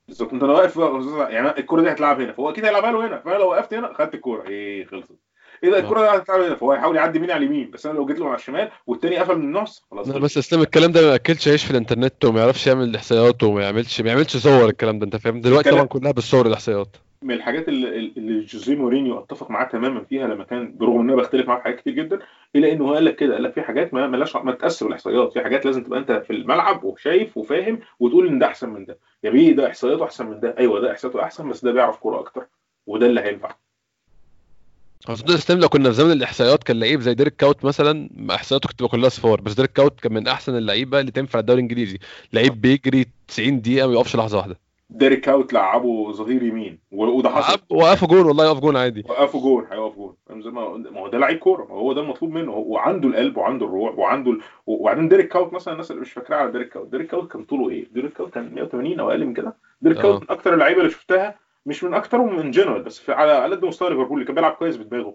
بالظبط. 0.08 0.32
انت 0.32 0.42
لو 0.42 0.54
واقف 0.54 0.76
يعني 1.30 1.58
الكرة 1.58 1.82
دي 1.82 1.90
هتلعب 1.90 2.20
هنا 2.20 2.32
فهو 2.32 2.50
أكيد 2.50 2.64
هيلعبها 2.64 2.92
له 2.92 3.06
هنا. 3.06 3.20
فأنا 3.20 3.34
لو 3.34 3.50
وقفت 3.50 3.74
هنا 3.74 3.92
خدت 3.94 4.14
الكرة. 4.14 4.48
إيه 4.48 4.86
خلصت. 4.86 5.16
إيه 5.64 5.70
ده 5.70 5.76
آه. 5.76 5.80
الكرة 5.80 6.00
دي 6.00 6.06
هتلعب 6.06 6.40
هنا. 6.40 6.54
فهو 6.54 6.72
هيحاول 6.72 6.96
يعدي 6.96 7.18
مني 7.18 7.32
على 7.32 7.46
اليمين. 7.46 7.70
بس 7.70 7.86
أنا 7.86 7.94
لو 7.94 8.06
جيت 8.06 8.18
له 8.18 8.26
على 8.26 8.36
الشمال 8.36 8.70
والتاني 8.86 9.16
قفل 9.16 9.38
من 9.38 9.44
النص 9.44 9.86
خلاص. 9.90 10.08
لا 10.08 10.18
بس 10.18 10.38
اسلام 10.38 10.62
الكلام 10.62 10.92
ده 10.92 11.02
ما 11.02 11.12
يأكلش 11.12 11.48
عيش 11.48 11.64
في 11.64 11.70
الإنترنت 11.70 12.24
وما 12.24 12.40
يعرفش 12.40 12.66
يعمل 12.66 12.96
إحصائيات 12.96 13.42
وما 13.42 13.62
يعملش 13.62 14.00
ما 14.00 14.08
يعملش 14.08 14.36
صور 14.36 14.68
الكلام 14.68 14.98
ده. 14.98 15.04
أنت 15.04 15.16
فاهم؟ 15.16 15.40
دلوقتي 15.40 15.70
طبعا 15.70 15.84
كلها 15.84 16.12
بالصور 16.12 16.46
الإحصائيات. 16.46 16.96
من 17.26 17.34
الحاجات 17.34 17.68
اللي, 17.68 18.40
جوزيه 18.40 18.74
مورينيو 18.76 19.18
اتفق 19.18 19.50
معاه 19.50 19.64
تماما 19.68 20.04
فيها 20.04 20.26
لما 20.26 20.44
كان 20.44 20.76
برغم 20.76 21.00
إن 21.00 21.10
أنا 21.10 21.22
بختلف 21.22 21.48
معاه 21.48 21.58
في 21.58 21.64
حاجات 21.64 21.80
كتير 21.80 21.92
جدا 21.92 22.18
إلا 22.56 22.72
إنه 22.72 22.94
قال 22.94 23.04
لك 23.04 23.16
كده 23.16 23.34
قال 23.34 23.42
لك 23.42 23.52
في 23.52 23.62
حاجات 23.62 23.94
ما 23.94 24.06
ملاش 24.06 24.36
ما 24.36 24.52
تأثر 24.52 24.86
الإحصائيات 24.86 25.32
في 25.32 25.40
حاجات 25.40 25.66
لازم 25.66 25.82
تبقى 25.84 25.98
أنت 25.98 26.12
في 26.12 26.32
الملعب 26.32 26.84
وشايف 26.84 27.36
وفاهم 27.36 27.78
وتقول 28.00 28.26
إن 28.28 28.38
ده 28.38 28.46
أحسن 28.46 28.68
من 28.70 28.84
ده. 28.84 28.98
يا 29.24 29.30
بيه 29.30 29.52
ده 29.52 29.66
إحصائياته 29.66 30.04
أحسن 30.04 30.26
من 30.26 30.40
ده. 30.40 30.54
أيوه 30.58 30.80
ده 30.80 30.92
إحصائياته 30.92 31.22
أحسن 31.22 31.48
بس 31.48 31.64
ده 31.64 31.72
بيعرف 31.72 31.96
كورة 31.96 32.20
أكتر 32.20 32.46
وده 32.86 33.06
اللي 33.06 33.20
هينفع. 33.20 33.54
أظن 35.08 35.34
إسلام 35.34 35.58
لو 35.60 35.68
كنا 35.68 35.88
في 35.90 35.94
زمن 35.94 36.12
الإحصائيات 36.12 36.64
كان 36.64 36.80
لعيب 36.80 37.00
زي 37.00 37.14
ديرك 37.14 37.36
كاوت 37.36 37.64
مثلا 37.64 38.08
إحصائياته 38.30 38.68
كانت 38.68 38.90
كلها 38.90 39.08
صفار 39.08 39.40
بس 39.40 39.54
ديرك 39.54 39.72
كاوت 39.72 40.00
كان 40.00 40.12
من 40.12 40.28
أحسن 40.28 40.56
اللعيبة 40.56 41.00
اللي 41.00 41.10
تنفع 41.12 41.38
الدوري 41.38 41.58
الإنجليزي. 41.58 41.98
لعيب 42.32 42.60
بيجري 42.60 43.06
90 43.28 43.60
دقيقة 43.60 43.86
ما 43.86 43.92
يقفش 43.94 44.16
لحظة 44.16 44.38
واحدة. 44.38 44.65
ديرك 44.90 45.28
كاوت 45.28 45.52
لعبه 45.52 46.12
ظهير 46.12 46.42
يمين. 46.42 46.78
وده 46.92 47.28
حصل. 47.30 47.52
وقف- 47.52 47.72
وقفه 47.72 48.06
جون 48.06 48.26
والله 48.26 48.44
يقف 48.46 48.60
جون 48.60 48.76
عادي. 48.76 49.04
وقفوا 49.08 49.40
جون 49.40 49.66
هيقف 49.70 49.94
جون. 49.96 50.16
زي 50.42 50.50
ما 50.50 50.68
ما 50.76 51.00
هو 51.00 51.08
ده 51.08 51.18
لعيب 51.18 51.38
كورة 51.38 51.64
ما 51.64 51.74
هو 51.74 51.92
ده 51.92 52.00
المطلوب 52.00 52.30
منه. 52.32 52.52
هو 52.52 52.72
وعنده 52.72 53.08
القلب 53.08 53.36
وعنده 53.36 53.66
الروح 53.66 53.98
وعنده 53.98 54.30
ال... 54.30 54.40
وبعدين 54.66 55.08
ديريك 55.08 55.28
كاوت 55.28 55.52
مثلا 55.52 55.72
الناس 55.74 55.90
اللي 55.90 56.02
مش 56.02 56.12
فاكراه 56.12 56.36
على 56.36 56.52
ديريك 56.52 56.68
كاوت. 56.68 56.88
ديريك 56.88 57.06
كاوت 57.10 57.32
كان 57.32 57.44
طوله 57.44 57.70
إيه؟ 57.70 57.88
ديريك 57.92 58.12
كاوت 58.12 58.30
كان 58.34 58.54
180 58.54 59.00
أو 59.00 59.10
أقل 59.10 59.26
من 59.26 59.34
كده. 59.34 59.56
ديريك 59.80 59.98
كاوت 59.98 60.14
آه. 60.14 60.18
من 60.20 60.30
أكتر 60.30 60.54
اللعيبة 60.54 60.80
اللي 60.80 60.90
شفتها 60.90 61.34
مش 61.66 61.84
من 61.84 61.94
اكترهم 61.94 62.36
in 62.36 62.50
general 62.50 62.82
بس 62.82 62.98
في 62.98 63.12
على 63.12 63.32
قد 63.56 63.64
مستوى 63.64 63.90
ليفربول 63.90 64.14
اللي 64.14 64.24
كان 64.26 64.34
بيلعب 64.34 64.52
كويس 64.52 64.76
بدماغه. 64.76 65.14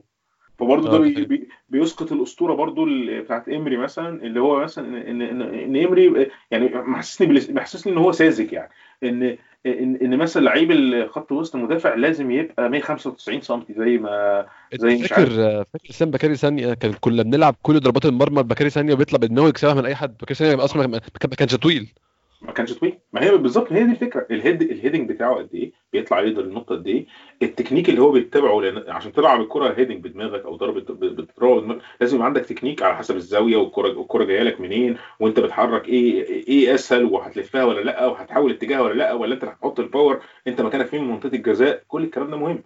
فبرضه 0.62 0.90
آه 0.90 0.92
ده 0.92 0.98
بي 1.00 1.26
بي 1.26 1.48
بيسقط 1.70 2.12
الأسطورة 2.12 2.54
برضه 2.54 2.86
بتاعت 3.22 3.50
امري 3.50 3.78
مثلا 3.78 4.24
اللي 4.24 4.40
هو 4.40 4.64
مثلا 4.64 4.88
ان 4.88 5.22
ان 5.22 5.42
ان, 5.42 5.42
إن 5.42 5.86
امري 5.86 6.30
يعني 6.52 6.70
محسسني 6.76 7.54
محسسني 7.54 7.94
إن 7.94 7.98
هو 7.98 8.12
ساذج 8.12 8.54
يعني. 8.54 8.72
ان 9.04 9.38
ان 9.66 9.96
إن 10.02 10.18
مثلا 10.18 10.42
لعيب 10.46 10.72
الخط 10.72 11.32
وسط 11.32 11.56
مدافع 11.56 11.94
لازم 11.96 12.32
يبقى 12.32 12.70
195 12.70 13.42
سم 13.42 13.64
زي 13.78 13.98
ما 13.98 14.46
زي 14.74 14.96
مش 14.96 15.08
فاكر 15.08 15.22
عارف. 15.22 15.34
فاكر 15.74 15.90
اسلام 15.90 16.12
بكاري 16.12 16.36
سانيا؟ 16.36 16.74
كان 16.74 16.94
كنا 17.02 17.24
بنلعب 17.24 17.56
كل 17.62 17.80
ضربات 17.80 18.06
المرمى 18.06 18.44
بكاري 18.44 18.70
سانيا 18.70 18.94
وبيطلع 18.94 19.20
بدماغه 19.20 19.48
يكسبها 19.48 19.74
من 19.74 19.86
أي 19.86 19.96
حد 19.96 20.14
بكاري 20.18 20.36
سانيا 20.36 20.64
أصلا 20.64 20.88
ما 20.88 21.00
كانش 21.38 21.56
طويل. 21.56 21.94
ما 22.42 22.52
كانش 22.52 22.74
طويل. 22.74 23.00
ما 23.14 23.24
هي 23.24 23.38
بالظبط 23.38 23.72
هي 23.74 23.84
دي 23.84 23.92
الفكرة. 23.92 24.28
ال 24.32 24.38
head 24.38 24.62
ال 24.62 24.68
heading 24.68 25.10
بتاعه 25.10 25.36
قد 25.36 25.50
إيه؟ 25.54 25.72
بيطلع 25.94 26.22
يقدر 26.22 26.46
ينط 26.46 26.70
قد 26.70 26.88
إيه؟ 26.88 27.06
التكنيك 27.44 27.90
اللي 27.90 28.02
هو 28.02 28.12
بيتبعه 28.12 28.62
لأن 28.62 28.84
عشان 28.90 29.12
تلعب 29.12 29.42
الكرة 29.42 29.74
heading 29.78 30.04
بدماغك 30.04 30.46
أو 30.46 30.56
ضربة 30.56 30.80
بتضربها 30.82 31.60
بدماغك 31.62 31.82
لازم 32.02 32.16
يبقى 32.16 32.28
عندك 32.28 32.46
تكنيك 32.46 32.82
على 32.84 32.96
حسب 32.96 33.16
الزاوية 33.16 33.58
والكره 33.58 33.98
والكرة 33.98 34.24
جاية 34.24 34.44
لك 34.44 34.62
منين 34.62 34.98
وأنت 35.20 35.40
بتحرك 35.40 35.88
إيه 35.88 36.24
إيه 36.48 36.74
أسهل 36.76 37.06
وهتلفها 37.06 37.64
ولا 37.64 37.82
لأ 37.82 38.06
وهتحول 38.06 38.52
اتجاهها 38.52 38.82
ولا 38.82 38.94
لأ 38.94 39.14
ولا 39.14 39.34
أنت 39.36 39.44
هتحط 39.44 39.80
ال 39.80 39.87
power 39.87 40.22
أنت 40.48 40.62
مكانك 40.62 40.86
فين 40.86 41.04
من 41.04 41.10
منطقة 41.12 41.36
الجزاء؟ 41.36 41.84
كل 41.88 42.04
الكلام 42.04 42.32
ده 42.32 42.38
مهم. 42.38 42.64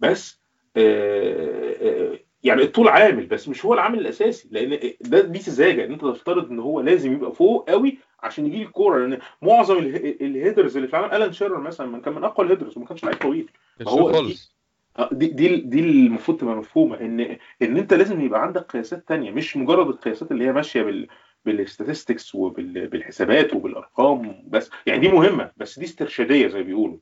بس 0.00 0.42
آه، 0.76 1.74
آه، 1.82 2.18
يعني 2.42 2.62
الطول 2.62 2.88
عامل 2.88 3.26
بس 3.26 3.48
مش 3.48 3.64
هو 3.64 3.74
العامل 3.74 3.98
الأساسي 3.98 4.48
لأن 4.52 4.78
ده 5.00 5.20
دي 5.20 5.38
سذاجة 5.38 5.84
إن 5.84 5.92
أنت 5.92 6.00
تفترض 6.04 6.50
إن 6.50 6.58
هو 6.60 6.80
لازم 6.80 7.12
يبقى 7.12 7.32
فوق 7.34 7.70
قوي 7.70 7.98
عشان 8.22 8.46
يجي 8.46 8.62
الكوره 8.62 8.98
لأن 9.06 9.18
معظم 9.42 9.78
ال- 9.78 10.16
ال 10.20 10.27
headers 10.27 10.76
اللي 10.76 10.88
في 10.88 10.96
العالم 10.96 11.14
ألان 11.14 11.32
شيرر 11.32 11.60
مثلا 11.60 11.86
من 11.86 12.00
كان 12.00 12.14
من 12.14 12.24
أقوى 12.24 12.46
ال 12.46 12.50
headers 12.50 12.76
وما 12.78 12.86
كانش 12.86 13.04
لعيب 13.04 13.16
طويل. 13.16 13.50
دي 13.78 13.84
خالص. 13.84 14.52
آه، 14.98 15.08
دي 15.12 15.26
دي 15.26 15.56
دي 15.56 15.80
المفروض 15.80 16.38
تبقى 16.40 16.54
مفهومة 16.54 17.00
ان 17.00 17.20
إن 17.62 17.76
أنت 17.76 17.94
لازم 17.94 18.20
يبقى 18.20 18.42
عندك 18.42 18.60
قياسات 18.62 19.08
تانية 19.08 19.30
مش 19.30 19.56
مجرد 19.56 19.88
القياسات 19.88 20.32
اللي 20.32 20.44
هي 20.46 20.52
ماشية 20.52 20.82
بال 20.82 21.08
بال 21.44 21.59
statistics 21.59 22.34
وبالحسابات 22.34 23.54
وبالأرقام 23.54 24.44
بس. 24.48 24.70
يعني 24.86 25.00
دي 25.00 25.08
مهمة 25.08 25.50
بس 25.56 25.78
دي 25.78 25.84
استرشادية 25.84 26.48
زي 26.48 26.62
بيقولوا. 26.62 26.98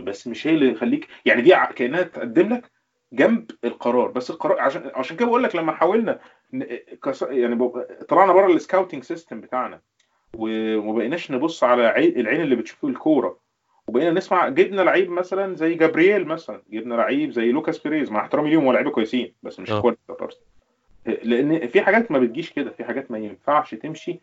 بس 0.00 0.26
مش 0.28 0.46
هي 0.46 0.50
اللي 0.54 0.70
يخليك 0.72 1.08
يعني 1.24 1.42
دي 1.42 1.54
كانها 1.76 2.02
تقدم 2.02 2.48
لك 2.54 2.70
جنب 3.12 3.50
القرار. 3.64 4.08
بس 4.10 4.30
القرار 4.30 4.60
عشان 4.60 4.90
عشان 4.94 5.16
كده 5.16 5.26
بقول 5.26 5.42
لك 5.42 5.56
لما 5.56 5.72
حاولنا 5.72 6.20
يعني 7.30 7.70
طلعنا 8.08 8.32
بره 8.32 8.52
ال 8.52 8.58
scouting 8.58 9.02
system 9.04 9.40
بتاعنا. 9.40 9.80
وما 10.34 10.92
بقيناش 10.92 11.30
نبص 11.30 11.64
على 11.64 11.86
عين 11.86 12.20
العين 12.20 12.40
اللي 12.40 12.56
بتشوف 12.56 12.84
الكورة. 12.84 13.38
وبقينا 13.86 14.10
نسمع 14.10 14.48
جبنا 14.48 14.82
لعيب 14.82 15.10
مثلا 15.10 15.54
زي 15.56 15.74
جابرييل 15.74 16.24
مثلا. 16.24 16.62
جبنا 16.70 16.94
لعيب 16.94 17.30
زي 17.30 17.52
لوكاس 17.52 17.78
بيريز 17.78 18.10
مع 18.10 18.20
احترامي 18.20 18.50
ليهم 18.50 18.64
هو 18.64 18.72
لعيبه 18.72 18.90
كويسين 18.90 19.32
بس 19.42 19.60
مش 19.60 19.70
quality 19.70 20.02
بتاعت 20.08 20.34
لأن 21.06 21.66
في 21.66 21.80
حاجات 21.80 22.10
ما 22.10 22.18
بتجيش 22.18 22.50
كده 22.52 22.70
في 22.70 22.84
حاجات 22.84 23.10
ما 23.10 23.18
ينفعش 23.18 23.74
تمشي 23.74 24.20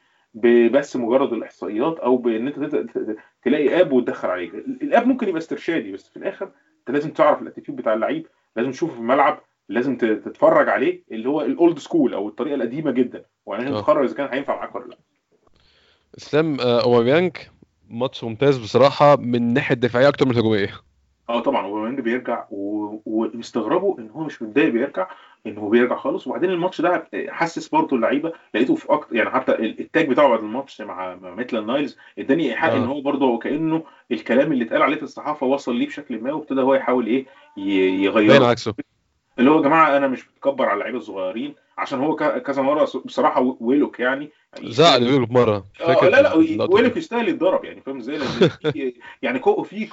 بس 0.72 0.96
مجرد 0.96 1.34
الإحصائيات 1.34 2.00
أو 2.00 2.18
بان 2.18 2.48
أنت 2.48 2.86
تلاقي 3.44 3.82
app 3.82 3.92
وتدخل 3.92 4.30
عليك. 4.30 4.54
ال 4.56 4.69
app 4.69 5.08
ممكن 5.08 5.28
يبقى 5.28 5.40
استرشادي 5.40 5.92
بس 5.92 6.10
في 6.10 6.18
الآخر 6.18 6.46
أنت 6.80 6.92
لازم 6.92 7.10
تعرف 7.12 7.42
ال 7.42 7.46
attitude 7.46 7.78
بتاع 7.78 7.94
اللعيب 7.94 8.28
لازم 8.56 8.72
تشوفه 8.72 8.94
في 8.94 9.00
الملعب 9.00 9.42
لازم 9.70 9.98
تتفرج 9.98 10.70
عليه 10.70 11.04
اللي 11.12 11.30
هو 11.30 11.42
ال 11.42 11.51
old 11.51 11.80
school 11.80 12.14
أو 12.14 12.28
الطريقة 12.28 12.56
القديمة 12.56 12.92
جدا. 12.92 13.26
وعشان 13.46 13.74
آه. 13.74 13.82
تقرر 13.82 14.04
إذا 14.04 14.16
كان 14.16 14.28
هينفع 14.32 14.56
معاك 14.56 14.76
ولا 14.76 14.86
لأ. 14.86 14.98
اسلام 16.18 16.58
آه، 16.60 16.84
أوباميانج 16.84 17.32
ماتش 17.90 18.24
ممتاز 18.24 18.58
بصراحة 18.58 19.16
من 19.16 19.36
الناحية 19.36 19.76
الدفاعية 19.76 20.08
أكتر 20.08 20.26
من 20.26 20.32
الهجومية. 20.32 20.70
آه 21.30 21.40
طبعا 21.40 21.66
أوباميانج 21.66 22.00
بيرجع 22.00 22.46
و- 22.52 23.02
ومستغربه 23.06 23.96
إن 24.00 24.10
هو 24.10 24.24
مش 24.24 24.42
متضايق 24.42 24.70
بيرجع 24.70 25.08
إن 25.48 25.58
هو 25.58 25.70
بيرجع 25.70 25.96
خالص. 25.98 26.28
وبعدين 26.28 26.50
الماتش 26.50 26.82
ده 26.82 27.08
حسس 27.30 27.68
برضه 27.68 27.96
اللعيبة 27.96 28.34
لقيته 28.54 28.76
في 28.76 28.86
أكتر 28.94 29.16
يعني 29.16 29.30
حتى 29.30 29.52
ال 29.56 29.69
tag 29.69 30.10
بتاعه 30.10 30.28
بعد 30.30 30.40
الماتش 30.40 30.82
مع 30.82 31.16
ميتلاند 31.16 31.68
نايلز 31.68 31.98
إداني 32.20 32.50
إيحاء 32.50 32.78
إن 32.78 32.82
آه. 32.84 32.86
هو 32.88 33.02
برضه 33.02 33.38
كأنه 33.40 33.84
الكلام 34.12 34.52
اللي 34.52 34.64
اتقال 34.66 34.82
عليه 34.82 34.96
في 34.96 35.04
الصحافة 35.04 35.48
وصل 35.48 35.76
ليه 35.76 35.88
بشكل 35.88 36.22
ما 36.22 36.34
وابتدى 36.34 36.62
هو 36.62 36.74
يحاول 36.74 37.08
إيه 37.08 37.26
يغيره. 38.04 38.46
عكسه. 38.46 38.74
اللي 39.40 39.52
هو 39.52 39.58
يا 39.58 39.62
جماعة 39.62 39.98
أنا 39.98 40.08
مش 40.08 40.26
بتكبر 40.28 40.66
على 40.66 40.74
اللعيبة 40.74 40.98
الصغيرين 40.98 41.56
عشان 41.78 42.00
هو 42.00 42.16
كذا 42.16 42.62
مرة 42.62 42.84
بصراحة 43.06 43.58
ويلوك 43.60 44.00
يعني 44.00 44.32
زعل 44.64 45.04
ويلوك 45.04 45.32
مرة. 45.32 45.66
آه 45.82 45.86
فاكر 45.86 46.10
لا 46.10 46.22
لا؟ 46.22 46.34
ويلوك 46.34 46.98
يستاهل 46.98 47.30
يتضرب 47.30 47.66
يعني 47.66 47.82
فاهم 47.82 47.98
إزاي 47.98 48.20
يعني 49.22 49.40
كو 49.40 49.64
في 49.64 49.88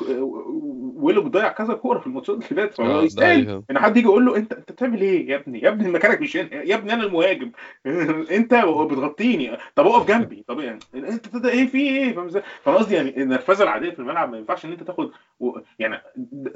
ويلوك 0.97 1.27
ضيع 1.27 1.49
كذا 1.49 1.75
كورة 1.75 1.99
في 1.99 2.07
الماتشات 2.07 2.37
اللي 2.37 2.47
فاتت. 2.47 2.81
آه 2.81 2.85
فهو 2.85 2.99
ده 2.99 3.03
يستاهل. 3.03 3.63
ان 3.71 3.79
حد 3.79 3.97
يجي 3.97 4.07
يقول 4.07 4.27
له 4.27 4.37
انت 4.37 4.53
أنت 4.53 4.73
بتعمل 4.73 5.01
إيه 5.01 5.29
يا 5.29 5.37
ابني؟ 5.37 5.61
يا 5.61 5.69
ابني 5.69 5.91
مكانك 5.91 6.21
مش 6.21 6.37
هنا. 6.37 6.63
يا 6.63 6.75
ابني 6.75 6.93
أنا 6.93 7.05
المهاجم. 7.05 7.51
أنت 8.37 8.55
بتغطيني. 8.91 9.57
طب 9.75 9.87
اقف 9.87 10.09
جنبي. 10.09 10.45
طب 10.49 10.61
يعني 10.61 10.79
أنت 10.95 11.27
تبدا 11.27 11.49
إيه؟ 11.49 11.67
في 11.67 11.79
إيه؟ 11.79 12.15
فاهم 12.15 12.27
إزاي؟ 12.27 12.43
فانا 12.63 12.77
قصدي؟ 12.77 12.95
يعني 12.95 13.23
النرفزه 13.23 13.65
العادية 13.65 13.91
في 13.91 13.99
الملعب 13.99 14.31
ما 14.31 14.39
ينفعش 14.39 14.65
إن 14.65 14.73
أنت 14.73 14.83
تاخد 14.83 15.11
و... 15.41 15.59
يعني 15.79 16.01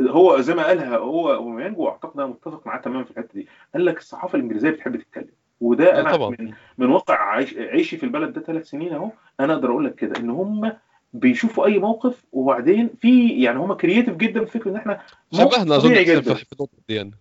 هو 0.00 0.40
زي 0.40 0.54
ما 0.54 0.66
قالها 0.66 0.96
هو 0.96 1.34
أوباميانج 1.34 1.78
وأعتقد 1.78 2.20
أنا 2.20 2.26
متفق 2.28 2.66
معاه 2.66 2.80
تماما 2.80 3.04
في 3.04 3.10
الحتة 3.10 3.34
دي. 3.34 3.48
قال 3.74 3.84
لك 3.84 3.98
الصحافة 3.98 4.36
الإنجليزية 4.36 4.70
بتحب 4.70 4.96
تتكلم. 4.96 5.28
وده 5.60 5.96
آه 5.96 6.00
أنا 6.00 6.12
طبعا. 6.12 6.36
من 6.38 6.52
من 6.78 6.90
واقع 6.90 7.30
عيش 7.30 7.56
عيشي 7.56 7.96
في 7.96 8.04
البلد 8.04 8.32
ده 8.32 8.40
ثلاث 8.40 8.68
سنين 8.68 8.92
أهو. 8.92 9.10
أنا 9.40 9.52
أقدر 9.54 9.70
أقول 9.70 9.84
لك 9.84 9.94
كده 9.94 10.20
إن 10.20 10.30
هم 10.30 10.72
بيشوفوا 11.12 11.66
أي 11.66 11.78
موقف 11.78 12.24
وبعدين 12.32 12.90
في 13.00 13.28
يعني 13.42 13.58
هم 13.58 13.72
creative 13.72 14.16
جدا 14.16 14.44
في 14.44 14.58
فكرة 14.58 14.70
إن 14.70 14.76
إحنا 14.76 15.00
شبهنا 15.32 15.76
أظن 15.76 15.94
في 15.94 16.12
النقطه 16.52 16.68
دي 16.88 16.94
يعني. 16.94 17.12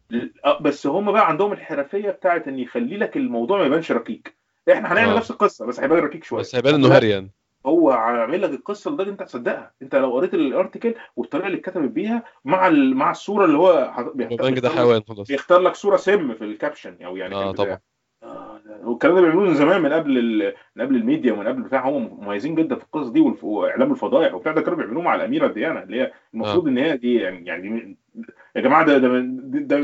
آه، 0.46 0.60
بس 0.62 0.88
هم 0.88 1.12
بقى 1.12 1.28
عندهم 1.28 1.52
الحرفية 1.52 2.10
بتاعت 2.10 2.48
إن 2.48 2.60
يخلي 2.60 2.98
لك 2.98 3.18
الموضوع 3.18 3.58
ما 3.60 3.66
يبانش 3.66 3.92
ركيك 3.92 4.38
إحنا 4.72 4.94
هنعمل 4.94 5.14
آه. 5.14 5.18
نفس 5.18 5.32
القصة 5.32 5.66
بس 5.66 5.80
هيبان 5.80 6.00
ركيك 6.00 6.24
شوية. 6.24 6.40
بس 6.40 6.56
هيبان 6.56 6.74
إنه 6.74 6.88
لا 6.88 6.98
هري 6.98 7.10
يعني. 7.10 7.32
هو 7.66 7.92
عامل 7.92 8.42
لك 8.42 8.50
القصة 8.50 8.92
لدرجة 8.92 9.10
أنت 9.10 9.22
هتصدقها. 9.22 9.72
أنت 9.82 9.96
لو 9.96 10.12
قريت 10.12 10.34
ال 10.34 10.41
article 10.41 10.95
والطريقة 11.16 11.48
اللي 11.48 11.58
اتكتبت 11.58 11.90
بيها 11.90 12.24
مع 12.46 12.68
ال... 12.68 12.96
مع 12.96 13.12
الصورة 13.12 13.46
اللي 13.46 13.58
هو 13.58 13.94
بيختار 14.16 14.50
بيختار 15.28 15.60
لك 15.60 15.76
صورة 15.76 15.98
سم 15.98 16.34
في 16.34 16.44
ال 16.43 16.50
caption 16.50 16.98
أو 17.06 17.18
يعني 17.18 17.36
آه 17.36 17.50
البتاع. 17.50 17.66
طبعا. 17.66 17.80
آه، 18.28 18.62
والكلام 18.84 19.16
ده 19.16 19.22
بيعملوه 19.22 19.44
من 19.44 19.54
زمان 19.56 19.82
من 19.82 19.94
قبل 19.94 20.18
ال... 20.18 20.54
من 20.76 20.86
قبل 20.86 20.96
الميديا 20.96 21.34
ومن 21.34 21.48
قبل 21.48 21.62
بتاع 21.62 21.90
هم 21.90 22.24
مميزين 22.24 22.56
جدا 22.56 22.76
في 22.76 22.84
القصص 22.84 23.08
دي 23.08 23.20
والف... 23.22 23.44
وإعلام 23.44 23.92
الفضائح 23.92 24.34
وبتاع 24.34 24.52
ده 24.52 24.62
كانوا 24.62 24.78
بيعملوه 24.78 25.04
مع 25.04 25.16
الأميرة 25.16 25.48
ديانا 25.48 25.84
اللي 25.84 26.02
هي 26.02 26.12
المفروض 26.34 26.68
إن 26.68 26.78
هي 26.78 26.98
دي 26.98 27.16
يعني 27.16 27.46
يعني. 27.46 27.98
يا 28.56 28.62
جماعة 28.62 28.86
ده 28.86 28.98
ده 28.98 29.08
ده 29.08 29.20
ده, 29.20 29.60
ده 29.60 29.78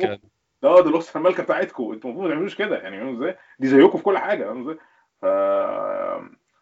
يعني 0.00 0.20
ده 0.62 0.80
ده 0.80 0.88
الاسره 0.90 1.18
المالكه 1.18 1.42
بتاعتكم 1.42 1.92
أنتوا 1.92 2.10
المفروض 2.10 2.28
ما 2.28 2.34
تعملوش 2.34 2.54
كده 2.54 2.78
يعني 2.78 2.98
فاهم 3.00 3.16
إزاي؟ 3.16 3.36
دي 3.58 3.68
زيكم 3.68 3.98
في 3.98 4.04
كل 4.04 4.18
حاجة 4.18 4.44
فاهم 4.44 4.62
إزاي؟ 4.62 4.76
ف 5.22 5.26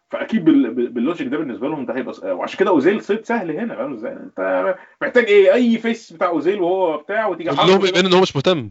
فأكيد 0.09 0.45
بال... 0.45 0.73
بال- 0.73 0.89
بال 0.89 1.00
logic 1.00 1.27
ده 1.27 1.37
بالنسبة 1.37 1.67
لهم 1.67 1.85
ده 1.85 1.95
هيبقى 1.95 2.35
وعشان 2.35 2.59
كده 2.59 2.69
أوزيل 2.69 3.01
صيد 3.01 3.25
سهل 3.25 3.51
هنا 3.51 3.75
فاهم 3.75 3.93
إزاي؟ 3.93 4.11
انت 4.13 4.75
محتاج 5.01 5.25
إيه 5.25 5.53
أي 5.53 5.77
face 5.77 6.13
بتاع 6.13 6.27
أوزيل 6.27 6.61
وهو 6.61 6.97
بتاع 6.97 7.27
وتيجي 7.27 7.49
حاطه 7.49 7.67
لهم 7.67 8.05
إن 8.05 8.13
هو 8.13 8.21
مش 8.21 8.35
مهتم 8.35 8.69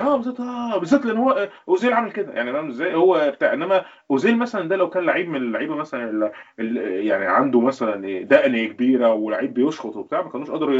آه 0.00 0.16
بالظبط 0.16 0.40
آه 0.40 0.78
بالذات 0.78 1.06
لأن 1.06 1.16
هو 1.16 1.48
أوزيل 1.68 1.92
عامل 1.92 2.12
كده 2.12 2.32
يعني 2.32 2.52
فاهم 2.52 2.68
إزاي؟ 2.68 2.94
هو 2.94 3.32
بتاع 3.36 3.52
إنما 3.52 3.84
أوزيل 4.10 4.38
مثلا 4.38 4.68
ده 4.68 4.76
لو 4.76 4.90
كان 4.90 5.04
لعيب 5.06 5.28
من 5.28 5.36
اللعيبة 5.36 5.74
مثلا 5.76 6.10
ال- 6.10 6.32
ال- 6.60 7.06
يعني 7.06 7.26
عنده 7.26 7.60
مثلا 7.60 8.22
دقن 8.22 8.66
كبيرة 8.68 9.12
ولعيب 9.14 9.54
بيشخط 9.54 9.96
وبتاع 9.96 10.22
ما 10.22 10.30
كانوش 10.30 10.50
قدروا 10.50 10.78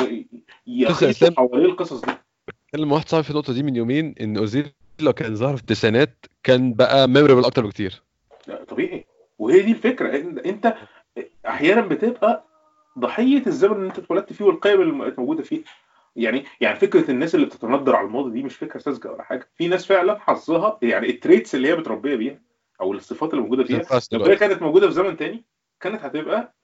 يخيطوا 0.67 1.31
حواليه 1.37 1.67
القصص 1.67 2.01
دي. 2.01 2.13
كلم 2.75 2.93
واحد 2.93 3.09
صاحبي 3.09 3.25
في 3.25 3.31
النقطة 3.31 3.53
دي 3.53 3.63
من 3.63 3.77
يومين 3.77 4.15
إن 4.21 4.37
أوزيل 4.37 4.67
لو 5.01 5.13
كان 5.13 5.35
ظهر 5.35 5.57
في 5.57 5.61
التسعينات 5.63 6.27
كان 6.43 6.75
بقى 6.75 7.09
memorable 7.09 7.45
أكتر 7.45 7.67
بكتير. 7.67 8.03
طبيعي. 8.69 9.05
وهي 9.39 9.63
دي 9.63 9.73
الفكرة 9.73 10.11
إن- 10.13 10.47
أنت 10.47 10.75
أحيانا 11.49 11.81
بتبقى 11.81 12.45
ضحية 12.99 13.43
الزمن 13.47 13.73
اللي 13.77 13.87
أنت 13.87 13.99
اتولدت 13.99 14.33
فيه 14.33 14.45
والقيم 14.45 14.81
اللي 14.81 14.93
موجوده 15.19 15.43
فيه. 15.43 15.63
يعني 16.17 16.45
يعني 16.61 16.79
فكرة 16.79 17.11
الناس 17.11 17.35
اللي 17.35 17.47
بتتندر 17.47 17.97
على 17.97 18.07
الماضي 18.07 18.31
دي 18.31 18.43
مش 18.43 18.57
فكرة 18.57 18.79
ساذجة 18.81 19.09
ولا 19.13 19.23
حاجة. 19.23 19.49
في 19.57 19.69
ناس 19.69 19.87
فعلا 19.87 20.19
حظها 20.19 20.79
يعني 20.83 21.11
ال 21.11 21.17
traits 21.17 21.55
اللي 21.55 21.69
هي 21.69 21.77
متربيه 21.77 22.17
بيها 22.17 22.41
أو 22.81 22.93
الصفات 22.93 23.31
اللي 23.31 23.43
موجودة 23.43 23.65
فيها 23.65 23.83
لو 24.13 24.25
هي 24.25 24.37
كانت 24.37 24.63
موجودة 24.63 24.87
في 24.87 24.93
زمن 24.95 25.17
تاني 25.17 25.45
كانت 25.81 26.03
هتبقى 26.03 26.55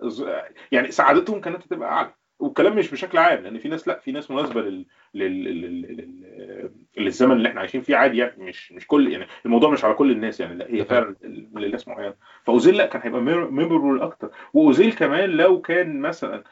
يعني 0.73 0.91
سعادتهم 0.91 1.41
كانت 1.41 1.63
هتبقى 1.63 1.89
أعلى. 1.89 2.15
والكلام 2.39 2.77
مش 2.77 2.91
بشكل 2.91 3.19
عام 3.19 3.43
لأن 3.43 3.59
في 3.59 3.69
ناس 3.69 3.89
لأ 3.89 3.99
في 3.99 4.13
ناس 4.13 4.31
مناسبة 4.31 4.61
لل... 4.63 4.87
لل... 5.15 5.45
لل... 5.45 5.83
لل... 5.83 6.71
للزمن 6.97 7.33
اللي 7.33 7.49
إحنا 7.49 7.61
عايشين 7.61 7.81
فيه 7.81 7.97
عادي 7.97 8.17
يعني 8.19 8.45
مش 8.45 8.73
مش 8.73 8.87
كل 8.87 9.13
يعني 9.13 9.27
الموضوع 9.45 9.71
مش 9.71 9.85
على 9.85 9.95
كل 9.95 10.11
الناس 10.11 10.41
يعني 10.41 10.55
لأ 10.55 10.67
هي 10.71 10.85
فعلا 10.85 11.17
للناس 11.57 11.89
معينة. 11.89 12.15
فأوزيل 12.45 12.77
لأ 12.77 12.87
كان 12.87 13.03
هيبقى 13.03 13.21
ميموربل 13.21 14.03
أكتر. 14.03 14.31
وأوزيل 14.55 14.93
كمان 14.93 15.31
لو 15.31 15.61
كان 15.61 16.01
مثلا 16.01 16.45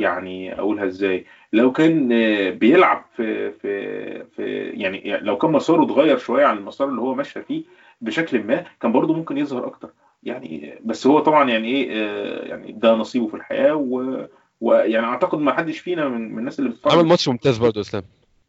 يعني 0.00 0.58
أقولها 0.58 0.86
إزاي. 0.86 1.26
لو 1.52 1.72
كان 1.72 2.12
آه، 2.12 2.50
بيلعب 2.50 3.04
في 3.16 3.52
في 3.52 4.24
في 4.24 4.70
يعني 4.70 5.18
لو 5.20 5.38
كان 5.38 5.52
مساره 5.52 5.84
اتغير 5.84 6.18
شوية 6.18 6.46
عن 6.46 6.58
المسار 6.58 6.88
اللي 6.88 7.00
هو 7.00 7.14
ماشي 7.14 7.42
فيه 7.42 7.64
بشكل 8.00 8.42
ما 8.42 8.64
كان 8.80 8.92
برضه 8.92 9.14
ممكن 9.14 9.38
يظهر 9.38 9.66
أكتر. 9.66 9.90
يعني 10.22 10.78
بس 10.84 11.06
هو 11.06 11.18
طبعا 11.20 11.50
يعني 11.50 11.68
إيه 11.68 11.88
آه، 11.92 12.44
يعني 12.44 12.72
ده 12.72 12.94
نصيبه 12.94 13.26
في 13.26 13.34
الحياة 13.34 13.74
و 13.74 14.26
ويعني 14.60 15.06
أعتقد 15.06 15.38
ما 15.38 15.52
حدش 15.52 15.78
فينا 15.78 16.08
من, 16.08 16.32
من 16.32 16.38
الناس 16.38 16.58
اللي 16.58 16.70
عمل 16.70 16.78
بتتفرج 16.78 17.04
ماتش 17.04 17.28
ممتاز 17.28 17.58
برضه 17.58 17.80
إسلام. 17.80 18.02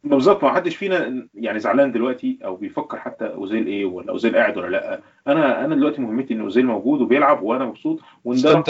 بالظبط 0.04 0.44
ما 0.44 0.52
حدش 0.52 0.76
فينا 0.76 1.28
يعني 1.34 1.58
زعلان 1.58 1.92
دلوقتي 1.92 2.38
أو 2.44 2.56
بيفكر 2.56 2.98
حتى 2.98 3.24
أوزيل 3.24 3.66
إيه 3.66 3.84
ولا 3.84 4.10
أوزيل 4.10 4.36
قاعد 4.36 4.56
ولا 4.58 4.68
لأ. 4.68 5.00
أنا 5.26 5.64
أنا 5.64 5.74
دلوقتي 5.74 6.00
مهمتي 6.00 6.34
إن 6.34 6.40
أوزيل 6.40 6.66
موجود 6.66 7.00
وبيلعب 7.00 7.42
وأنا 7.42 7.64
مبسوط 7.64 8.00
وإن 8.24 8.40
ده 8.40 8.62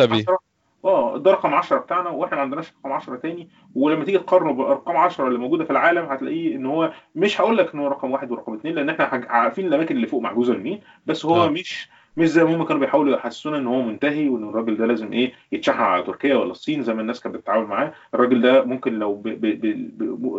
استمتع 0.86 1.10
رقم 1.10 1.10
بيه 1.10 1.16
10 1.16 1.16
آه 1.16 1.18
ده 1.18 1.30
رقم 1.30 1.54
10 1.54 1.78
بتاعنا 1.78 2.10
وإحنا 2.10 2.36
ما 2.36 2.42
عندناش 2.42 2.72
رقم 2.80 2.92
10 2.92 3.16
تاني. 3.16 3.48
ولما 3.74 4.04
تيجي 4.04 4.18
تقارنه 4.18 4.52
بأرقام 4.52 4.96
10 4.96 5.28
اللي 5.28 5.38
موجودة 5.38 5.64
في 5.64 5.70
العالم 5.70 6.04
هتلاقيه 6.04 6.56
إن 6.56 6.66
هو 6.66 6.92
مش 7.14 7.40
هقول 7.40 7.56
لك 7.56 7.74
إن 7.74 7.80
هو 7.80 7.88
رقم 7.88 8.10
واحد 8.10 8.30
ورقم 8.30 8.54
اثنين 8.54 8.74
لأن 8.74 8.88
إحنا 8.90 9.26
عارفين 9.28 9.66
الأماكن 9.66 9.96
اللي 9.96 10.06
فوق 10.06 10.22
محجوزة 10.22 10.54
لمين. 10.54 10.80
بس 11.06 11.26
هو 11.26 11.44
آه 11.44 11.48
مش 11.48 11.88
مش 12.16 12.28
زي 12.28 12.44
ما 12.44 12.56
هم 12.56 12.64
كانوا 12.64 12.80
بيحاولوا 12.80 13.16
يحسسونا 13.16 13.56
إن 13.58 13.66
هو 13.66 13.82
منتهي 13.82 14.28
وإن 14.28 14.48
الراجل 14.48 14.76
ده 14.76 14.86
لازم 14.86 15.12
إيه 15.12 15.32
يتشحن 15.52 15.82
على 15.82 16.02
تركيا 16.02 16.36
ولا 16.36 16.50
الصين 16.50 16.82
زي 16.82 16.94
ما 16.94 17.00
الناس 17.00 17.20
كانت 17.20 17.34
بتتعامل 17.36 17.66
معاه. 17.66 17.92
الراجل 18.14 18.42
ده 18.42 18.64
ممكن 18.64 18.98
لو. 18.98 19.14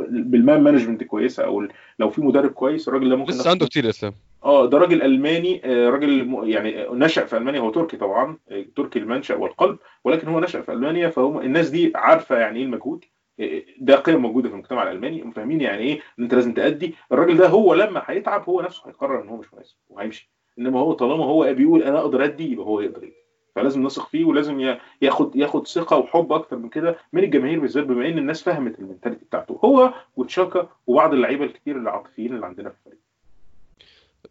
بال 0.10 0.31
man 0.31 0.64
management 0.64 1.04
كويسة 1.04 1.44
أو 1.46 1.68
لو 2.00 2.10
في 2.10 2.22
مدرب 2.22 2.52
كويس 2.52 2.88
الراجل 2.88 3.10
ده 3.10 3.16
ممكن 3.16 3.30
لسه 3.32 3.38
ناخده 3.38 3.52
عنده 3.52 3.66
كتير 3.66 3.86
يا 3.86 3.90
إسلام. 3.90 4.14
آه 4.48 4.66
ده 4.66 4.78
راجل 4.78 5.02
ألماني 5.02 5.62
آه، 5.66 5.90
راجل 5.90 6.44
يعني 6.50 6.86
نشأ 6.92 7.26
في 7.26 7.38
ألمانيا 7.38 7.60
هو 7.60 7.70
تركي 7.72 7.98
طبعا 7.98 8.38
آه، 8.50 8.66
تركي 8.76 9.00
المنشأ 9.00 9.36
والقلب 9.36 9.78
ولكن 10.04 10.28
هو 10.28 10.40
نشأ 10.40 10.62
في 10.62 10.72
ألمانيا 10.72 11.10
فهم 11.10 11.40
الناس 11.40 11.70
دي 11.70 11.92
عارفة 11.96 12.38
يعني 12.40 12.60
إيه 12.60 12.66
المجهود 12.66 13.06
آه، 13.40 13.62
ده 13.80 13.96
قيم 13.96 14.22
موجودة 14.22 14.50
في 14.50 14.56
المجتمع 14.56 14.84
الألماني 14.84 15.32
فاهمين 15.32 15.62
يعني 15.62 15.84
إيه 15.84 16.00
إن 16.20 16.24
أنت 16.24 16.34
لازم 16.34 16.54
تأدي. 16.54 16.96
الراجل 17.12 17.38
ده 17.38 17.48
هو 17.48 17.74
لما 17.74 18.04
هيتعب 18.06 18.44
هو 18.50 18.62
نفسه 18.62 18.88
هيقرر 18.88 19.22
إن 19.22 19.30
هو 19.30 19.38
مش 19.38 19.54
مناسب 19.54 19.76
وهيمشي 19.90 20.32
إنما 20.60 20.80
هو 20.80 20.94
طالما 20.94 21.26
هو 21.26 21.54
بيقول 21.54 21.84
أنا 21.84 22.00
أقدر 22.00 22.24
أدي 22.24 22.52
يبقى 22.52 22.66
هو 22.66 22.82
يقدر 22.82 23.04
يدي 23.04 23.14
فلازم 23.56 23.84
نثق 23.84 24.08
فيه 24.08 24.26
ولازم 24.26 24.76
ياخد 25.02 25.36
ياخد 25.36 25.68
ثقة 25.68 25.98
وحب 25.98 26.34
أكتر 26.34 26.58
من 26.58 26.70
كده 26.70 26.98
من 27.14 27.24
الجماهير 27.24 27.60
بالذات 27.60 27.84
بما 27.86 28.08
إن 28.10 28.18
الناس 28.18 28.44
فهمت 28.44 28.80
ال 28.80 28.84
mentality 28.84 29.26
بتاعته 29.26 29.60
هو 29.66 29.94
وتشاكا 30.16 30.70
وبعض 30.88 31.14
اللعيبة 31.14 31.46
الكتير 31.46 31.76
العاطفيين 31.78 32.36
اللي 32.36 32.46
عندنا 32.46 32.70
في 32.70 32.76
الفريق. 32.78 33.07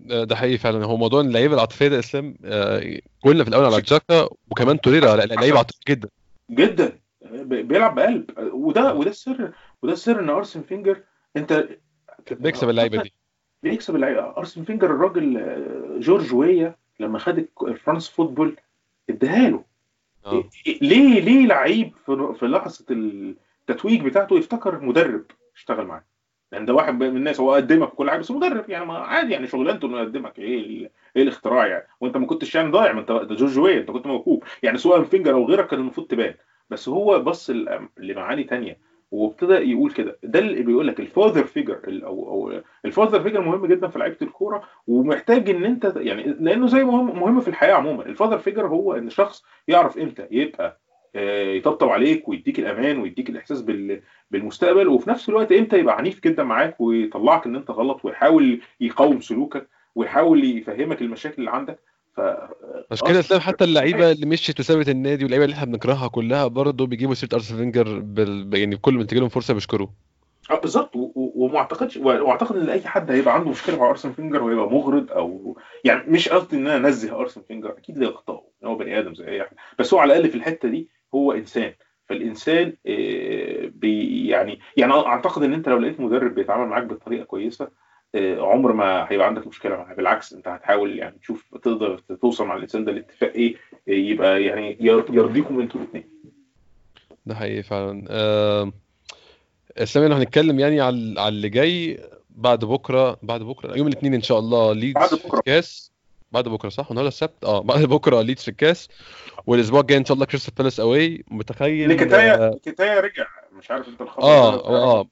ده 0.00 0.36
حقيقي 0.36 0.58
فعلا. 0.58 0.84
هو 0.84 0.96
موضوع 0.96 1.20
اللعيبه 1.20 1.54
العاطفية 1.54 1.88
ده 1.88 1.98
إسلام 1.98 2.34
آه، 2.44 2.98
قلنا 3.22 3.44
في 3.44 3.50
الأول 3.50 3.64
على 3.64 3.80
تشاكا 3.82 4.28
وكمان 4.50 4.80
توريرا 4.80 5.16
لعيب 5.16 5.56
عاطفي 5.56 5.78
جدا. 5.88 6.08
جدا. 6.50 6.98
بيلعب 7.42 7.94
بقلب. 7.94 8.30
وده 8.38 8.94
وده 8.94 9.10
السر. 9.10 9.52
وده 9.82 9.92
السر 9.92 10.20
إن 10.20 10.28
أرسن 10.30 10.62
فينجر 10.62 11.02
أنت 11.36 11.68
بيكسب 12.30 12.68
اللعيبة 12.68 13.02
دي. 13.02 13.12
بيكسب 13.62 13.96
اللعيبة. 13.96 14.20
أرسن 14.36 14.64
فينجر 14.64 14.86
الراجل 14.86 15.38
آه، 15.38 15.98
جورج 16.00 16.34
ويا 16.34 16.76
لما 17.00 17.18
خد 17.18 17.46
فرانس 17.84 18.08
فوتبول 18.08 18.56
اداها 19.10 19.48
له. 19.50 19.64
آه. 20.26 20.44
ليه 20.66 21.20
ليه 21.20 21.46
لعيب 21.46 21.92
في 22.06 22.46
لحظة 22.46 22.84
التتويج 22.90 24.02
بتاعته 24.02 24.38
يفتكر 24.38 24.80
مدرب 24.80 25.24
اشتغل 25.56 25.86
معاه؟ 25.86 26.04
لأن 26.52 26.64
ده 26.66 26.74
واحد 26.74 26.94
من 27.00 27.16
الناس 27.16 27.40
هو 27.40 27.52
قدمك 27.54 27.88
كل 27.88 28.10
حاجة 28.10 28.18
بس 28.20 28.30
مدرب 28.30 28.70
يعني 28.70 28.84
ما 28.86 28.98
عادي 28.98 29.32
يعني 29.32 29.46
شغلانته 29.46 29.86
إنه 29.86 29.98
يقدمك. 30.00 30.38
إيه 30.38 30.60
ال- 30.60 30.90
إيه 31.16 31.22
الاختراع 31.22 31.66
يعني؟ 31.66 31.86
وأنت 32.00 32.16
ما 32.16 32.26
كنتش 32.26 32.54
يعني 32.54 32.70
ضايع 32.70 32.92
ما 32.92 33.00
أنت 33.00 33.12
ده 33.12 33.34
جورج 33.34 33.58
ويا 33.58 33.80
أنت 33.80 33.90
كنت 33.90 34.06
موهوب. 34.06 34.44
يعني 34.62 34.78
سواء 34.78 35.02
فينجر 35.02 35.32
أو 35.34 35.44
غيره 35.44 35.66
كان 35.66 35.80
المفروض 35.80 36.06
تبان. 36.06 36.34
بس 36.70 36.88
هو 36.88 37.18
بص 37.18 37.50
لمعاني 37.98 38.44
تانية 38.44 38.78
وابتدى 39.10 39.54
يقول 39.54 39.90
كده. 39.90 40.18
ده 40.22 40.38
اللي 40.38 40.62
بيقول 40.62 40.86
لك 40.86 41.00
ال 41.00 41.07
father 41.07 41.44
figure 41.44 41.80
أو 41.86 42.28
أو 42.28 42.60
ال 42.84 42.89
father 42.89 43.20
figure 43.22 43.40
مهم 43.40 43.66
جدا 43.66 43.88
في 43.88 43.98
لعيبة 43.98 44.16
الكورة 44.22 44.62
ومحتاج 44.86 45.50
إن 45.50 45.64
أنت 45.64 45.92
يعني 45.96 46.22
لأنه 46.40 46.66
زي 46.66 46.84
مهم 46.84 47.20
مهم 47.20 47.40
في 47.40 47.48
الحياة 47.48 47.74
عموما. 47.74 48.06
ال 48.06 48.11
father 48.11 48.38
figure 48.38 48.66
هو 48.66 48.94
إن 48.94 49.10
شخص 49.10 49.44
يعرف 49.68 49.98
إمتى 49.98 50.26
يبقى 50.30 50.80
يطبطب 51.56 51.88
عليك 51.88 52.28
ويديك 52.28 52.58
الأمان 52.58 52.98
ويديك 52.98 53.30
الإحساس 53.30 53.60
بال 53.62 54.00
بالمستقبل 54.30 54.88
وفي 54.88 55.10
نفس 55.10 55.28
الوقت 55.28 55.52
إمتى 55.52 55.78
يبقى 55.78 55.96
عنيف 55.96 56.20
جدا 56.24 56.42
معاك 56.42 56.80
ويطلعك 56.80 57.46
إن 57.46 57.56
أنت 57.56 57.70
غلط 57.70 58.04
ويحاول 58.04 58.60
يقاوم 58.80 59.20
سلوكك 59.20 59.68
ويحاول 59.94 60.44
يفهمك 60.44 61.02
المشاكل 61.02 61.34
اللي 61.38 61.50
عندك؟ 61.50 61.78
ف 62.16 62.20
عشان 62.90 63.08
كده 63.08 63.20
اسلام 63.20 63.40
حتى 63.40 63.64
اللعيبة 63.64 64.10
اللي 64.12 64.26
مشيت 64.26 64.60
وسابت 64.60 64.88
النادي 64.88 65.24
واللعيبة 65.24 65.44
اللي 65.44 65.54
إحنا 65.54 65.66
بنكرهها 65.66 66.08
كلها 66.08 66.46
برضه 66.46 66.86
بيجيبوا 66.86 67.14
سيرة 67.14 67.34
أرسنال 67.34 67.58
فينجر 67.60 67.98
بال... 67.98 68.50
يعني 68.54 68.76
كل 68.76 68.94
ما 68.94 69.04
تجي 69.04 69.20
لهم 69.20 69.28
فرصة 69.28 69.54
بيشكروه. 69.54 69.90
آه 70.50 70.60
بالظبط. 70.60 70.96
و- 70.96 71.12
وما 71.14 71.58
أعتقدش 71.58 71.96
وأعتقد 71.96 72.56
إن 72.56 72.68
اي 72.68 72.80
حد 72.80 73.10
هيبقى 73.10 73.34
عنده 73.34 73.50
مشكلة 73.50 73.78
مع 73.78 73.90
ارسن 73.90 74.12
فينجر 74.12 74.42
وهيبقى 74.42 74.70
مغرض 74.70 75.10
أو 75.12 75.58
يعني 75.84 76.02
مش 76.10 76.28
قصدي 76.28 76.56
إن 76.56 76.66
أنا 76.66 76.76
أنزه 76.88 77.20
ارسن 77.20 77.42
فينجر 77.48 77.70
أكيد 77.78 77.98
ليه 77.98 78.08
اخطاء 78.08 78.44
هو 78.64 78.74
بني 78.74 78.98
آدم 78.98 79.14
زي 79.14 79.28
أي 79.28 79.42
حد 79.42 79.56
بس 79.78 79.94
هو 79.94 80.00
على 80.00 80.12
الأقل 80.12 80.28
في 80.30 80.36
الحتة 80.36 80.68
دي 80.68 80.88
هو 81.16 81.32
إنسان. 81.32 81.72
فالإنسان 82.08 82.72
آه، 82.86 83.70
بي 83.74 84.26
يعني 84.28 84.58
يعني 84.76 84.92
أعتقد 84.92 85.42
إن 85.42 85.52
أنت 85.52 85.68
لو 85.68 85.78
لقيت 85.78 86.00
مدرب 86.00 86.34
بيتعامل 86.34 86.66
معاك 86.68 86.84
بطريقة 86.84 87.24
كويسة 87.24 87.68
آه، 88.14 88.40
عمر 88.40 88.72
ما 88.72 89.06
هيبقى 89.10 89.26
عندك 89.26 89.46
مشكلة 89.46 89.76
معاه. 89.76 89.94
بالعكس 89.94 90.32
أنت 90.32 90.48
هتحاول 90.48 90.98
يعني 90.98 91.18
تشوف 91.18 91.44
تقدر 91.62 91.98
توصل 91.98 92.46
مع 92.46 92.56
الإنسان 92.56 92.84
ده 92.84 92.92
لاتفاق 92.92 93.32
إيه 93.32 93.54
آه، 93.88 93.92
يبقى 93.92 94.42
يعني 94.42 94.76
ير- 94.80 95.06
يرضيكم 95.10 95.60
أنتوا 95.60 95.80
الاثنين 95.80 96.04
ده 97.26 97.34
حقيقي 97.34 97.62
فعلا. 97.62 98.04
آه، 98.08 98.72
اسلام 99.78 100.04
إحنا 100.12 100.22
هنتكلم 100.22 100.60
يعني 100.60 100.80
على 100.80 101.20
على 101.20 101.28
اللي 101.28 101.48
جاي 101.48 102.00
بعد 102.30 102.64
بكرة 102.64 103.18
بعد 103.22 103.42
بكرة 103.42 103.76
يوم 103.76 103.86
الاثنين 103.86 104.14
إن 104.14 104.22
شاء 104.22 104.38
الله 104.38 104.72
ليدز 104.72 104.94
بعد 104.94 105.08
في 105.14 105.28
بكرة. 105.28 105.42
بعد 106.32 106.48
بكرة 106.48 106.68
صح؟ 106.68 106.86
النهارده 106.90 107.08
السبت؟ 107.08 107.44
آه 107.44 107.60
بعد 107.62 107.84
بكرة 107.94 108.22
ليدز 108.22 108.42
في 108.42 108.48
الكاس 108.48 108.88
والأسبوع 109.46 109.80
الجاي 109.80 109.98
إن 109.98 110.04
شاء 110.04 110.14
الله 110.14 110.26
كريستال 110.26 110.54
بالاس 110.54 110.80
away. 110.80 111.24
متخيل؟ 111.30 111.88
نكتايا 111.88 112.50
نكتايا 112.66 113.00
رجع. 113.00 113.26
مش 113.58 113.70
عارف 113.70 113.88
أنت 113.88 114.00
الخبر 114.00 114.22
آه 114.22 114.54
آه 114.68 115.00
آه. 115.00 115.06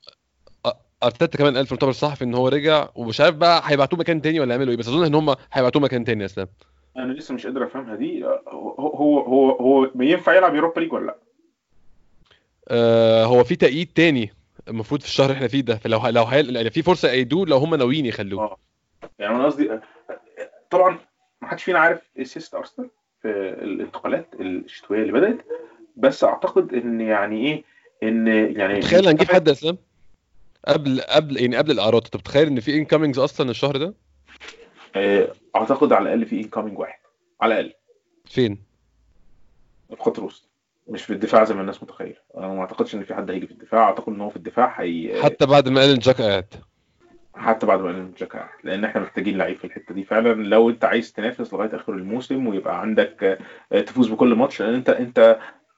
أرتيتا 1.03 1.39
كمان 1.39 1.57
قال 1.57 1.67
في 1.67 1.73
المؤتمر 1.73 1.91
الصحفي 1.91 2.25
إن 2.25 2.35
هو 2.35 2.49
رجع 2.49 2.89
ومش 2.95 3.21
عارف 3.21 3.37
بقى 3.37 3.63
هيبعتوه 3.65 3.99
مكان 3.99 4.23
تاني 4.23 4.41
ولا 4.41 4.55
يعملوا 4.55 4.71
إيه 4.73 4.77
بس 4.79 4.89
أظن 4.89 5.05
إن 5.05 5.15
هم 5.15 5.35
هيبعتوه 5.53 5.83
مكان 5.83 6.05
تاني 6.05 6.21
يا 6.21 6.27
اسلام 6.27 6.49
أنا 6.97 7.13
لسه 7.13 7.35
مش 7.35 7.47
قادر 7.47 7.65
أفهمها 7.65 7.95
دي. 7.97 8.25
هو 8.49 8.71
هو 8.79 9.21
هو 9.21 9.51
هو 9.51 9.91
ينفع 10.03 10.35
يلعب 10.35 10.55
Europa 10.55 10.81
League 10.81 10.93
ولا 10.93 11.07
لا؟ 11.07 11.17
آه 12.69 13.25
هو 13.25 13.45
في 13.45 13.57
تأييد 13.57 13.89
تاني 13.95 14.33
المفروض 14.69 15.01
في 15.01 15.07
الشهر 15.07 15.27
اللي 15.27 15.37
إحنا 15.37 15.49
فيه 15.49 15.61
ده 15.61 15.77
فلو 15.77 16.07
لو 16.07 16.25
هي... 16.25 16.53
يعني 16.55 16.71
في 16.71 16.83
فرصة 16.83 17.09
يأيدوه 17.09 17.47
لو 17.47 17.57
هم 17.57 17.75
ناويين 17.75 18.07
يخلوه. 18.07 18.43
آه. 18.45 18.57
يعني 19.19 19.37
أنا 19.37 19.45
قصدي 19.47 19.81
طبعا 20.71 20.99
ما 21.43 21.49
حدش 21.49 21.65
فينا 21.65 21.79
عارف 21.79 22.01
إيه 22.17 22.25
سياسه 22.25 22.59
أرسنال 22.59 22.91
في 23.23 23.29
الانتقالات 23.63 24.35
الشتوية 24.41 25.03
اللي 25.03 25.13
بدأت 25.13 25.47
بس 25.97 26.25
أعتقد 26.25 26.75
إن 26.75 27.01
يعني 27.01 27.47
إيه 27.47 27.65
إن 28.03 28.27
يعني 28.57 28.81
تخيل 28.81 29.09
هنجيب 29.09 29.31
حد 29.31 29.49
يا 29.49 29.53
اسلام 29.53 29.79
قبل 30.69 31.01
قبل 31.01 31.41
يعني 31.41 31.57
قبل 31.57 31.71
الأعراض 31.71 32.05
أنت 32.05 32.17
بتخيل 32.17 32.47
إن 32.47 32.61
في 32.61 32.77
incomings 32.79 33.19
أصلا 33.19 33.51
الشهر 33.51 33.77
ده؟ 33.77 33.95
آه، 34.97 35.33
أعتقد 35.57 35.93
على 35.93 36.03
الأقل 36.03 36.27
في 36.27 36.41
incoming 36.41 36.79
واحد 36.79 36.99
على 37.41 37.61
الأقل. 37.61 37.75
فين؟ 38.25 38.59
في 39.91 39.97
خط 40.03 40.19
الوسط 40.19 40.49
مش 40.89 41.03
في 41.05 41.13
الدفاع 41.13 41.45
زي 41.45 41.55
ما 41.55 41.61
الناس 41.61 41.83
متخيلة. 41.83 42.17
أنا 42.37 42.49
ما 42.49 42.61
أعتقدش 42.61 42.95
إن 42.95 43.05
في 43.05 43.15
حد 43.15 43.31
هيجي 43.31 43.47
في 43.47 43.53
الدفاع 43.53 43.83
أعتقد 43.85 44.13
إن 44.13 44.21
هو 44.21 44.31
في 44.31 44.37
الدفاع 44.37 44.81
هي 44.81 45.23
حتى 45.23 45.47
بعد 45.47 45.69
ما 45.69 45.81
قال 45.81 45.99
جاك 45.99 46.21
قاعد. 46.21 46.55
حتى 47.37 47.67
بعد 47.67 47.81
ما 47.81 47.87
قال 47.87 48.15
جاكا. 48.15 48.49
لأن 48.65 48.85
إحنا 48.85 49.01
محتاجين 49.01 49.39
لعيب 49.39 49.57
في 49.59 49.65
الحتة 49.65 49.95
دي 49.95 50.05
فعلا 50.05 50.35
لو 50.35 50.71
أنت 50.71 50.85
عايز 50.85 51.13
تنافس 51.13 51.55
لغاية 51.55 51.77
آخر 51.77 51.93
الموسم 51.93 52.47
ويبقى 52.47 52.81
عندك 52.81 53.39
آه، 53.73 53.81
تفوز 53.81 54.09
بكل 54.09 54.35
ماتش 54.35 54.63
لأن 54.63 54.75
أنت 54.75 54.91
أنت 54.91 55.19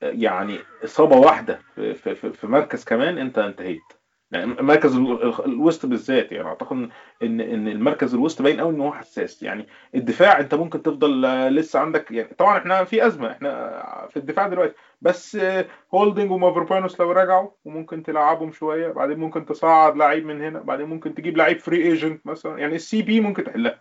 آه، 0.03 0.11
يعني 0.11 0.59
إصابة 0.85 1.17
واحدة 1.17 1.61
في, 1.75 1.95
في- 1.95 2.33
في 2.33 2.47
مركز 2.47 2.85
كمان 2.85 3.19
أنت 3.19 3.39
انتهيت 3.39 3.93
يعني 4.31 4.47
مركز 4.47 4.97
ال- 4.97 5.23
ال- 5.23 5.45
الوسط 5.45 5.87
بالذات 5.87 6.33
يعني 6.33 6.49
أعتقد 6.49 6.77
ان 7.23 7.41
إن 7.41 7.69
المركز 7.69 8.15
الوسط 8.15 8.43
باين 8.43 8.61
قوي 8.61 8.75
إن 8.75 8.81
هو 8.81 8.93
حساس. 8.93 9.43
يعني 9.43 9.67
الدفاع 9.95 10.41
أنت 10.41 10.55
ممكن 10.55 10.83
تفضل 10.83 11.23
لسه 11.55 11.81
عندك 11.81 12.11
يعني 12.11 12.35
طبعا 12.39 12.59
إحنا 12.59 12.85
في 12.85 13.07
أزمة 13.07 13.31
إحنا 13.31 13.83
في 14.11 14.17
الدفاع 14.17 14.47
دلوقتي 14.49 14.75
بس 15.03 15.39
هولدنج 15.95 16.31
ومافروبانوس 16.31 17.01
لو 17.01 17.13
رجعوا 17.13 17.49
وممكن 17.65 18.03
تلعبهم 18.03 18.53
شوية 18.53 18.89
بعدين 18.93 19.19
ممكن 19.19 19.47
تصعد 19.47 19.97
لعيب 19.97 20.27
من 20.27 20.43
هنا 20.43 20.59
بعدين 20.61 20.87
ممكن 20.87 21.15
تجيب 21.15 21.37
لعيب 21.37 21.59
free 21.61 21.77
agent 21.83 22.27
مثلا 22.27 22.59
يعني 22.59 22.75
ال 22.77 23.03
CB 23.03 23.21
ممكن 23.21 23.45
تحلها. 23.45 23.81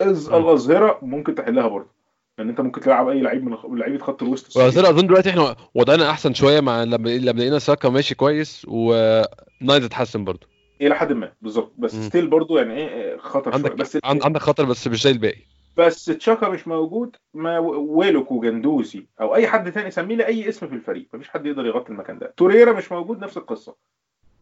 الأظهرة 0.00 0.98
ممكن 1.02 1.34
تحلها 1.34 1.68
برضه. 1.68 1.99
لأن 2.38 2.48
انت 2.48 2.60
ممكن 2.60 2.80
تلعب 2.80 3.08
اي 3.08 3.20
لعيب 3.20 3.44
من 3.44 3.78
لعيبة 3.78 3.98
خط 4.04 4.22
الوسط. 4.22 4.56
وأظن 4.56 4.84
أظن 4.84 5.06
دلوقتي 5.06 5.30
إحنا 5.30 5.56
وضعنا 5.74 6.10
أحسن 6.10 6.34
شوية 6.34 6.60
مع 6.60 6.82
لما 6.84 7.08
لما 7.08 7.40
لقينا 7.40 7.58
ساكا 7.58 7.88
ماشي 7.88 8.14
كويس 8.14 8.66
ونايز 8.68 9.84
اتحسن 9.84 10.24
برضه. 10.24 10.46
إلى 10.80 10.94
حد 10.94 11.12
ما 11.12 11.32
بالظبط. 11.42 11.72
بس 11.78 11.94
مم. 11.94 12.02
still 12.02 12.26
برضه 12.26 12.58
يعني 12.58 12.74
إيه 12.76 13.16
خطر 13.16 13.54
عندك 13.54 13.72
بس 13.74 13.98
عن- 14.04 14.22
عندك 14.22 14.40
خطر 14.40 14.64
بس 14.64 14.88
مش 14.88 15.02
زي 15.02 15.10
الباقي. 15.10 15.42
بس 15.76 16.04
تشاكا 16.04 16.48
مش 16.48 16.68
موجود 16.68 17.16
أما 17.34 17.58
ويلوك 17.58 18.32
وجندوزي 18.32 19.06
أو 19.20 19.34
أي 19.34 19.46
حد 19.46 19.72
تاني 19.72 19.90
سميه 19.90 20.16
لي 20.16 20.26
اي 20.26 20.48
اسم 20.48 20.68
في 20.68 20.74
الفريق. 20.74 21.08
مفيش 21.14 21.28
حد 21.28 21.46
يقدر 21.46 21.66
يغطي 21.66 21.92
المكان 21.92 22.18
ده. 22.18 22.34
توريرا 22.36 22.72
مش 22.72 22.92
موجود 22.92 23.18
نفس 23.18 23.36
القصة. 23.36 23.76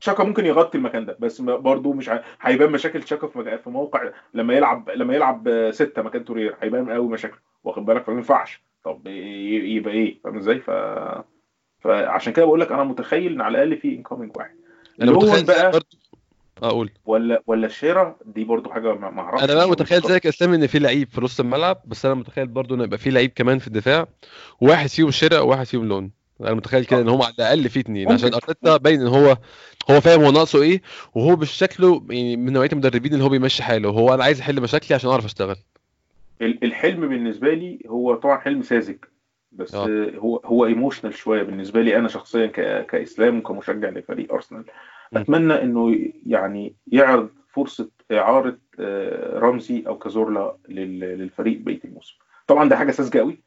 تشاكا 0.01 0.25
ممكن 0.25 0.47
يغطي 0.47 0.79
المكان 0.79 1.07
ده 1.07 1.17
بس 1.21 1.41
برضه 1.41 1.93
مش 1.93 2.11
هيبان 2.41 2.73
مشاكل 2.73 3.03
تشاكا 3.03 3.27
في 3.27 3.59
في 3.65 3.71
موقع 3.71 4.11
لما 4.35 4.55
يلعب 4.55 4.91
لما 4.91 5.15
يلعب 5.15 5.49
آه، 5.49 5.71
ستة 5.71 6.03
مكان 6.03 6.25
توريرا 6.25 6.57
هيبان 6.61 6.91
قوي 6.91 7.09
مشاكله 7.09 7.39
واخد 7.65 7.85
بالك؟ 7.85 8.05
فما 8.05 8.17
ينفعش. 8.17 8.63
طب 8.85 9.07
يبقى 9.07 9.93
إيه؟ 9.95 10.21
فاهم 10.25 10.37
إزاي؟ 10.37 10.61
ف 10.61 10.71
فعشان 11.81 12.33
كده 12.33 12.45
بقول 12.45 12.61
لك 12.61 12.73
أنا 12.73 12.85
متخيل 12.85 13.33
ان 13.33 13.41
على 13.41 13.63
الاقل 13.63 13.81
في 13.81 13.95
incoming 13.97 14.37
واحد. 14.37 14.57
أنا 15.03 15.13
متخيل 15.13 15.45
بقى 15.45 15.81
أقول 16.63 16.91
ولا 17.07 17.43
ولا 17.47 17.67
الشيرة 17.67 18.17
دي 18.25 18.45
برضو 18.45 18.71
حاجة 18.71 18.95
ما 18.95 19.21
أعرفش. 19.21 19.45
أنا 19.45 19.55
بقى 19.55 19.69
متخيل 19.69 20.01
زيك 20.01 20.25
يا 20.25 20.31
اسلام 20.31 20.53
إن 20.53 20.67
في 20.67 20.79
لعيب 20.79 21.09
في 21.09 21.21
نص 21.21 21.41
الملعب 21.41 21.83
بس 21.87 22.07
أنا 22.07 22.15
متخيل 22.15 22.47
برضه 22.47 22.75
إن 22.75 22.81
يبقى 22.81 22.99
في 22.99 23.11
لعيب 23.11 23.31
كمان 23.31 23.59
في 23.59 23.67
الدفاع. 23.67 24.07
واحد 24.61 24.89
فيهم 24.89 25.11
شراء 25.11 25.45
وواحد 25.47 25.67
فيهم 25.67 25.89
loan. 25.89 26.11
أنا 26.41 26.55
متخيل 26.55 26.85
كده 26.85 27.01
إن 27.01 27.09
هم 27.09 27.23
على 27.23 27.35
الأقل 27.39 27.69
في 27.69 27.81
اتنين. 27.81 28.13
عشان 28.13 28.35
أرتيتا 28.35 28.77
باين 28.77 29.01
إن 29.01 29.07
هو 29.07 29.37
هو 29.91 30.01
فاهم 30.01 30.21
هو 30.25 30.31
ناقصه 30.31 30.63
إيه 30.63 30.83
وهو 31.15 31.37
بشكله 31.37 32.05
يعني 32.11 32.37
من 32.37 32.53
نوعية 32.53 32.69
المدربين 32.73 33.13
اللي 33.13 33.25
هو 33.25 33.29
بيمشي 33.29 33.63
حاله 33.63 33.89
هو 33.89 34.15
أنا 34.15 34.25
عايز 34.25 34.41
احل 34.41 34.61
مشاكلي 34.61 34.95
عشان 34.95 35.11
أعرف 35.11 35.25
أشتغل 35.25 35.57
ال- 36.43 36.65
الحلم 36.65 37.09
بالنسبة 37.09 37.55
لي 37.55 37.79
هو 37.89 38.15
طبعا 38.15 38.39
حلم 38.39 38.63
ساذج 38.63 38.97
بس. 39.53 39.75
آه. 39.75 40.11
هو 40.19 40.37
هو 40.45 40.67
emotional 40.67 41.15
شوية 41.15 41.43
بالنسبة 41.43 41.81
لي 41.83 41.97
أنا 41.97 42.09
شخصيا 42.09 42.47
ك... 42.47 42.87
كإسلام 42.87 43.39
وكمشجع 43.39 43.89
لفريق 43.89 44.33
أرسنال. 44.33 44.65
أتمنى 45.17 45.63
إنه 45.63 45.97
يعني 46.27 46.75
يعرض 46.93 47.29
فرصة 47.55 47.89
إعارة 48.13 48.59
آه، 48.81 49.39
رمزي 49.39 49.85
أو 49.87 49.99
كازورلا 49.99 50.57
لل... 50.69 51.01
للفريق 51.01 51.59
بقية 51.61 51.81
الموسم 51.85 52.15
طبعا 52.47 52.69
ده 52.69 52.77
حاجة 52.77 52.91
ساذجة 52.91 53.19
قوي 53.19 53.39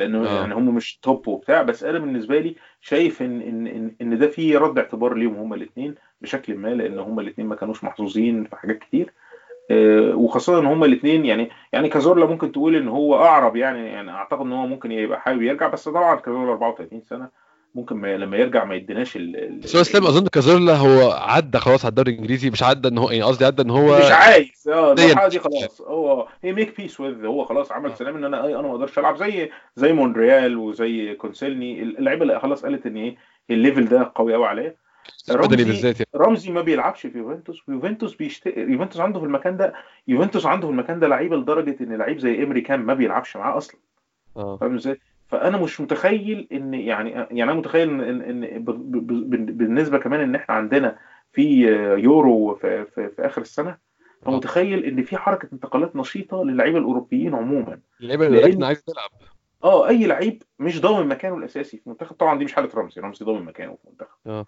لأنه 0.00 0.28
آه. 0.28 0.40
يعني 0.40 0.54
هم 0.54 0.74
مش 0.74 0.98
توب 1.02 1.28
وبتاع 1.28 1.62
بس 1.62 1.84
أنا 1.84 1.98
بالنسبة 1.98 2.40
لي 2.40 2.56
شايف 2.80 3.22
إن 3.22 3.40
إن 3.40 3.66
إن, 3.66 3.94
إن 4.02 4.18
ده 4.18 4.26
فيه 4.26 4.58
رد 4.58 4.78
اعتبار 4.78 5.14
ليهم 5.14 5.36
هم 5.36 5.54
الاثنين 5.54 5.94
بشكل 6.20 6.54
ما 6.54 6.68
لأن 6.68 6.98
هم 6.98 7.20
الاثنين 7.20 7.48
ما 7.48 7.54
كانوش 7.54 7.84
محظوظين 7.84 8.44
في 8.44 8.56
حاجات 8.56 8.78
كتير 8.78 9.12
آه، 9.70 10.14
وخاصة 10.16 10.58
إن 10.58 10.66
هما 10.66 10.86
الاثنين 10.86 11.24
يعني 11.24 11.50
يعني 11.72 11.88
كازورلا 11.88 12.26
ممكن 12.26 12.52
تقول 12.52 12.76
إن 12.76 12.88
هو 12.88 13.24
أعرب 13.24 13.56
يعني 13.56 13.86
يعني 13.88 14.10
أعتقد 14.10 14.40
إن 14.40 14.52
هو 14.52 14.66
ممكن 14.66 14.92
يبقى 14.92 15.20
حابب 15.20 15.42
يرجع 15.42 15.68
بس 15.68 15.88
طبعا 15.88 16.16
كازورلا 16.16 16.52
34 16.52 17.00
سنة 17.02 17.28
ممكن 17.74 17.96
ما 17.96 18.16
لما 18.16 18.36
يرجع 18.36 18.64
ما 18.64 18.74
يديناش 18.74 19.16
ال- 19.16 19.60
بس 19.64 19.76
هو 19.76 19.82
إسلام 19.82 20.06
أظن 20.06 20.26
كازورلا 20.26 20.76
هو 20.76 21.10
عدى 21.12 21.58
خلاص 21.58 21.84
على 21.84 21.90
الدوري 21.90 22.12
الإنجليزي 22.12 22.50
مش 22.50 22.62
عدى 22.62 22.88
إن 22.88 22.98
هو 22.98 23.10
يعني 23.10 23.22
قصدي 23.22 23.44
عدى 23.44 23.62
إن 23.62 23.70
هو 23.70 23.98
مش 23.98 24.10
عايز 24.10 24.68
آه 24.68 24.94
دي 24.94 25.04
المرحلة 25.04 25.28
دي 25.28 25.38
مش 25.38 25.42
خلاص. 25.44 25.80
هو 25.80 26.28
هي 26.42 26.52
make 26.52 26.76
peace 26.76 27.00
with 27.00 27.24
هو 27.24 27.44
خلاص 27.44 27.72
عمل 27.72 27.90
آه. 27.90 27.94
سلام 27.94 28.16
إن 28.16 28.24
أنا 28.24 28.44
أنا 28.46 28.62
ما 28.62 28.70
أقدرش 28.70 28.98
ألعب. 28.98 29.16
زي 29.16 29.50
زي 29.76 29.92
مونريال 29.92 30.56
وزي 30.56 31.14
كوسيلني. 31.14 31.82
اللعيبة 31.82 32.22
اللي 32.22 32.40
خلاص 32.40 32.62
قالت 32.64 32.86
إن 32.86 32.96
إيه 32.96 33.16
ال 33.50 33.56
level 33.56 33.84
ده 33.88 34.12
قوي 34.14 34.34
قوي 34.34 34.46
عليا 34.46 34.74
رمزي 35.30 35.56
بالذات 35.64 35.96
يعني 36.00 36.08
رمزي 36.26 36.50
ما 36.50 36.60
بيلعبش 36.62 37.06
في 37.06 37.18
يوفنتوس. 37.18 37.68
ويوفنتوس 37.68 38.14
بيشت... 38.14 38.46
يوفنتوس 38.46 39.00
عنده 39.00 39.20
في 39.20 39.26
المكان 39.26 39.56
ده 39.56 39.74
يوفنتوس 40.08 40.46
عنده 40.46 40.66
في 40.66 40.72
المكان 40.72 41.00
ده 41.00 41.08
لعيبه 41.08 41.36
لدرجة 41.36 41.76
إن 41.80 41.96
لعيب 41.96 42.18
زي 42.18 42.42
إمري 42.42 42.60
تشان 42.60 42.80
ما 42.80 42.94
بيلعبش 42.94 43.36
معاه 43.36 43.56
أصلا. 43.58 43.80
آه. 44.36 44.56
فاهم 44.56 44.74
إزاي؟ 44.74 45.00
فأنا 45.30 45.58
مش 45.58 45.80
متخيل 45.80 46.48
إن 46.52 46.74
يعني 46.74 47.10
يعني 47.10 47.42
أنا 47.42 47.54
متخيل 47.54 47.88
إن 47.90 48.00
إن, 48.22 48.44
إن. 48.44 48.64
بالنسبة 49.56 49.98
كمان 49.98 50.20
إن 50.20 50.34
إحنا 50.34 50.54
عندنا 50.54 50.98
في 51.32 51.62
يورو 51.98 52.54
في, 52.54 52.84
في, 52.84 53.08
في 53.08 53.26
آخر 53.26 53.40
السنة 53.42 53.76
فمتخيل 54.22 54.84
إن 54.84 55.02
في 55.02 55.16
حركة 55.16 55.48
انتقالات 55.52 55.96
نشيطة 55.96 56.44
للعيبة 56.44 56.78
الأوروبيين 56.78 57.34
عموما. 57.34 57.80
اللعيبة 58.00 58.26
اللي 58.26 58.42
لأن- 58.42 58.64
عايز 58.64 58.82
تلعب. 58.84 59.10
آه 59.64 59.88
أي 59.88 60.06
لعيب 60.06 60.42
مش 60.58 60.80
ضامن 60.80 61.08
مكانه 61.08 61.36
الأساسي 61.36 61.76
في 61.76 61.86
المنتخب 61.86 62.16
طبعا 62.16 62.38
دي 62.38 62.44
مش 62.44 62.52
حالة 62.52 62.68
رمزي 62.74 63.00
رمزي 63.00 63.24
ضامن 63.24 63.44
مكانه 63.44 63.74
في 63.76 63.84
المنتخب 63.84 64.16
آه. 64.26 64.46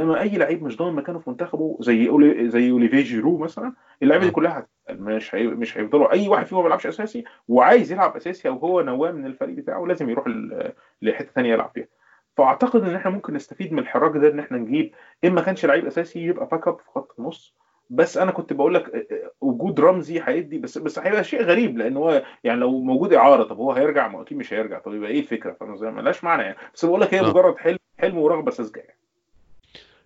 إنما 0.00 0.20
أي 0.20 0.28
لعيب 0.28 0.62
مش 0.62 0.76
ضامن 0.76 0.96
مكانه 0.96 1.18
في 1.18 1.30
منتخبه 1.30 1.76
زي 1.80 2.08
أولي 2.08 2.50
زي 2.50 2.70
اوليفيه 2.70 3.02
جيرو 3.02 3.38
مثلا 3.38 3.72
اللعيبة 4.02 4.24
دي 4.24 4.30
آه. 4.30 4.34
كلها 4.34 4.66
مش 4.90 5.34
هي... 5.34 5.46
مش 5.46 5.78
هيفضلوا 5.78 6.12
أي 6.12 6.28
واحد 6.28 6.46
فيهم 6.46 6.58
ما 6.58 6.62
بيلعبش 6.62 6.86
أساسي 6.86 7.24
وعايز 7.48 7.92
يلعب 7.92 8.16
أساسي 8.16 8.48
أو 8.48 8.58
هو 8.58 8.80
نواه 8.80 9.10
من 9.10 9.26
الفريق 9.26 9.56
بتاعه 9.56 9.84
لازم 9.86 10.10
يروح 10.10 10.26
ل... 10.28 10.72
لحتة 11.02 11.30
ثانية 11.34 11.52
يلعب 11.52 11.70
فيها. 11.74 11.86
فأعتقد 12.36 12.82
إن 12.84 12.94
إحنا 12.94 13.10
ممكن 13.10 13.34
نستفيد 13.34 13.72
من 13.72 13.78
الحراك 13.78 14.16
ده 14.16 14.28
إن 14.28 14.38
إحنا 14.38 14.58
نجيب 14.58 14.94
إن 15.24 15.32
ما 15.32 15.40
كانش 15.40 15.66
لعيب 15.66 15.86
أساسي 15.86 16.20
يبقى 16.24 16.46
back 16.46 16.68
up 16.68 16.78
في 16.78 16.90
خط 16.94 17.14
النص. 17.18 17.54
بس 17.90 18.18
أنا 18.18 18.30
كنت 18.32 18.52
بقول 18.52 18.74
لك 18.74 18.94
آه، 18.94 19.14
آه، 19.14 19.30
وجود 19.40 19.80
رمزي 19.80 20.20
هيدي 20.24 20.58
بس 20.58 20.78
بس 20.78 20.98
هيبقى 20.98 21.24
شيء 21.24 21.42
غريب 21.42 21.78
لأن 21.78 21.96
هو 21.96 22.22
يعني 22.44 22.60
لو 22.60 22.80
موجود 22.80 23.12
إعارة 23.12 23.42
طب 23.42 23.56
هو 23.56 23.72
هيرجع؟ 23.72 24.08
ما 24.08 24.22
أكيد 24.22 24.38
مش 24.38 24.52
هيرجع. 24.54 24.78
طب 24.78 24.94
يبقى 24.94 25.10
إيه 25.10 25.20
الفكرة؟ 25.20 25.52
فاهم 25.52 25.72
إزاي 25.72 25.90
ملهاش 25.90 26.24
معنى 26.24 26.42
يعني. 26.42 26.56
بس 26.74 26.84
بقول 26.84 27.00
لك 27.00 27.14
هي. 27.14 27.22
مجرد 27.22 27.56
حلم 27.58 27.78
حلم 27.98 28.18
ورغبه 28.18 28.50
ساذجة 28.50 28.78
يعني. 28.80 28.98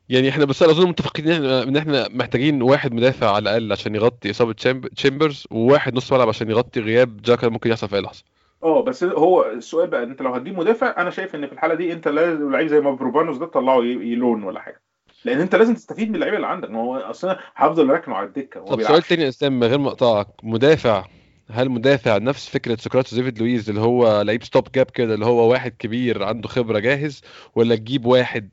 يعني 0.09 0.29
إحنا 0.29 0.45
بس 0.45 0.63
أظن 0.63 0.89
متفقين 0.89 1.29
إن 1.45 1.77
إحنا 1.77 2.09
محتاجين 2.09 2.63
واحد 2.63 2.93
مدافع 2.95 3.31
على 3.31 3.39
الأقل 3.43 3.73
عشان 3.73 3.95
يغطي 3.95 4.31
إصابة 4.31 4.53
تشامب- 4.53 4.87
تشامبرز 4.89 5.47
وواحد 5.51 5.95
نص 5.95 6.13
ملعب 6.13 6.29
عشان 6.29 6.51
يغطي 6.51 6.81
غياب 6.81 7.23
تشاكا 7.23 7.49
ممكن 7.49 7.71
يحصل 7.71 7.89
في 7.89 7.97
أي 7.97 8.01
لحظة. 8.01 8.25
آه 8.63 8.83
بس 8.83 9.05
هو 9.05 9.45
السؤال 9.51 9.91
بقى 9.91 10.03
أنت 10.03 10.23
لو 10.23 10.35
هتجيب 10.35 10.59
مدافع 10.59 10.95
أنا 11.03 11.11
شايف 11.11 11.35
إن 11.35 11.47
في 11.47 11.53
الحالة 11.53 11.75
دي 11.75 11.93
أنت 11.93 12.09
لازم 12.09 12.53
لعيب 12.53 12.67
زي 12.69 12.81
مافروبانوس 12.81 13.37
ده 13.39 13.47
تطلعه 13.47 13.83
loan 13.85 14.43
ولا 14.43 14.61
حاجة. 14.61 14.81
لأن 15.25 15.41
أنت 15.41 15.55
لازم 15.55 15.75
تستفيد 15.75 16.09
من 16.09 16.15
اللعيبة 16.15 16.37
اللي 16.37 16.47
عندك. 16.47 16.71
ما 16.71 16.79
هو 16.79 16.97
أصلا 16.97 17.39
هتفضل 17.57 17.91
راكنه 17.91 18.15
على 18.15 18.27
الدكة 18.27 18.61
طب 18.65 18.83
سؤال 18.83 19.03
تاني 19.03 19.23
يا 19.23 19.29
اسلام 19.29 19.61
من 19.61 19.67
غير 19.67 19.79
ما 19.79 19.89
أقطعك 19.89 20.29
مدافع 20.43 21.05
هل 21.51 21.69
مدافع 21.69 22.19
نفس 22.19 22.49
فكرة 22.49 22.77
سقراطيس 22.77 23.15
ديفيد 23.15 23.39
لويز 23.39 23.69
اللي 23.69 23.81
هو 23.81 24.23
لعيب 24.23 24.45
stop 24.45 24.69
gap 24.75 24.87
كده 24.91 25.15
اللي 25.15 25.27
هو 25.27 25.51
واحد 25.51 25.73
كبير 25.79 26.23
عنده 26.25 26.49
خبرة 26.49 26.79
جاهز 26.79 27.23
ولا 27.55 27.77
تجيب 27.77 28.07
واحد 28.07 28.49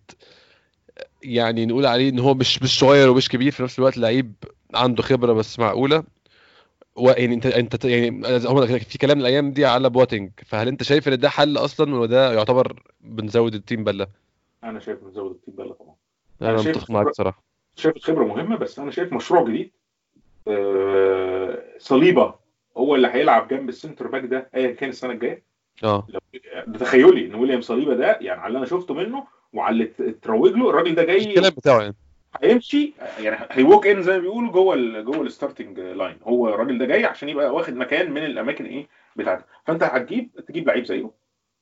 يعني 1.24 1.66
نقول 1.66 1.86
عليه 1.86 2.10
إن 2.10 2.20
هو 2.20 2.34
مش 2.34 2.64
مش 2.64 2.80
صغير 2.80 3.10
ومش 3.10 3.30
كبير 3.30 3.52
في 3.52 3.64
نفس 3.64 3.80
الوقت 3.80 3.98
لعيب 3.98 4.34
عنده 4.74 5.04
خبرة 5.04 5.34
بس 5.34 5.60
معقولة. 5.60 6.04
يعني 6.98 7.36
أنت 7.36 7.46
أنت 7.46 7.86
يعني 7.86 8.80
في 8.80 8.98
كلام 8.98 9.20
الأيام 9.20 9.52
دي 9.52 9.66
على 9.66 9.90
بواتنج 9.90 10.32
فهل 10.46 10.68
أنت 10.68 10.84
شايف 10.84 11.08
إن 11.08 11.20
ده 11.20 11.30
حل 11.30 11.58
أصلا 11.58 11.96
ولا 11.96 12.06
ده 12.06 12.34
يعتبر 12.34 12.84
بنزود 13.02 13.56
الطين 13.56 13.84
بلة؟ 13.84 14.08
أنا 14.64 14.80
شايف 14.80 15.04
نزود 15.04 15.32
التيم 15.32 15.56
بقى 15.56 15.74
طبعا. 15.74 15.96
أنا 16.42 16.62
متفق 16.62 16.92
معاك 16.92 17.08
بصراحه 17.08 17.44
شايف 17.76 17.96
الخبره 17.96 18.24
مهمة 18.26 18.56
بس 18.56 18.80
أنا 18.80 18.92
شايف 18.92 19.14
مشروع 19.14 19.44
جديد. 19.50 19.72
آه، 20.48 21.64
صليبة 21.78 22.36
هو 22.78 22.96
اللي 22.96 23.08
هيلعب 23.08 23.48
جنب 23.48 23.70
ال 23.70 23.75
centre 23.75 24.08
back 24.08 24.26
ده 24.26 24.50
ايا 24.56 24.72
كان 24.72 24.90
السنة 24.90 25.14
الجاية. 25.14 25.44
آه. 25.84 26.08
لو 26.10 26.20
ده 26.68 26.80
تخيلي 26.80 27.26
إن 27.26 27.36
ويليام 27.36 27.62
صليبة 27.62 27.96
ده 27.96 28.18
يعني 28.22 28.42
على 28.42 28.48
اللي 28.48 28.58
أنا 28.58 28.66
شفته 28.66 28.94
منه 28.94 29.24
وعلى 29.56 29.92
اتروج 30.00 30.52
له 30.52 30.70
الراجل 30.70 30.96
ده 30.96 31.04
جاي 31.04 31.18
الكلام 31.18 31.52
بتاعه 31.52 31.82
يعني. 31.82 31.96
هيمشي 32.44 32.94
يعني 33.20 33.48
هي 33.52 33.64
walk 33.64 33.88
in 33.88 34.02
زي 34.04 34.12
ما 34.14 34.18
بيقولوا 34.20 34.52
جوه 34.52 35.02
جوه 35.02 35.22
ال 35.22 35.28
starting 35.28 35.80
line 35.80 36.16
هو 36.24 36.50
الراجل 36.50 36.78
ده 36.78 36.86
جاي 36.86 37.06
عشان 37.06 37.30
يبقى 37.30 37.54
واخد 37.56 37.76
مكان 37.76 38.12
من 38.12 38.26
الأماكن 38.26 38.66
إيه 38.66 38.88
بتاعته. 39.16 39.44
فأنت 39.66 39.84
هتجيب 39.84 40.30
تجيب 40.48 40.68
لعيب 40.68 40.86
زيه. 40.86 41.12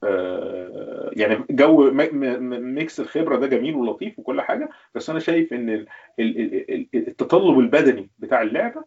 آه، 0.04 1.10
يعني 1.14 1.44
جو 1.52 1.92
mix 1.92 3.00
الخبرة 3.00 3.36
ده 3.38 3.48
جميل 3.48 3.76
ولطيف 3.76 4.20
وكل 4.20 4.42
حاجة 4.42 4.70
بس 4.96 5.10
أنا 5.10 5.20
شايف 5.20 5.54
إن 5.54 5.70
ال- 5.70 5.88
ال- 6.20 6.38
ال- 6.40 6.74
ال- 6.96 7.08
التطلب 7.08 7.60
البدني 7.60 8.10
بتاع 8.20 8.42
اللعبة 8.42 8.84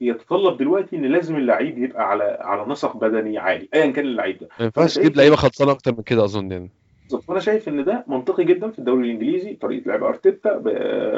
يتطلب 0.00 0.56
دلوقتي 0.56 0.96
إن 0.96 1.04
لازم 1.06 1.36
اللعيب 1.36 1.78
يبقى 1.78 2.10
على 2.10 2.24
على 2.40 2.66
نسق 2.72 2.96
بدني 2.96 3.38
عالي 3.38 3.68
ايا 3.74 3.90
كان 3.90 4.04
اللعيب 4.06 4.38
ده. 4.38 4.48
ما 4.58 4.64
ينفعش 4.64 4.94
تجيب 4.94 5.16
لعيبة 5.16 5.36
خلصانة 5.36 5.72
أكتر 5.72 5.92
من 5.92 6.02
كده 6.02 6.24
أظن 6.24 6.52
يعني. 6.52 6.70
بالظبط. 7.08 7.24
فأنا 7.28 7.40
شايف 7.40 7.68
إن 7.68 7.84
ده 7.84 8.04
منطقي 8.06 8.44
جدا 8.44 8.70
في 8.70 8.78
الدوري 8.78 9.04
الإنجليزي 9.06 9.54
طريقة 9.54 9.88
لعب 9.88 10.02
أرتيتا 10.04 10.62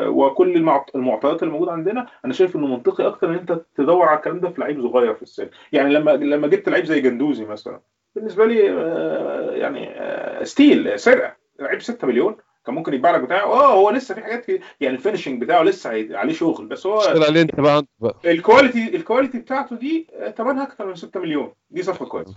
وكل 0.09 0.57
المعط- 0.57 0.91
المعطيات 0.97 1.43
اللي 1.43 1.53
موجودة 1.53 1.72
عندنا. 1.72 2.07
أنا 2.24 2.32
شايف 2.32 2.57
إنه 2.57 2.66
منطقي 2.66 3.07
أكتر 3.07 3.28
إن 3.30 3.34
أنت 3.34 3.61
تدور 3.76 4.05
على 4.09 4.16
الكلام 4.18 4.41
ده 4.41 4.51
في 4.51 4.61
لعيب 4.61 4.82
صغير 4.82 5.14
في 5.14 5.22
السن. 5.22 5.49
يعني 5.72 5.95
لما 5.95 6.11
لما 6.11 6.47
جبت 6.49 6.68
لعيب 6.68 6.84
زي 6.84 7.01
جندوزي 7.01 7.45
مثلا 7.45 7.80
بالنسبة 8.14 8.47
لي 8.47 8.70
آه، 8.70 9.51
يعني 9.51 9.88
آه، 9.91 10.45
steal 10.45 10.99
سرقة. 11.01 11.36
لعيب 11.61 11.82
6 11.82 12.07
مليون 12.07 12.36
كان 12.66 12.74
ممكن 12.74 12.95
يتباع 12.95 13.11
لك 13.16 13.20
بتاعه. 13.20 13.45
آه 13.45 13.72
هو 13.74 13.91
لسه 13.91 14.14
في 14.14 14.20
حاجات 14.20 14.45
كده- 14.45 14.61
يعني 14.80 14.97
ال 14.97 15.01
finishing 15.01 15.43
بتاعه 15.43 15.62
لسه 15.62 15.91
عليه 15.91 16.32
شغل. 16.32 16.66
بس 16.66 16.86
هو 16.86 16.99
اشتغل 16.99 17.24
عليه 17.24 17.43
أنت 17.43 17.61
بقى 17.61 17.84
ال 18.25 18.34
quality 18.34 18.97
ال 18.97 19.02
quality 19.02 19.39
بتاعته 19.38 19.76
دي 19.76 20.07
آه، 20.14 20.30
ثمنها 20.30 20.62
أكتر 20.62 20.86
من 20.86 20.95
6 20.95 21.20
مليون. 21.20 21.53
دي 21.70 21.82
صفقة 21.82 22.07
كويسة؟ 22.07 22.34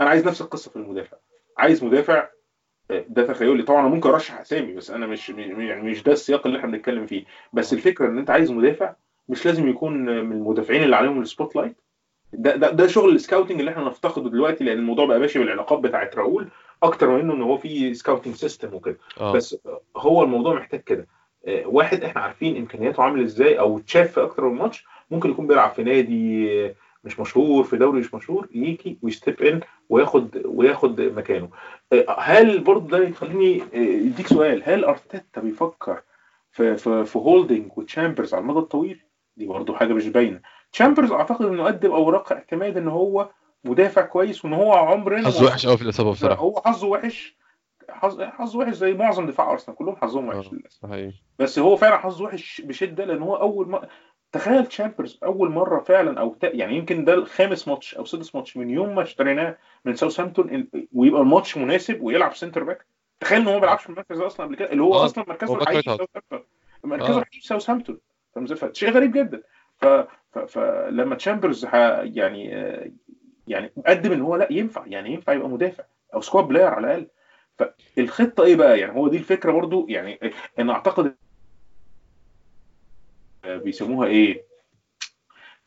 أنا 0.00 0.10
عايز 0.10 0.26
نفس 0.26 0.40
القصة 0.40 0.70
في 0.70 0.76
المدافع. 0.76 1.16
عايز 1.58 1.84
مدافع 1.84 2.18
آه، 2.18 2.30
ده 2.90 3.26
تخيلي. 3.26 3.62
طبعا 3.62 3.80
أنا 3.80 3.88
ممكن 3.88 4.08
أرشح 4.10 4.40
أسامي 4.40 4.72
بس 4.72 4.90
أنا 4.90 5.06
مش 5.06 5.28
يعني 5.28 5.82
مش 5.90 6.02
ده 6.02 6.12
السياق 6.12 6.46
اللي 6.46 6.58
إحنا 6.58 6.70
بنتكلم 6.70 7.06
فيه. 7.06 7.24
بس 7.52 7.72
الفكرة 7.72 8.06
إن 8.08 8.18
أنت 8.18 8.30
عايز 8.30 8.50
مدافع 8.50 8.94
مش 9.28 9.46
لازم 9.46 9.68
يكون 9.68 10.04
من 10.04 10.32
المدافعين 10.32 10.82
اللي 10.82 10.96
عليهم 10.96 11.22
ال 11.22 11.56
spotlight 11.56 11.76
ده 12.32 12.56
ده 12.56 12.70
ده 12.70 12.86
شغل 12.86 13.14
ال 13.14 13.19
scouting 13.19 13.58
اللي 13.58 13.70
إحنا 13.70 13.84
نفتقده 13.84 14.30
دلوقتي 14.30 14.64
لأن 14.64 14.78
الموضوع 14.78 15.06
بقى 15.06 15.18
ماشي 15.18 15.38
بالعلاقات 15.38 15.78
بتاعت 15.78 16.16
راؤول 16.16 16.48
أكتر 16.82 17.10
من 17.10 17.20
إنه 17.20 17.34
إن 17.34 17.42
هو 17.42 17.56
في 17.56 17.94
scouting 17.94 18.34
system 18.34 18.74
وكده. 18.74 18.98
آه. 19.20 19.32
بس 19.32 19.56
هو 19.96 20.22
الموضوع 20.22 20.54
محتاج 20.54 20.80
كده. 20.80 21.06
آه، 21.46 21.66
واحد 21.66 22.04
إحنا 22.04 22.20
عارفين 22.20 22.56
إمكانياته 22.56 23.02
عاملة 23.02 23.24
إزاي 23.24 23.58
أو 23.58 23.78
اتشاف 23.78 24.12
في 24.12 24.22
أكتر 24.22 24.48
من 24.48 24.58
ماتش 24.58 24.84
ممكن 25.10 25.30
يكون 25.30 25.46
بيلعب 25.46 25.70
في 25.70 25.82
نادي 25.82 26.50
آه، 26.66 26.74
مش 27.04 27.20
مشهور 27.20 27.64
في 27.64 27.76
دوري 27.76 28.00
مش 28.00 28.14
مشهور 28.14 28.48
يجي 28.54 28.98
و 29.02 29.10
step 29.10 29.42
in 29.42 29.60
وياخد 29.88 30.42
وياخد 30.44 31.00
مكانه. 31.00 31.48
آه، 31.92 32.16
هل 32.18 32.60
برضه 32.60 32.98
ده 32.98 33.04
يخليني 33.08 33.62
آه، 33.62 33.76
يديك 33.76 34.26
سؤال. 34.26 34.62
هل 34.64 34.84
أرتيتا 34.84 35.40
بيفكر 35.40 36.02
في 36.52 36.76
في 36.76 37.04
في 37.04 37.18
هولدنج 37.18 37.78
وتشامبرز 37.78 38.34
على 38.34 38.42
المدى 38.42 38.58
الطويل؟ 38.58 39.00
دي 39.36 39.46
برضه 39.46 39.74
حاجة 39.76 39.92
مش 39.92 40.06
باينة. 40.08 40.40
تشامبرز 40.72 41.12
أعتقد 41.12 41.46
إنه 41.46 41.64
قدم 41.64 41.90
أوراق 41.92 42.32
اعتماد 42.32 42.76
إن 42.76 42.88
هو 42.88 43.30
مدافع 43.64 44.02
كويس 44.02 44.44
وإن 44.44 44.52
هو 44.52 44.72
عمرنا 44.72 45.26
حظه 45.26 45.46
وحش 45.46 45.66
قوي 45.66 45.76
في 45.76 45.82
الإصابة 45.82 46.10
بصراحة. 46.12 46.40
هو 46.40 46.62
حظه 46.64 46.86
وحش. 46.86 47.36
حظ 47.90 48.56
وحش 48.56 48.74
زي 48.74 48.94
معظم 48.94 49.26
دفاع 49.26 49.52
أرسنال 49.52 49.76
كلهم 49.76 49.96
حظهم 49.96 50.28
وحش 50.28 50.46
آه 50.46 50.54
للأسف. 50.54 50.80
صحيح. 50.82 51.14
بس 51.38 51.58
هو 51.58 51.76
فعلا 51.76 51.96
حظه 51.98 52.24
وحش 52.24 52.60
بشدة 52.60 53.04
لأن 53.04 53.22
هو 53.22 53.36
أول 53.36 53.68
ما 53.68 53.88
تخيل 54.34 54.66
تشامبرز 54.66 55.18
أول 55.24 55.50
مرة 55.50 55.80
فعلا 55.80 56.20
أو 56.20 56.34
ت... 56.34 56.44
يعني 56.44 56.76
يمكن 56.76 57.04
ده 57.04 57.14
الخامس 57.14 57.68
ماتش 57.68 57.94
أو 57.94 58.04
سادس 58.04 58.34
ماتش 58.34 58.56
من 58.56 58.70
يوم 58.70 58.94
ما 58.94 59.02
اشتريناه 59.02 59.58
من 59.84 59.94
ساوثهامبتون 59.94 60.68
ويبقى 60.92 61.20
الماتش 61.20 61.56
مناسب 61.56 62.02
ويلعب 62.02 62.34
centre 62.34 62.64
back 62.64 62.86
تخيل 63.20 63.40
إن 63.40 63.46
هو 63.46 63.52
ما 63.52 63.58
بيلعبش 63.58 63.82
في 63.82 63.88
المركز 63.90 64.18
ده 64.18 64.26
أصلا 64.26 64.46
قبل 64.46 64.56
كده 64.56 64.72
اللي 64.72 64.82
هو 64.82 64.94
آه. 64.94 65.04
أصلا 65.04 65.24
مركزه 65.28 65.54
الحقيقي 65.56 66.06
مركزه 66.84 67.18
الحقيقي 67.18 67.40
ساوثهامبتون؟ 67.40 67.98
شيء 68.72 68.90
غريب 68.90 69.12
جدا. 69.12 69.42
ف... 69.76 69.86
ف... 70.32 70.38
فلما 70.38 71.14
تشامبرز 71.14 71.64
ح... 71.64 71.74
يعني 72.02 72.56
آه، 72.56 72.90
يعني 73.48 73.72
قدم 73.86 74.12
إن 74.12 74.20
هو 74.20 74.36
لأ 74.36 74.52
ينفع 74.52 74.86
يعني 74.86 75.12
ينفع 75.12 75.32
يبقى 75.32 75.48
مدافع 75.48 75.84
أو 76.14 76.20
squad 76.20 76.44
player 76.44 76.68
على 76.68 76.86
الأقل. 76.86 77.08
فالخطة 77.58 78.44
إيه 78.44 78.56
بقى؟ 78.56 78.80
يعني 78.80 78.92
هو 78.96 79.08
دي 79.08 79.16
الفكرة 79.16 79.52
برضو 79.52 79.86
يعني 79.88 80.20
أنا 80.58 80.72
أعتقد 80.72 81.06
آه، 81.06 81.14
بيسموها 83.46 84.08
إيه؟ 84.08 84.44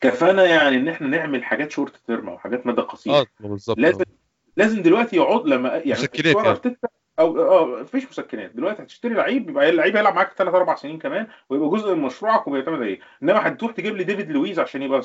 كفانا 0.02 0.46
يعني 0.46 0.76
إن 0.76 0.88
إحنا 0.88 1.08
نعمل 1.08 1.44
حاجات 1.44 1.72
short 1.72 1.96
term 2.08 2.30
أو 2.30 2.38
حاجات 2.38 2.68
مدى 2.68 2.82
قصير. 2.82 3.14
آه 3.14 3.26
بالظبط. 3.40 3.78
لازم 3.80 4.04
لازم 4.58 4.82
دلوقتي 4.82 5.16
يقعد 5.16 5.48
لما 5.48 5.70
يعني 5.70 5.92
مسكنات 5.92 6.36
يعني. 6.36 6.78
أو 7.20 7.40
آه 7.42 7.66
مفيش 7.82 8.06
مسكنات 8.06 8.52
دلوقتي 8.56 8.84
هتشتري 8.84 9.14
لعيب 9.14 9.50
يبقى 9.50 9.70
اللعيب 9.70 9.96
هيلعب 9.96 10.16
معاك 10.16 10.34
ثلاث 10.34 10.54
أربع 10.54 10.76
سنين 10.76 11.00
كمان 11.00 11.28
ويبقى 11.50 11.70
جزء 11.70 11.96
من 11.96 12.02
مشروعك 12.02 12.48
وبيعتمد 12.48 12.82
عليه. 12.82 13.00
إنما 13.24 13.48
هتروح 13.48 13.72
تجيب 13.72 13.96
لي 13.96 14.04
ديفيد 14.04 14.32
لويز 14.32 14.60
عشان 14.60 14.82
يبقى 14.82 15.02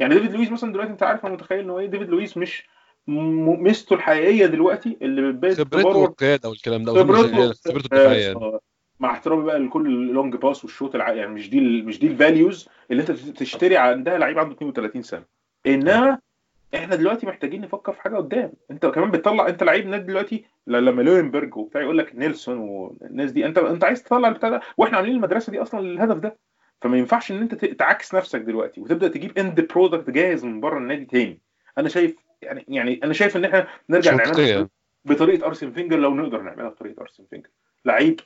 يعني 0.00 0.14
ديفيد 0.14 0.32
لويز 0.32 0.50
مثلا 0.52 0.72
دلوقتي 0.72 0.90
أنت 0.92 1.02
عارف 1.02 1.26
أنا 1.26 1.34
متخيل 1.34 1.58
إن 1.58 1.70
هو 1.70 1.78
إيه؟ 1.78 1.86
ديفيد 1.86 2.08
لويز 2.08 2.38
مش 2.38 2.66
م- 3.06 3.62
ميزته 3.62 3.94
الحقيقية 3.94 4.46
دلوقتي 4.46 4.96
اللي 5.02 5.32
بتبان 5.32 5.54
خبرته 5.54 5.98
والقيادة 5.98 6.48
والكلام 6.48 6.84
ده 6.84 6.92
خبرته 6.94 7.52
خبرته 7.52 7.76
الدفاعية 7.76 8.60
مع 9.00 9.10
احترامي 9.10 9.44
بقى 9.44 9.58
لكل 9.58 9.86
ال 9.86 9.96
long 9.96 10.36
pass 10.36 10.64
والشوط 10.64 10.94
الع... 10.94 11.12
يعني 11.12 11.30
مش 11.30 11.50
دي 11.50 11.58
ال- 11.58 11.86
مش 11.86 11.98
دي 11.98 12.06
ال 12.06 12.15
values 12.15 12.68
اللي 12.90 13.02
انت 13.02 13.10
تشتري 13.12 13.76
عندها 13.76 14.18
لعيب 14.18 14.38
عنده 14.38 14.54
32 14.54 15.02
سنة. 15.02 15.24
إنما 15.66 16.18
إحنا 16.74 16.96
دلوقتي 16.96 17.26
محتاجين 17.26 17.60
نفكر 17.60 17.92
في 17.92 18.00
حاجة 18.02 18.16
قدام. 18.16 18.52
انت 18.70 18.86
كمان 18.86 19.10
بتطلع 19.10 19.48
انت 19.48 19.62
لعيب 19.62 19.86
نادي 19.86 20.06
دلوقتي 20.06 20.44
لما 20.66 21.02
لوينبرج 21.02 21.56
وبتاع 21.56 21.80
يقول 21.80 21.98
لك 21.98 22.14
نيلسون 22.14 22.58
والناس 22.58 23.32
دي. 23.32 23.46
انت 23.46 23.58
انت 23.58 23.84
عايز 23.84 24.02
تطلع 24.02 24.28
البتاع 24.28 24.48
ده 24.48 24.60
وإحنا 24.76 24.96
عاملين 24.96 25.16
المدرسة 25.16 25.50
دي 25.50 25.62
أصلا 25.62 25.80
للهدف 25.80 26.16
ده. 26.16 26.36
فما 26.82 26.96
ينفعش 26.98 27.30
إن 27.32 27.36
انت 27.38 27.54
تعكس 27.64 28.14
نفسك 28.14 28.40
دلوقتي 28.40 28.80
وتبدأ 28.80 29.08
تجيب 29.08 29.38
end 29.38 29.68
product 29.72 30.10
جاهز 30.10 30.44
من 30.44 30.60
بره 30.60 30.78
النادي 30.78 31.04
تاني. 31.04 31.40
أنا 31.78 31.88
شايف 31.88 32.14
يعني 32.42 32.64
يعني 32.68 33.00
أنا 33.04 33.12
شايف 33.12 33.36
إن 33.36 33.44
إحنا 33.44 33.66
نرجع 33.90 34.10
نعملها 34.14 34.68
بطريقة 35.04 35.46
أرسن 35.46 35.70
فينجر 35.70 35.98
لو 35.98 36.14
نقدر 36.14 36.42
نعملها 36.42 36.68
بطريقة 36.68 37.00
أرسن 37.00 37.24
فينجر. 37.30 37.48
لعيب 37.84 38.20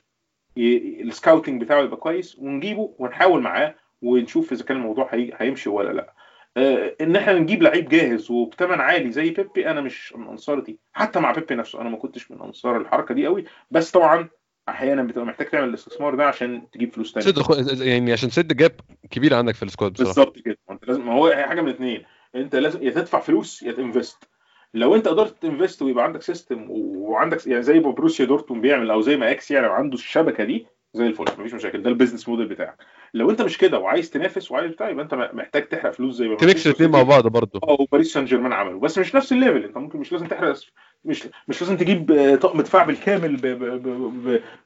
ال 0.57 0.68
scouting 0.68 1.61
بتاعه 1.63 1.83
يبقى 1.83 1.97
كويس 1.97 2.39
ونجيبه 2.39 2.95
ونحاول 2.99 3.43
معاه 3.43 3.75
ونشوف 4.03 4.53
إذا 4.53 4.65
كان 4.65 4.77
الموضوع 4.77 5.09
هي- 5.15 5.33
هيمشي 5.37 5.69
ولا 5.69 5.93
لأ. 5.93 6.13
آه، 6.57 6.97
إن 7.01 7.17
إحنا 7.17 7.33
نجيب 7.33 7.63
لعيب 7.63 7.89
جاهز 7.89 8.31
وبثمن 8.31 8.81
عالي 8.81 9.11
زي 9.13 9.31
بيبي 9.31 9.71
أنا 9.71 9.81
مش 9.81 10.13
من 10.17 10.27
أنصار 10.29 10.61
دي. 10.61 10.79
حتى 10.93 11.21
مع 11.21 11.33
بيبي 11.33 11.55
نفسه 11.55 11.81
أنا 11.81 11.89
ما 11.91 11.97
كنتش 11.97 12.31
من 12.31 12.41
أنصار 12.41 12.77
الحركة 12.77 13.15
دي 13.15 13.27
قوي. 13.27 13.45
بس 13.71 13.91
طبعا 13.91 14.29
أحيانا 14.69 15.03
بتبقى 15.03 15.27
محتاج 15.27 15.47
تعمل 15.49 15.69
الاستثمار 15.69 16.15
ده 16.15 16.27
عشان 16.27 16.71
تجيب 16.73 16.93
فلوس 16.95 17.13
تانية. 17.13 17.27
سد 17.27 17.39
خ- 17.39 17.83
يعني 17.83 18.13
عشان 18.13 18.31
سد 18.31 18.57
جاب 18.57 18.73
كبير 19.11 19.35
عندك 19.35 19.55
في 19.55 19.63
ال 19.63 19.68
squad 19.68 19.93
بصراحة. 19.93 20.09
بالظبط 20.15 20.39
كده. 20.39 20.59
ما 20.69 20.75
انت 20.75 20.89
لازم 20.89 21.07
ما 21.07 21.13
هو 21.13 21.31
حاجة 21.33 21.61
من 21.61 21.69
الاثنين 21.69 22.03
أنت 22.35 22.57
لازم 22.57 22.83
يا 22.83 22.91
تدفع 22.91 23.21
فلوس 23.21 23.63
يا 23.63 23.73
ت 23.73 23.80
invest. 23.80 24.29
لو 24.75 24.95
انت 24.95 25.09
قدرت 25.09 25.43
ت 25.43 25.48
invest 25.48 25.83
ويبقى 25.83 26.05
عندك 26.05 26.23
system 26.23 26.67
وعندك 26.71 27.47
يعني 27.47 27.63
زي 27.63 27.81
ما 27.81 27.91
بروسيا 27.91 28.25
دورتموند 28.25 28.63
بيعمل 28.63 28.91
أو 28.91 29.01
زي 29.01 29.17
ما 29.17 29.31
إكس 29.31 29.51
يعني 29.51 29.67
عنده 29.67 29.95
الشبكة 29.95 30.45
دي 30.45 30.67
زي 30.95 31.07
الفل 31.07 31.25
مفيش 31.39 31.55
مشاكل 31.55 31.83
ده 31.83 31.91
ال 31.91 31.95
business 31.95 32.29
model 32.29 32.47
بتاعك. 32.47 32.77
لو 33.15 33.31
انت 33.31 33.43
مش 33.43 33.59
كده 33.59 33.79
وعايز 33.79 34.11
تنافس 34.11 34.51
وعايز 34.51 34.73
بتاع 34.73 34.89
يبقى 34.89 35.05
انت 35.05 35.15
محتاج 35.15 35.69
تحرق 35.69 35.91
فلوس 35.93 36.15
زي 36.15 36.29
ما 36.29 36.37
ت 36.37 36.44
mix 36.44 36.67
الاثنين 36.67 36.91
مع 36.91 37.03
بعض 37.03 37.27
برضه. 37.27 37.61
آه 37.63 37.77
وباريس 37.81 38.13
سان 38.13 38.25
جيرمان 38.25 38.53
عملوا 38.53 38.81
بس 38.81 38.99
مش 38.99 39.15
نفس 39.15 39.33
ال 39.33 39.38
level 39.38 39.65
انت 39.65 39.77
ممكن 39.77 39.99
مش 39.99 40.13
لازم 40.13 40.27
تحرق 40.27 40.57
مش 41.05 41.29
مش 41.49 41.63
لازم 41.63 41.77
تجيب 41.77 42.11
آه، 42.11 42.35
طقم 42.35 42.61
دفاع 42.61 42.85
بالكامل 42.85 43.37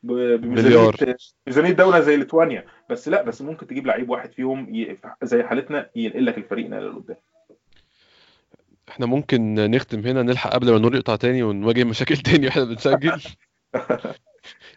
بميزانية. 0.02 0.92
ميزانية 1.46 1.70
دولة 1.72 2.00
زي 2.00 2.16
ليتوانيا. 2.16 2.64
بس 2.90 3.08
لا 3.08 3.22
بس 3.22 3.42
ممكن 3.42 3.66
تجيب 3.66 3.86
لعيب 3.86 4.10
واحد 4.10 4.32
فيهم 4.32 4.86
زي 5.22 5.42
حالتنا 5.42 5.90
ينقل 5.96 6.26
لك 6.26 6.38
الفريق 6.38 6.70
نقله 6.70 6.88
لقدام. 6.88 7.16
إحنا 8.88 9.06
ممكن 9.06 9.54
نختم 9.54 9.98
هنا 10.00 10.22
نلحق 10.22 10.50
قبل 10.50 10.70
ما 10.70 10.76
النور 10.76 10.94
يقطع 10.94 11.16
تاني 11.16 11.42
ونواجه 11.42 11.84
مشاكل 11.84 12.16
تاني 12.26 12.46
وإحنا 12.46 12.64
بنسجل. 12.64 13.20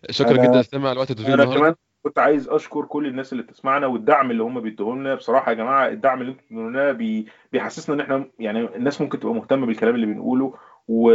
شكرا 0.09 0.37
أنا- 0.37 0.63
جدا 0.63 0.79
على 0.79 0.91
الوقت 0.91 1.11
الطويل 1.11 1.41
أنا 1.41 1.55
كمان 1.55 1.75
كنت 2.03 2.19
عايز 2.19 2.49
أشكر 2.49 2.85
كل 2.85 3.07
الناس 3.07 3.31
اللي 3.33 3.43
بتسمعنا 3.43 3.87
والدعم 3.87 4.31
اللي 4.31 4.43
هم 4.43 4.59
بيدوه 4.59 4.95
لنا. 4.95 5.15
بصراحة 5.15 5.49
يا 5.51 5.55
جماعة 5.55 5.87
الدعم 5.87 6.21
اللي 6.21 6.31
أنتم 6.31 6.43
بتدوه 6.45 6.69
لنا 6.69 6.91
بي... 6.91 7.27
بيحسسنا 7.51 7.95
إن 7.95 7.99
إحنا 8.01 8.25
يعني 8.39 8.75
الناس 8.75 9.01
ممكن 9.01 9.19
تبقى 9.19 9.33
مهتمة 9.33 9.65
بالكلام 9.65 9.95
اللي 9.95 10.05
بنقوله. 10.05 10.53
و... 10.87 11.11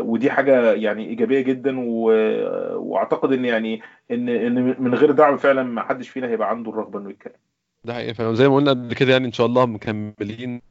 ودي 0.00 0.30
حاجة 0.30 0.72
يعني 0.72 1.06
إيجابية 1.08 1.40
جدا. 1.40 1.80
و... 1.80 2.04
وأعتقد 2.76 3.32
إن 3.32 3.44
يعني 3.44 3.80
ان 4.10 4.28
إن 4.28 4.82
من 4.82 4.94
غير 4.94 5.10
دعم 5.10 5.36
فعلا 5.36 5.62
ما 5.62 5.82
حدش 5.82 6.08
فينا 6.08 6.28
هيبقى 6.28 6.50
عنده 6.50 6.70
الرغبة 6.70 6.98
إنه 6.98 7.10
يتكلم. 7.10 7.34
ده 7.84 7.94
حقيقي 7.94 8.14
فعلا. 8.14 8.34
زي 8.34 8.48
ما 8.48 8.56
قلنا 8.56 8.70
قبل 8.70 8.94
كده 8.94 9.12
يعني 9.12 9.26
إن 9.26 9.32
شاء 9.32 9.46
الله 9.46 9.66
مكملين 9.66 10.62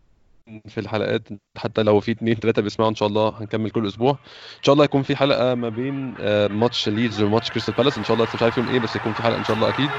في 0.69 0.79
الحلقات 0.79 1.27
حتى 1.57 1.83
لو 1.83 1.99
في 1.99 2.11
اتنين 2.11 2.39
تلاتة 2.39 2.61
بيسمعوا 2.61 2.89
إن 2.91 2.95
شاء 2.95 3.07
الله 3.07 3.33
هنكمل 3.41 3.69
كل 3.71 3.87
أسبوع. 3.87 4.11
إن 4.57 4.63
شاء 4.63 4.73
الله 4.73 4.85
يكون 4.85 5.03
في 5.03 5.15
حلقة 5.15 5.55
ما 5.55 5.69
بين 5.69 6.15
آه، 6.19 6.47
ماتش 6.47 6.89
ليدز 6.89 7.21
وماتش 7.21 7.49
كريستال 7.51 7.73
بالاس 7.73 7.97
إن 7.97 8.03
شاء 8.03 8.13
الله 8.13 8.25
لسه 8.25 8.35
مش 8.35 8.43
عارف 8.43 8.57
يوم 8.57 8.67
إيه 8.69 8.79
بس 8.79 8.95
يكون 8.95 9.13
في 9.13 9.23
حلقة 9.23 9.37
إن 9.37 9.43
شاء 9.43 9.55
الله 9.55 9.69
أكيد. 9.69 9.89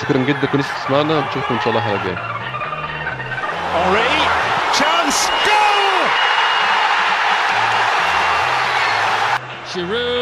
شكرا 0.00 0.18
جدا 0.18 0.46
كل 0.46 0.48
الناس 0.58 0.84
تسمعنا 0.84 1.20
نشوفكم 1.28 1.54
إن 1.54 1.60
شاء 1.60 1.68
الله 1.68 1.78
الحلقة 1.78 2.00
الجاية! 2.02 2.36
Giroud, 9.72 10.15